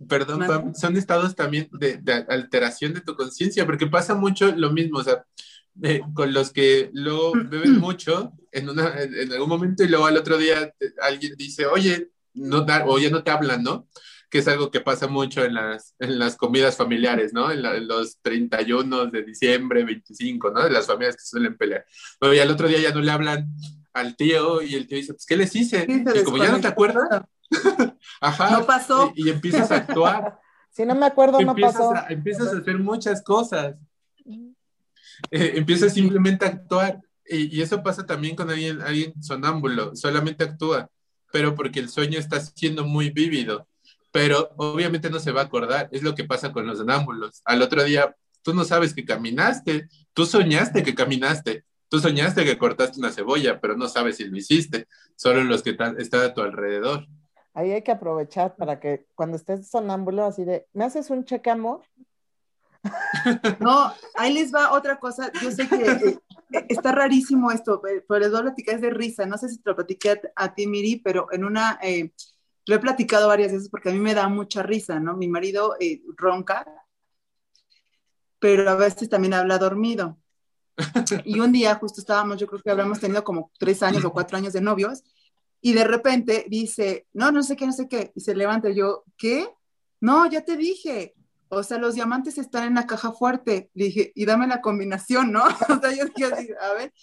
perdón, 0.07 0.75
son 0.75 0.97
estados 0.97 1.35
también 1.35 1.69
de, 1.71 2.25
alteración 2.27 2.93
de 2.93 3.01
tu 3.01 3.15
conciencia, 3.15 3.65
porque 3.65 3.87
pasa 3.87 4.15
mucho 4.15 4.53
lo 4.55 4.71
mismo, 4.71 4.99
o 4.99 5.03
sea, 5.03 5.25
con 6.13 6.33
los 6.33 6.51
que 6.51 6.89
luego 6.93 7.33
beben 7.33 7.79
mucho 7.79 8.33
en, 8.51 8.69
una, 8.69 9.01
en, 9.01 9.31
algún 9.31 9.49
momento 9.49 9.83
y 9.83 9.87
luego 9.87 10.05
al 10.05 10.17
otro 10.17 10.37
día 10.37 10.73
alguien 11.01 11.35
dice, 11.37 11.65
oye, 11.65 12.11
no 12.33 12.65
o 12.85 12.99
ya 12.99 13.09
no 13.09 13.23
te 13.23 13.31
hablan, 13.31 13.63
¿no? 13.63 13.87
Que 14.33 14.39
es 14.39 14.47
algo 14.47 14.71
que 14.71 14.81
pasa 14.81 15.05
mucho 15.05 15.45
en 15.45 15.53
las, 15.53 15.93
en 15.99 16.17
las 16.17 16.35
comidas 16.35 16.75
familiares, 16.75 17.33
¿no? 17.33 17.51
En, 17.51 17.87
los 17.87 18.19
31 18.23 19.05
de 19.05 19.21
diciembre, 19.21 19.83
25, 19.83 20.49
¿no? 20.49 20.63
De 20.63 20.71
las 20.71 20.87
familias 20.87 21.15
que 21.15 21.23
suelen 21.23 21.55
pelear. 21.55 21.85
Pero 22.19 22.33
ya 22.33 22.41
al 22.41 22.49
otro 22.49 22.67
día 22.67 22.79
ya 22.79 22.91
no 22.91 23.01
le 23.01 23.11
hablan 23.11 23.53
al 23.93 24.15
tío 24.15 24.63
y 24.63 24.73
el 24.73 24.87
tío 24.87 24.97
dice, 24.97 25.13
pues, 25.13 25.27
¿qué 25.27 25.37
les 25.37 25.55
hice? 25.55 25.85
y 25.87 26.23
como 26.23 26.37
ya 26.37 26.51
no 26.51 26.59
te 26.59 26.67
acuerdas, 26.67 27.21
Ajá. 28.21 28.49
No 28.49 28.65
pasó. 28.65 29.13
Y, 29.15 29.29
empiezas 29.29 29.69
a 29.69 29.75
actuar. 29.75 30.39
si 30.71 30.83
no 30.83 30.95
me 30.95 31.05
acuerdo, 31.05 31.39
no 31.39 31.55
pasó. 31.55 31.93
empiezas 32.09 32.51
a 32.51 32.57
hacer 32.57 32.79
muchas 32.79 33.21
cosas. 33.21 33.75
Eh, 35.29 35.53
empiezas 35.57 35.93
simplemente 35.93 36.43
a 36.43 36.47
actuar. 36.47 37.01
Y, 37.23 37.61
eso 37.61 37.83
pasa 37.83 38.03
también 38.03 38.35
con 38.35 38.49
alguien, 38.49 38.81
alguien 38.81 39.13
sonámbulo, 39.21 39.95
solamente 39.95 40.43
actúa, 40.43 40.89
pero 41.31 41.53
porque 41.53 41.79
el 41.79 41.89
sueño 41.89 42.17
está 42.17 42.39
siendo 42.39 42.83
muy 42.83 43.11
vívido, 43.11 43.67
pero 44.13 44.51
obviamente 44.57 45.09
no 45.09 45.19
se 45.19 45.31
va 45.31 45.41
a 45.41 45.45
acordar, 45.45 45.89
es 45.91 46.03
lo 46.03 46.13
que 46.13 46.23
pasa 46.23 46.53
con 46.53 46.67
los 46.67 46.77
sonámbulos. 46.77 47.41
Al 47.45 47.63
otro 47.63 47.83
día, 47.83 48.15
tú 48.43 48.53
no 48.53 48.63
sabes 48.63 48.93
que 48.93 49.05
caminaste, 49.05 49.89
tú 50.13 50.27
soñaste 50.27 50.83
que 50.83 50.93
caminaste, 50.93 51.65
tú 51.89 51.97
soñaste 51.97 52.45
que 52.45 52.59
cortaste 52.59 52.99
una 52.99 53.11
cebolla, 53.11 53.59
pero 53.59 53.75
no 53.75 53.89
sabes 53.89 54.17
si 54.17 54.25
lo 54.25 54.37
hiciste, 54.37 54.87
solo 55.15 55.43
los 55.43 55.63
que 55.63 55.75
están 55.97 56.21
a 56.21 56.33
tu 56.35 56.41
alrededor. 56.41 57.07
Ahí 57.55 57.71
hay 57.71 57.81
que 57.81 57.91
aprovechar 57.91 58.55
para 58.55 58.79
que 58.79 59.07
cuando 59.15 59.35
estés 59.35 59.67
sonámbulo, 59.67 60.25
así 60.25 60.43
de, 60.43 60.67
¿me 60.73 60.85
haces 60.85 61.09
un 61.09 61.25
cheque 61.25 61.49
amor? 61.49 61.81
No, 63.59 63.91
ahí 64.13 64.31
les 64.31 64.53
va 64.53 64.73
otra 64.73 64.99
cosa. 64.99 65.31
Yo 65.41 65.49
sé 65.49 65.67
que 65.67 66.19
eh, 66.53 66.65
está 66.69 66.91
rarísimo 66.91 67.49
esto, 67.49 67.81
pero 67.81 68.19
les 68.19 68.29
voy 68.29 68.41
a 68.41 68.43
platicar, 68.43 68.75
es 68.75 68.81
de 68.81 68.91
risa. 68.91 69.25
No 69.25 69.39
sé 69.39 69.49
si 69.49 69.57
te 69.57 69.71
lo 69.71 69.75
platiqué 69.75 70.21
a, 70.35 70.53
ti, 70.53 70.67
Miri, 70.67 70.97
pero 70.97 71.31
en 71.31 71.45
una, 71.45 71.79
eh, 71.81 72.11
lo 72.65 72.75
he 72.75 72.79
platicado 72.79 73.27
varias 73.27 73.51
veces 73.51 73.69
porque 73.69 73.89
a 73.89 73.93
mí 73.93 73.99
me 73.99 74.13
da 74.13 74.27
mucha 74.29 74.63
risa, 74.63 74.99
¿no? 74.99 75.15
Mi 75.15 75.27
marido 75.27 75.75
eh, 75.79 76.01
ronca, 76.17 76.65
pero 78.39 78.69
a 78.69 78.75
veces 78.75 79.09
también 79.09 79.33
habla 79.33 79.57
dormido. 79.57 80.17
Y 81.25 81.39
un 81.39 81.51
día 81.51 81.75
justo 81.75 82.01
estábamos, 82.01 82.37
yo 82.37 82.47
creo 82.47 82.61
que 82.61 82.71
habíamos 82.71 82.99
tenido 82.99 83.23
como 83.23 83.51
tres 83.59 83.83
años 83.83 84.03
o 84.05 84.11
cuatro 84.11 84.37
años 84.37 84.53
de 84.53 84.61
novios, 84.61 85.03
y 85.61 85.73
de 85.73 85.83
repente 85.85 86.45
dice, 86.49 87.07
no, 87.13 87.31
no 87.31 87.41
sé 87.43 87.55
qué, 87.55 87.65
no 87.65 87.71
sé 87.71 87.87
qué, 87.87 88.11
y 88.15 88.21
se 88.21 88.35
levanta 88.35 88.69
y 88.69 88.75
yo, 88.75 89.05
¿qué? 89.17 89.47
No, 90.01 90.29
ya 90.29 90.43
te 90.43 90.57
dije, 90.57 91.15
o 91.55 91.63
sea, 91.63 91.77
los 91.77 91.95
diamantes 91.95 92.37
están 92.37 92.65
en 92.65 92.75
la 92.75 92.85
caja 92.85 93.11
fuerte. 93.11 93.69
Le 93.73 93.85
dije, 93.85 94.11
y 94.15 94.25
dame 94.25 94.47
la 94.47 94.61
combinación, 94.61 95.31
¿no? 95.31 95.43
O 95.69 95.79
sea, 95.79 95.91
yo 95.91 96.05
dije, 96.05 96.55
a 96.59 96.73
ver. 96.73 96.93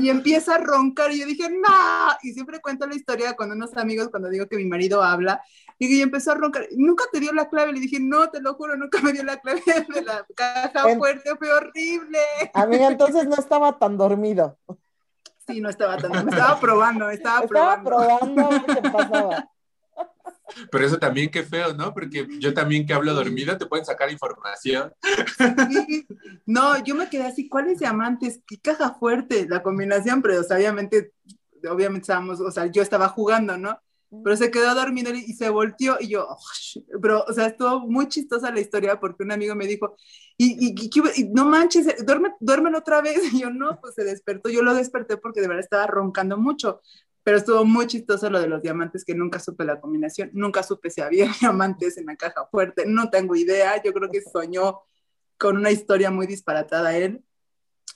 Y 0.00 0.08
empieza 0.08 0.56
a 0.56 0.58
roncar 0.58 1.12
y 1.12 1.20
yo 1.20 1.26
dije, 1.26 1.48
no. 1.50 2.16
Y 2.22 2.32
siempre 2.32 2.60
cuento 2.60 2.86
la 2.86 2.94
historia 2.94 3.34
con 3.34 3.50
unos 3.50 3.76
amigos 3.76 4.08
cuando 4.10 4.28
digo 4.28 4.46
que 4.46 4.56
mi 4.56 4.66
marido 4.66 5.02
habla. 5.02 5.40
Y 5.78 6.00
empezó 6.00 6.32
a 6.32 6.34
roncar. 6.34 6.68
Nunca 6.76 7.04
te 7.12 7.20
dio 7.20 7.32
la 7.32 7.48
clave. 7.48 7.72
Le 7.72 7.80
dije, 7.80 7.98
no, 8.00 8.30
te 8.30 8.40
lo 8.40 8.54
juro, 8.54 8.76
nunca 8.76 9.00
me 9.00 9.12
dio 9.12 9.24
la 9.24 9.38
clave 9.38 9.62
de 9.94 10.02
la 10.02 10.26
caja 10.34 10.96
fuerte. 10.96 11.34
Fue 11.36 11.52
horrible. 11.52 12.18
A 12.54 12.66
mí 12.66 12.76
entonces 12.76 13.26
no 13.26 13.36
estaba 13.36 13.78
tan 13.78 13.96
dormido. 13.96 14.58
Sí, 15.46 15.60
no 15.60 15.68
estaba 15.68 15.96
tan 15.96 16.12
dormido. 16.12 16.36
Estaba 16.36 16.60
probando, 16.60 17.10
estaba, 17.10 17.44
estaba 17.44 17.82
probando. 17.82 18.48
probando 18.48 18.66
qué 18.66 18.90
pasaba. 18.90 19.51
Pero 20.70 20.86
eso 20.86 20.98
también 20.98 21.30
qué 21.30 21.42
feo, 21.42 21.74
¿no? 21.74 21.92
Porque 21.92 22.26
yo 22.38 22.54
también 22.54 22.86
que 22.86 22.94
hablo 22.94 23.14
dormida 23.14 23.58
te 23.58 23.66
pueden 23.66 23.84
sacar 23.84 24.10
información. 24.10 24.92
No, 26.46 26.82
yo 26.84 26.94
me 26.94 27.08
quedé 27.08 27.24
así, 27.24 27.48
¿cuáles 27.48 27.78
diamantes? 27.78 28.40
¿Qué 28.46 28.58
caja 28.58 28.94
fuerte 28.94 29.46
la 29.48 29.62
combinación? 29.62 30.22
Pero 30.22 30.40
obviamente, 30.40 31.12
obviamente 31.70 32.04
estábamos, 32.04 32.40
o 32.40 32.50
sea, 32.50 32.66
yo 32.66 32.82
estaba 32.82 33.08
jugando, 33.08 33.56
¿no? 33.56 33.78
Pero 34.24 34.36
se 34.36 34.50
quedó 34.50 34.74
dormido 34.74 35.14
y 35.14 35.32
se 35.32 35.48
volteó 35.48 35.96
y 35.98 36.08
yo, 36.08 36.28
pero, 37.00 37.24
o 37.26 37.32
sea, 37.32 37.46
estuvo 37.46 37.80
muy 37.80 38.08
chistosa 38.08 38.50
la 38.50 38.60
historia 38.60 39.00
porque 39.00 39.22
un 39.22 39.32
amigo 39.32 39.54
me 39.54 39.66
dijo, 39.66 39.96
y, 40.36 41.30
no 41.32 41.44
manches, 41.44 42.04
duerme, 42.04 42.34
duermen 42.40 42.74
otra 42.74 43.00
vez. 43.00 43.20
Y 43.32 43.40
yo, 43.40 43.50
no, 43.50 43.78
pues 43.80 43.94
se 43.94 44.04
despertó. 44.04 44.48
Yo 44.48 44.62
lo 44.62 44.74
desperté 44.74 45.16
porque 45.16 45.40
de 45.40 45.48
verdad 45.48 45.64
estaba 45.64 45.86
roncando 45.86 46.36
mucho. 46.36 46.80
Pero 47.24 47.36
estuvo 47.36 47.64
muy 47.64 47.86
chistoso 47.86 48.28
lo 48.28 48.40
de 48.40 48.48
los 48.48 48.62
diamantes, 48.62 49.04
que 49.04 49.14
nunca 49.14 49.38
supe 49.38 49.64
la 49.64 49.80
combinación, 49.80 50.30
nunca 50.32 50.62
supe 50.62 50.90
si 50.90 51.00
había 51.00 51.26
diamantes 51.40 51.96
en 51.96 52.06
la 52.06 52.16
caja 52.16 52.46
fuerte, 52.50 52.84
no 52.86 53.10
tengo 53.10 53.36
idea, 53.36 53.80
yo 53.82 53.92
creo 53.92 54.10
que 54.10 54.22
soñó 54.22 54.80
con 55.38 55.56
una 55.56 55.70
historia 55.70 56.10
muy 56.10 56.26
disparatada 56.26 56.96
él, 56.96 57.24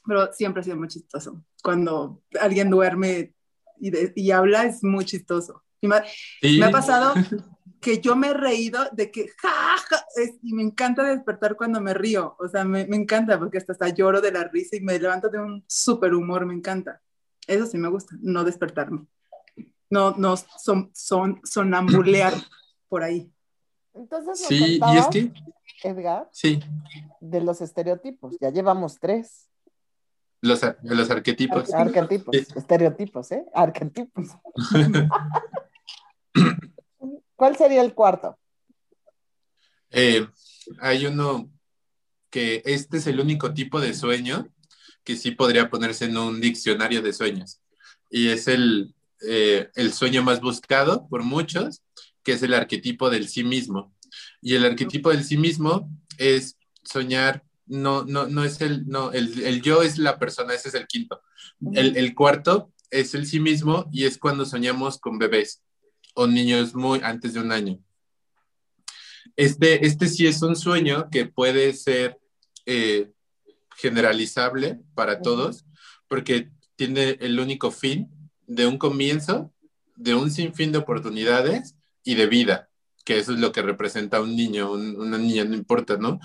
pero 0.06 0.32
siempre 0.32 0.60
ha 0.60 0.64
sido 0.64 0.76
muy 0.76 0.88
chistoso. 0.88 1.44
Cuando 1.62 2.22
alguien 2.40 2.70
duerme 2.70 3.34
y, 3.78 4.30
habla 4.30 4.64
es 4.64 4.82
muy 4.82 5.04
chistoso. 5.04 5.62
Y 5.80 5.88
me, 5.88 5.96
ha 6.64 6.70
pasado 6.70 7.14
que 7.80 8.00
yo 8.00 8.16
me 8.16 8.28
he 8.28 8.34
reído 8.34 8.88
de 8.92 9.10
que, 9.10 9.28
ja, 9.38 9.76
y 10.42 10.54
me 10.54 10.62
encanta 10.62 11.02
despertar 11.02 11.56
cuando 11.56 11.80
me 11.80 11.94
río, 11.94 12.36
o 12.38 12.48
sea, 12.48 12.64
me, 12.64 12.86
me 12.86 12.96
encanta 12.96 13.38
porque 13.38 13.58
hasta, 13.58 13.72
hasta 13.72 13.88
lloro 13.90 14.20
de 14.20 14.32
la 14.32 14.44
risa 14.44 14.76
y 14.76 14.80
me 14.80 14.98
levanto 14.98 15.28
de 15.28 15.38
un 15.38 15.64
súper 15.66 16.14
humor, 16.14 16.46
me 16.46 16.54
encanta. 16.54 17.02
Eso 17.46 17.66
sí 17.66 17.76
me 17.78 17.88
gusta, 17.88 18.16
no 18.20 18.44
despertarme 18.44 19.06
no, 19.90 20.12
no 20.12 20.36
son, 20.36 20.90
son 20.94 21.40
sonambulear 21.44 22.34
por 22.88 23.02
ahí. 23.02 23.30
Entonces, 23.94 24.46
sí, 24.46 24.78
y 24.78 24.96
es 24.96 25.06
que, 25.06 25.32
Edgar, 25.82 26.28
sí. 26.32 26.60
de 27.20 27.40
los 27.40 27.60
estereotipos, 27.60 28.36
ya 28.40 28.50
llevamos 28.50 28.98
tres. 29.00 29.48
Los, 30.42 30.60
los 30.82 31.10
arquetipos. 31.10 31.72
arquetipos, 31.72 32.36
estereotipos, 32.54 33.32
¿eh? 33.32 33.44
Arquetipos. 33.54 34.28
¿Cuál 37.36 37.56
sería 37.56 37.80
el 37.80 37.94
cuarto? 37.94 38.38
Eh, 39.90 40.26
hay 40.80 41.06
uno 41.06 41.50
que 42.30 42.62
este 42.66 42.98
es 42.98 43.06
el 43.06 43.20
único 43.20 43.54
tipo 43.54 43.80
de 43.80 43.94
sueño 43.94 44.48
que 45.04 45.16
sí 45.16 45.30
podría 45.30 45.70
ponerse 45.70 46.06
en 46.06 46.18
un 46.18 46.40
diccionario 46.40 47.00
de 47.00 47.12
sueños. 47.12 47.62
Y 48.10 48.28
es 48.28 48.48
el 48.48 48.95
eh, 49.22 49.70
el 49.74 49.92
sueño 49.92 50.22
más 50.22 50.40
buscado 50.40 51.08
por 51.08 51.22
muchos, 51.22 51.82
que 52.22 52.32
es 52.32 52.42
el 52.42 52.54
arquetipo 52.54 53.10
del 53.10 53.28
sí 53.28 53.44
mismo. 53.44 53.94
Y 54.42 54.54
el 54.54 54.64
arquetipo 54.64 55.10
del 55.10 55.24
sí 55.24 55.36
mismo 55.36 55.90
es 56.18 56.56
soñar, 56.82 57.44
no, 57.66 58.04
no, 58.04 58.26
no 58.26 58.44
es 58.44 58.60
el, 58.60 58.86
no, 58.86 59.12
el, 59.12 59.62
yo 59.62 59.82
es 59.82 59.98
la 59.98 60.18
persona, 60.18 60.54
ese 60.54 60.68
es 60.68 60.74
el 60.74 60.86
quinto. 60.86 61.20
El, 61.72 62.14
cuarto 62.14 62.72
es 62.90 63.14
el 63.14 63.26
sí 63.26 63.40
mismo 63.40 63.88
y 63.92 64.04
es 64.04 64.18
cuando 64.18 64.44
soñamos 64.44 64.98
con 64.98 65.18
bebés 65.18 65.62
o 66.14 66.26
niños 66.26 66.74
muy 66.74 67.00
antes 67.02 67.34
de 67.34 67.40
un 67.40 67.52
año. 67.52 67.78
Este, 69.34 69.86
este 69.86 70.08
sí 70.08 70.26
es 70.26 70.42
un 70.42 70.56
sueño 70.56 71.08
que 71.10 71.26
puede 71.26 71.72
ser 71.74 72.18
eh, 72.64 73.10
generalizable 73.76 74.80
para 74.94 75.20
todos 75.20 75.64
porque 76.08 76.50
tiene 76.76 77.18
el 77.20 77.40
único 77.40 77.70
fin 77.70 78.08
de 78.46 78.66
un 78.66 78.78
comienzo, 78.78 79.52
de 79.96 80.14
un 80.14 80.30
sinfín 80.30 80.72
de 80.72 80.78
oportunidades 80.78 81.76
y 82.04 82.14
de 82.14 82.26
vida, 82.26 82.68
que 83.04 83.18
eso 83.18 83.32
es 83.32 83.40
lo 83.40 83.52
que 83.52 83.62
representa 83.62 84.20
un 84.20 84.36
niño, 84.36 84.72
una 84.72 85.18
niña, 85.18 85.44
no 85.44 85.54
importa, 85.54 85.96
¿no? 85.96 86.20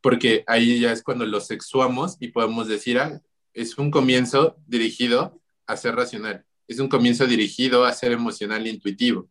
Porque 0.00 0.44
ahí 0.46 0.80
ya 0.80 0.92
es 0.92 1.02
cuando 1.02 1.24
lo 1.26 1.40
sexuamos 1.40 2.16
y 2.20 2.28
podemos 2.28 2.68
decir, 2.68 2.98
ah, 2.98 3.20
es 3.52 3.78
un 3.78 3.90
comienzo 3.90 4.56
dirigido 4.66 5.40
a 5.66 5.76
ser 5.76 5.94
racional, 5.94 6.44
es 6.68 6.78
un 6.78 6.88
comienzo 6.88 7.26
dirigido 7.26 7.84
a 7.84 7.92
ser 7.92 8.12
emocional 8.12 8.66
e 8.66 8.70
intuitivo. 8.70 9.28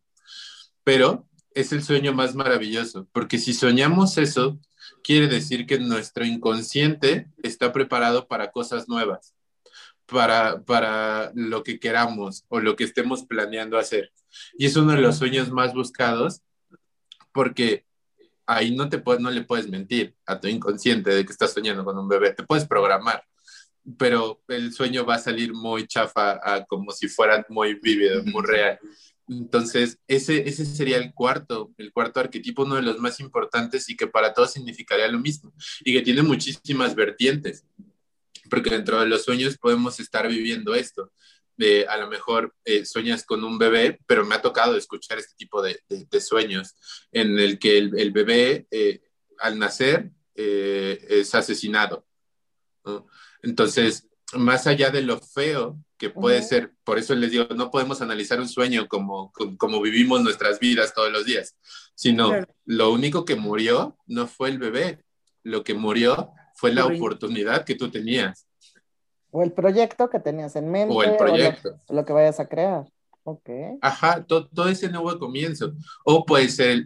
Pero 0.82 1.28
es 1.52 1.72
el 1.72 1.82
sueño 1.82 2.12
más 2.12 2.34
maravilloso, 2.34 3.08
porque 3.12 3.38
si 3.38 3.54
soñamos 3.54 4.18
eso, 4.18 4.58
quiere 5.02 5.28
decir 5.28 5.66
que 5.66 5.78
nuestro 5.78 6.24
inconsciente 6.24 7.28
está 7.42 7.72
preparado 7.72 8.26
para 8.26 8.50
cosas 8.50 8.88
nuevas 8.88 9.34
para, 10.06 10.62
para 10.62 11.32
lo 11.34 11.62
que 11.62 11.78
queramos 11.78 12.44
o 12.48 12.60
lo 12.60 12.76
que 12.76 12.84
estemos 12.84 13.24
planeando 13.24 13.78
hacer. 13.78 14.12
Y 14.58 14.66
es 14.66 14.76
uno 14.76 14.92
de 14.92 15.00
los 15.00 15.16
sueños 15.16 15.50
más 15.50 15.74
buscados 15.74 16.42
porque 17.32 17.84
ahí 18.46 18.74
no, 18.74 18.88
te 18.88 18.98
puedes, 18.98 19.20
no 19.20 19.30
le 19.30 19.42
puedes 19.42 19.68
mentir 19.68 20.14
a 20.26 20.40
tu 20.40 20.48
inconsciente 20.48 21.10
de 21.10 21.24
que 21.24 21.32
estás 21.32 21.52
soñando 21.52 21.84
con 21.84 21.98
un 21.98 22.08
bebé, 22.08 22.32
te 22.32 22.44
puedes 22.44 22.66
programar, 22.66 23.24
pero 23.98 24.42
el 24.48 24.72
sueño 24.72 25.04
va 25.04 25.16
a 25.16 25.18
salir 25.18 25.52
muy 25.52 25.86
chafa 25.86 26.64
como 26.66 26.92
si 26.92 27.08
fuera 27.08 27.44
muy 27.48 27.74
vívido, 27.74 28.22
muy 28.24 28.42
real. 28.44 28.78
Entonces, 29.26 29.98
ese, 30.06 30.46
ese 30.46 30.66
sería 30.66 30.98
el 30.98 31.14
cuarto, 31.14 31.72
el 31.78 31.92
cuarto 31.92 32.20
arquetipo, 32.20 32.64
uno 32.64 32.74
de 32.76 32.82
los 32.82 32.98
más 32.98 33.20
importantes 33.20 33.88
y 33.88 33.96
que 33.96 34.06
para 34.06 34.34
todos 34.34 34.52
significaría 34.52 35.08
lo 35.08 35.18
mismo 35.18 35.52
y 35.82 35.94
que 35.94 36.02
tiene 36.02 36.22
muchísimas 36.22 36.94
vertientes 36.94 37.64
porque 38.50 38.70
dentro 38.70 39.00
de 39.00 39.06
los 39.06 39.24
sueños 39.24 39.58
podemos 39.58 40.00
estar 40.00 40.28
viviendo 40.28 40.74
esto. 40.74 41.12
De, 41.56 41.86
a 41.86 41.96
lo 41.98 42.08
mejor 42.08 42.52
eh, 42.64 42.84
sueñas 42.84 43.24
con 43.24 43.44
un 43.44 43.58
bebé, 43.58 44.00
pero 44.06 44.24
me 44.24 44.34
ha 44.34 44.42
tocado 44.42 44.76
escuchar 44.76 45.18
este 45.18 45.34
tipo 45.36 45.62
de, 45.62 45.78
sueños 46.20 46.74
en 47.12 47.38
el 47.38 47.60
que 47.60 47.78
el, 47.78 48.10
bebé 48.10 48.66
eh, 48.72 49.02
al 49.38 49.58
nacer 49.58 50.10
eh, 50.34 51.04
es 51.08 51.32
asesinado. 51.34 52.06
Entonces, 53.42 54.08
más 54.32 54.66
allá 54.66 54.90
de 54.90 55.02
lo 55.02 55.20
feo 55.20 55.78
que 55.96 56.10
puede 56.10 56.42
ser, 56.42 56.72
por 56.82 56.98
eso 56.98 57.14
les 57.14 57.30
digo, 57.30 57.46
no 57.54 57.70
podemos 57.70 58.02
analizar 58.02 58.40
un 58.40 58.48
sueño 58.48 58.88
como, 58.88 59.32
como, 59.56 59.80
vivimos 59.80 60.22
nuestras 60.22 60.58
vidas 60.58 60.92
todos 60.92 61.12
los 61.12 61.24
días, 61.24 61.56
sino 61.94 62.32
lo 62.64 62.90
único 62.90 63.24
que 63.24 63.36
murió 63.36 63.96
no 64.06 64.26
fue 64.26 64.50
el 64.50 64.58
bebé, 64.58 65.04
lo 65.44 65.62
que 65.62 65.74
murió 65.74 66.32
fue 66.54 66.72
la 66.72 66.86
oportunidad 66.86 67.64
que 67.64 67.74
tú 67.74 67.90
tenías. 67.90 68.46
O 69.30 69.42
el 69.42 69.52
proyecto 69.52 70.08
que 70.08 70.20
tenías 70.20 70.54
en 70.56 70.70
mente. 70.70 70.94
O 70.94 71.02
el 71.02 71.16
proyecto. 71.16 71.80
lo, 71.88 72.04
que 72.04 72.12
vayas 72.12 72.38
a 72.38 72.48
crear. 72.48 72.86
Okay. 73.26 73.78
Ajá, 73.80 74.22
todo, 74.22 74.68
ese 74.68 74.88
nuevo 74.88 75.18
comienzo. 75.18 75.72
O 76.04 76.24
puede 76.24 76.48
ser 76.48 76.84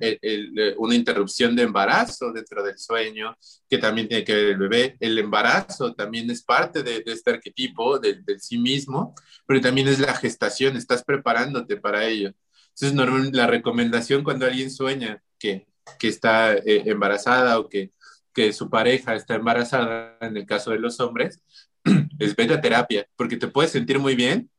una 0.78 0.94
interrupción 0.94 1.54
de 1.54 1.64
embarazo 1.64 2.32
dentro 2.32 2.62
del 2.62 2.78
sueño, 2.78 3.36
que 3.68 3.76
también 3.76 4.08
tiene 4.08 4.24
que 4.24 4.34
ver 4.34 4.46
el 4.46 4.56
bebé. 4.56 4.96
El 5.00 5.18
embarazo 5.18 5.94
también 5.94 6.30
es 6.30 6.42
parte 6.42 6.82
de, 6.82 7.02
este 7.06 7.32
arquetipo 7.32 7.98
del 7.98 8.24
sí 8.40 8.56
mismo, 8.56 9.14
pero 9.46 9.60
también 9.60 9.88
es 9.88 9.98
la 9.98 10.14
gestación, 10.14 10.76
estás 10.76 11.04
preparándote 11.04 11.76
para 11.76 12.06
ello. 12.06 12.32
Entonces, 12.80 13.32
la 13.32 13.46
recomendación 13.48 14.22
cuando 14.22 14.46
alguien 14.46 14.70
sueña 14.70 15.20
que, 15.38 15.66
que 15.98 16.08
está 16.08 16.54
eh, 16.54 16.84
embarazada 16.86 17.58
o 17.58 17.68
que, 17.68 17.90
que 18.34 18.52
su 18.52 18.70
pareja 18.70 19.14
está 19.14 19.34
embarazada, 19.34 20.16
en 20.20 20.36
el 20.36 20.46
caso 20.46 20.70
de 20.70 20.78
los 20.78 21.00
hombres, 21.00 21.42
es 22.18 22.36
vete 22.36 22.54
a 22.54 22.60
terapia, 22.60 23.06
porque 23.16 23.36
te 23.36 23.48
puedes 23.48 23.72
sentir 23.72 23.98
muy 23.98 24.14
bien, 24.14 24.50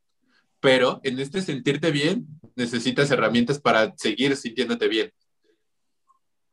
pero 0.59 0.99
en 1.03 1.19
este 1.19 1.41
sentirte 1.41 1.91
bien 1.91 2.27
necesitas 2.55 3.09
herramientas 3.11 3.59
para 3.59 3.93
seguir 3.95 4.35
sintiéndote 4.35 4.87
bien. 4.87 5.11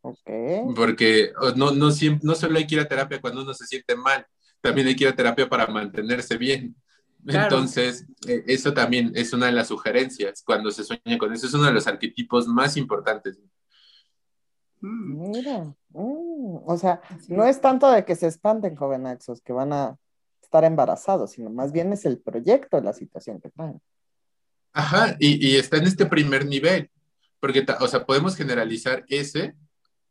Okay. 0.02 0.60
Porque 0.76 1.32
no, 1.56 1.72
no, 1.72 1.88
no 2.22 2.34
solo 2.34 2.58
hay 2.58 2.66
que 2.66 2.76
ir 2.76 2.80
a 2.80 2.88
terapia 2.88 3.20
cuando 3.20 3.42
uno 3.42 3.54
se 3.54 3.66
siente 3.66 3.96
mal, 3.96 4.24
también 4.60 4.86
hay 4.86 4.94
que 4.94 5.04
ir 5.04 5.10
a 5.10 5.16
terapia 5.16 5.48
para 5.48 5.66
mantenerse 5.66 6.36
bien. 6.36 6.76
Entonces, 7.26 8.06
e, 8.26 8.44
eso 8.46 8.72
también 8.72 9.12
es 9.14 9.32
una 9.32 9.46
de 9.46 9.52
las 9.52 9.68
sugerencias 9.68 10.42
cuando 10.44 10.70
se 10.70 10.84
sueña 10.84 11.18
con 11.18 11.32
eso. 11.32 11.46
Es 11.46 11.54
uno 11.54 11.64
de 11.64 11.72
los 11.72 11.86
arquetipos 11.86 12.46
más 12.46 12.76
importantes. 12.76 13.38
Mira, 14.80 15.74
mm, 15.90 16.25
o 16.64 16.76
sea, 16.78 17.00
no 17.28 17.44
es 17.44 17.60
tanto 17.60 17.90
de 17.90 18.04
que 18.04 18.16
se 18.16 18.26
espanten 18.26 18.76
jovenexos 18.76 19.40
que 19.40 19.52
van 19.52 19.72
a 19.72 19.98
estar 20.42 20.64
embarazados, 20.64 21.32
sino 21.32 21.50
más 21.50 21.72
bien 21.72 21.92
es 21.92 22.04
el 22.04 22.18
proyecto 22.18 22.76
de 22.76 22.82
la 22.84 22.92
situación 22.92 23.40
que 23.40 23.50
traen. 23.50 23.80
Ajá, 24.72 25.16
y, 25.18 25.56
está 25.56 25.78
en 25.78 25.84
este 25.84 26.06
primer 26.06 26.44
nivel, 26.46 26.90
porque, 27.40 27.64
o 27.80 27.88
sea, 27.88 28.04
podemos 28.04 28.36
generalizar 28.36 29.04
ese, 29.08 29.54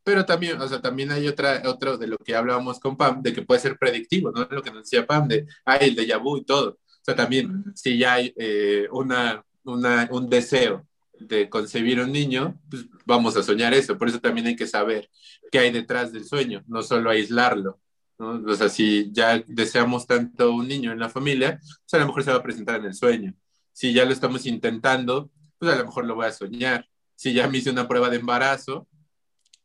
pero 0.03 0.25
también, 0.25 0.59
o 0.59 0.67
sea, 0.67 0.81
también 0.81 1.11
hay 1.11 1.27
otra, 1.27 1.61
otro 1.65 1.97
de 1.97 2.07
lo 2.07 2.17
que 2.17 2.35
hablábamos 2.35 2.79
con 2.79 2.97
Pam, 2.97 3.21
de 3.21 3.33
que 3.33 3.43
puede 3.43 3.59
ser 3.59 3.77
predictivo, 3.77 4.31
¿no? 4.31 4.47
Lo 4.49 4.61
que 4.63 4.71
nos 4.71 4.83
decía 4.83 5.05
Pam, 5.05 5.27
de, 5.27 5.45
ah, 5.65 5.77
el 5.77 5.95
de 5.95 6.15
vu 6.17 6.37
y 6.37 6.43
todo. 6.43 6.71
O 6.71 7.03
sea, 7.03 7.15
también, 7.15 7.63
si 7.75 7.97
ya 7.97 8.13
hay 8.13 8.33
eh, 8.37 8.87
una, 8.91 9.43
una, 9.63 10.07
un 10.11 10.29
deseo 10.29 10.85
de 11.19 11.49
concebir 11.49 11.99
un 11.99 12.11
niño, 12.11 12.59
pues 12.69 12.85
vamos 13.05 13.35
a 13.37 13.43
soñar 13.43 13.73
eso. 13.73 13.97
Por 13.97 14.09
eso 14.09 14.19
también 14.19 14.47
hay 14.47 14.55
que 14.55 14.67
saber 14.67 15.09
qué 15.51 15.59
hay 15.59 15.71
detrás 15.71 16.11
del 16.11 16.25
sueño, 16.25 16.63
no 16.67 16.83
solo 16.83 17.09
aislarlo. 17.09 17.79
¿no? 18.17 18.41
O 18.45 18.55
sea, 18.55 18.69
si 18.69 19.11
ya 19.11 19.43
deseamos 19.47 20.07
tanto 20.07 20.51
un 20.51 20.67
niño 20.67 20.91
en 20.91 20.99
la 20.99 21.09
familia, 21.09 21.59
pues 21.59 21.93
a 21.93 21.97
lo 21.99 22.07
mejor 22.07 22.23
se 22.23 22.31
va 22.31 22.37
a 22.37 22.43
presentar 22.43 22.79
en 22.79 22.85
el 22.85 22.93
sueño. 22.93 23.33
Si 23.73 23.93
ya 23.93 24.05
lo 24.05 24.11
estamos 24.11 24.45
intentando, 24.45 25.31
pues 25.57 25.71
a 25.71 25.75
lo 25.75 25.85
mejor 25.85 26.05
lo 26.05 26.15
voy 26.15 26.27
a 26.27 26.31
soñar. 26.31 26.87
Si 27.15 27.33
ya 27.33 27.47
me 27.47 27.57
hice 27.57 27.71
una 27.71 27.87
prueba 27.87 28.09
de 28.09 28.17
embarazo, 28.17 28.87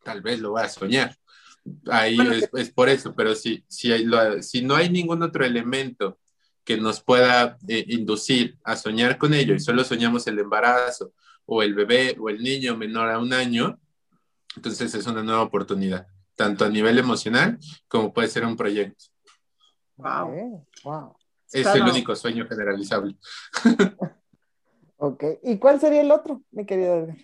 tal 0.02 0.20
vez 0.22 0.40
lo 0.40 0.50
voy 0.50 0.62
a 0.62 0.68
soñar. 0.68 1.16
Ahí 1.90 2.18
es, 2.54 2.70
por 2.70 2.88
eso, 2.88 3.14
pero 3.14 3.34
si, 3.34 3.64
si, 3.68 3.92
si 4.40 4.62
no 4.62 4.74
hay 4.74 4.88
ningún 4.88 5.22
otro 5.22 5.44
elemento 5.44 6.18
que 6.64 6.76
nos 6.76 7.00
pueda 7.00 7.58
eh, 7.68 7.84
inducir 7.88 8.58
a 8.64 8.76
soñar 8.76 9.18
con 9.18 9.34
ello 9.34 9.54
y 9.54 9.60
solo 9.60 9.84
soñamos 9.84 10.26
el 10.26 10.38
embarazo 10.38 11.12
o 11.46 11.62
el 11.62 11.74
bebé 11.74 12.16
o 12.18 12.28
el 12.28 12.42
niño 12.42 12.76
menor 12.76 13.08
a 13.10 13.18
un 13.18 13.32
año, 13.32 13.78
entonces 14.56 14.94
es 14.94 15.06
una 15.06 15.22
nueva 15.22 15.42
oportunidad, 15.42 16.06
tanto 16.34 16.64
a 16.64 16.68
nivel 16.68 16.98
emocional 16.98 17.58
como 17.88 18.12
puede 18.12 18.28
ser 18.28 18.44
un 18.44 18.56
proyecto. 18.56 19.06
Wow. 19.96 20.66
wow. 20.84 21.16
Es 21.52 21.66
el 21.66 21.82
único 21.82 22.14
sueño 22.14 22.46
generalizable. 22.46 23.16
ok, 24.96 25.24
¿y 25.42 25.58
cuál 25.58 25.80
sería 25.80 26.00
el 26.00 26.10
otro, 26.12 26.42
mi 26.50 26.64
querido 26.64 27.04
Edgar? 27.04 27.16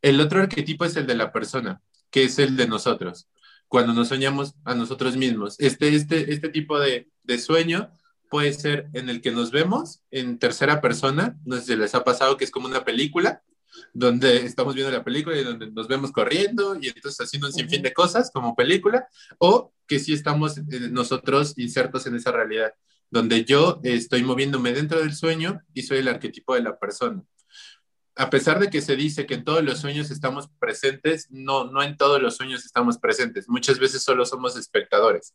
El 0.00 0.20
otro 0.20 0.40
arquetipo 0.40 0.84
es 0.84 0.96
el 0.96 1.06
de 1.06 1.16
la 1.16 1.32
persona, 1.32 1.82
que 2.10 2.24
es 2.24 2.38
el 2.38 2.56
de 2.56 2.68
nosotros, 2.68 3.28
cuando 3.66 3.92
nos 3.92 4.08
soñamos 4.08 4.54
a 4.64 4.74
nosotros 4.74 5.16
mismos. 5.16 5.58
Este, 5.58 5.94
este, 5.94 6.32
este 6.32 6.48
tipo 6.48 6.78
de, 6.78 7.08
de 7.24 7.38
sueño 7.38 7.90
puede 8.30 8.52
ser 8.52 8.88
en 8.92 9.08
el 9.08 9.20
que 9.20 9.30
nos 9.30 9.50
vemos 9.50 10.00
en 10.10 10.38
tercera 10.38 10.80
persona, 10.80 11.38
no 11.44 11.56
sé 11.56 11.62
si 11.62 11.76
les 11.76 11.94
ha 11.94 12.04
pasado 12.04 12.36
que 12.36 12.44
es 12.44 12.50
como 12.50 12.66
una 12.66 12.84
película, 12.84 13.42
donde 13.92 14.38
estamos 14.38 14.74
viendo 14.74 14.92
la 14.92 15.04
película 15.04 15.36
y 15.36 15.44
donde 15.44 15.70
nos 15.70 15.86
vemos 15.86 16.10
corriendo 16.10 16.76
y 16.80 16.88
entonces 16.88 17.20
haciendo 17.20 17.48
un 17.48 17.52
sinfín 17.52 17.82
de 17.82 17.92
cosas 17.92 18.30
como 18.32 18.54
película, 18.54 19.06
o 19.38 19.72
que 19.86 19.98
sí 19.98 20.12
estamos 20.12 20.58
eh, 20.58 20.62
nosotros 20.90 21.54
insertos 21.58 22.06
en 22.06 22.16
esa 22.16 22.32
realidad 22.32 22.72
donde 23.10 23.44
yo 23.44 23.80
estoy 23.82 24.22
moviéndome 24.22 24.72
dentro 24.72 25.00
del 25.00 25.14
sueño 25.14 25.62
y 25.72 25.82
soy 25.82 25.98
el 25.98 26.08
arquetipo 26.08 26.54
de 26.54 26.62
la 26.62 26.78
persona. 26.78 27.22
A 28.16 28.30
pesar 28.30 28.58
de 28.58 28.70
que 28.70 28.80
se 28.80 28.96
dice 28.96 29.26
que 29.26 29.34
en 29.34 29.44
todos 29.44 29.62
los 29.62 29.78
sueños 29.78 30.10
estamos 30.10 30.48
presentes, 30.58 31.28
no, 31.30 31.70
no 31.70 31.82
en 31.82 31.96
todos 31.98 32.20
los 32.20 32.36
sueños 32.36 32.64
estamos 32.64 32.96
presentes. 32.98 33.48
Muchas 33.48 33.78
veces 33.78 34.02
solo 34.02 34.24
somos 34.24 34.56
espectadores. 34.56 35.34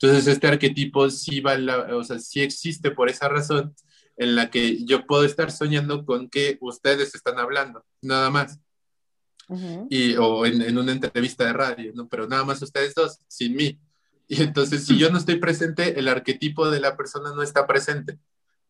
Entonces, 0.00 0.28
este 0.28 0.46
arquetipo 0.46 1.10
sí, 1.10 1.40
va 1.40 1.56
o 1.94 2.04
sea, 2.04 2.20
sí 2.20 2.40
existe 2.40 2.92
por 2.92 3.10
esa 3.10 3.28
razón 3.28 3.74
en 4.16 4.36
la 4.36 4.50
que 4.50 4.84
yo 4.84 5.06
puedo 5.06 5.24
estar 5.24 5.50
soñando 5.50 6.04
con 6.04 6.28
que 6.28 6.58
ustedes 6.60 7.14
están 7.14 7.38
hablando, 7.38 7.84
nada 8.00 8.30
más. 8.30 8.60
y, 9.88 10.14
o 10.16 10.46
en, 10.46 10.62
en, 10.62 10.78
una 10.78 10.92
entrevista 10.92 11.44
de 11.46 11.52
radio, 11.52 11.92
¿no? 11.94 12.08
Pero 12.08 12.28
nada 12.28 12.44
más 12.44 12.62
ustedes 12.62 12.94
dos, 12.94 13.18
sin 13.26 13.56
mí. 13.56 13.80
Y 14.28 14.42
entonces, 14.42 14.86
si 14.86 14.96
yo 14.98 15.10
no 15.10 15.18
estoy 15.18 15.36
presente, 15.36 15.98
el 15.98 16.06
arquetipo 16.06 16.70
de 16.70 16.78
la 16.78 16.96
persona 16.96 17.32
no 17.34 17.42
está 17.42 17.66
presente. 17.66 18.18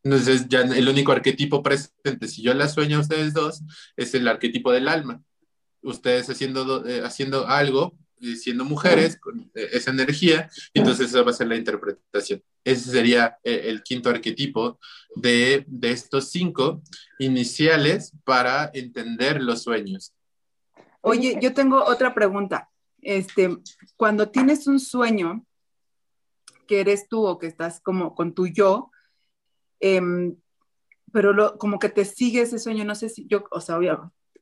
Entonces, 0.02 0.48
ya 0.48 0.60
el 0.60 0.88
único 0.88 1.12
arquetipo 1.12 1.62
presente, 1.62 2.26
si 2.28 2.42
yo 2.42 2.54
la 2.54 2.68
sueño 2.68 2.98
a 2.98 3.00
ustedes 3.00 3.34
dos, 3.34 3.62
es 3.96 4.14
el 4.14 4.26
arquetipo 4.28 4.72
del 4.72 4.88
alma. 4.88 5.22
Ustedes 5.82 6.28
haciendo, 6.30 6.86
eh, 6.86 7.02
haciendo 7.04 7.46
algo, 7.46 7.98
eh, 8.20 8.36
siendo 8.36 8.64
mujeres, 8.64 9.18
con 9.18 9.50
eh, 9.54 9.68
esa 9.72 9.90
energía, 9.90 10.50
entonces 10.74 11.08
esa 11.08 11.22
va 11.22 11.30
a 11.30 11.34
ser 11.34 11.48
la 11.48 11.56
interpretación. 11.56 12.42
Ese 12.64 12.90
sería 12.90 13.38
el 13.42 13.82
quinto 13.82 14.10
arquetipo 14.10 14.78
de, 15.16 15.64
de 15.66 15.90
estos 15.90 16.30
cinco 16.30 16.82
iniciales 17.18 18.12
para 18.24 18.70
entender 18.74 19.42
los 19.42 19.62
sueños. 19.62 20.12
Oye, 21.00 21.38
yo 21.40 21.54
tengo 21.54 21.82
otra 21.82 22.14
pregunta. 22.14 22.68
Este, 23.00 23.56
cuando 23.96 24.28
tienes 24.28 24.66
un 24.66 24.78
sueño, 24.78 25.46
que 26.66 26.80
eres 26.80 27.08
tú 27.08 27.26
o 27.26 27.38
que 27.38 27.46
estás 27.46 27.80
como 27.80 28.14
con 28.14 28.34
tu 28.34 28.46
yo, 28.46 28.89
em, 29.80 30.36
pero 31.12 31.58
como 31.58 31.78
que 31.78 31.88
te 31.88 32.04
sigue 32.04 32.42
ese 32.42 32.58
sueño, 32.58 32.84
no 32.84 32.94
sé 32.94 33.08
si 33.08 33.26
yo, 33.26 33.44
o 33.50 33.60
sea, 33.60 33.78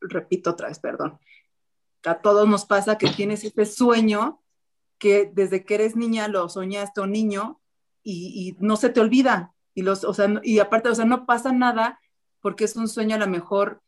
repito 0.01 0.51
otra 0.51 0.69
vez, 0.69 0.79
perdón, 0.79 1.19
a 2.05 2.21
todos 2.21 2.49
nos 2.49 2.65
pasa 2.65 2.99
que 2.99 3.09
tienes 3.11 3.45
ese 3.45 3.67
sueño 3.67 4.43
que 4.99 5.31
desde 5.33 5.65
que 5.65 5.75
eres 5.77 5.97
niña 5.97 6.29
lo 6.29 6.49
soñaste 6.49 7.01
o 7.01 7.07
niño 7.07 7.61
y, 8.03 8.57
no 8.59 8.77
se 8.77 8.89
te 8.89 9.01
olvida. 9.01 9.55
Y, 9.75 9.83
los, 9.83 10.05
o 10.05 10.15
sea, 10.15 10.41
y 10.43 10.61
aparte, 10.61 10.89
o 10.89 10.95
sea, 10.95 11.05
no 11.05 11.27
pasa 11.27 11.53
nada 11.53 12.01
porque 12.41 12.65
es 12.65 12.75
un 12.77 12.89
sueño 12.89 13.17
a 13.17 13.19
lo 13.19 13.27
mejor, 13.27 13.83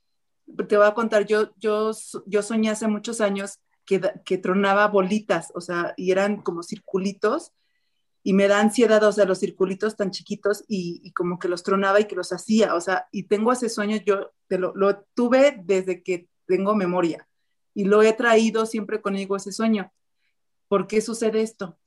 te 0.68 0.76
voy 0.76 0.86
a 0.86 0.94
contar, 0.94 1.26
yo, 1.26 1.52
yo, 1.56 1.92
yo 2.26 2.42
soñé 2.42 2.70
hace 2.70 2.86
muchos 2.86 3.20
años 3.20 3.58
que, 3.86 4.00
que 4.24 4.38
tronaba 4.38 4.88
bolitas, 4.88 5.52
o 5.54 5.60
sea, 5.60 5.94
y 5.96 6.10
eran 6.10 6.42
como 6.42 6.62
circulitos 6.62 7.52
y 8.22 8.32
me 8.34 8.48
da 8.48 8.60
ansiedad, 8.60 9.02
o 9.02 9.12
sea, 9.12 9.24
los 9.24 9.40
circulitos 9.40 9.96
tan 9.96 10.10
chiquitos 10.10 10.64
y, 10.68 11.12
como 11.12 11.38
que 11.38 11.48
los 11.48 11.62
tronaba 11.62 12.00
y 12.00 12.04
que 12.06 12.16
los 12.16 12.32
hacía, 12.32 12.74
o 12.74 12.80
sea, 12.80 13.08
y 13.12 13.24
tengo 13.24 13.52
ese 13.52 13.68
sueño, 13.68 13.96
yo 14.04 14.32
lo, 14.48 14.74
lo, 14.74 15.04
tuve 15.14 15.60
desde 15.64 16.02
que 16.02 16.28
tengo 16.46 16.74
memoria 16.74 17.26
y 17.74 17.84
lo 17.84 18.02
he 18.02 18.12
traído 18.12 18.66
siempre 18.66 19.00
conmigo 19.00 19.36
ese 19.36 19.52
sueño. 19.52 19.92
¿Por 20.68 20.86
qué 20.86 21.00
sucede 21.00 21.42
esto? 21.42 21.78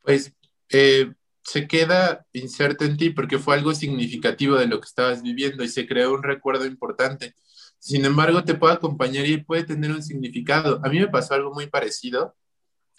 Pues 0.00 0.32
eh, 0.70 1.12
se 1.42 1.66
queda 1.66 2.26
inserto 2.32 2.84
en 2.84 2.96
ti 2.96 3.10
porque 3.10 3.38
fue 3.38 3.54
algo 3.54 3.74
significativo 3.74 4.56
de 4.56 4.66
lo 4.66 4.80
que 4.80 4.86
estabas 4.86 5.22
viviendo 5.22 5.62
y 5.62 5.68
se 5.68 5.86
creó 5.86 6.14
un 6.14 6.22
recuerdo 6.22 6.66
importante. 6.66 7.34
Sin 7.78 8.04
embargo, 8.04 8.44
te 8.44 8.54
puede 8.54 8.74
acompañar 8.74 9.26
y 9.26 9.42
puede 9.42 9.64
tener 9.64 9.90
un 9.90 10.02
significado. 10.02 10.80
A 10.84 10.88
mí 10.88 11.00
me 11.00 11.08
pasó 11.08 11.34
algo 11.34 11.52
muy 11.52 11.66
parecido 11.66 12.36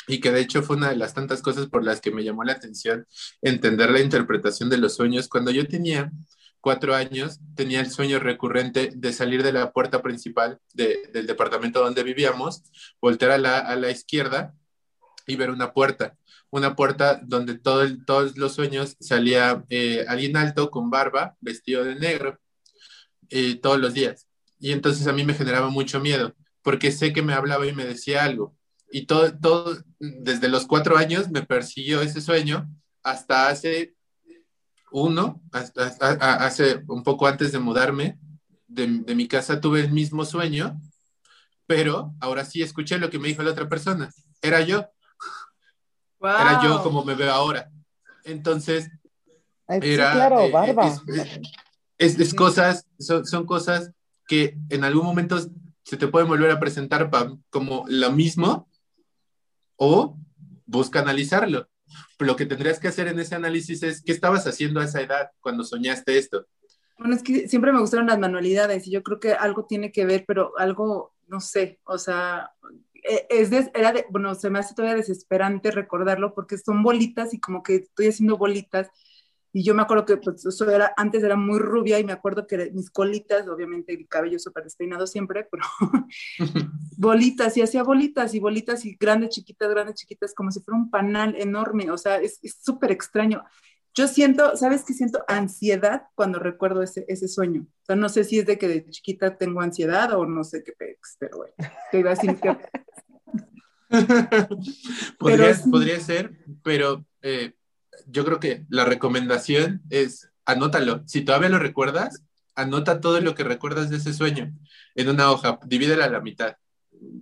y 0.08 0.20
que 0.20 0.32
de 0.32 0.42
hecho 0.42 0.64
fue 0.64 0.76
una 0.76 0.90
de 0.90 0.96
las 0.96 1.14
tantas 1.14 1.42
cosas 1.42 1.68
por 1.68 1.84
las 1.84 2.02
que 2.02 2.12
me 2.12 2.24
llamó 2.24 2.44
la 2.44 2.54
atención 2.54 3.08
entender 3.42 3.92
la 3.92 4.02
interpretación 4.02 4.70
de 4.70 4.78
los 4.78 4.96
sueños. 4.96 5.28
Cuando 5.28 5.52
yo 5.52 5.68
tenía 5.68 6.12
cuatro 6.62 6.96
años, 6.96 7.40
tenía 7.56 7.82
el 7.82 7.92
sueño 7.92 8.20
recurrente 8.20 8.92
de 8.96 9.14
salir 9.14 9.44
de 9.44 9.54
la 9.54 9.72
puerta 9.72 10.02
principal 10.02 10.60
del 10.74 11.28
departamento 11.28 11.82
donde 11.82 12.04
vivíamos, 12.04 12.64
voltear 13.02 13.32
a 13.32 13.76
la, 13.76 13.92
izquierda 13.92 14.54
y 15.28 15.36
ver 15.36 15.50
una 15.50 15.74
puerta, 15.74 16.16
una 16.50 16.76
puerta 16.76 17.20
donde 17.24 17.58
todo 17.58 17.86
todos 18.06 18.38
los 18.38 18.54
sueños 18.54 18.96
salía 19.00 19.64
eh, 19.70 20.06
alguien 20.08 20.38
alto 20.38 20.70
con 20.70 20.90
barba, 20.90 21.36
vestido 21.42 21.84
de 21.84 21.96
negro, 21.96 22.40
eh, 23.30 23.56
todos 23.56 23.80
los 23.80 23.94
días. 23.94 24.28
Y 24.60 24.72
entonces 24.72 25.08
a 25.08 25.14
mí 25.14 25.26
me 25.26 25.34
generaba 25.34 25.70
mucho 25.70 26.00
miedo, 26.00 26.34
porque 26.62 26.92
sé 26.92 27.12
que 27.12 27.22
me 27.22 27.34
hablaba 27.34 27.68
y 27.68 27.74
me 27.74 27.86
decía 27.86 28.24
algo 28.24 28.56
y 28.94 29.08
todo, 29.08 29.36
todo, 29.40 29.84
desde 29.98 30.48
los 30.50 30.68
cuatro 30.68 30.98
años 30.98 31.32
me 31.32 31.42
persiguió 31.42 32.02
ese 32.02 32.22
sueño 32.22 32.70
hasta 33.02 33.48
hace 33.48 33.96
uno, 34.92 35.42
hace 36.22 36.84
un 36.88 37.04
poco 37.04 37.26
antes 37.26 37.52
de 37.52 37.58
mudarme 37.58 38.20
de, 38.68 38.88
mi 39.16 39.28
casa, 39.28 39.60
tuve 39.60 39.80
el 39.80 39.92
mismo 39.92 40.26
sueño, 40.26 40.80
pero 41.66 42.14
ahora 42.20 42.46
sí 42.46 42.62
escuché 42.62 43.00
lo 43.00 43.10
que 43.10 43.18
me 43.18 43.30
dijo 43.30 43.42
la 43.42 43.50
otra 43.50 43.68
persona. 43.68 44.12
Era 44.44 44.62
yo. 44.62 44.86
Era 46.22 46.62
yo 46.64 46.84
como 46.84 47.04
me 47.04 47.16
veo 47.16 47.34
ahora. 47.34 47.72
Entonces, 48.24 48.92
era... 49.68 50.12
claro, 50.12 50.42
eh, 50.42 50.52
barba. 50.52 51.02
Es, 51.98 52.34
cosas, 52.36 52.86
son, 53.00 53.48
cosas 53.48 53.92
que 54.28 54.56
en 54.70 54.84
algún 54.84 55.06
momento 55.06 55.40
se 55.82 55.98
te 55.98 56.08
pueden 56.08 56.28
volver 56.28 56.52
a 56.52 56.60
presentar 56.60 57.10
como 57.50 57.86
lo 57.88 58.12
mismo 58.12 58.68
o 59.78 60.18
busca 60.66 61.00
analizarlo 61.00 61.68
lo 62.20 62.36
que 62.36 62.46
tendrías 62.46 62.80
que 62.80 62.88
hacer 62.88 63.08
en 63.08 63.20
ese 63.20 63.36
análisis 63.36 63.84
es, 63.84 64.02
¿qué 64.02 64.12
estabas 64.12 64.48
haciendo 64.48 64.80
a 64.80 64.86
esa 64.86 65.02
edad 65.02 65.32
cuando 65.42 65.64
soñaste 65.64 66.18
esto? 66.18 66.48
Bueno, 66.98 67.16
es 67.16 67.24
que 67.24 67.48
siempre 67.48 67.72
me 67.72 67.80
gustaron 67.80 68.08
las 68.08 68.20
manualidades 68.20 68.88
y 68.88 68.92
yo 68.92 69.04
creo 69.04 69.20
que 69.20 69.34
algo 69.34 69.66
tiene 69.66 69.92
que 69.92 70.06
ver, 70.06 70.26
pero 70.28 70.58
algo, 70.58 71.14
no 71.28 71.40
sé, 71.40 71.80
o 71.86 71.98
sea, 71.98 72.52
e, 72.94 73.26
es 73.30 73.52
era 73.74 73.92
de, 73.92 74.06
bueno, 74.10 74.36
se 74.36 74.50
me 74.50 74.60
hace 74.60 74.76
todavía 74.76 74.96
desesperante 74.96 75.72
recordarlo 75.72 76.34
porque 76.34 76.58
son 76.58 76.84
bolitas 76.84 77.34
y 77.34 77.40
como 77.40 77.64
que 77.64 77.76
estoy 77.76 78.08
haciendo 78.08 78.38
bolitas 78.38 78.90
y 79.56 79.64
yo 79.64 79.76
me 79.76 79.84
acuerdo 79.84 80.04
que 80.04 80.18
pues, 80.18 80.44
eso 80.44 80.70
era, 80.70 80.94
antes 80.98 81.24
era 81.24 81.36
muy 81.36 81.60
rubia 81.60 82.00
y 82.00 82.04
me 82.04 82.12
acuerdo 82.12 82.48
que 82.48 82.72
mis 82.74 82.90
colitas, 82.90 83.48
obviamente 83.48 83.94
el 83.94 84.08
cabello 84.08 84.40
súper 84.40 84.64
despeinado 84.64 85.06
siempre, 85.06 85.48
pero 85.50 85.64
bolitas 86.98 87.56
y 87.56 87.62
hacía 87.62 87.84
bolitas 87.84 88.34
y 88.34 88.40
bolitas 88.40 88.84
y 88.84 88.96
grandes, 88.96 89.30
chiquitas, 89.30 89.70
grandes, 89.70 89.96
chiquitas, 89.96 90.34
como 90.34 90.50
si 90.50 90.60
fuera 90.60 90.80
un 90.80 90.90
panal 90.90 91.36
enorme. 91.38 91.92
O 91.92 92.00
sea, 92.00 92.18
es 92.18 92.40
súper 92.64 92.92
extraño. 92.92 93.44
Yo 93.94 94.08
siento, 94.08 94.58
¿sabes 94.58 94.84
qué 94.86 94.94
siento? 94.94 95.24
Ansiedad 95.28 96.08
cuando 96.16 96.40
recuerdo 96.40 96.82
ese, 96.82 97.06
ese 97.08 97.28
sueño. 97.28 97.68
O 97.84 97.86
sea, 97.86 97.96
no 97.96 98.10
sé 98.10 98.24
si 98.24 98.40
es 98.40 98.48
de 98.48 98.58
que 98.58 98.68
de 98.68 98.90
chiquita 98.90 99.38
tengo 99.38 99.62
ansiedad 99.62 100.14
o 100.14 100.26
no 100.26 100.44
sé 100.44 100.64
qué 100.64 100.74
pero 101.20 101.38
bueno, 101.38 101.54
te 101.92 102.00
iba 102.00 102.10
a 102.10 102.16
decir 102.16 102.40
que... 102.40 102.58
podría, 105.20 105.56
podría 105.70 106.00
ser, 106.00 106.32
pero... 106.64 107.06
Eh 107.22 107.54
yo 108.08 108.26
creo 108.26 108.40
que 108.40 108.66
la 108.70 108.86
recomendación 108.86 109.82
es 109.90 110.30
anótalo. 110.46 111.04
Si 111.06 111.22
todavía 111.22 111.50
lo 111.50 111.60
recuerdas, 111.60 112.24
anota 112.56 113.02
todo 113.02 113.20
lo 113.22 113.36
que 113.36 113.44
recuerdas 113.44 113.90
de 113.90 113.98
ese 113.98 114.14
sueño 114.14 114.54
en 114.96 115.10
una 115.10 115.32
hoja, 115.32 115.60
divídela 115.66 116.06
a 116.06 116.10
la 116.10 116.22
mitad. 116.22 116.58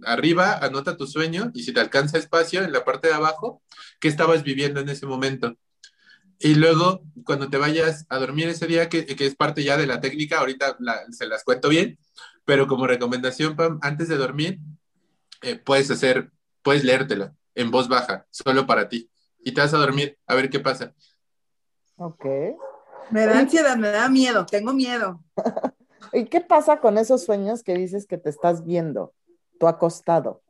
Arriba, 0.06 0.58
anota 0.58 0.98
tu 0.98 1.08
sueño 1.08 1.52
y 1.54 1.64
si 1.64 1.74
te 1.74 1.80
alcanza 1.80 2.18
espacio, 2.18 2.64
en 2.64 2.72
la 2.72 2.86
parte 2.86 3.08
de 3.08 3.14
abajo, 3.14 3.64
qué 4.00 4.08
estabas 4.08 4.44
viviendo 4.44 4.80
en 4.80 4.90
ese 4.90 5.06
momento. 5.06 5.56
Y 6.40 6.56
luego, 6.56 7.04
cuando 7.24 7.50
te 7.50 7.58
vayas 7.58 8.06
a 8.10 8.18
dormir 8.18 8.50
ese 8.50 8.68
día, 8.68 8.90
que, 8.90 9.06
es 9.08 9.36
parte 9.36 9.64
ya 9.64 9.78
de 9.78 9.88
la 9.88 10.02
técnica, 10.02 10.40
ahorita 10.40 10.78
se 11.12 11.28
las 11.28 11.44
cuento 11.44 11.70
bien, 11.70 12.00
pero 12.46 12.68
como 12.68 12.88
recomendación, 12.88 13.56
Pam, 13.56 13.80
antes 13.82 14.08
de 14.08 14.18
dormir, 14.18 14.60
eh, 15.44 15.56
puedes 15.56 15.90
hacer, 15.92 16.32
puedes 16.64 16.84
leértelo 16.84 17.36
en 17.54 17.70
voz 17.70 17.88
baja, 17.88 18.26
solo 18.32 18.66
para 18.66 18.90
ti 18.90 19.11
y 19.44 19.54
te 19.54 19.62
vas 19.62 19.74
a 19.74 19.78
dormir 19.78 20.18
a 20.26 20.36
ver 20.36 20.50
qué 20.50 20.60
pasa. 20.60 20.94
Ok. 21.98 22.26
Me 23.10 23.26
da 23.26 23.40
ansiedad, 23.40 23.76
me 23.78 23.90
da 23.90 24.10
miedo, 24.10 24.46
tengo 24.46 24.74
miedo. 24.74 25.22
¿Y 26.14 26.26
qué 26.26 26.42
pasa 26.42 26.80
con 26.80 26.98
esos 26.98 27.24
sueños 27.24 27.64
que 27.64 27.74
dices 27.74 28.08
que 28.08 28.18
te 28.18 28.30
estás 28.30 28.66
viendo, 28.66 29.14
tú 29.60 29.68
acostado? 29.68 30.42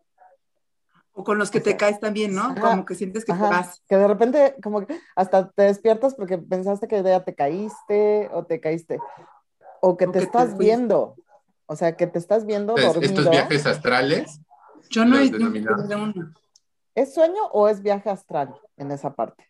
O 1.13 1.23
con 1.23 1.37
los 1.37 1.51
que 1.51 1.59
te 1.59 1.75
caes 1.75 1.99
también, 1.99 2.33
¿no? 2.33 2.55
como 2.55 2.85
que 2.85 2.95
sientes 2.95 3.25
que 3.25 3.33
te 3.33 3.39
vas. 3.39 3.83
Que 3.87 3.97
de 3.97 4.07
repente, 4.07 4.55
como 4.63 4.85
que 4.85 4.97
hasta 5.15 5.49
te 5.51 5.63
despiertas 5.63 6.15
porque 6.15 6.37
pensaste 6.37 6.87
que 6.87 7.03
ya 7.03 7.23
te 7.23 7.35
caíste 7.35 8.29
o 8.31 8.45
te 8.45 8.61
caíste. 8.61 8.99
O 9.81 9.97
que 9.97 10.07
te 10.07 10.19
estás 10.19 10.57
viendo. 10.57 11.15
O 11.65 11.75
sea, 11.75 11.97
que 11.97 12.07
te 12.07 12.17
estás 12.17 12.45
viendo 12.45 12.75
dormido. 12.75 13.01
Estos 13.01 13.29
viajes 13.29 13.65
astrales. 13.65 14.39
Yo 14.89 15.03
no 15.05 15.17
he 15.17 15.29
uno. 15.29 16.33
¿Es 16.95 17.13
sueño 17.13 17.45
o 17.51 17.67
es 17.67 17.81
viaje 17.81 18.09
astral 18.09 18.53
en 18.77 18.91
esa 18.91 19.13
parte? 19.13 19.49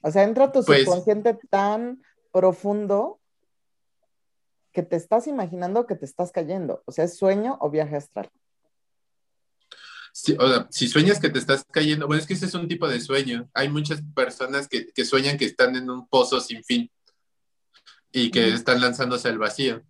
O 0.00 0.10
sea, 0.10 0.24
entra 0.24 0.52
tu 0.52 0.64
pues 0.64 0.84
subconsciente 0.84 1.38
tan 1.50 2.02
profundo 2.32 3.20
que 4.72 4.82
te 4.82 4.96
estás 4.96 5.26
imaginando 5.26 5.86
que 5.86 5.96
te 5.96 6.04
estás 6.04 6.30
cayendo. 6.32 6.82
O 6.86 6.92
sea, 6.92 7.04
¿es 7.04 7.16
sueño 7.16 7.58
o 7.60 7.70
viaje 7.70 7.96
astral? 7.96 8.30
o 10.38 10.48
sea, 10.48 10.66
si 10.70 10.88
sueñas 10.88 11.20
que 11.20 11.30
te 11.30 11.38
estás 11.38 11.64
cayendo, 11.70 12.06
bueno, 12.06 12.20
es 12.20 12.26
que 12.26 12.34
ese 12.34 12.46
es 12.46 12.54
un 12.54 12.66
tipo 12.66 12.88
de 12.88 13.00
sueño. 13.00 13.48
Hay 13.54 13.68
muchas 13.68 14.02
personas 14.14 14.68
que, 14.68 15.04
sueñan 15.04 15.38
que 15.38 15.44
están 15.44 15.76
en 15.76 15.88
un 15.90 16.08
pozo 16.08 16.40
sin 16.40 16.64
fin 16.64 16.90
y 18.10 18.30
que 18.30 18.48
están 18.48 18.80
lanzándose 18.80 19.28
al 19.28 19.38
vacío. 19.38 19.82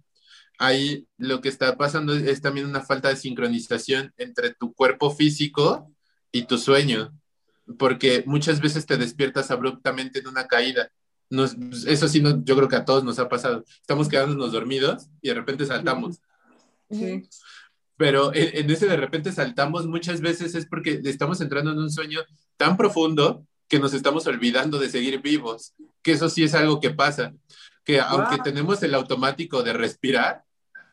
Ahí 0.58 1.06
lo 1.16 1.40
que 1.40 1.48
está 1.48 1.76
pasando 1.76 2.14
es 2.14 2.42
también 2.42 2.66
una 2.66 2.82
falta 2.82 3.08
de 3.08 3.16
sincronización 3.16 4.12
entre 4.16 4.54
tu 4.54 4.74
cuerpo 4.74 5.10
físico 5.10 5.90
y 6.32 6.42
tu 6.42 6.58
sueño, 6.58 7.12
porque 7.78 8.22
muchas 8.26 8.60
veces 8.60 8.86
te 8.86 8.96
despiertas 8.96 9.50
abruptamente 9.50 10.20
en 10.20 10.28
una 10.28 10.46
caída. 10.46 10.90
eso 11.86 12.08
sí, 12.08 12.22
no, 12.22 12.42
yo 12.44 12.56
creo 12.56 12.68
que 12.68 12.76
a 12.76 12.84
todos 12.84 13.04
nos 13.04 13.18
ha 13.18 13.28
pasado. 13.28 13.64
Estamos 13.80 14.08
quedándonos 14.08 14.52
dormidos 14.52 15.08
y 15.20 15.28
de 15.28 15.34
repente 15.34 15.66
saltamos. 15.66 16.20
Pero 17.98 18.32
en, 18.32 18.70
ese 18.70 18.86
de 18.86 18.96
repente 18.96 19.32
saltamos 19.32 19.86
muchas 19.86 20.20
veces 20.20 20.54
es 20.54 20.66
porque 20.66 21.00
estamos 21.04 21.40
entrando 21.40 21.72
en 21.72 21.78
un 21.78 21.90
sueño 21.90 22.20
tan 22.56 22.76
profundo 22.76 23.44
que 23.66 23.80
nos 23.80 23.92
estamos 23.92 24.26
olvidando 24.26 24.78
de 24.78 24.88
seguir 24.88 25.20
vivos, 25.20 25.74
que 26.02 26.12
eso 26.12 26.30
sí 26.30 26.44
es 26.44 26.54
algo 26.54 26.80
que 26.80 26.90
pasa, 26.90 27.34
que 27.84 28.00
aunque 28.00 28.38
tenemos 28.38 28.82
el 28.82 28.94
automático 28.94 29.62
de 29.62 29.72
respirar, 29.72 30.44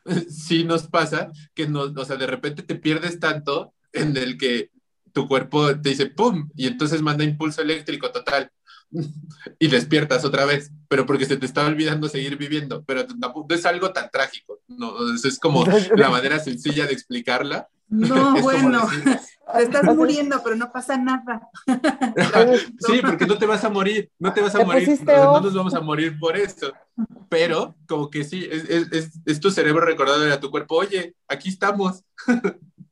sí 0.29 0.63
nos 0.63 0.87
pasa 0.87 1.31
que 1.53 1.67
nos, 1.67 1.95
o 1.95 2.05
sea, 2.05 2.17
de 2.17 2.27
repente 2.27 2.63
te 2.63 2.75
pierdes 2.75 3.19
tanto 3.19 3.73
en 3.93 4.17
el 4.17 4.37
que 4.37 4.71
tu 5.15 5.27
cuerpo 5.29 5.79
te 5.79 5.89
dice 5.89 6.07
¡pum! 6.07 6.49
y 6.55 6.67
entonces 6.67 7.01
manda 7.01 7.23
impulso 7.23 7.61
eléctrico 7.61 8.11
total 8.11 8.51
y 9.59 9.67
despiertas 9.67 10.25
otra 10.25 10.45
vez, 10.45 10.71
pero 10.89 11.05
porque 11.05 11.25
se 11.25 11.37
te 11.37 11.45
está 11.45 11.65
olvidando 11.65 12.09
seguir 12.09 12.37
viviendo, 12.37 12.83
pero 12.83 13.05
no 13.17 13.33
es 13.49 13.65
algo 13.65 13.91
tan 13.93 14.11
trágico, 14.11 14.59
no, 14.67 14.93
es 15.15 15.39
como 15.39 15.65
la 15.95 16.09
manera 16.09 16.37
sencilla 16.39 16.85
de 16.85 16.93
explicarla. 16.93 17.67
No, 17.87 18.33
bueno, 18.41 18.87
te 19.53 19.63
estás 19.63 19.83
muriendo, 19.95 20.41
pero 20.43 20.55
no 20.55 20.71
pasa 20.71 20.97
nada. 20.97 21.49
sí, 22.79 22.99
porque 23.01 23.25
no 23.25 23.37
te 23.37 23.45
vas 23.45 23.63
a 23.63 23.69
morir, 23.69 24.11
no 24.19 24.33
te 24.33 24.41
vas 24.41 24.55
a 24.55 24.65
morir, 24.65 24.99
no 25.05 25.41
nos 25.41 25.53
vamos 25.53 25.73
a 25.73 25.81
morir 25.81 26.19
por 26.19 26.35
eso, 26.35 26.73
pero 27.29 27.75
como 27.87 28.09
que 28.09 28.23
sí, 28.25 28.47
es, 28.51 28.69
es, 28.69 29.11
es 29.25 29.39
tu 29.39 29.49
cerebro 29.49 29.85
recordando 29.85 30.31
a 30.33 30.39
tu 30.39 30.51
cuerpo, 30.51 30.75
oye, 30.75 31.15
aquí 31.27 31.49
estamos 31.49 32.03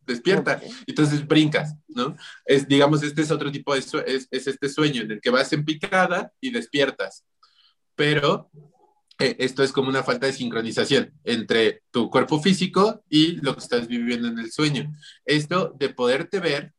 despierta. 0.05 0.61
Entonces 0.87 1.27
brincas, 1.27 1.75
¿no? 1.87 2.15
Es, 2.45 2.67
digamos, 2.67 3.03
este 3.03 3.21
es 3.21 3.31
otro 3.31 3.51
tipo 3.51 3.73
de 3.73 3.81
sueño, 3.81 4.05
es, 4.07 4.27
este 4.31 4.69
sueño 4.69 5.01
en 5.03 5.11
el 5.11 5.21
que 5.21 5.29
vas 5.29 5.51
en 5.53 5.65
picada 5.65 6.31
y 6.39 6.51
despiertas. 6.51 7.25
Pero 7.95 8.49
eh, 9.19 9.35
esto 9.39 9.63
es 9.63 9.71
como 9.71 9.89
una 9.89 10.03
falta 10.03 10.27
de 10.27 10.33
sincronización 10.33 11.13
entre 11.23 11.83
tu 11.91 12.09
cuerpo 12.09 12.39
físico 12.39 13.03
y 13.09 13.37
lo 13.37 13.53
que 13.53 13.61
estás 13.61 13.87
viviendo 13.87 14.27
en 14.27 14.39
el 14.39 14.51
sueño. 14.51 14.91
Esto 15.25 15.73
de 15.77 15.89
poderte 15.89 16.39
ver. 16.39 16.73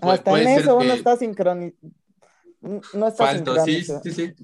Hasta 0.00 0.40
en 0.40 0.48
eso 0.48 0.76
uno 0.76 0.92
está 0.92 1.16
sincronizado 1.16 1.97
no 2.60 3.08
está 3.08 3.26
Falto, 3.26 3.64
sí, 3.64 3.84
sí, 3.84 4.10
sí. 4.10 4.34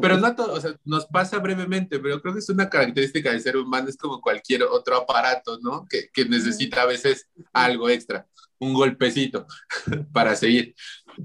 pero 0.00 0.18
no 0.18 0.34
todo, 0.34 0.52
o 0.54 0.60
sea, 0.60 0.74
nos 0.84 1.06
pasa 1.06 1.38
brevemente, 1.38 1.98
pero 1.98 2.20
creo 2.20 2.34
que 2.34 2.40
es 2.40 2.48
una 2.50 2.68
característica 2.68 3.30
del 3.30 3.40
ser 3.40 3.56
humano, 3.56 3.88
es 3.88 3.96
como 3.96 4.20
cualquier 4.20 4.64
otro 4.64 4.96
aparato, 4.96 5.58
¿no? 5.60 5.86
Que, 5.88 6.10
que 6.12 6.26
necesita 6.26 6.82
a 6.82 6.86
veces 6.86 7.28
algo 7.52 7.88
extra, 7.88 8.26
un 8.58 8.74
golpecito 8.74 9.46
para 10.12 10.36
seguir. 10.36 10.74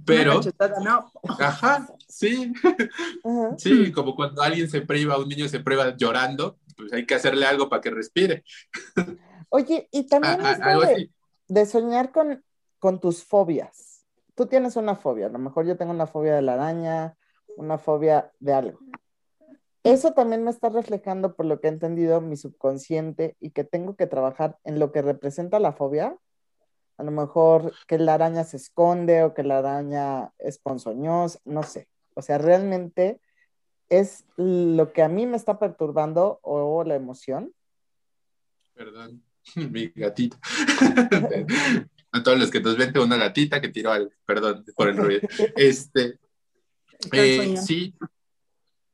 Pero, 0.06 0.42
¿no? 0.84 1.12
ajá, 1.40 1.88
sí, 2.08 2.54
sí, 3.58 3.92
como 3.92 4.16
cuando 4.16 4.42
alguien 4.42 4.70
se 4.70 4.82
priva, 4.82 5.18
un 5.18 5.28
niño 5.28 5.50
se 5.50 5.60
prueba 5.60 5.96
llorando, 5.98 6.60
pues 6.78 6.94
hay 6.94 7.06
que 7.06 7.16
hacerle 7.16 7.46
algo 7.46 7.70
para 7.70 7.82
que 7.82 7.92
respire. 7.92 8.44
Oye, 9.50 9.90
y 9.92 10.08
también 10.08 10.40
de, 10.42 11.10
de, 11.48 11.66
soñar 11.66 12.12
con, 12.12 12.44
con 12.80 13.00
tus 13.00 13.24
fobias 13.24 13.87
tú 14.38 14.46
tienes 14.46 14.76
una 14.76 14.96
fobia, 14.96 15.26
a 15.26 15.30
lo 15.30 15.40
mejor 15.40 15.66
yo 15.66 15.78
tengo 15.78 15.92
una 15.92 16.06
fobia 16.06 16.36
de 16.36 16.44
la 16.44 16.54
araña, 16.54 17.18
una 17.58 17.80
fobia 17.80 18.32
de 18.40 18.54
algo. 18.54 18.80
Eso 19.82 20.14
también 20.14 20.44
me 20.44 20.52
está 20.52 20.70
reflejando 20.70 21.36
por 21.36 21.48
lo 21.48 21.60
que 21.60 21.68
he 21.68 21.72
entendido 21.72 22.22
mi 22.22 22.38
subconsciente 22.38 23.36
y 23.40 23.50
que 23.50 23.64
tengo 23.64 23.96
que 23.96 24.06
trabajar 24.06 24.60
en 24.64 24.78
lo 24.78 24.92
que 24.92 25.02
representa 25.02 25.60
la 25.60 25.74
fobia. 25.74 26.16
A 26.98 27.04
lo 27.04 27.10
mejor 27.10 27.74
que 27.88 27.98
la 27.98 28.14
araña 28.14 28.44
se 28.44 28.58
esconde 28.58 29.24
o 29.24 29.34
que 29.34 29.42
la 29.42 29.58
araña 29.58 30.32
es 30.38 30.60
ponzoñosa, 30.60 31.40
no 31.44 31.64
sé. 31.64 31.88
O 32.14 32.22
sea, 32.22 32.38
realmente 32.38 33.20
es 33.90 34.24
lo 34.36 34.94
que 34.94 35.02
a 35.02 35.10
mí 35.10 35.26
me 35.26 35.38
está 35.38 35.58
perturbando 35.58 36.40
o 36.44 36.84
la 36.84 36.94
emoción. 36.94 37.54
Perdón, 38.76 39.24
mi 39.56 39.88
gatito. 39.88 40.38
a 42.18 42.24
todos 42.24 42.40
los 42.40 42.52
que 42.52 42.62
nos 42.62 42.78
ven, 42.78 42.98
una 42.98 43.18
gatita 43.18 43.62
que 43.62 43.70
tiró 43.70 43.92
algo, 43.92 44.12
perdón 44.26 44.66
por 44.76 44.90
el 44.90 44.98
ruido. 44.98 45.22
Este, 45.56 46.20
eh, 47.12 47.56
sí, 47.66 47.94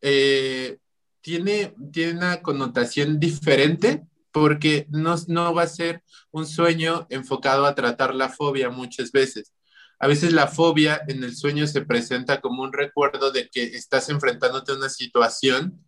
eh, 0.01 0.77
tiene, 1.21 1.73
tiene 1.91 2.17
una 2.17 2.41
connotación 2.41 3.19
diferente 3.19 4.03
porque 4.31 4.87
no, 4.89 5.15
no 5.27 5.53
va 5.53 5.63
a 5.63 5.67
ser 5.67 6.03
un 6.31 6.45
sueño 6.47 7.07
enfocado 7.09 7.65
a 7.65 7.75
tratar 7.75 8.15
la 8.15 8.29
fobia 8.29 8.69
muchas 8.69 9.11
veces. 9.11 9.53
A 9.99 10.07
veces 10.07 10.33
la 10.33 10.47
fobia 10.47 11.01
en 11.07 11.23
el 11.23 11.35
sueño 11.35 11.67
se 11.67 11.81
presenta 11.81 12.41
como 12.41 12.63
un 12.63 12.73
recuerdo 12.73 13.31
de 13.31 13.47
que 13.47 13.63
estás 13.63 14.09
enfrentándote 14.09 14.71
a 14.71 14.75
una 14.75 14.89
situación 14.89 15.79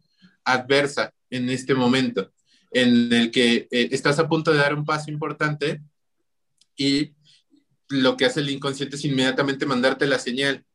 adversa 0.46 1.12
en 1.30 1.50
este 1.50 1.74
momento, 1.74 2.32
en 2.72 3.12
el 3.12 3.32
que 3.32 3.68
eh, 3.72 3.90
estás 3.92 4.20
a 4.20 4.30
punto 4.30 4.52
de 4.52 4.60
dar 4.60 4.76
un 4.76 4.86
paso 4.86 5.10
importante 5.10 5.82
y 6.78 7.15
lo 7.90 8.18
que 8.18 8.26
hace 8.26 8.40
el 8.40 8.50
inconsciente 8.50 8.96
es 8.96 9.06
inmediatamente 9.06 9.66
mandarte 9.66 10.08
la 10.08 10.20
señal 10.20 10.66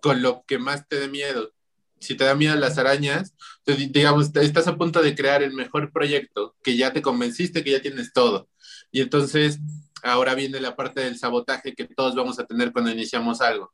con 0.00 0.22
lo 0.22 0.44
que 0.46 0.58
más 0.58 0.86
te 0.88 1.00
dé 1.00 1.08
miedo. 1.08 1.52
Si 2.00 2.14
te 2.14 2.24
da 2.24 2.34
miedo 2.34 2.54
las 2.56 2.76
arañas, 2.76 3.34
digamos, 3.66 4.30
estás 4.36 4.66
a 4.66 4.76
punto 4.76 5.00
de 5.02 5.14
crear 5.14 5.42
el 5.42 5.54
mejor 5.54 5.90
proyecto, 5.92 6.54
que 6.62 6.76
ya 6.76 6.92
te 6.92 7.00
convenciste 7.00 7.64
que 7.64 7.70
ya 7.70 7.80
tienes 7.80 8.12
todo. 8.12 8.48
Y 8.92 9.00
entonces 9.00 9.58
ahora 10.02 10.34
viene 10.34 10.60
la 10.60 10.76
parte 10.76 11.00
del 11.00 11.18
sabotaje 11.18 11.74
que 11.74 11.86
todos 11.86 12.14
vamos 12.14 12.38
a 12.38 12.46
tener 12.46 12.72
cuando 12.72 12.90
iniciamos 12.90 13.40
algo. 13.40 13.72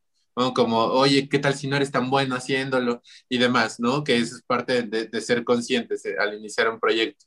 Como, 0.54 0.78
oye, 0.78 1.28
¿qué 1.28 1.38
tal 1.38 1.54
si 1.54 1.66
no 1.66 1.76
eres 1.76 1.90
tan 1.90 2.08
bueno 2.08 2.36
haciéndolo? 2.36 3.02
Y 3.28 3.38
demás, 3.38 3.80
¿no? 3.80 4.04
Que 4.04 4.16
es 4.18 4.42
parte 4.46 4.82
de, 4.84 5.06
de 5.06 5.20
ser 5.20 5.44
conscientes 5.44 6.04
eh, 6.06 6.14
al 6.18 6.34
iniciar 6.34 6.70
un 6.70 6.80
proyecto. 6.80 7.26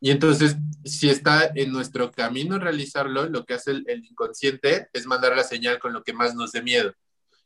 Y 0.00 0.10
entonces, 0.10 0.56
si 0.84 1.08
está 1.08 1.50
en 1.54 1.72
nuestro 1.72 2.10
camino 2.10 2.58
realizarlo, 2.58 3.28
lo 3.28 3.44
que 3.44 3.54
hace 3.54 3.70
el, 3.70 4.04
inconsciente 4.04 4.88
es 4.92 5.06
mandar 5.06 5.34
la 5.36 5.44
señal 5.44 5.78
con 5.78 5.92
lo 5.92 6.02
que 6.02 6.12
más 6.12 6.34
nos 6.34 6.52
dé 6.52 6.62
miedo, 6.62 6.92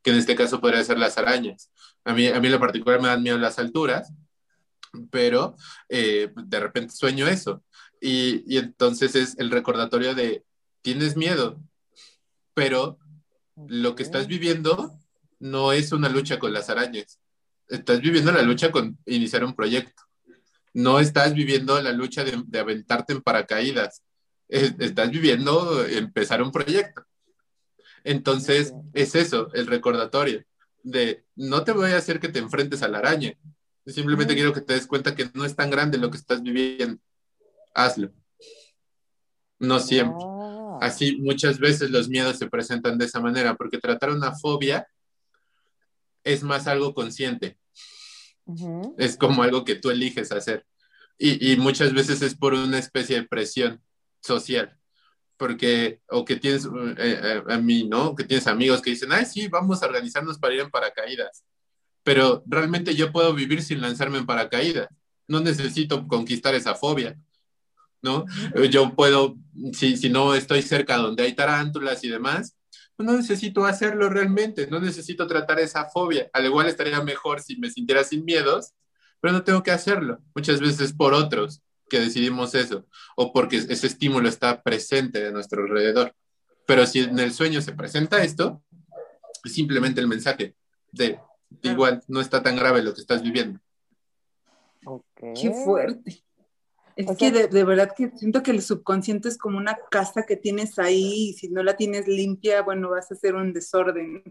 que 0.02 0.10
en 0.10 0.16
este 0.16 0.34
caso 0.34 0.60
podría 0.60 0.82
ser 0.82 0.98
las 0.98 1.18
arañas. 1.18 1.70
A 2.04 2.12
mí, 2.14 2.26
a 2.26 2.40
mí 2.40 2.46
en 2.46 2.52
lo 2.52 2.60
particular 2.60 3.00
me 3.00 3.08
dan 3.08 3.22
miedo 3.22 3.38
las 3.38 3.58
alturas, 3.58 4.12
pero 5.10 5.56
eh, 5.88 6.32
de 6.34 6.60
repente 6.60 6.94
sueño 6.94 7.28
eso. 7.28 7.62
Y, 8.00 8.42
y 8.52 8.58
entonces 8.58 9.14
es 9.14 9.38
el 9.38 9.50
recordatorio 9.50 10.14
de, 10.14 10.44
tienes 10.82 11.16
miedo, 11.16 11.60
pero 12.54 12.98
lo 13.54 13.94
que 13.94 14.02
estás 14.02 14.26
viviendo 14.26 14.98
no 15.38 15.72
es 15.72 15.92
una 15.92 16.08
lucha 16.08 16.38
con 16.38 16.52
las 16.52 16.70
arañas, 16.70 17.20
estás 17.68 18.00
viviendo 18.00 18.32
la 18.32 18.42
lucha 18.42 18.72
con 18.72 18.98
iniciar 19.06 19.44
un 19.44 19.54
proyecto 19.54 20.07
no 20.74 21.00
estás 21.00 21.34
viviendo 21.34 21.80
la 21.80 21.92
lucha 21.92 22.24
de, 22.24 22.58
aventarte 22.58 23.12
en 23.12 23.22
paracaídas, 23.22 24.02
estás 24.48 25.10
viviendo 25.10 25.84
empezar 25.86 26.42
un 26.42 26.52
proyecto. 26.52 27.04
Entonces, 28.04 28.72
es 28.94 29.14
eso, 29.14 29.50
el 29.54 29.66
recordatorio 29.66 30.44
de 30.82 31.24
no 31.36 31.64
te 31.64 31.72
voy 31.72 31.90
a 31.90 31.98
hacer 31.98 32.20
que 32.20 32.28
te 32.28 32.38
enfrentes 32.38 32.82
a 32.82 32.88
la 32.88 32.98
araña, 32.98 33.34
simplemente 33.86 34.34
quiero 34.34 34.52
que 34.52 34.60
te 34.60 34.74
des 34.74 34.86
cuenta 34.86 35.14
que 35.14 35.30
no 35.34 35.44
es 35.44 35.56
tan 35.56 35.70
grande 35.70 35.98
lo 35.98 36.10
que 36.10 36.16
estás 36.16 36.42
viviendo. 36.42 37.00
Hazlo. 37.74 38.12
No 39.58 39.80
siempre. 39.80 40.24
Ah. 40.24 40.78
Así 40.80 41.16
muchas 41.16 41.58
veces 41.58 41.90
los 41.90 42.08
miedos 42.08 42.38
se 42.38 42.48
presentan 42.48 42.98
de 42.98 43.06
esa 43.06 43.20
manera, 43.20 43.56
porque 43.56 43.78
tratar 43.78 44.10
una 44.10 44.34
fobia 44.34 44.86
es 46.24 46.42
más 46.42 46.66
algo 46.66 46.94
consciente. 46.94 47.58
Es 48.96 49.16
como 49.16 49.42
algo 49.42 49.64
que 49.64 49.74
tú 49.74 49.90
eliges 49.90 50.32
hacer. 50.32 50.66
Y, 51.18 51.52
y, 51.52 51.56
muchas 51.56 51.92
veces 51.92 52.22
es 52.22 52.34
por 52.34 52.54
una 52.54 52.78
especie 52.78 53.16
de 53.16 53.26
presión 53.26 53.82
social. 54.20 54.78
Porque, 55.36 56.00
o 56.08 56.24
que 56.24 56.36
tienes, 56.36 56.64
eh, 56.64 56.70
eh, 56.96 57.42
a 57.48 57.58
mí, 57.58 57.84
¿no? 57.84 58.14
Que 58.14 58.24
tienes 58.24 58.46
amigos 58.46 58.82
que 58.82 58.90
dicen, 58.90 59.12
ay, 59.12 59.24
sí, 59.26 59.48
vamos 59.48 59.82
a 59.82 59.86
organizarnos 59.86 60.38
para 60.38 60.54
ir 60.54 60.60
en 60.60 60.70
paracaídas. 60.70 61.44
Pero 62.02 62.42
realmente 62.46 62.94
yo 62.94 63.12
puedo 63.12 63.34
vivir 63.34 63.62
sin 63.62 63.80
lanzarme 63.80 64.18
en 64.18 64.26
paracaídas. 64.26 64.88
No 65.26 65.40
necesito 65.40 66.06
conquistar 66.06 66.54
esa 66.54 66.74
fobia. 66.74 67.16
¿no? 68.02 68.24
Yo 68.70 68.94
puedo, 68.94 69.36
si, 69.72 69.96
si 69.96 70.08
no 70.08 70.34
estoy 70.34 70.62
cerca 70.62 70.96
donde 70.96 71.24
hay 71.24 71.34
tarántulas 71.34 72.02
y 72.04 72.08
demás, 72.08 72.56
no 72.98 73.16
necesito 73.16 73.64
hacerlo 73.64 74.08
realmente, 74.08 74.66
no 74.66 74.80
necesito 74.80 75.26
tratar 75.26 75.60
esa 75.60 75.86
fobia. 75.86 76.28
Al 76.32 76.46
igual 76.46 76.66
estaría 76.66 77.00
mejor 77.02 77.40
si 77.40 77.56
me 77.56 77.70
sintiera 77.70 78.02
sin 78.02 78.24
miedos, 78.24 78.74
pero 79.20 79.32
no 79.32 79.44
tengo 79.44 79.62
que 79.62 79.70
hacerlo. 79.70 80.18
Muchas 80.34 80.60
veces 80.60 80.92
por 80.92 81.14
otros 81.14 81.62
que 81.88 82.00
decidimos 82.00 82.54
eso, 82.54 82.86
o 83.16 83.32
porque 83.32 83.56
ese 83.56 83.86
estímulo 83.86 84.28
está 84.28 84.62
presente 84.62 85.22
de 85.22 85.32
nuestro 85.32 85.62
alrededor. 85.62 86.14
Pero 86.66 86.86
si 86.86 87.00
en 87.00 87.18
el 87.18 87.32
sueño 87.32 87.62
se 87.62 87.72
presenta 87.72 88.22
esto, 88.22 88.62
es 89.44 89.54
simplemente 89.54 90.00
el 90.00 90.08
mensaje 90.08 90.54
de 90.92 91.18
igual 91.62 92.02
no 92.08 92.20
está 92.20 92.42
tan 92.42 92.56
grave 92.56 92.82
lo 92.82 92.92
que 92.92 93.00
estás 93.00 93.22
viviendo. 93.22 93.60
Qué 95.34 95.50
fuerte. 95.64 96.24
Es 96.98 97.16
que 97.16 97.30
de, 97.30 97.64
verdad 97.64 97.94
que 97.96 98.10
siento 98.16 98.42
que 98.42 98.50
el 98.50 98.60
subconsciente 98.60 99.28
es 99.28 99.38
como 99.38 99.56
una 99.56 99.78
casa 99.88 100.26
que 100.26 100.34
tienes 100.34 100.80
ahí 100.80 101.28
y 101.28 101.32
si 101.34 101.48
no 101.48 101.62
la 101.62 101.76
tienes 101.76 102.08
limpia, 102.08 102.62
bueno, 102.62 102.90
vas 102.90 103.08
a 103.12 103.14
hacer 103.14 103.36
un 103.36 103.52
desorden. 103.52 104.24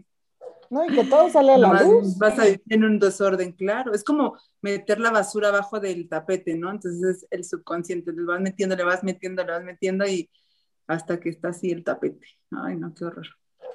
No, 0.68 0.84
y 0.84 0.94
que 0.94 1.04
todo 1.04 1.30
sale 1.30 1.54
a 1.54 1.56
la 1.56 1.82
luz. 1.82 2.18
Vas 2.18 2.38
a 2.38 2.44
vivir 2.44 2.60
en 2.68 2.84
un 2.84 2.98
desorden, 2.98 3.52
claro. 3.52 3.94
Es 3.94 4.04
como 4.04 4.36
meter 4.60 5.00
la 5.00 5.10
basura 5.10 5.48
abajo 5.48 5.80
del 5.80 6.10
tapete, 6.10 6.56
¿no? 6.56 6.70
Entonces 6.70 7.22
es 7.22 7.26
el 7.30 7.42
subconsciente, 7.42 8.12
le 8.12 8.22
vas 8.24 8.42
metiendo, 8.42 8.76
le 8.76 8.84
vas 8.84 9.02
metiendo, 9.02 9.42
le 9.44 9.52
vas 9.52 9.64
metiendo 9.64 10.06
y 10.06 10.28
hasta 10.86 11.18
que 11.18 11.30
está 11.30 11.48
así 11.48 11.70
el 11.70 11.84
tapete. 11.84 12.26
Ay, 12.50 12.76
no, 12.76 12.92
qué 12.94 13.06
horror. 13.06 13.28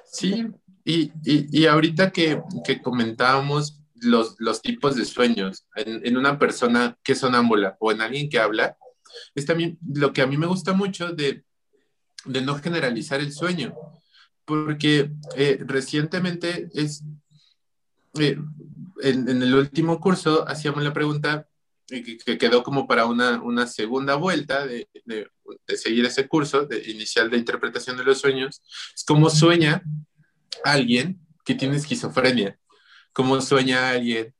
Sí, 0.04 0.46
y, 0.84 1.10
y, 1.24 1.48
y 1.50 1.66
ahorita 1.66 2.12
que, 2.12 2.40
que 2.64 2.80
comentábamos 2.80 3.82
los, 3.96 4.36
los, 4.38 4.62
tipos 4.62 4.94
de 4.94 5.04
sueños 5.04 5.66
en, 5.74 6.06
en, 6.06 6.16
una 6.16 6.38
persona 6.38 6.96
que 7.02 7.12
es 7.12 7.18
sonámbula 7.18 7.76
o 7.80 7.90
en 7.90 8.02
alguien 8.02 8.28
que 8.28 8.38
habla, 8.38 8.76
es 9.34 9.46
también 9.46 9.78
lo 9.86 10.12
que 10.12 10.22
a 10.22 10.26
mí 10.26 10.36
me 10.36 10.46
gusta 10.46 10.72
mucho 10.72 11.12
de, 11.12 11.44
de 12.24 12.40
no 12.40 12.56
generalizar 12.56 13.20
el 13.20 13.32
sueño, 13.32 13.74
porque 14.44 15.10
eh, 15.36 15.58
recientemente 15.60 16.68
es, 16.74 17.02
eh, 18.18 18.38
en, 19.02 19.28
en, 19.28 19.42
el 19.42 19.54
último 19.54 20.00
curso 20.00 20.46
hacíamos 20.48 20.82
la 20.82 20.92
pregunta 20.92 21.48
que, 21.86 22.16
que 22.18 22.38
quedó 22.38 22.62
como 22.62 22.86
para 22.86 23.06
una, 23.06 23.42
una 23.42 23.66
segunda 23.66 24.14
vuelta 24.14 24.66
de, 24.66 24.88
de, 25.04 25.28
de, 25.66 25.76
seguir 25.76 26.04
ese 26.06 26.26
curso 26.28 26.64
de, 26.66 26.90
inicial 26.90 27.30
de 27.30 27.36
interpretación 27.36 27.96
de 27.96 28.04
los 28.04 28.20
sueños, 28.20 28.62
es 28.94 29.04
cómo 29.04 29.28
sueña 29.30 29.82
alguien 30.64 31.20
que 31.44 31.54
tiene 31.54 31.76
esquizofrenia, 31.76 32.58
cómo 33.12 33.40
sueña 33.40 33.90
alguien 33.90 34.34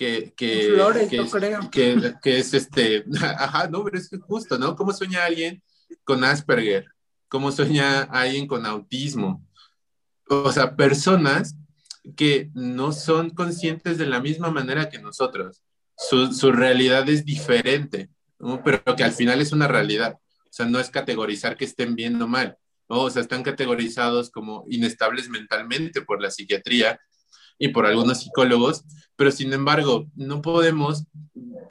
que, 0.00 0.32
que, 0.34 0.70
Flores, 0.72 1.10
que, 1.10 1.18
es, 1.18 1.30
creo. 1.30 1.70
que, 1.70 2.14
que, 2.22 2.38
es 2.38 2.54
este, 2.54 3.04
ajá, 3.20 3.68
no, 3.68 3.84
pero 3.84 3.98
es 3.98 4.08
justo, 4.22 4.56
¿no? 4.56 4.74
¿Cómo 4.74 4.94
sueña 4.94 5.26
alguien 5.26 5.62
con 6.04 6.24
Asperger? 6.24 6.86
¿Cómo 7.28 7.52
sueña 7.52 8.04
alguien 8.04 8.46
con 8.46 8.64
autismo? 8.64 9.46
O 10.26 10.50
sea, 10.52 10.74
personas 10.74 11.54
que 12.16 12.48
no 12.54 12.92
son 12.92 13.28
conscientes 13.28 13.98
de 13.98 14.06
la 14.06 14.20
misma 14.20 14.50
manera 14.50 14.88
que 14.88 14.98
nosotros. 14.98 15.60
Su, 15.98 16.32
su 16.32 16.50
realidad 16.50 17.06
es 17.10 17.26
diferente, 17.26 18.08
¿no? 18.38 18.62
pero 18.64 18.96
que 18.96 19.04
al 19.04 19.12
final 19.12 19.42
es 19.42 19.52
una 19.52 19.68
realidad. 19.68 20.18
O 20.46 20.48
sea, 20.50 20.64
no 20.64 20.80
es 20.80 20.88
categorizar 20.88 21.58
que 21.58 21.66
estén 21.66 21.94
viendo 21.94 22.26
mal, 22.26 22.56
¿no? 22.88 23.02
O 23.02 23.10
sea, 23.10 23.20
están 23.20 23.42
categorizados 23.42 24.30
como 24.30 24.64
inestables 24.70 25.28
mentalmente 25.28 26.00
por 26.00 26.22
la 26.22 26.30
psiquiatría 26.30 26.98
y 27.60 27.68
por 27.68 27.86
algunos 27.86 28.20
psicólogos, 28.20 28.84
pero 29.14 29.30
sin 29.30 29.52
embargo, 29.52 30.10
no 30.16 30.40
podemos 30.40 31.04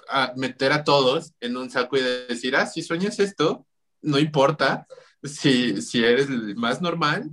a 0.08 0.34
meter 0.38 0.72
a 0.72 0.84
todos 0.84 1.34
en 1.42 1.58
un 1.58 1.70
saco 1.72 1.98
y 1.98 2.02
decir, 2.02 2.56
ah, 2.56 2.68
si 2.68 2.84
sueñas 2.84 3.20
esto, 3.20 3.66
no 4.02 4.20
importa 4.20 4.88
si, 5.24 5.82
si 5.82 6.06
eres 6.06 6.30
más 6.56 6.80
normal 6.80 7.32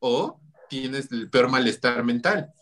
o 0.00 0.40
tienes 0.68 1.10
el 1.12 1.30
peor 1.30 1.48
malestar 1.48 2.04
mental. 2.04 2.52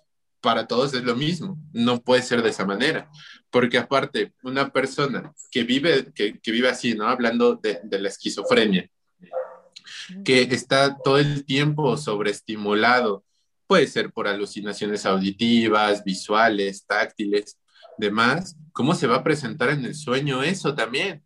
Para 0.43 0.67
todos 0.67 0.93
es 0.93 1.03
lo 1.03 1.17
mismo, 1.17 1.59
no 1.73 2.03
puede 2.03 2.21
ser 2.21 2.43
de 2.43 2.51
esa 2.51 2.67
manera, 2.67 3.11
porque 3.51 3.79
aparte, 3.79 4.35
una 4.43 4.69
persona 4.71 5.33
que 5.51 5.65
vive, 5.65 6.13
que, 6.15 6.39
que 6.39 6.53
vive 6.53 6.69
así, 6.69 6.95
¿no? 6.95 7.09
Hablando 7.09 7.57
de, 7.57 7.81
de 7.83 7.99
la 7.99 8.09
esquizofrenia, 8.09 8.89
que 10.25 10.43
está 10.43 10.99
todo 11.03 11.19
el 11.19 11.47
tiempo 11.47 11.97
sobreestimulado, 11.97 13.25
puede 13.67 13.87
ser 13.87 14.13
por 14.13 14.29
alucinaciones 14.29 15.07
auditivas, 15.07 16.05
visuales, 16.05 16.87
táctiles, 16.87 17.59
demás, 17.99 18.57
¿cómo 18.73 18.95
se 18.95 19.07
va 19.07 19.17
a 19.17 19.25
presentar 19.25 19.71
en 19.71 19.85
el 19.85 19.95
sueño 19.95 20.43
eso 20.43 20.75
también? 20.75 21.25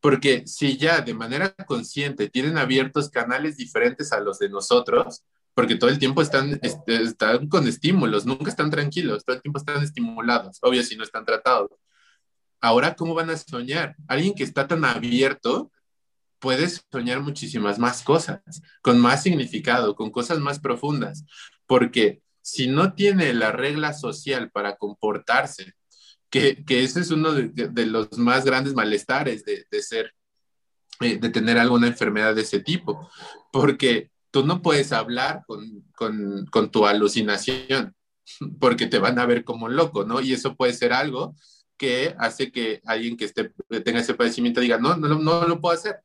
Porque 0.00 0.46
si 0.46 0.76
ya 0.76 1.00
de 1.00 1.14
manera 1.14 1.54
consciente 1.66 2.28
tienen 2.28 2.58
abiertos 2.58 3.10
canales 3.10 3.56
diferentes 3.56 4.12
a 4.12 4.20
los 4.20 4.38
de 4.38 4.48
nosotros, 4.48 5.24
porque 5.54 5.76
todo 5.76 5.90
el 5.90 5.98
tiempo 5.98 6.22
están, 6.22 6.58
este, 6.62 7.02
están 7.02 7.48
con 7.48 7.66
estímulos, 7.66 8.24
nunca 8.24 8.50
están 8.50 8.70
tranquilos, 8.70 9.24
todo 9.24 9.36
el 9.36 9.42
tiempo 9.42 9.58
están 9.58 9.82
estimulados, 9.82 10.58
obvio 10.62 10.82
si 10.82 10.96
no 10.96 11.04
están 11.04 11.24
tratados. 11.24 11.70
Ahora, 12.60 12.94
¿cómo 12.94 13.14
van 13.14 13.30
a 13.30 13.36
soñar? 13.36 13.96
Alguien 14.06 14.34
que 14.34 14.44
está 14.44 14.68
tan 14.68 14.84
abierto 14.84 15.70
puede 16.38 16.68
soñar 16.68 17.20
muchísimas 17.20 17.78
más 17.78 18.02
cosas, 18.02 18.40
con 18.80 18.98
más 18.98 19.22
significado, 19.22 19.94
con 19.94 20.10
cosas 20.10 20.38
más 20.38 20.60
profundas 20.60 21.24
porque 21.70 22.20
si 22.42 22.66
no 22.66 22.94
tiene 22.94 23.32
la 23.32 23.52
regla 23.52 23.92
social 23.92 24.50
para 24.50 24.74
comportarse 24.74 25.74
que, 26.28 26.64
que 26.64 26.82
ese 26.82 26.98
es 26.98 27.12
uno 27.12 27.32
de, 27.32 27.86
los 27.86 28.18
más 28.18 28.44
grandes 28.44 28.74
malestares 28.74 29.44
de, 29.44 29.66
de 29.70 29.80
ser, 29.80 30.12
eh, 30.98 31.18
de 31.18 31.28
tener 31.28 31.58
alguna 31.58 31.86
enfermedad 31.86 32.34
de 32.34 32.42
ese 32.42 32.58
tipo, 32.58 33.08
porque 33.52 34.10
tú 34.32 34.44
no 34.44 34.62
puedes 34.62 34.90
hablar 34.90 35.44
con, 35.46 35.84
con, 35.94 36.44
con 36.46 36.72
tu 36.72 36.86
alucinación, 36.86 37.94
porque 38.58 38.86
te 38.88 38.98
van 38.98 39.20
a 39.20 39.26
ver 39.26 39.44
como 39.44 39.68
loco, 39.68 40.04
¿no? 40.04 40.20
Y 40.20 40.32
eso 40.32 40.56
puede 40.56 40.72
ser 40.72 40.92
algo 40.92 41.36
que 41.76 42.16
hace 42.18 42.50
que 42.50 42.80
alguien 42.84 43.16
que 43.16 43.26
esté, 43.26 43.52
tenga 43.84 44.00
ese 44.00 44.14
padecimiento 44.14 44.60
diga, 44.60 44.78
no, 44.78 44.96
no, 44.96 45.20
no 45.20 45.46
lo 45.46 45.60
puedo 45.60 45.76
hacer. 45.76 46.00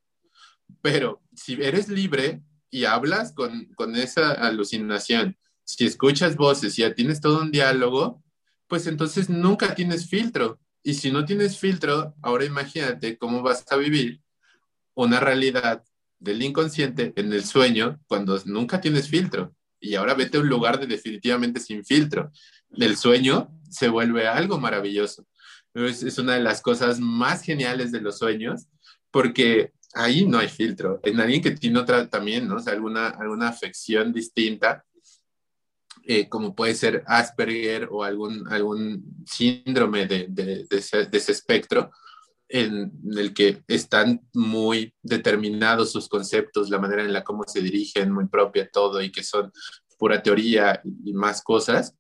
Pero 0.84 1.24
si 1.34 1.54
eres 1.54 1.90
libre 1.90 2.44
y 2.70 2.86
hablas 2.86 3.34
con, 3.34 3.66
con 3.74 3.96
esa 3.96 4.32
alucinación, 4.32 5.36
si 5.66 5.86
escuchas 5.86 6.38
voces 6.38 6.78
y 6.78 6.84
ya 6.84 6.94
tienes 6.94 7.20
todo 7.20 7.42
un 7.42 7.52
diálogo, 7.52 8.24
pues 8.68 8.88
entonces 8.88 9.30
nunca 9.30 9.76
tienes 9.76 10.08
filtro. 10.08 10.60
Y 10.84 10.94
si 10.94 11.12
no 11.12 11.26
tienes 11.26 11.58
filtro, 11.58 12.16
ahora 12.22 12.46
imagínate 12.46 13.18
cómo 13.18 13.42
vas 13.42 13.66
a 13.70 13.76
vivir 13.76 14.22
una 14.94 15.20
realidad 15.20 15.84
del 16.20 16.42
inconsciente 16.42 17.12
en 17.16 17.34
el 17.34 17.44
sueño 17.44 18.00
cuando 18.08 18.40
nunca 18.46 18.80
tienes 18.80 19.10
filtro. 19.10 19.56
Y 19.80 19.96
ahora 19.96 20.14
vete 20.14 20.38
a 20.38 20.42
un 20.42 20.48
lugar 20.48 20.80
de 20.80 20.88
definitivamente 20.88 21.60
sin 21.60 21.84
filtro. 21.84 22.32
El 22.72 22.96
sueño 22.96 23.50
se 23.70 23.90
vuelve 23.90 24.28
algo 24.28 24.60
maravilloso. 24.60 25.28
Es, 25.74 26.04
es 26.04 26.18
una 26.20 26.36
de 26.36 26.42
las 26.42 26.62
cosas 26.62 27.00
más 27.00 27.42
geniales 27.42 27.92
de 27.92 28.02
los 28.02 28.20
sueños 28.20 28.68
porque 29.12 29.74
ahí 29.96 30.26
no 30.26 30.38
hay 30.38 30.48
filtro. 30.48 31.00
En 31.04 31.20
alguien 31.20 31.42
que 31.42 31.52
tiene 31.52 31.80
otra 31.80 32.08
también, 32.08 32.48
¿no? 32.48 32.58
O 32.58 32.60
sea, 32.60 32.74
alguna, 32.74 33.10
alguna 33.10 33.48
afección 33.48 34.14
distinta, 34.14 34.85
eh, 36.08 36.30
como 36.30 36.56
puede 36.56 36.76
ser 36.76 37.04
Asperger 37.08 37.90
o 37.92 38.04
algún, 38.04 38.48
algún 38.52 39.04
síndrome 39.26 40.06
de, 40.06 40.28
de, 40.30 40.68
ese, 40.70 41.32
espectro, 41.32 41.90
en, 42.48 42.92
el 43.18 43.34
que 43.34 43.64
están 43.68 44.22
muy 44.34 44.94
determinados 45.02 45.92
sus 45.92 46.08
conceptos, 46.08 46.70
la 46.70 46.78
manera 46.78 47.04
en 47.04 47.12
la 47.12 47.24
cómo 47.24 47.44
se 47.48 47.62
dirigen, 47.62 48.12
muy 48.12 48.28
propia 48.28 48.70
todo 48.70 49.02
y 49.02 49.12
que 49.12 49.24
son 49.24 49.52
pura 49.98 50.22
teoría 50.22 50.80
y 50.84 51.14
más 51.14 51.42
cosas, 51.42 51.96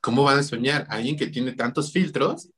¿cómo 0.00 0.22
van 0.22 0.38
a 0.38 0.42
soñar? 0.44 0.86
Alguien 0.88 1.16
que 1.16 1.26
tiene 1.26 1.52
tantos 1.52 1.90
filtros 1.90 2.48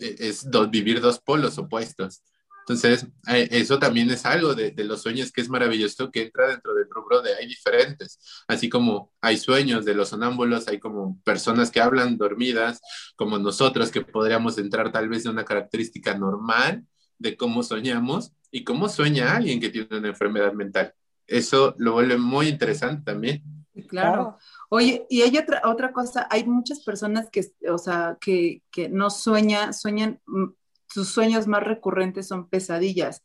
e, 0.00 0.16
es 0.20 0.46
vivir 0.70 1.00
dos 1.00 1.18
polos 1.18 1.58
opuestos. 1.58 2.22
Entonces, 2.68 3.06
eh, 3.28 3.48
eso 3.50 3.78
también 3.78 4.10
es 4.10 4.26
algo 4.26 4.54
de, 4.54 4.74
los 4.84 5.00
sueños 5.00 5.32
que 5.32 5.40
es 5.40 5.48
maravilloso, 5.48 6.10
que 6.10 6.24
entra 6.24 6.48
dentro 6.48 6.74
del 6.74 6.86
rubro 6.90 7.22
de 7.22 7.34
hay 7.34 7.46
diferentes, 7.46 8.44
así 8.46 8.68
como 8.68 9.10
hay 9.22 9.38
sueños 9.38 9.86
de 9.86 9.94
los 9.94 10.10
sonámbulos, 10.10 10.68
hay 10.68 10.78
como 10.78 11.18
personas 11.22 11.70
que 11.70 11.80
hablan 11.80 12.18
dormidas, 12.18 12.82
como 13.16 13.38
nosotros 13.38 13.90
que 13.90 14.02
podríamos 14.02 14.58
entrar 14.58 14.92
tal 14.92 15.08
vez 15.08 15.24
de 15.24 15.30
una 15.30 15.46
característica 15.46 16.12
normal 16.18 16.84
de 17.16 17.38
cómo 17.38 17.62
soñamos 17.62 18.32
y 18.50 18.64
cómo 18.64 18.90
sueña 18.90 19.34
alguien 19.34 19.60
que 19.60 19.70
tiene 19.70 19.96
una 19.96 20.08
enfermedad 20.08 20.52
mental. 20.52 20.92
Eso 21.26 21.74
lo 21.78 21.92
vuelve 21.92 22.18
muy 22.18 22.48
interesante 22.48 23.02
también. 23.12 23.42
Claro. 23.88 24.36
Oye, 24.68 25.06
y 25.08 25.22
hay 25.22 25.38
otra, 25.38 25.62
otra 25.64 25.92
cosa, 25.92 26.26
hay 26.30 26.44
muchas 26.44 26.80
personas 26.80 27.30
que, 27.30 27.46
o 27.70 27.78
sea, 27.78 28.18
que, 28.20 28.62
que 28.70 28.90
no 28.90 29.08
sueñan, 29.08 29.72
sueñan 29.72 30.20
mm, 30.26 30.46
sus 30.88 31.08
sueños 31.08 31.46
más 31.46 31.62
recurrentes 31.62 32.28
son 32.28 32.48
pesadillas. 32.48 33.22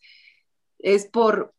Es 0.79 1.05
por, 1.07 1.53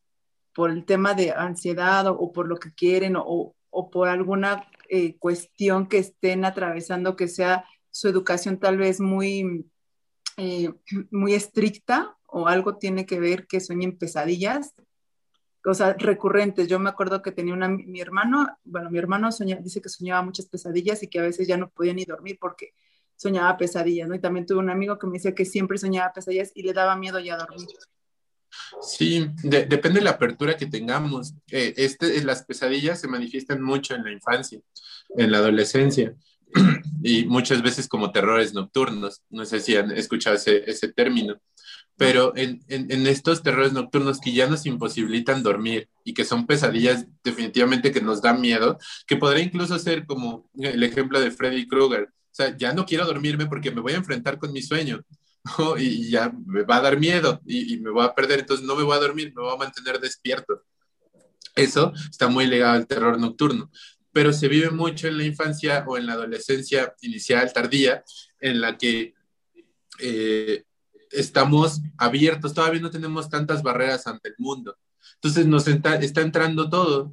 por 0.54 0.70
el 0.70 0.84
tema 0.84 1.14
de 1.14 1.32
ansiedad 1.32 2.06
o, 2.06 2.32
por 2.32 2.48
lo 2.48 2.58
que 2.58 2.72
quieren 2.72 3.14
o, 3.16 3.54
por 3.90 4.08
alguna 4.08 4.68
eh, 4.88 5.16
cuestión 5.18 5.88
que 5.88 5.98
estén 5.98 6.44
atravesando, 6.44 7.16
que 7.16 7.28
sea 7.28 7.64
su 7.90 8.08
educación 8.08 8.58
tal 8.58 8.78
vez 8.78 9.00
muy, 9.00 9.66
eh, 10.36 10.72
muy 11.10 11.34
estricta 11.34 12.16
o 12.26 12.48
algo 12.48 12.76
tiene 12.76 13.06
que 13.06 13.20
ver 13.20 13.46
que 13.46 13.60
sueñen 13.60 13.96
pesadillas. 13.96 14.74
O 15.64 15.72
sea, 15.72 15.94
recurrentes. 15.94 16.68
Yo 16.68 16.78
me 16.78 16.90
acuerdo 16.90 17.22
que 17.22 17.32
tenía 17.32 17.54
una, 17.54 17.68
mi 17.68 18.00
hermano, 18.00 18.58
bueno, 18.64 18.90
mi 18.90 18.98
hermano 18.98 19.30
dice 19.60 19.80
que 19.80 19.88
soñaba 19.88 20.22
muchas 20.22 20.46
pesadillas 20.46 21.02
y 21.02 21.08
que 21.08 21.20
a 21.20 21.22
veces 21.22 21.48
ya 21.48 21.56
no 21.56 21.70
podía 21.70 21.94
ni 21.94 22.04
dormir 22.04 22.36
porque 22.38 22.74
soñaba 23.16 23.56
pesadillas, 23.56 24.08
¿no? 24.08 24.14
Y 24.14 24.20
también 24.20 24.46
tuve 24.46 24.58
un 24.58 24.70
amigo 24.70 24.98
que 24.98 25.06
me 25.06 25.14
decía 25.14 25.34
que 25.34 25.44
siempre 25.44 25.78
soñaba 25.78 26.12
pesadillas 26.12 26.52
y 26.54 26.62
le 26.62 26.72
daba 26.72 26.96
miedo 26.96 27.18
ya 27.20 27.36
dormir. 27.36 27.66
Sí, 28.80 29.30
depende 29.42 30.00
de 30.00 30.04
la 30.04 30.12
apertura 30.12 30.56
que 30.56 30.66
tengamos. 30.66 31.34
Eh, 31.50 31.74
este, 31.76 32.22
las 32.24 32.44
pesadillas 32.44 33.00
se 33.00 33.08
manifiestan 33.08 33.62
mucho 33.62 33.94
en 33.94 34.04
la 34.04 34.12
infancia, 34.12 34.60
en 35.16 35.30
la 35.30 35.38
adolescencia 35.38 36.14
y 37.02 37.24
muchas 37.24 37.62
veces 37.62 37.88
como 37.88 38.12
terrores 38.12 38.54
nocturnos. 38.54 39.22
No 39.30 39.44
sé 39.44 39.60
si 39.60 39.76
han 39.76 39.90
escuchado 39.92 40.36
ese, 40.36 40.92
término, 40.92 41.40
pero 41.96 42.36
en, 42.36 42.62
en, 42.68 43.06
estos 43.06 43.42
terrores 43.42 43.72
nocturnos 43.72 44.20
que 44.20 44.32
ya 44.32 44.48
nos 44.48 44.66
imposibilitan 44.66 45.42
dormir 45.42 45.88
y 46.04 46.14
que 46.14 46.24
son 46.24 46.46
pesadillas 46.46 47.06
definitivamente 47.22 47.92
que 47.92 48.00
nos 48.00 48.20
dan 48.20 48.40
miedo, 48.40 48.78
que 49.06 49.16
podría 49.16 49.44
incluso 49.44 49.78
ser 49.78 50.06
como 50.06 50.48
el 50.58 50.82
ejemplo 50.82 51.20
de 51.20 51.30
Freddy 51.30 51.66
Krueger, 51.66 52.10
sea, 52.34 52.56
ya 52.56 52.72
no 52.72 52.84
quiero 52.84 53.06
dormirme 53.06 53.46
porque 53.46 53.70
me 53.70 53.80
voy 53.80 53.92
a 53.92 53.96
enfrentar 53.96 54.38
con 54.38 54.52
mi 54.52 54.62
sueño. 54.62 55.04
Y 55.78 56.10
ya 56.10 56.32
me 56.46 56.62
va 56.62 56.76
a 56.76 56.80
dar 56.80 56.98
miedo 56.98 57.40
y, 57.44 57.76
me 57.78 57.90
voy 57.90 58.02
a 58.02 58.14
perder, 58.14 58.40
entonces 58.40 58.64
no 58.64 58.74
me 58.76 58.82
voy 58.82 58.96
a 58.96 59.00
dormir, 59.00 59.30
me 59.36 59.42
voy 59.42 59.52
a 59.52 59.58
mantener 59.58 60.00
despierto. 60.00 60.62
Eso 61.54 61.92
está 62.10 62.28
muy 62.28 62.46
ligado 62.46 62.72
al 62.72 62.86
terror 62.86 63.20
nocturno, 63.20 63.70
pero 64.10 64.32
se 64.32 64.48
vive 64.48 64.70
mucho 64.70 65.06
en 65.06 65.18
la 65.18 65.24
infancia 65.24 65.84
o 65.86 65.98
en 65.98 66.06
la 66.06 66.14
adolescencia 66.14 66.94
inicial, 67.02 67.52
tardía, 67.52 68.02
en 68.40 68.60
la 68.60 68.78
que 68.78 69.12
eh, 69.98 70.64
estamos 71.10 71.82
abiertos, 71.98 72.54
todavía 72.54 72.80
no 72.80 72.90
tenemos 72.90 73.28
tantas 73.28 73.62
barreras 73.62 74.06
ante 74.06 74.30
el 74.30 74.34
mundo. 74.38 74.76
Entonces 75.16 75.46
nos 75.46 75.68
está, 75.68 75.96
está 75.96 76.22
entrando 76.22 76.68
todo, 76.68 77.12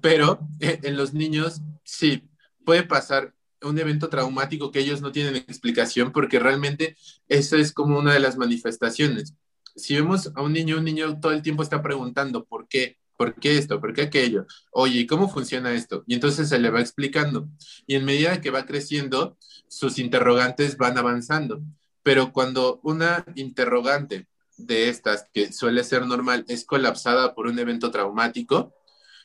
pero 0.00 0.38
eh, 0.60 0.80
en 0.82 0.96
los 0.96 1.14
niños 1.14 1.60
sí, 1.82 2.28
puede 2.64 2.84
pasar 2.84 3.33
un 3.68 3.78
evento 3.78 4.08
traumático 4.08 4.70
que 4.70 4.80
ellos 4.80 5.00
no 5.00 5.12
tienen 5.12 5.36
explicación 5.36 6.12
porque 6.12 6.38
realmente 6.38 6.96
eso 7.28 7.56
es 7.56 7.72
como 7.72 7.98
una 7.98 8.12
de 8.12 8.20
las 8.20 8.36
manifestaciones. 8.36 9.34
Si 9.76 9.94
vemos 9.94 10.30
a 10.34 10.42
un 10.42 10.52
niño, 10.52 10.78
un 10.78 10.84
niño 10.84 11.20
todo 11.20 11.32
el 11.32 11.42
tiempo 11.42 11.62
está 11.62 11.82
preguntando 11.82 12.44
por 12.44 12.68
qué, 12.68 12.98
por 13.16 13.34
qué 13.34 13.58
esto, 13.58 13.80
por 13.80 13.92
qué 13.92 14.02
aquello, 14.02 14.46
oye, 14.72 15.00
¿y 15.00 15.06
cómo 15.06 15.28
funciona 15.28 15.72
esto? 15.72 16.04
Y 16.06 16.14
entonces 16.14 16.48
se 16.48 16.58
le 16.58 16.70
va 16.70 16.80
explicando. 16.80 17.48
Y 17.86 17.94
en 17.94 18.04
medida 18.04 18.40
que 18.40 18.50
va 18.50 18.66
creciendo, 18.66 19.36
sus 19.68 19.98
interrogantes 19.98 20.76
van 20.76 20.98
avanzando. 20.98 21.62
Pero 22.02 22.32
cuando 22.32 22.80
una 22.82 23.24
interrogante 23.34 24.28
de 24.56 24.88
estas, 24.88 25.26
que 25.32 25.52
suele 25.52 25.84
ser 25.84 26.06
normal, 26.06 26.44
es 26.48 26.64
colapsada 26.64 27.34
por 27.34 27.46
un 27.46 27.58
evento 27.58 27.90
traumático, 27.90 28.74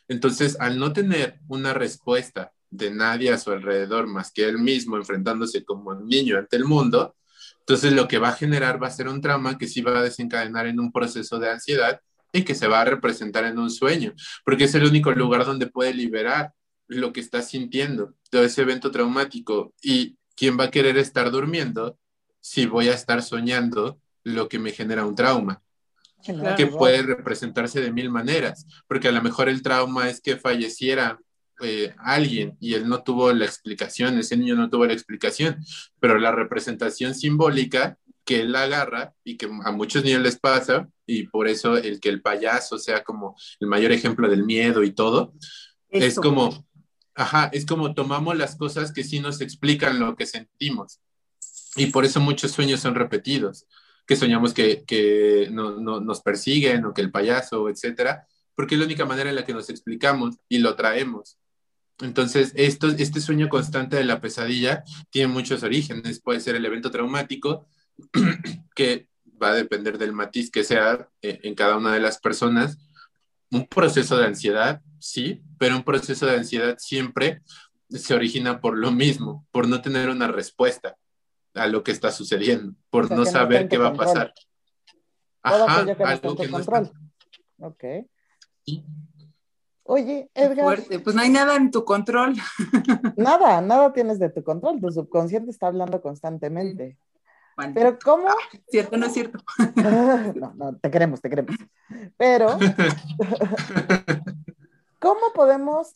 entonces 0.08 0.58
al 0.60 0.80
no 0.80 0.94
tener 0.94 1.40
una 1.48 1.74
respuesta 1.74 2.52
de 2.70 2.92
nadie 2.92 3.32
a 3.32 3.38
su 3.38 3.52
alrededor 3.52 4.08
más 4.08 4.32
que 4.32 4.46
él 4.46 4.60
mismo 4.60 4.98
enfrentándose 4.98 5.64
como 5.64 5.92
un 5.92 6.08
niño 6.08 6.38
ante 6.38 6.56
el 6.56 6.66
mundo, 6.66 7.16
entonces 7.60 7.94
lo 7.94 8.08
que 8.08 8.18
va 8.18 8.30
a 8.30 8.34
generar 8.34 8.82
va 8.82 8.88
a 8.88 8.92
ser 8.92 9.08
un 9.08 9.22
trauma 9.22 9.58
que 9.58 9.68
sí 9.68 9.82
va 9.82 10.00
a 10.00 10.04
desencadenar 10.04 10.68
en 10.68 10.80
un 10.80 10.92
proceso 10.92 11.40
de 11.40 11.52
ansiedad 11.52 12.02
y 12.32 12.44
que 12.44 12.56
se 12.56 12.68
va 12.68 12.82
a 12.82 12.86
representar 12.86 13.46
en 13.46 13.58
un 13.58 13.70
sueño, 13.70 14.14
porque 14.44 14.66
es 14.66 14.76
el 14.76 14.86
único 14.86 15.12
lugar 15.12 15.46
donde 15.46 15.68
puede 15.68 15.94
liberar 15.94 16.54
lo 16.88 17.14
que 17.14 17.20
está 17.20 17.42
sintiendo, 17.42 18.16
todo 18.30 18.44
ese 18.44 18.62
evento 18.62 18.92
traumático. 18.92 19.74
¿Y 19.82 20.18
quién 20.36 20.60
va 20.60 20.66
a 20.66 20.72
querer 20.72 20.98
estar 20.98 21.32
durmiendo 21.32 21.98
si 22.40 22.66
voy 22.66 22.90
a 22.90 22.94
estar 22.94 23.22
soñando 23.22 24.00
lo 24.24 24.50
que 24.50 24.60
me 24.60 24.72
genera 24.72 25.06
un 25.06 25.16
trauma? 25.16 25.62
Que 26.58 26.68
puede 26.68 27.02
representarse 27.04 27.80
de 27.82 27.94
mil 27.94 28.10
maneras, 28.10 28.66
porque 28.88 29.08
a 29.08 29.12
lo 29.12 29.22
mejor 29.22 29.48
el 29.48 29.62
trauma 29.62 30.10
es 30.10 30.20
que 30.20 30.38
falleciera 30.38 31.20
eh, 31.62 31.94
alguien 32.00 32.58
y 32.60 32.74
él 32.74 32.88
no 32.88 33.04
tuvo 33.04 33.34
la 33.34 33.46
explicación, 33.46 34.18
ese 34.18 34.38
niño 34.38 34.56
no 34.56 34.70
tuvo 34.70 34.86
la 34.86 34.94
explicación, 34.94 35.64
pero 36.00 36.18
la 36.18 36.32
representación 36.32 37.16
simbólica 37.16 37.98
que 38.30 38.42
él 38.42 38.56
agarra 38.56 39.14
y 39.24 39.38
que 39.38 39.48
a 39.64 39.72
muchos 39.72 40.04
niños 40.04 40.22
les 40.22 40.40
pasa, 40.40 40.88
y 41.08 41.24
por 41.24 41.48
eso 41.48 41.78
el 41.78 42.00
que 42.00 42.10
el 42.10 42.22
payaso 42.22 42.78
sea 42.78 43.04
como 43.04 43.36
el 43.60 43.68
mayor 43.68 43.92
ejemplo 43.92 44.30
del 44.30 44.46
miedo 44.46 44.84
y 44.84 44.92
todo, 44.92 45.34
es 45.90 46.16
como, 46.16 46.64
ajá, 47.16 47.50
es 47.52 47.66
como 47.66 47.96
tomamos 47.96 48.38
las 48.38 48.56
cosas 48.56 48.94
que 48.94 49.04
sí 49.04 49.20
nos 49.20 49.42
explican 49.42 50.00
lo 50.00 50.16
que 50.16 50.28
sentimos. 50.28 51.00
Y 51.76 51.88
por 51.88 52.06
eso 52.06 52.20
muchos 52.20 52.52
sueños 52.52 52.82
son 52.82 52.94
repetidos, 52.94 53.66
que 54.06 54.16
soñamos 54.16 54.54
que, 54.54 54.84
que 54.86 55.50
no, 55.52 55.80
no, 55.80 56.00
nos 56.00 56.22
persiguen 56.22 56.86
o 56.86 56.94
que 56.94 57.02
el 57.02 57.10
payaso, 57.10 57.68
etcétera, 57.68 58.28
porque 58.54 58.76
es 58.76 58.80
la 58.80 58.86
única 58.86 59.06
manera 59.06 59.32
en 59.32 59.38
la 59.38 59.46
que 59.46 59.54
nos 59.54 59.72
explicamos 59.72 60.36
y 60.48 60.60
lo 60.60 60.76
traemos. 60.76 61.39
Entonces, 62.02 62.54
esto, 62.56 62.88
este 62.88 63.20
sueño 63.20 63.50
constante 63.50 63.98
de 63.98 64.06
la 64.06 64.22
pesadilla 64.22 64.84
tiene 65.10 65.28
muchos 65.28 65.64
orígenes. 65.64 66.22
Puede 66.22 66.40
ser 66.40 66.56
el 66.56 66.66
evento 66.66 66.92
traumático, 66.92 67.68
que 68.76 69.08
va 69.42 69.50
a 69.50 69.56
depender 69.56 69.98
del 69.98 70.14
matiz 70.14 70.50
que 70.52 70.64
sea 70.64 71.10
eh, 71.22 71.40
en 71.44 71.56
cada 71.56 71.78
una 71.78 71.94
de 71.94 72.00
las 72.00 72.20
personas. 72.20 72.78
Un 73.52 73.68
proceso 73.68 74.18
de 74.18 74.28
ansiedad, 74.28 74.82
sí, 75.00 75.42
pero 75.58 75.76
un 75.76 75.84
proceso 75.84 76.26
de 76.26 76.38
ansiedad 76.38 76.78
siempre 76.78 77.42
se 77.90 78.14
origina 78.14 78.62
por 78.62 78.78
lo 78.78 78.92
mismo, 78.92 79.48
por 79.52 79.68
no 79.68 79.82
tener 79.82 80.10
una 80.10 80.28
respuesta. 80.28 80.96
a 81.56 81.66
lo 81.66 81.84
que 81.84 81.92
está 81.92 82.12
sucediendo, 82.12 82.76
por 82.92 83.10
no 83.10 83.26
saber 83.26 83.68
qué 83.68 83.78
va 83.78 83.88
a 83.88 83.94
pasar. 83.94 84.34
Ajá, 85.42 85.80
algo 85.80 86.36
que 86.36 86.48
no 86.48 86.52
control. 86.52 86.92
Ok. 87.58 87.84
Oye, 89.92 90.30
Edgar. 90.36 90.66
Fuerte. 90.66 91.00
Pues 91.00 91.16
no 91.16 91.24
hay 91.24 91.32
nada 91.32 91.56
en 91.56 91.72
tu 91.72 91.84
control. 91.84 92.36
Nada, 93.18 93.60
nada 93.60 93.92
tienes 93.92 94.20
de 94.20 94.30
tu 94.30 94.44
control. 94.44 94.80
Tu 94.80 94.92
subconsciente 94.92 95.50
está 95.50 95.66
hablando 95.66 96.00
constantemente. 96.00 97.00
Pero 97.74 97.98
¿cómo? 97.98 98.28
Cierto, 98.68 98.98
no 98.98 99.08
es 99.08 99.14
cierto. 99.14 99.40
no, 100.36 100.54
no, 100.54 100.78
te 100.78 100.92
queremos, 100.92 101.22
te 101.22 101.30
queremos. 101.32 101.56
Pero, 102.18 102.50
¿cómo 105.00 105.22
podemos, 105.34 105.96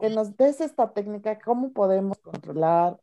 que 0.00 0.08
nos 0.08 0.34
des 0.38 0.62
esta 0.62 0.94
técnica, 0.94 1.38
cómo 1.38 1.74
podemos 1.74 2.18
controlar 2.20 2.98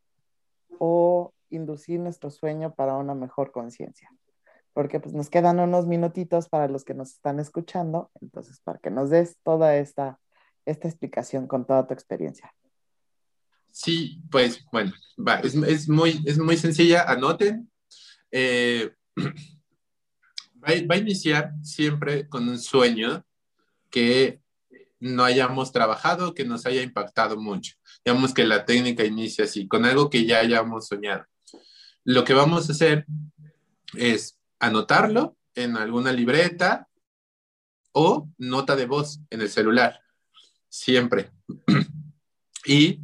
o 0.80 1.32
inducir 1.50 2.00
nuestro 2.00 2.30
sueño 2.30 2.74
para 2.74 2.96
una 2.96 3.14
mejor 3.14 3.52
conciencia? 3.52 4.10
Porque 4.72 4.98
pues 4.98 5.14
nos 5.14 5.30
quedan 5.30 5.60
unos 5.60 5.86
minutitos 5.86 6.48
para 6.48 6.66
los 6.66 6.84
que 6.84 6.94
nos 6.94 7.12
están 7.12 7.38
escuchando, 7.38 8.10
entonces 8.20 8.58
para 8.64 8.80
que 8.80 8.90
nos 8.90 9.10
des 9.10 9.38
toda 9.44 9.76
esta, 9.76 10.18
esta 10.66 10.88
explicación 10.88 11.46
con 11.46 11.66
toda 11.66 11.86
tu 11.86 11.94
experiencia. 11.94 12.52
Sí, 13.70 14.22
pues 14.30 14.64
bueno, 14.70 14.92
va, 15.18 15.40
es, 15.40 15.88
muy, 15.88 16.22
es 16.24 16.38
muy 16.38 16.56
sencilla, 16.56 17.02
anoten, 17.10 17.70
eh, 18.30 18.92
va, 20.62 20.94
a 20.94 20.96
iniciar 20.96 21.52
siempre 21.62 22.28
con 22.28 22.48
un 22.48 22.58
sueño 22.60 23.26
que 23.90 24.40
no 25.00 25.24
hayamos 25.24 25.72
trabajado, 25.72 26.34
que 26.34 26.44
nos 26.44 26.66
haya 26.66 26.82
impactado 26.82 27.36
mucho. 27.36 27.74
Digamos 28.04 28.32
que 28.32 28.44
la 28.44 28.64
técnica 28.64 29.04
inicia 29.04 29.44
así, 29.44 29.66
con 29.66 29.84
algo 29.84 30.08
que 30.08 30.24
ya 30.24 30.38
hayamos 30.38 30.86
soñado. 30.86 31.26
Lo 32.04 32.24
que 32.24 32.32
vamos 32.32 32.68
a 32.68 32.72
hacer 32.72 33.06
es 33.94 34.38
anotarlo 34.60 35.36
en 35.54 35.76
alguna 35.76 36.12
libreta 36.12 36.88
o 37.92 38.28
nota 38.38 38.76
de 38.76 38.86
voz 38.86 39.20
en 39.30 39.40
el 39.40 39.48
celular, 39.48 40.00
siempre. 40.74 41.30
y 42.66 43.00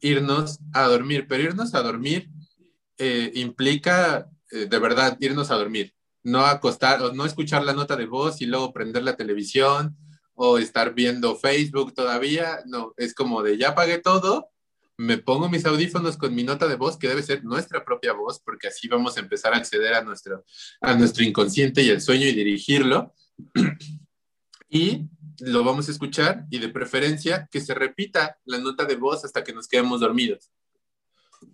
irnos 0.00 0.58
a 0.72 0.86
dormir, 0.86 1.26
pero 1.28 1.42
irnos 1.42 1.74
a 1.74 1.82
dormir 1.82 2.30
eh, 2.98 3.32
implica 3.34 4.30
eh, 4.50 4.66
de 4.66 4.78
verdad 4.78 5.16
irnos 5.20 5.50
a 5.50 5.56
dormir, 5.56 5.94
no 6.22 6.46
acostar 6.46 7.02
o 7.02 7.12
no 7.12 7.24
escuchar 7.24 7.64
la 7.64 7.72
nota 7.72 7.96
de 7.96 8.06
voz 8.06 8.40
y 8.40 8.46
luego 8.46 8.72
prender 8.72 9.02
la 9.02 9.16
televisión 9.16 9.96
o 10.34 10.58
estar 10.58 10.94
viendo 10.94 11.36
Facebook 11.36 11.94
todavía, 11.94 12.60
no, 12.66 12.94
es 12.96 13.14
como 13.14 13.42
de 13.42 13.58
ya 13.58 13.74
pagué 13.74 13.98
todo, 13.98 14.50
me 14.96 15.18
pongo 15.18 15.48
mis 15.48 15.64
audífonos 15.64 16.16
con 16.16 16.34
mi 16.34 16.44
nota 16.44 16.68
de 16.68 16.76
voz, 16.76 16.96
que 16.96 17.08
debe 17.08 17.22
ser 17.22 17.44
nuestra 17.44 17.84
propia 17.84 18.12
voz, 18.12 18.40
porque 18.40 18.68
así 18.68 18.86
vamos 18.88 19.16
a 19.16 19.20
empezar 19.20 19.52
a 19.54 19.56
acceder 19.56 19.94
a 19.94 20.02
nuestro, 20.02 20.44
a 20.80 20.94
nuestro 20.94 21.24
inconsciente 21.24 21.82
y 21.82 21.90
el 21.90 22.00
sueño 22.00 22.26
y 22.26 22.32
dirigirlo. 22.32 23.14
y 24.68 25.08
lo 25.40 25.64
vamos 25.64 25.88
a 25.88 25.92
escuchar 25.92 26.46
y 26.50 26.58
de 26.58 26.68
preferencia 26.68 27.48
que 27.50 27.60
se 27.60 27.74
repita 27.74 28.38
la 28.44 28.58
nota 28.58 28.84
de 28.84 28.96
voz 28.96 29.24
hasta 29.24 29.44
que 29.44 29.52
nos 29.52 29.68
quedemos 29.68 30.00
dormidos. 30.00 30.50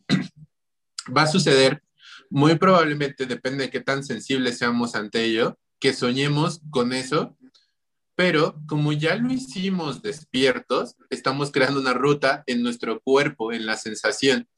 Va 1.16 1.22
a 1.22 1.26
suceder 1.26 1.82
muy 2.30 2.56
probablemente 2.56 3.26
depende 3.26 3.64
de 3.64 3.70
qué 3.70 3.80
tan 3.80 4.02
sensibles 4.04 4.58
seamos 4.58 4.94
ante 4.94 5.24
ello, 5.24 5.58
que 5.78 5.92
soñemos 5.92 6.60
con 6.70 6.92
eso, 6.92 7.36
pero 8.16 8.60
como 8.66 8.92
ya 8.92 9.16
lo 9.16 9.32
hicimos 9.32 10.02
despiertos, 10.02 10.96
estamos 11.10 11.50
creando 11.50 11.80
una 11.80 11.94
ruta 11.94 12.44
en 12.46 12.62
nuestro 12.62 13.00
cuerpo, 13.00 13.52
en 13.52 13.66
la 13.66 13.76
sensación. 13.76 14.48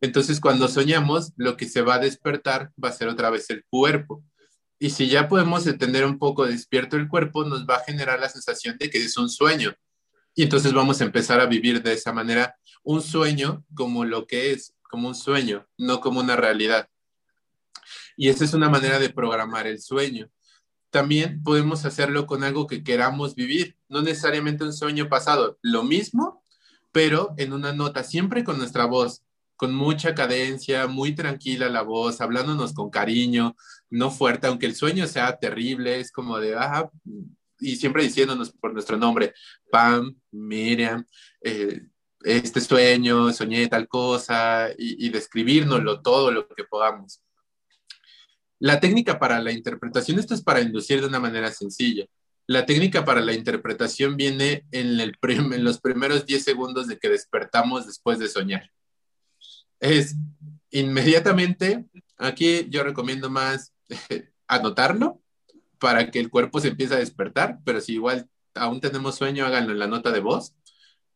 Entonces, 0.00 0.40
cuando 0.40 0.68
soñamos, 0.68 1.32
lo 1.36 1.56
que 1.56 1.68
se 1.68 1.82
va 1.82 1.94
a 1.94 2.00
despertar 2.00 2.72
va 2.82 2.88
a 2.88 2.92
ser 2.92 3.08
otra 3.08 3.30
vez 3.30 3.48
el 3.50 3.64
cuerpo. 3.64 4.24
Y 4.82 4.90
si 4.90 5.06
ya 5.06 5.28
podemos 5.28 5.62
tener 5.78 6.04
un 6.04 6.18
poco 6.18 6.44
despierto 6.44 6.96
el 6.96 7.06
cuerpo, 7.06 7.44
nos 7.44 7.64
va 7.64 7.76
a 7.76 7.84
generar 7.84 8.18
la 8.18 8.28
sensación 8.28 8.76
de 8.78 8.90
que 8.90 8.98
es 8.98 9.16
un 9.16 9.28
sueño. 9.28 9.76
Y 10.34 10.42
entonces 10.42 10.72
vamos 10.72 11.00
a 11.00 11.04
empezar 11.04 11.38
a 11.38 11.46
vivir 11.46 11.84
de 11.84 11.92
esa 11.92 12.12
manera 12.12 12.56
un 12.82 13.00
sueño 13.00 13.64
como 13.76 14.04
lo 14.04 14.26
que 14.26 14.50
es, 14.50 14.74
como 14.90 15.06
un 15.06 15.14
sueño, 15.14 15.68
no 15.78 16.00
como 16.00 16.18
una 16.18 16.34
realidad. 16.34 16.88
Y 18.16 18.28
esa 18.28 18.44
es 18.44 18.54
una 18.54 18.68
manera 18.68 18.98
de 18.98 19.10
programar 19.10 19.68
el 19.68 19.80
sueño. 19.80 20.32
También 20.90 21.44
podemos 21.44 21.84
hacerlo 21.84 22.26
con 22.26 22.42
algo 22.42 22.66
que 22.66 22.82
queramos 22.82 23.36
vivir, 23.36 23.76
no 23.88 24.02
necesariamente 24.02 24.64
un 24.64 24.72
sueño 24.72 25.08
pasado, 25.08 25.60
lo 25.62 25.84
mismo, 25.84 26.42
pero 26.90 27.34
en 27.36 27.52
una 27.52 27.72
nota, 27.72 28.02
siempre 28.02 28.42
con 28.42 28.58
nuestra 28.58 28.86
voz, 28.86 29.22
con 29.62 29.76
mucha 29.76 30.12
cadencia, 30.12 30.88
muy 30.88 31.14
tranquila 31.14 31.68
la 31.68 31.82
voz, 31.82 32.20
hablándonos 32.20 32.72
con 32.72 32.90
cariño, 32.90 33.54
no 33.92 34.10
fuerte, 34.10 34.46
aunque 34.46 34.66
el 34.66 34.74
sueño 34.74 35.06
sea 35.06 35.38
terrible, 35.38 36.00
es 36.00 36.10
como 36.10 36.38
de, 36.38 36.54
ah, 36.56 36.90
y 37.60 37.76
siempre 37.76 38.02
diciéndonos 38.02 38.50
por 38.52 38.72
nuestro 38.72 38.96
nombre, 38.96 39.34
Pam, 39.70 40.14
Miriam, 40.30 41.04
eh, 41.42 41.82
este 42.24 42.60
sueño, 42.60 43.32
soñé 43.32 43.66
tal 43.68 43.86
cosa, 43.88 44.70
y, 44.76 45.06
y 45.06 45.10
describirnoslo 45.10 46.00
todo 46.00 46.30
lo 46.30 46.48
que 46.48 46.64
podamos. 46.64 47.20
La 48.58 48.80
técnica 48.80 49.18
para 49.18 49.40
la 49.40 49.52
interpretación, 49.52 50.18
esto 50.18 50.34
es 50.34 50.42
para 50.42 50.60
inducir 50.60 51.00
de 51.00 51.08
una 51.08 51.20
manera 51.20 51.50
sencilla. 51.50 52.06
La 52.46 52.66
técnica 52.66 53.04
para 53.04 53.20
la 53.20 53.34
interpretación 53.34 54.16
viene 54.16 54.66
en, 54.72 55.00
el 55.00 55.16
en 55.22 55.64
los 55.64 55.80
primeros 55.80 56.26
10 56.26 56.44
segundos 56.44 56.86
de 56.86 56.98
que 56.98 57.08
despertamos 57.08 57.86
después 57.86 58.18
de 58.18 58.28
soñar. 58.28 58.70
Es 59.80 60.16
inmediatamente, 60.70 61.86
aquí 62.16 62.66
yo 62.68 62.82
recomiendo 62.82 63.30
más 63.30 63.71
anotarlo 64.48 65.20
para 65.78 66.10
que 66.10 66.20
el 66.20 66.30
cuerpo 66.30 66.60
se 66.60 66.68
empiece 66.68 66.94
a 66.94 66.98
despertar, 66.98 67.58
pero 67.64 67.80
si 67.80 67.94
igual 67.94 68.28
aún 68.54 68.80
tenemos 68.80 69.16
sueño, 69.16 69.44
háganlo 69.46 69.72
en 69.72 69.78
la 69.78 69.86
nota 69.86 70.10
de 70.10 70.20
voz. 70.20 70.54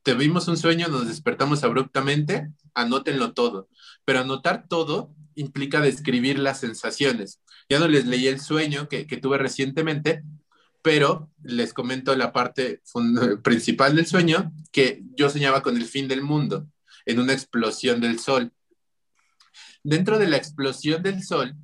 Tuvimos 0.03 0.49
un 0.49 0.57
sueño, 0.57 0.89
nos 0.89 1.09
despertamos 1.09 1.65
abruptamente, 1.65 2.49
anótenlo 2.75 3.33
todo. 3.33 3.69
Pero 4.05 4.21
anotar 4.21 4.69
todo 4.69 5.15
implica 5.35 5.81
describir 5.81 6.39
las 6.39 6.61
sensaciones. 6.61 7.41
Ya 7.69 7.79
no 7.79 7.89
les 7.89 8.07
leí 8.07 8.27
el 8.27 8.41
sueño 8.41 8.89
que, 8.89 9.05
tuve 9.05 9.39
recientemente, 9.39 10.23
pero 10.83 11.31
les 11.43 11.73
comento 11.73 12.15
la 12.17 12.33
parte 12.33 12.83
principal 13.43 13.97
del 13.97 14.07
sueño, 14.07 14.53
que 14.73 15.03
yo 15.15 15.31
soñaba 15.31 15.63
con 15.63 15.77
el 15.77 15.85
fin 15.87 16.09
del 16.09 16.23
mundo, 16.23 16.67
en 17.05 17.21
una 17.21 17.33
explosión 17.33 18.01
del 18.01 18.19
sol. 18.19 18.53
Dentro 19.83 20.19
de 20.19 20.29
la 20.29 20.37
explosión 20.37 21.03
del 21.03 21.23
sol, 21.23 21.55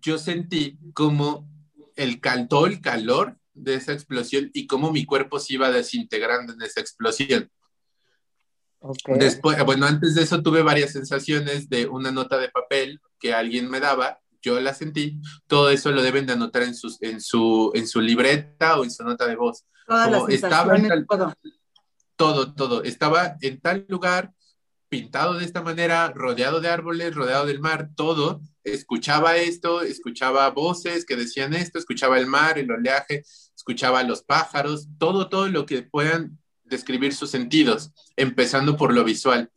yo 0.00 0.18
sentí 0.18 0.78
como 0.94 1.48
el 1.96 2.20
todo 2.48 2.66
el 2.66 2.80
calor 2.80 3.38
de 3.54 3.74
esa 3.74 3.92
explosión 3.92 4.50
y 4.52 4.66
cómo 4.66 4.92
mi 4.92 5.04
cuerpo 5.04 5.40
se 5.40 5.54
iba 5.54 5.70
desintegrando 5.70 6.52
en 6.52 6.62
esa 6.62 6.80
explosión. 6.80 7.50
Después, 9.18 9.62
bueno, 9.64 9.86
antes 9.86 10.14
de 10.14 10.22
eso 10.22 10.42
tuve 10.42 10.62
varias 10.62 10.92
sensaciones 10.92 11.68
de 11.68 11.86
una 11.86 12.12
nota 12.12 12.38
de 12.38 12.50
papel 12.50 13.00
que 13.18 13.34
alguien 13.34 13.68
me 13.68 13.80
daba, 13.80 14.20
yo 14.42 14.60
la 14.60 14.74
sentí, 14.74 15.20
todo 15.46 15.70
eso 15.70 15.90
lo 15.90 16.02
deben 16.02 16.26
de 16.26 16.34
anotar 16.34 16.62
en, 16.62 16.74
sus, 16.74 17.02
en, 17.02 17.20
su, 17.20 17.72
en 17.74 17.88
su 17.88 18.00
libreta 18.00 18.78
o 18.78 18.84
en 18.84 18.90
su 18.90 19.02
nota 19.02 19.26
de 19.26 19.34
voz. 19.34 19.64
estaba 20.28 20.76
todo. 21.08 21.34
todo, 22.16 22.54
todo, 22.54 22.82
estaba 22.84 23.36
en 23.40 23.60
tal 23.60 23.86
lugar, 23.88 24.32
pintado 24.88 25.34
de 25.34 25.44
esta 25.44 25.62
manera, 25.62 26.12
rodeado 26.14 26.60
de 26.60 26.68
árboles, 26.68 27.14
rodeado 27.14 27.46
del 27.46 27.58
mar, 27.58 27.90
todo, 27.96 28.40
escuchaba 28.66 29.36
esto, 29.36 29.82
escuchaba 29.82 30.50
voces 30.50 31.04
que 31.04 31.16
decían 31.16 31.54
esto, 31.54 31.78
escuchaba 31.78 32.18
el 32.18 32.26
mar, 32.26 32.58
el 32.58 32.70
oleaje, 32.70 33.24
escuchaba 33.54 34.02
los 34.02 34.22
pájaros, 34.22 34.88
todo, 34.98 35.28
todo 35.28 35.48
lo 35.48 35.66
que 35.66 35.82
puedan 35.82 36.38
describir 36.64 37.14
sus 37.14 37.30
sentidos, 37.30 37.92
empezando 38.16 38.76
por 38.76 38.92
lo 38.92 39.04
visual. 39.04 39.50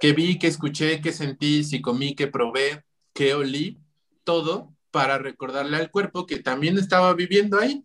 ¿Qué 0.00 0.12
vi, 0.12 0.38
qué 0.38 0.46
escuché, 0.46 1.00
qué 1.00 1.12
sentí, 1.12 1.64
si 1.64 1.80
comí, 1.80 2.14
qué 2.14 2.26
probé, 2.26 2.84
qué 3.12 3.34
olí? 3.34 3.78
Todo 4.24 4.74
para 4.90 5.18
recordarle 5.18 5.76
al 5.76 5.90
cuerpo 5.90 6.26
que 6.26 6.38
también 6.38 6.78
estaba 6.78 7.12
viviendo 7.14 7.58
ahí. 7.58 7.82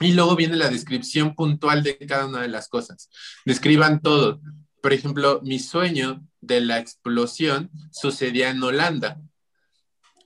Y 0.00 0.12
luego 0.12 0.34
viene 0.34 0.56
la 0.56 0.70
descripción 0.70 1.34
puntual 1.34 1.82
de 1.82 1.98
cada 1.98 2.26
una 2.26 2.40
de 2.40 2.48
las 2.48 2.68
cosas. 2.68 3.10
Describan 3.44 4.00
todo. 4.00 4.40
Por 4.82 4.94
ejemplo, 4.94 5.40
mi 5.42 5.58
sueño 5.58 6.24
de 6.40 6.60
la 6.62 6.78
explosión 6.78 7.70
sucedía 7.90 8.50
en 8.50 8.62
Holanda. 8.62 9.20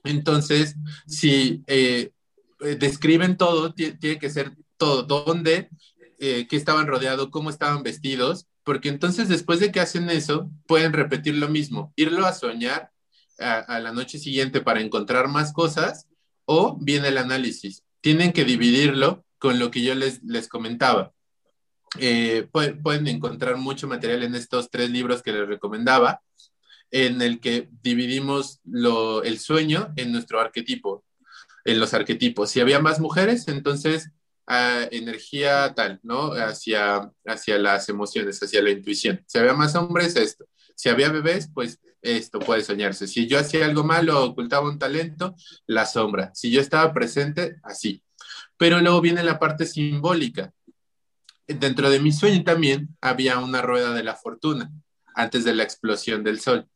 Entonces, 0.05 0.75
si 1.07 1.63
eh, 1.67 2.11
describen 2.79 3.37
todo, 3.37 3.73
tiene 3.73 4.19
que 4.19 4.29
ser 4.29 4.53
todo. 4.77 5.03
¿Dónde? 5.03 5.69
eh, 6.19 6.47
qué 6.47 6.55
estaban 6.55 6.87
rodeados, 6.87 7.29
cómo 7.29 7.49
estaban 7.49 7.83
vestidos, 7.83 8.47
porque 8.63 8.89
entonces 8.89 9.29
después 9.29 9.59
de 9.59 9.71
que 9.71 9.79
hacen 9.79 10.09
eso, 10.09 10.49
pueden 10.67 10.93
repetir 10.93 11.35
lo 11.35 11.49
mismo, 11.49 11.93
irlo 11.95 12.25
a 12.25 12.33
soñar 12.33 12.91
a, 13.37 13.79
la 13.79 13.91
noche 13.91 14.17
siguiente 14.17 14.61
para 14.61 14.79
encontrar 14.79 15.27
más 15.27 15.51
cosas 15.51 16.07
o 16.45 16.77
viene 16.79 17.09
el 17.09 17.17
análisis. 17.17 17.83
Tienen 18.01 18.31
que 18.31 18.45
dividirlo 18.45 19.25
con 19.39 19.59
lo 19.59 19.71
que 19.71 19.81
yo 19.83 19.93
les, 19.93 20.23
les 20.23 20.47
comentaba. 20.47 21.11
Eh, 21.99 22.47
pueden, 22.51 23.07
encontrar 23.07 23.57
mucho 23.57 23.87
material 23.87 24.23
en 24.23 24.35
estos 24.35 24.69
tres 24.69 24.89
libros 24.89 25.21
que 25.21 25.33
les 25.33 25.47
recomendaba. 25.47 26.21
En 26.91 27.21
el 27.21 27.39
que 27.39 27.69
dividimos 27.81 28.61
el 29.23 29.39
sueño 29.39 29.93
en 29.95 30.11
nuestro 30.11 30.39
arquetipo, 30.39 31.03
en 31.63 31.79
los 31.79 31.93
arquetipos. 31.93 32.49
Si 32.49 32.59
había 32.59 32.79
más 32.79 32.99
mujeres, 32.99 33.47
entonces 33.47 34.11
ah, 34.47 34.87
energía 34.91 35.73
tal, 35.75 35.99
¿no? 36.03 36.33
Hacia, 36.33 37.11
hacia 37.25 37.57
las 37.57 37.89
emociones, 37.89 38.41
hacia 38.41 38.61
la 38.61 38.71
intuición. 38.71 39.23
Si 39.27 39.37
había 39.37 39.53
más 39.53 39.75
hombres, 39.75 40.15
esto. 40.15 40.45
Si 40.75 40.89
había 40.89 41.09
bebés, 41.09 41.49
pues 41.53 41.79
esto 42.01 42.39
puede 42.39 42.63
soñarse. 42.63 43.07
Si 43.07 43.27
yo 43.27 43.39
hacía 43.39 43.65
algo 43.65 43.83
malo, 43.83 44.23
ocultaba 44.23 44.69
un 44.69 44.79
talento, 44.79 45.35
la 45.65 45.85
sombra. 45.85 46.31
Si 46.33 46.51
yo 46.51 46.61
estaba 46.61 46.93
presente, 46.93 47.57
así. 47.63 48.03
Pero 48.57 48.79
luego 48.79 49.01
viene 49.01 49.23
la 49.23 49.39
parte 49.39 49.65
simbólica. 49.65 50.53
Dentro 51.47 51.89
de 51.89 51.99
mi 51.99 52.11
sueño 52.11 52.43
también 52.43 52.95
había 53.01 53.39
una 53.39 53.61
rueda 53.61 53.93
de 53.93 54.03
la 54.03 54.15
fortuna 54.15 54.71
antes 55.15 55.43
de 55.43 55.55
la 55.55 55.63
explosión 55.63 56.23
del 56.23 56.39
sol. 56.39 56.67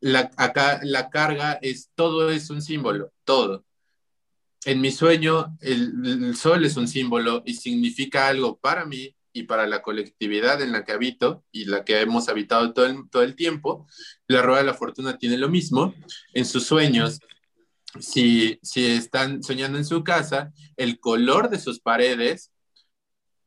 La, 0.00 0.30
acá 0.36 0.80
la 0.82 1.10
carga 1.10 1.58
es, 1.62 1.90
todo 1.94 2.30
es 2.30 2.50
un 2.50 2.62
símbolo, 2.62 3.12
todo. 3.24 3.64
En 4.64 4.80
mi 4.80 4.90
sueño, 4.90 5.56
el, 5.60 6.36
sol 6.36 6.64
es 6.64 6.76
un 6.76 6.88
símbolo 6.88 7.42
y 7.46 7.54
significa 7.54 8.28
algo 8.28 8.58
para 8.58 8.84
mí 8.84 9.14
y 9.32 9.44
para 9.44 9.66
la 9.66 9.80
colectividad 9.80 10.60
en 10.60 10.72
la 10.72 10.84
que 10.84 10.92
habito 10.92 11.44
y 11.52 11.66
la 11.66 11.84
que 11.84 12.00
hemos 12.00 12.28
habitado 12.28 12.72
todo 12.72 12.86
el, 12.86 13.08
todo 13.10 13.22
el 13.22 13.36
tiempo. 13.36 13.86
La 14.26 14.42
rueda 14.42 14.60
de 14.60 14.66
la 14.66 14.74
fortuna 14.74 15.18
tiene 15.18 15.38
lo 15.38 15.48
mismo. 15.48 15.94
En 16.34 16.44
sus 16.44 16.66
sueños, 16.66 17.20
si, 18.00 18.58
si 18.62 18.86
están 18.86 19.42
soñando 19.42 19.78
en 19.78 19.84
su 19.84 20.02
casa, 20.02 20.52
el 20.76 20.98
color 20.98 21.48
de 21.48 21.58
sus 21.58 21.80
paredes 21.80 22.50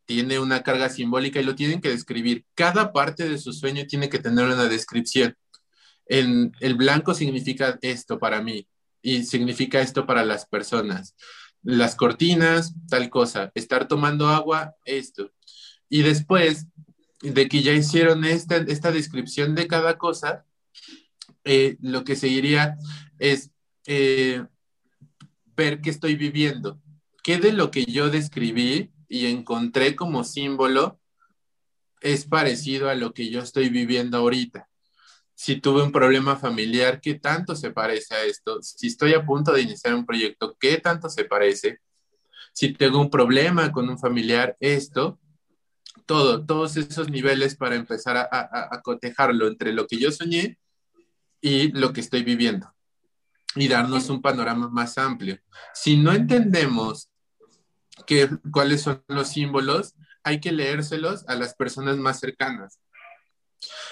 tiene 0.06 0.40
una 0.40 0.64
carga 0.64 0.90
simbólica 0.90 1.40
y 1.40 1.44
lo 1.44 1.54
tienen 1.54 1.82
que 1.82 1.90
describir. 1.90 2.44
Cada 2.56 2.92
parte 2.92 3.30
de 3.30 3.38
su 3.38 3.54
sueño 3.54 3.86
tiene 3.86 4.10
que 4.10 4.18
tener 4.18 4.46
una 4.46 4.68
descripción. 4.68 5.36
En, 6.10 6.52
el 6.60 6.76
blanco 6.76 7.14
significa 7.14 7.80
esto 7.82 8.20
para 8.20 8.42
mí 8.42 8.68
y 9.02 9.24
significa 9.24 9.80
esto 9.80 10.06
para 10.06 10.26
las 10.26 10.46
personas. 10.46 11.16
Las 11.64 11.96
cortinas, 11.96 12.74
tal 12.90 13.10
cosa. 13.10 13.52
Estar 13.56 13.88
tomando 13.88 14.28
agua, 14.28 14.76
esto. 14.84 15.32
Y 15.88 16.02
después 16.02 16.68
de 17.22 17.48
que 17.48 17.62
ya 17.62 17.72
hicieron 17.72 18.26
esta, 18.26 18.58
esta 18.58 18.92
descripción 18.92 19.56
de 19.56 19.68
cada 19.68 19.98
cosa, 19.98 20.46
eh, 21.46 21.78
lo 21.82 22.04
que 22.04 22.18
seguiría 22.18 22.78
es 23.18 23.52
eh, 23.88 24.44
ver 25.56 25.80
qué 25.80 25.90
estoy 25.90 26.16
viviendo. 26.16 26.82
¿Qué 27.24 27.38
de 27.38 27.54
lo 27.54 27.72
que 27.72 27.86
yo 27.86 28.10
describí 28.10 28.92
y 29.10 29.26
encontré 29.26 29.96
como 29.96 30.24
símbolo 30.24 31.00
es 32.02 32.26
parecido 32.26 32.90
a 32.90 32.96
lo 32.96 33.14
que 33.14 33.30
yo 33.30 33.42
estoy 33.42 33.70
viviendo 33.70 34.18
ahorita. 34.18 34.69
Si 35.42 35.62
tuve 35.62 35.82
un 35.82 35.94
problema 35.94 36.36
familiar, 36.36 37.00
¿qué 37.00 37.14
tanto 37.14 37.56
se 37.56 37.72
parece 37.72 38.14
a 38.14 38.26
esto? 38.26 38.62
Si 38.62 38.88
estoy 38.88 39.14
a 39.14 39.26
punto 39.26 39.54
de 39.54 39.62
iniciar 39.62 39.96
un 39.96 40.06
proyecto, 40.06 40.58
¿qué 40.60 40.80
tanto 40.80 41.08
se 41.08 41.24
parece? 41.24 41.80
Si 42.52 42.74
tengo 42.74 43.00
un 43.00 43.10
problema 43.10 43.72
con 43.72 43.88
un 43.88 43.98
familiar, 43.98 44.58
esto, 44.60 45.18
todo, 46.06 46.46
todos 46.46 46.76
esos 46.76 47.10
niveles 47.10 47.56
para 47.56 47.76
empezar 47.76 48.18
a, 48.18 48.28
a 48.30 48.82
cotejarlo 48.82 49.48
entre 49.48 49.72
lo 49.72 49.88
que 49.88 49.98
yo 49.98 50.12
soñé 50.12 50.58
y 51.40 51.72
lo 51.72 51.94
que 51.94 52.02
estoy 52.02 52.24
viviendo 52.24 52.76
y 53.56 53.70
darnos 53.70 54.10
un 54.10 54.22
panorama 54.22 54.68
más 54.68 54.98
amplio. 54.98 55.40
Si 55.74 55.96
no 55.96 56.12
entendemos 56.12 57.10
cuáles 58.52 58.82
son 58.82 59.02
los 59.08 59.30
símbolos, 59.30 59.96
hay 60.22 60.42
que 60.42 60.52
leérselos 60.52 61.24
a 61.30 61.36
las 61.36 61.56
personas 61.56 61.96
más 61.96 62.20
cercanas. 62.20 62.82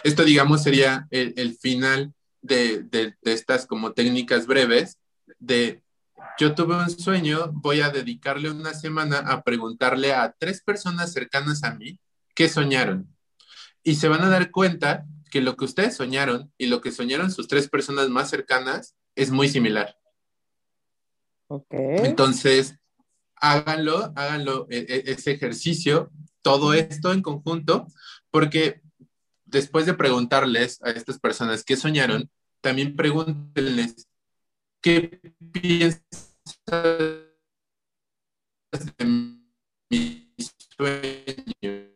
Esto, 0.04 0.24
digamos, 0.24 0.64
sería 0.64 1.08
el, 1.12 1.58
final 1.58 2.14
de, 2.42 2.84
de, 2.84 3.16
estas 3.24 3.66
como 3.66 3.94
técnicas 3.94 4.46
breves 4.46 4.98
de 5.40 5.82
yo 6.40 6.54
tuve 6.54 6.76
un 6.76 6.90
sueño, 6.90 7.52
voy 7.52 7.82
a 7.82 7.90
dedicarle 7.90 8.52
una 8.52 8.74
semana 8.74 9.20
a 9.20 9.44
preguntarle 9.44 10.14
a 10.14 10.36
tres 10.38 10.62
personas 10.62 11.12
cercanas 11.12 11.64
a 11.64 11.74
mí 11.74 12.00
qué 12.36 12.48
soñaron. 12.48 13.08
Y 13.84 13.96
se 13.96 14.08
van 14.08 14.22
a 14.22 14.30
dar 14.30 14.52
cuenta 14.52 15.06
que 15.32 15.42
lo 15.42 15.56
que 15.56 15.66
ustedes 15.66 15.96
soñaron 15.96 16.52
y 16.58 16.68
lo 16.68 16.82
que 16.82 16.92
soñaron 16.92 17.32
sus 17.32 17.48
tres 17.48 17.70
personas 17.70 18.10
más 18.10 18.30
cercanas 18.30 18.96
es 19.16 19.32
muy 19.32 19.50
similar. 19.50 19.98
Ok. 21.48 21.72
Entonces, 21.72 22.76
háganlo, 23.36 24.14
háganlo, 24.16 24.68
e, 24.70 24.78
e, 24.78 25.12
ese 25.12 25.32
ejercicio, 25.32 26.12
todo 26.42 26.74
esto 26.74 27.14
en 27.14 27.22
conjunto, 27.22 27.88
porque 28.30 28.82
después 29.48 29.86
de 29.86 29.94
preguntarles 29.94 30.80
a 30.84 30.92
estas 30.92 31.20
personas 31.20 31.64
qué 31.64 31.76
soñaron, 31.76 32.30
también 32.62 32.96
pregúntenles 32.96 34.08
qué 34.82 35.20
piensan 35.52 36.04
de 38.96 39.06
mi 39.90 40.34
sueño. 40.76 41.88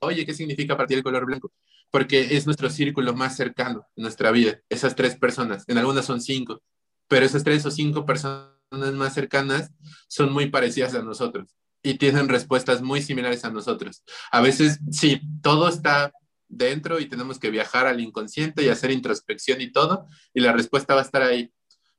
Oye, 0.00 0.24
¿qué 0.24 0.34
significa 0.34 0.76
partir 0.76 0.98
el 0.98 1.04
color 1.04 1.26
blanco? 1.26 1.52
Porque 1.90 2.36
es 2.36 2.46
nuestro 2.46 2.70
círculo 2.70 3.14
más 3.14 3.36
cercano 3.36 3.86
en 3.96 4.02
nuestra 4.02 4.30
vida, 4.30 4.60
esas 4.68 4.94
tres 4.94 5.16
personas. 5.16 5.64
En 5.66 5.78
algunas 5.78 6.04
son 6.04 6.20
cinco, 6.20 6.62
pero 7.08 7.26
esas 7.26 7.44
tres 7.44 7.64
o 7.66 7.70
cinco 7.70 8.06
personas 8.06 8.52
más 8.70 9.14
cercanas 9.14 9.72
son 10.08 10.32
muy 10.32 10.50
parecidas 10.50 10.94
a 10.94 11.02
nosotros 11.02 11.54
y 11.82 11.94
tienen 11.94 12.28
respuestas 12.28 12.82
muy 12.82 13.02
similares 13.02 13.44
a 13.44 13.50
nosotros. 13.50 14.02
A 14.30 14.40
veces, 14.40 14.80
sí, 14.90 15.20
todo 15.42 15.68
está 15.68 16.12
dentro 16.48 16.98
y 16.98 17.06
tenemos 17.06 17.38
que 17.38 17.50
viajar 17.50 17.86
al 17.86 18.00
inconsciente 18.00 18.62
y 18.62 18.68
hacer 18.68 18.90
introspección 18.90 19.60
y 19.60 19.70
todo, 19.70 20.06
y 20.34 20.40
la 20.40 20.52
respuesta 20.52 20.94
va 20.94 21.00
a 21.00 21.04
estar 21.04 21.22
ahí. 21.22 21.52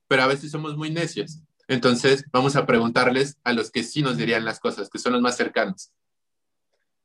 Pero 0.08 0.24
a 0.24 0.28
veces 0.28 0.52
somos 0.52 0.76
muy 0.76 0.90
necios. 0.90 1.40
Entonces, 1.68 2.26
vamos 2.32 2.56
a 2.56 2.66
preguntarles 2.66 3.38
a 3.44 3.54
los 3.54 3.70
que 3.70 3.84
sí 3.84 4.02
nos 4.02 4.18
dirían 4.18 4.44
las 4.44 4.60
cosas, 4.60 4.90
que 4.90 4.98
son 4.98 5.14
los 5.14 5.22
más 5.22 5.38
cercanos. 5.38 5.92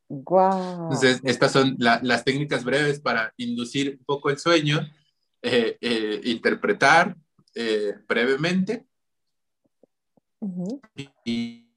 Wow. 0.08 0.84
Entonces, 0.84 1.20
estas 1.24 1.52
son 1.52 1.76
las 1.78 2.24
técnicas 2.24 2.64
breves 2.64 3.00
para 3.00 3.32
inducir 3.36 3.96
un 3.98 4.04
poco 4.04 4.30
el 4.30 4.38
sueño, 4.38 4.80
eh, 5.42 5.76
eh, 5.80 6.20
interpretar 6.24 7.16
eh, 7.54 7.94
brevemente 8.08 8.86
y, 11.24 11.68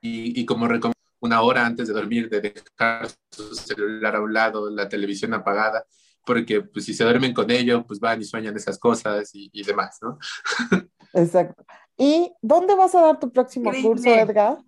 y, 0.00 0.44
como 0.44 0.66
recomiendo, 0.66 0.98
una 1.22 1.42
hora 1.42 1.64
antes 1.64 1.88
de 1.88 1.94
dormir, 1.94 2.28
de 2.28 2.40
dejar 2.40 3.08
su 3.30 3.54
celular 3.54 4.16
a 4.16 4.20
un 4.20 4.32
lado, 4.32 4.70
la 4.70 4.88
televisión 4.88 5.32
apagada, 5.34 5.84
porque 6.24 6.60
pues 6.60 6.84
si 6.84 6.94
se 6.94 7.04
duermen 7.04 7.32
con 7.32 7.50
ello, 7.50 7.84
pues 7.86 7.98
van 7.98 8.20
y 8.20 8.24
sueñan 8.24 8.56
esas 8.56 8.78
cosas 8.78 9.30
y, 9.32 9.62
demás, 9.62 9.98
¿no? 10.02 10.18
Exacto. 11.14 11.64
¿Y 11.96 12.32
dónde 12.42 12.74
vas 12.74 12.94
a 12.94 13.00
dar 13.00 13.18
tu 13.18 13.30
próximo 13.30 13.70
curso, 13.82 14.08
Edgar? 14.08 14.58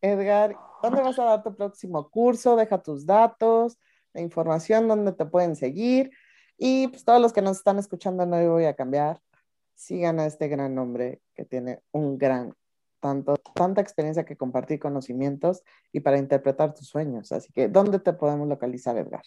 Edgar, 0.00 0.56
¿dónde 0.82 1.02
vas 1.02 1.18
a 1.18 1.24
dar 1.24 1.42
tu 1.42 1.54
próximo 1.54 2.08
curso? 2.10 2.56
Deja 2.56 2.82
tus 2.82 3.04
datos, 3.04 3.78
la 4.12 4.20
información, 4.20 4.88
dónde 4.88 5.12
te 5.12 5.26
pueden 5.26 5.56
seguir. 5.56 6.10
Y 6.58 6.88
pues 6.88 7.04
todos 7.04 7.20
los 7.20 7.32
que 7.32 7.42
nos 7.42 7.58
están 7.58 7.78
escuchando, 7.78 8.24
no 8.24 8.36
voy 8.50 8.64
a 8.64 8.74
cambiar 8.74 9.20
sigan 9.76 10.18
a 10.18 10.26
este 10.26 10.48
gran 10.48 10.76
hombre 10.78 11.20
que 11.34 11.44
tiene 11.44 11.82
un 11.92 12.18
gran, 12.18 12.54
tanta 13.54 13.80
experiencia 13.80 14.24
que 14.24 14.36
compartir 14.36 14.78
conocimientos 14.78 15.62
y 15.92 16.00
para 16.00 16.18
interpretar 16.18 16.74
tus 16.74 16.88
sueños. 16.88 17.32
Así 17.32 17.52
que, 17.52 17.68
¿dónde 17.68 17.98
te 17.98 18.12
podemos 18.12 18.48
localizar, 18.48 18.96
Edgar? 18.96 19.22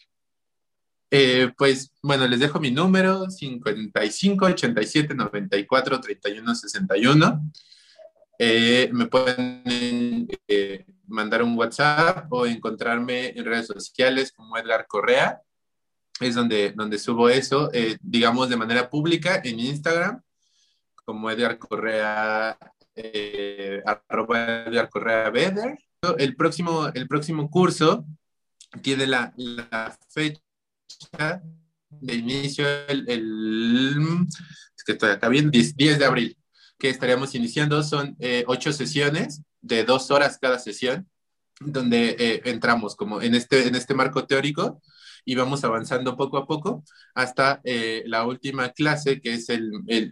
Eh, 1.12 1.52
pues 1.58 1.92
bueno, 2.04 2.28
les 2.28 2.40
dejo 2.40 2.60
mi 2.60 2.70
número 2.70 3.30
55 3.30 4.46
87 4.46 5.16
94 5.16 6.02
31 6.02 6.56
61. 6.56 7.52
me 8.92 9.06
pueden 9.08 10.28
eh, 10.48 10.86
mandar 11.08 11.42
un 11.44 11.58
WhatsApp 11.58 12.32
o 12.32 12.46
encontrarme 12.46 13.30
en 13.30 13.44
redes 13.46 13.68
sociales 13.68 14.32
como 14.32 14.58
Edgar 14.58 14.86
Correa. 14.88 15.42
Es 16.20 16.36
donde, 16.36 16.74
donde 16.76 17.00
subo 17.00 17.30
eso, 17.30 17.70
eh, 17.74 17.98
digamos, 18.02 18.50
de 18.50 18.58
manera 18.58 18.90
pública 18.90 19.42
en 19.44 19.60
Instagram 19.60 20.22
como 21.10 21.32
Edgar 21.32 21.58
Correa, 21.58 22.56
eh, 23.02 23.82
arroba 24.08 24.64
Edgar 24.66 24.90
Correa. 24.90 25.32
El 26.18 26.36
próximo, 26.36 26.88
el 26.94 27.08
próximo 27.08 27.50
curso 27.50 28.06
tiene 28.82 29.08
la, 29.08 29.34
fecha 30.10 31.42
de 31.90 32.14
inicio 32.16 32.66
el, 32.88 33.06
es 34.78 34.84
que 34.86 34.94
estoy 34.94 35.30
bien, 35.30 35.52
10, 35.52 35.76
de 35.76 36.06
abril, 36.06 36.38
que 36.78 36.90
estaríamos 36.90 37.36
iniciando. 37.36 37.84
Son 37.84 38.16
eh, 38.20 38.44
ocho 38.48 38.72
sesiones 38.72 39.42
de 39.62 39.84
dos 39.84 40.12
horas 40.12 40.38
cada 40.40 40.60
sesión, 40.60 41.10
donde 41.60 42.16
eh, 42.20 42.42
entramos 42.46 42.96
como 42.96 43.22
en 43.22 43.36
este, 43.36 43.68
en 43.68 43.76
este 43.76 43.94
marco 43.94 44.26
teórico 44.26 44.82
y 45.26 45.36
vamos 45.36 45.64
avanzando 45.64 46.16
poco 46.16 46.38
a 46.38 46.46
poco 46.46 46.84
hasta 47.14 47.62
eh, 47.64 48.04
la 48.06 48.26
última 48.26 48.70
clase, 48.70 49.22
que 49.22 49.34
es 49.34 49.48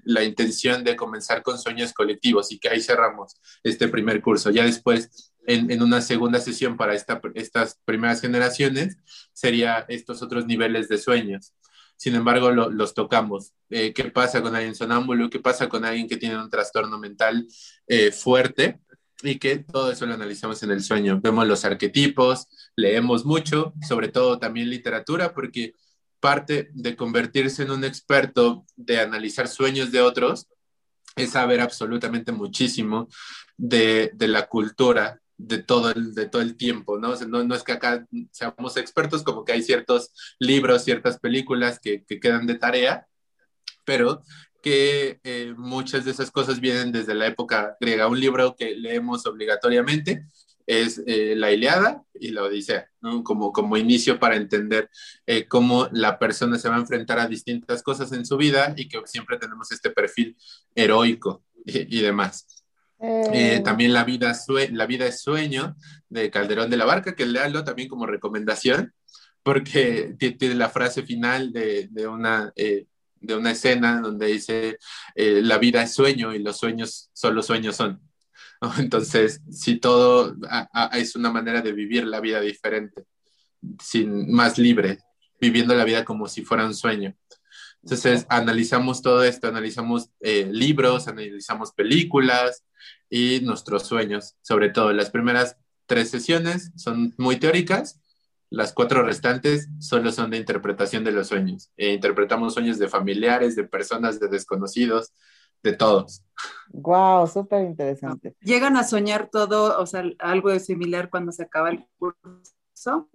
la 0.04 0.24
intención 0.24 0.84
de 0.84 0.96
comenzar 0.96 1.44
con 1.44 1.58
sueños 1.58 1.94
colectivos 1.94 2.52
y 2.52 2.60
que 2.60 2.70
ahí 2.70 2.82
cerramos 2.82 3.36
este 3.64 3.88
primer 3.88 4.22
curso. 4.22 4.50
Ya 4.50 4.64
después, 4.64 5.34
en, 5.46 5.82
una 5.82 6.02
segunda 6.02 6.40
sesión 6.40 6.78
para 6.78 6.94
esta, 6.94 7.22
estas 7.36 7.80
primeras 7.86 8.22
generaciones, 8.22 8.98
sería 9.34 9.86
estos 9.88 10.22
otros 10.22 10.46
niveles 10.46 10.90
de 10.90 10.98
sueños. 10.98 11.54
sin 11.96 12.16
embargo 12.16 12.52
los 12.52 12.94
tocamos. 12.94 13.54
Eh, 13.70 13.94
¿Qué 13.94 14.06
pasa 14.06 14.42
con 14.42 14.56
alguien 14.56 14.76
sonámbulo? 14.76 15.30
¿Qué 15.30 15.40
pasa 15.40 15.68
con 15.68 15.84
alguien 15.84 16.08
que 16.08 16.18
tiene 16.18 16.38
un 16.38 16.50
trastorno 16.50 16.98
mental 17.00 17.48
eh, 17.88 18.12
fuerte? 18.12 18.80
Y 19.24 19.40
que 19.40 19.58
todo 19.58 19.92
eso 19.92 20.06
lo 20.06 20.14
analizamos 20.14 20.62
en 20.64 20.72
el 20.72 20.84
sueño. 20.84 21.20
Vemos 21.22 21.48
los 21.48 21.66
arquetipos, 21.66 22.48
leemos 22.76 23.26
mucho, 23.26 23.74
sobre 23.88 24.10
todo 24.10 24.38
también 24.38 24.70
literatura, 24.70 25.34
porque 25.34 25.74
parte 26.20 26.70
de 26.74 26.96
convertirse 26.96 27.64
en 27.64 27.72
un 27.72 27.84
experto 27.84 28.66
de 28.76 29.00
analizar 29.00 29.48
sueños 29.48 29.92
de 29.92 30.02
otros 30.02 30.48
es 31.16 31.32
saber 31.32 31.62
absolutamente 31.62 32.32
muchísimo 32.32 33.08
de, 33.58 34.12
de 34.14 34.28
la 34.28 34.48
cultura 34.48 35.20
de 35.38 35.60
todo 35.60 35.92
el, 35.92 36.16
de 36.16 36.28
todo 36.28 36.42
el 36.42 36.58
tiempo, 36.58 36.98
¿no? 36.98 37.16
¿no? 37.16 37.44
¿no? 37.44 37.56
es 37.56 37.64
que 37.64 37.74
acá 37.74 38.06
seamos 38.32 38.76
expertos, 38.78 39.24
como 39.24 39.46
que 39.46 39.54
hay 39.54 39.62
ciertos 39.62 40.12
libros, 40.40 40.84
ciertas 40.84 41.20
películas 41.20 41.80
que, 41.80 42.04
que 42.04 42.20
quedan 42.20 42.48
de 42.48 42.56
tarea, 42.56 43.08
pero 43.86 44.24
que 44.68 45.20
eh, 45.24 45.54
muchas 45.56 46.04
de 46.04 46.12
esas 46.12 46.30
cosas 46.30 46.60
vienen 46.60 46.92
desde 46.92 47.16
la 47.16 47.28
época 47.28 47.78
griega. 47.80 48.08
Un 48.08 48.20
libro 48.20 48.54
que 48.58 48.76
leemos 48.76 49.26
obligatoriamente 49.26 50.26
es 50.66 51.02
eh, 51.08 51.36
la 51.38 51.54
Iliada 51.54 52.04
y 52.14 52.32
la 52.32 52.44
Odisea, 52.44 52.90
¿no? 53.00 53.24
como, 53.24 53.54
como 53.54 53.78
inicio 53.78 54.20
para 54.20 54.36
entender 54.36 54.90
eh, 55.26 55.48
cómo 55.48 55.88
la 55.94 56.20
persona 56.20 56.60
se 56.60 56.68
va 56.68 56.76
a 56.76 56.80
enfrentar 56.80 57.18
a 57.18 57.28
distintas 57.28 57.82
cosas 57.82 58.12
en 58.12 58.26
su 58.26 58.36
vida 58.36 58.74
y 58.76 58.90
que 58.90 59.00
siempre 59.06 59.38
tenemos 59.38 59.72
este 59.72 59.90
perfil 59.90 60.36
heroico 60.76 61.46
y, 61.66 61.98
y 61.98 62.02
demás. 62.02 62.46
Eh, 63.00 63.62
también 63.64 63.94
la 63.94 64.04
vida, 64.04 64.36
la 64.72 64.86
vida 64.86 65.06
es 65.06 65.22
sueño 65.22 65.78
de 66.10 66.30
Calderón 66.30 66.70
de 66.70 66.78
la 66.78 66.86
Barca, 66.86 67.16
que 67.16 67.26
leanlo 67.26 67.64
también 67.64 67.88
como 67.88 68.06
recomendación, 68.06 68.94
porque 69.44 70.14
tiene 70.18 70.56
la 70.56 70.70
frase 70.70 71.04
final 71.04 71.54
de, 71.54 71.88
de 71.90 72.08
una, 72.08 72.52
eh, 72.58 72.88
de 73.28 73.36
una 73.36 73.52
escena 73.52 74.02
donde 74.02 74.28
dice, 74.28 74.80
eh, 75.16 75.42
la 75.44 75.58
vida 75.58 75.84
es 75.84 75.94
sueño 75.94 76.34
y 76.34 76.40
los 76.40 76.58
sueños 76.58 77.10
solo 77.14 77.44
sueños 77.44 77.76
son. 77.76 78.02
Entonces, 78.80 79.42
si 79.52 79.78
todo 79.78 80.36
es 80.94 81.16
una 81.16 81.32
manera 81.32 81.62
de 81.62 81.74
vivir 81.74 82.08
la 82.08 82.20
vida 82.20 82.42
diferente, 82.42 83.06
sin, 83.84 84.32
más 84.32 84.58
libre, 84.58 85.00
viviendo 85.40 85.76
la 85.76 85.84
vida 85.84 86.06
como 86.06 86.28
si 86.28 86.44
fuera 86.44 86.66
un 86.66 86.74
sueño. 86.74 87.16
Entonces, 87.84 88.26
analizamos 88.30 89.02
todo 89.02 89.24
esto, 89.24 89.48
analizamos 89.48 90.10
libros, 90.20 91.08
analizamos 91.08 91.72
películas, 91.72 92.64
y 93.10 93.40
nuestros 93.42 93.84
sueños, 93.84 94.36
sobre 94.42 94.70
todo. 94.70 94.94
Las 94.94 95.10
primeras 95.10 95.58
tres 95.86 96.10
sesiones 96.10 96.72
son 96.76 97.14
muy 97.18 97.38
teóricas, 97.38 98.00
las 98.50 98.74
cuatro 98.74 99.04
restantes 99.04 99.70
solo 99.80 100.12
son 100.12 100.32
de 100.32 100.38
interpretación 100.38 101.04
de 101.04 101.12
los 101.12 101.28
sueños. 101.28 101.72
E 101.78 101.94
interpretamos 101.94 102.54
sueños 102.54 102.80
de 102.80 102.88
familiares, 102.88 103.56
de 103.56 103.64
personas, 103.66 104.20
de 104.20 104.28
desconocidos, 104.30 105.12
de 105.64 105.74
todos. 105.74 106.24
Wow, 106.70 107.28
súper 107.28 107.66
interesante. 107.66 108.36
¿Llegan 108.42 108.78
a 108.78 108.84
soñar 108.84 109.30
todo, 109.32 109.80
o 109.80 109.86
sea, 109.86 110.04
algo 110.20 110.58
similar 110.60 111.10
cuando 111.10 111.32
se 111.32 111.44
acaba 111.44 111.70
el 111.70 111.86
curso? 111.98 113.10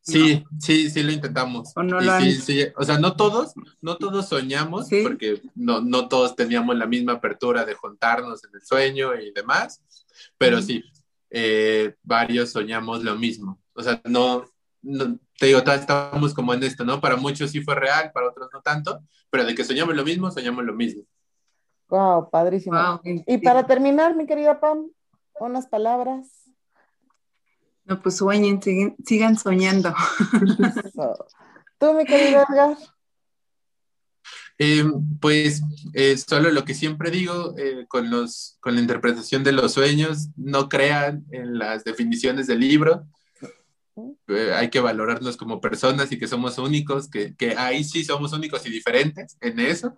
Sí, 0.00 0.44
sí, 0.60 0.88
sí 0.88 1.02
lo 1.02 1.12
intentamos. 1.12 1.72
¿O, 1.74 1.82
no 1.82 1.98
o 1.98 2.84
sea, 2.84 2.98
no 2.98 3.16
todos, 3.16 3.52
no 3.80 3.96
todos 3.96 4.28
soñamos, 4.28 4.88
porque 5.02 5.42
no, 5.54 5.80
no 5.80 6.08
todos 6.08 6.36
teníamos 6.36 6.76
la 6.76 6.86
misma 6.86 7.14
apertura 7.14 7.64
de 7.64 7.74
juntarnos 7.74 8.44
en 8.44 8.50
el 8.54 8.62
sueño 8.62 9.14
y 9.14 9.32
demás, 9.32 9.82
pero 10.38 10.62
sí, 10.62 10.84
eh, 11.30 11.96
varios 12.02 12.50
soñamos 12.50 13.02
lo 13.02 13.16
mismo. 13.16 13.58
O 13.74 13.82
sea, 13.82 14.00
no, 14.04 14.44
te 15.38 15.46
digo, 15.46 15.58
estamos 15.58 16.34
como 16.34 16.54
en 16.54 16.62
esto, 16.62 16.84
¿no? 16.84 17.00
Para 17.00 17.16
muchos 17.16 17.50
sí 17.50 17.60
fue 17.60 17.74
real, 17.74 18.10
para 18.12 18.28
otros 18.28 18.48
no 18.52 18.60
tanto, 18.60 19.02
pero 19.30 19.44
de 19.44 19.54
que 19.54 19.64
soñamos 19.64 19.94
lo 19.94 20.04
mismo, 20.04 20.30
soñamos 20.30 20.64
lo 20.64 20.74
mismo. 20.74 21.02
Wow, 21.88 22.30
padrísimo. 22.30 23.00
Y 23.04 23.38
para 23.38 23.66
terminar, 23.66 24.16
mi 24.16 24.26
querida 24.26 24.60
Pam, 24.60 24.90
unas 25.40 25.66
palabras. 25.66 26.28
No, 27.84 28.00
pues 28.00 28.16
sueñen, 28.16 28.60
sigan, 29.04 29.36
soñando. 29.36 29.94
¿Tú, 31.78 31.92
mi 31.92 32.04
querido 32.04 32.42
Edgar? 32.48 32.76
Eh, 34.58 34.84
pues 35.20 35.62
eh, 35.92 36.16
solo 36.16 36.50
lo 36.50 36.64
que 36.64 36.74
siempre 36.74 37.10
digo 37.10 37.54
eh, 37.58 37.86
con, 37.88 38.08
los, 38.08 38.56
con 38.60 38.76
la 38.76 38.80
interpretación 38.80 39.42
de 39.42 39.52
los 39.52 39.72
sueños, 39.72 40.28
no 40.36 40.68
crean 40.68 41.24
en 41.30 41.58
las 41.58 41.84
definiciones 41.84 42.46
del 42.46 42.60
libro. 42.60 43.06
Hay 44.54 44.70
que 44.70 44.80
valorarnos 44.80 45.36
como 45.36 45.60
personas 45.60 46.10
y 46.12 46.18
que 46.18 46.26
somos 46.26 46.58
únicos, 46.58 47.08
que, 47.08 47.34
que, 47.36 47.56
ahí 47.56 47.84
sí 47.84 48.04
somos 48.04 48.32
únicos 48.32 48.66
y 48.66 48.70
diferentes 48.70 49.36
en 49.40 49.60
eso, 49.60 49.96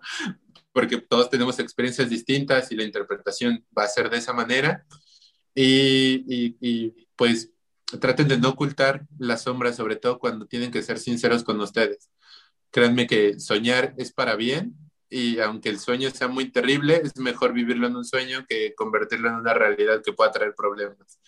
porque 0.71 0.97
todos 1.01 1.29
tenemos 1.29 1.59
experiencias 1.59 2.09
distintas 2.09 2.71
y 2.71 2.75
la 2.75 2.83
interpretación 2.83 3.65
va 3.77 3.83
a 3.83 3.87
ser 3.87 4.09
de 4.09 4.17
esa 4.17 4.33
manera. 4.33 4.85
Y, 5.55 6.23
y, 6.27 6.57
y 6.61 7.07
pues 7.15 7.51
traten 7.99 8.27
de 8.27 8.37
no 8.37 8.49
ocultar 8.49 9.07
la 9.17 9.37
sombra, 9.37 9.73
sobre 9.73 9.95
todo 9.95 10.19
cuando 10.19 10.45
tienen 10.45 10.71
que 10.71 10.83
ser 10.83 10.99
sinceros 10.99 11.43
con 11.43 11.59
ustedes. 11.61 12.09
Créanme 12.69 13.07
que 13.07 13.39
soñar 13.39 13.95
es 13.97 14.11
para 14.11 14.35
bien 14.35 14.75
y 15.09 15.39
aunque 15.39 15.69
el 15.69 15.79
sueño 15.79 16.09
sea 16.11 16.27
muy 16.27 16.51
terrible, 16.51 17.01
es 17.03 17.17
mejor 17.17 17.53
vivirlo 17.53 17.87
en 17.87 17.95
un 17.95 18.05
sueño 18.05 18.45
que 18.47 18.75
convertirlo 18.75 19.29
en 19.29 19.35
una 19.35 19.53
realidad 19.53 20.01
que 20.03 20.13
pueda 20.13 20.31
traer 20.31 20.53
problemas. 20.55 21.19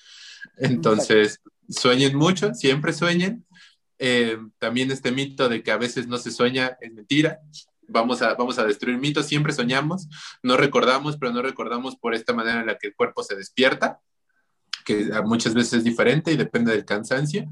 Entonces, 0.57 1.41
sueñen 1.69 2.15
mucho, 2.15 2.53
siempre 2.53 2.93
sueñen. 2.93 3.45
Eh, 3.97 4.37
también 4.59 4.91
este 4.91 5.11
mito 5.11 5.49
de 5.49 5.61
que 5.61 5.71
a 5.71 5.77
veces 5.77 6.07
no 6.07 6.17
se 6.17 6.31
sueña 6.31 6.77
es 6.81 6.93
mentira. 6.93 7.39
Vamos 7.87 8.21
a, 8.21 8.35
vamos 8.35 8.59
a 8.59 8.65
destruir 8.65 8.97
mitos, 8.97 9.25
siempre 9.25 9.51
soñamos, 9.51 10.07
no 10.43 10.57
recordamos, 10.57 11.17
pero 11.17 11.33
no 11.33 11.41
recordamos 11.41 11.95
por 11.95 12.13
esta 12.13 12.33
manera 12.33 12.61
en 12.61 12.67
la 12.67 12.77
que 12.77 12.87
el 12.87 12.95
cuerpo 12.95 13.23
se 13.23 13.35
despierta 13.35 13.99
que 14.89 15.11
muchas 15.23 15.53
veces 15.53 15.73
es 15.73 15.83
diferente 15.83 16.31
y 16.31 16.37
depende 16.37 16.71
del 16.71 16.83
cansancio, 16.83 17.47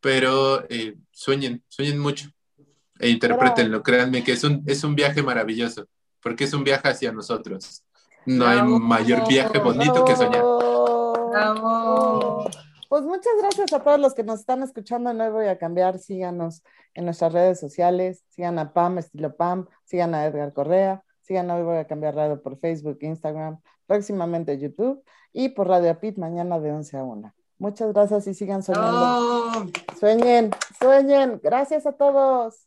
pero 0.00 0.64
eh, 0.70 0.96
sueñen, 1.10 1.62
sueñen 1.68 1.98
mucho 1.98 2.30
e 2.98 3.10
interpretenlo, 3.10 3.82
créanme 3.82 4.24
que 4.24 4.32
es 4.32 4.44
un, 4.44 4.62
es 4.66 4.82
un 4.82 4.94
viaje 4.94 5.22
maravilloso, 5.22 5.88
porque 6.22 6.44
es 6.44 6.52
un 6.54 6.64
viaje 6.64 6.88
hacia 6.88 7.12
nosotros. 7.12 7.82
No 8.26 8.46
hay 8.46 8.62
mayor 8.62 9.26
viaje 9.28 9.58
bonito 9.58 10.04
que 10.04 10.16
soñar. 10.16 10.42
Pues 12.88 13.04
muchas 13.04 13.32
gracias 13.40 13.72
a 13.72 13.82
todos 13.82 14.00
los 14.00 14.14
que 14.14 14.24
nos 14.24 14.40
están 14.40 14.62
escuchando. 14.62 15.12
No 15.12 15.30
voy 15.30 15.46
a 15.46 15.58
cambiar. 15.58 15.98
Síganos 15.98 16.62
en 16.94 17.04
nuestras 17.04 17.32
redes 17.32 17.60
sociales. 17.60 18.24
Sigan 18.30 18.58
a 18.58 18.72
Pam, 18.72 18.98
estilo 18.98 19.36
Pam. 19.36 19.66
Sigan 19.84 20.14
a 20.14 20.26
Edgar 20.26 20.52
Correa. 20.52 21.04
Sigan 21.30 21.48
Hoy 21.48 21.62
Voy 21.62 21.76
a 21.76 21.86
Cambiar 21.86 22.16
Radio 22.16 22.42
por 22.42 22.58
Facebook, 22.58 22.98
Instagram, 23.02 23.60
próximamente 23.86 24.58
YouTube 24.58 25.04
y 25.32 25.50
por 25.50 25.68
Radio 25.68 25.96
Pit 26.00 26.18
mañana 26.18 26.58
de 26.58 26.72
11 26.72 26.96
a 26.96 27.04
1. 27.04 27.34
Muchas 27.58 27.92
gracias 27.92 28.26
y 28.26 28.34
sigan 28.34 28.64
soñando. 28.64 29.70
Sueñen, 29.96 30.50
sueñen. 30.80 31.40
Gracias 31.40 31.86
a 31.86 31.92
todos. 31.92 32.66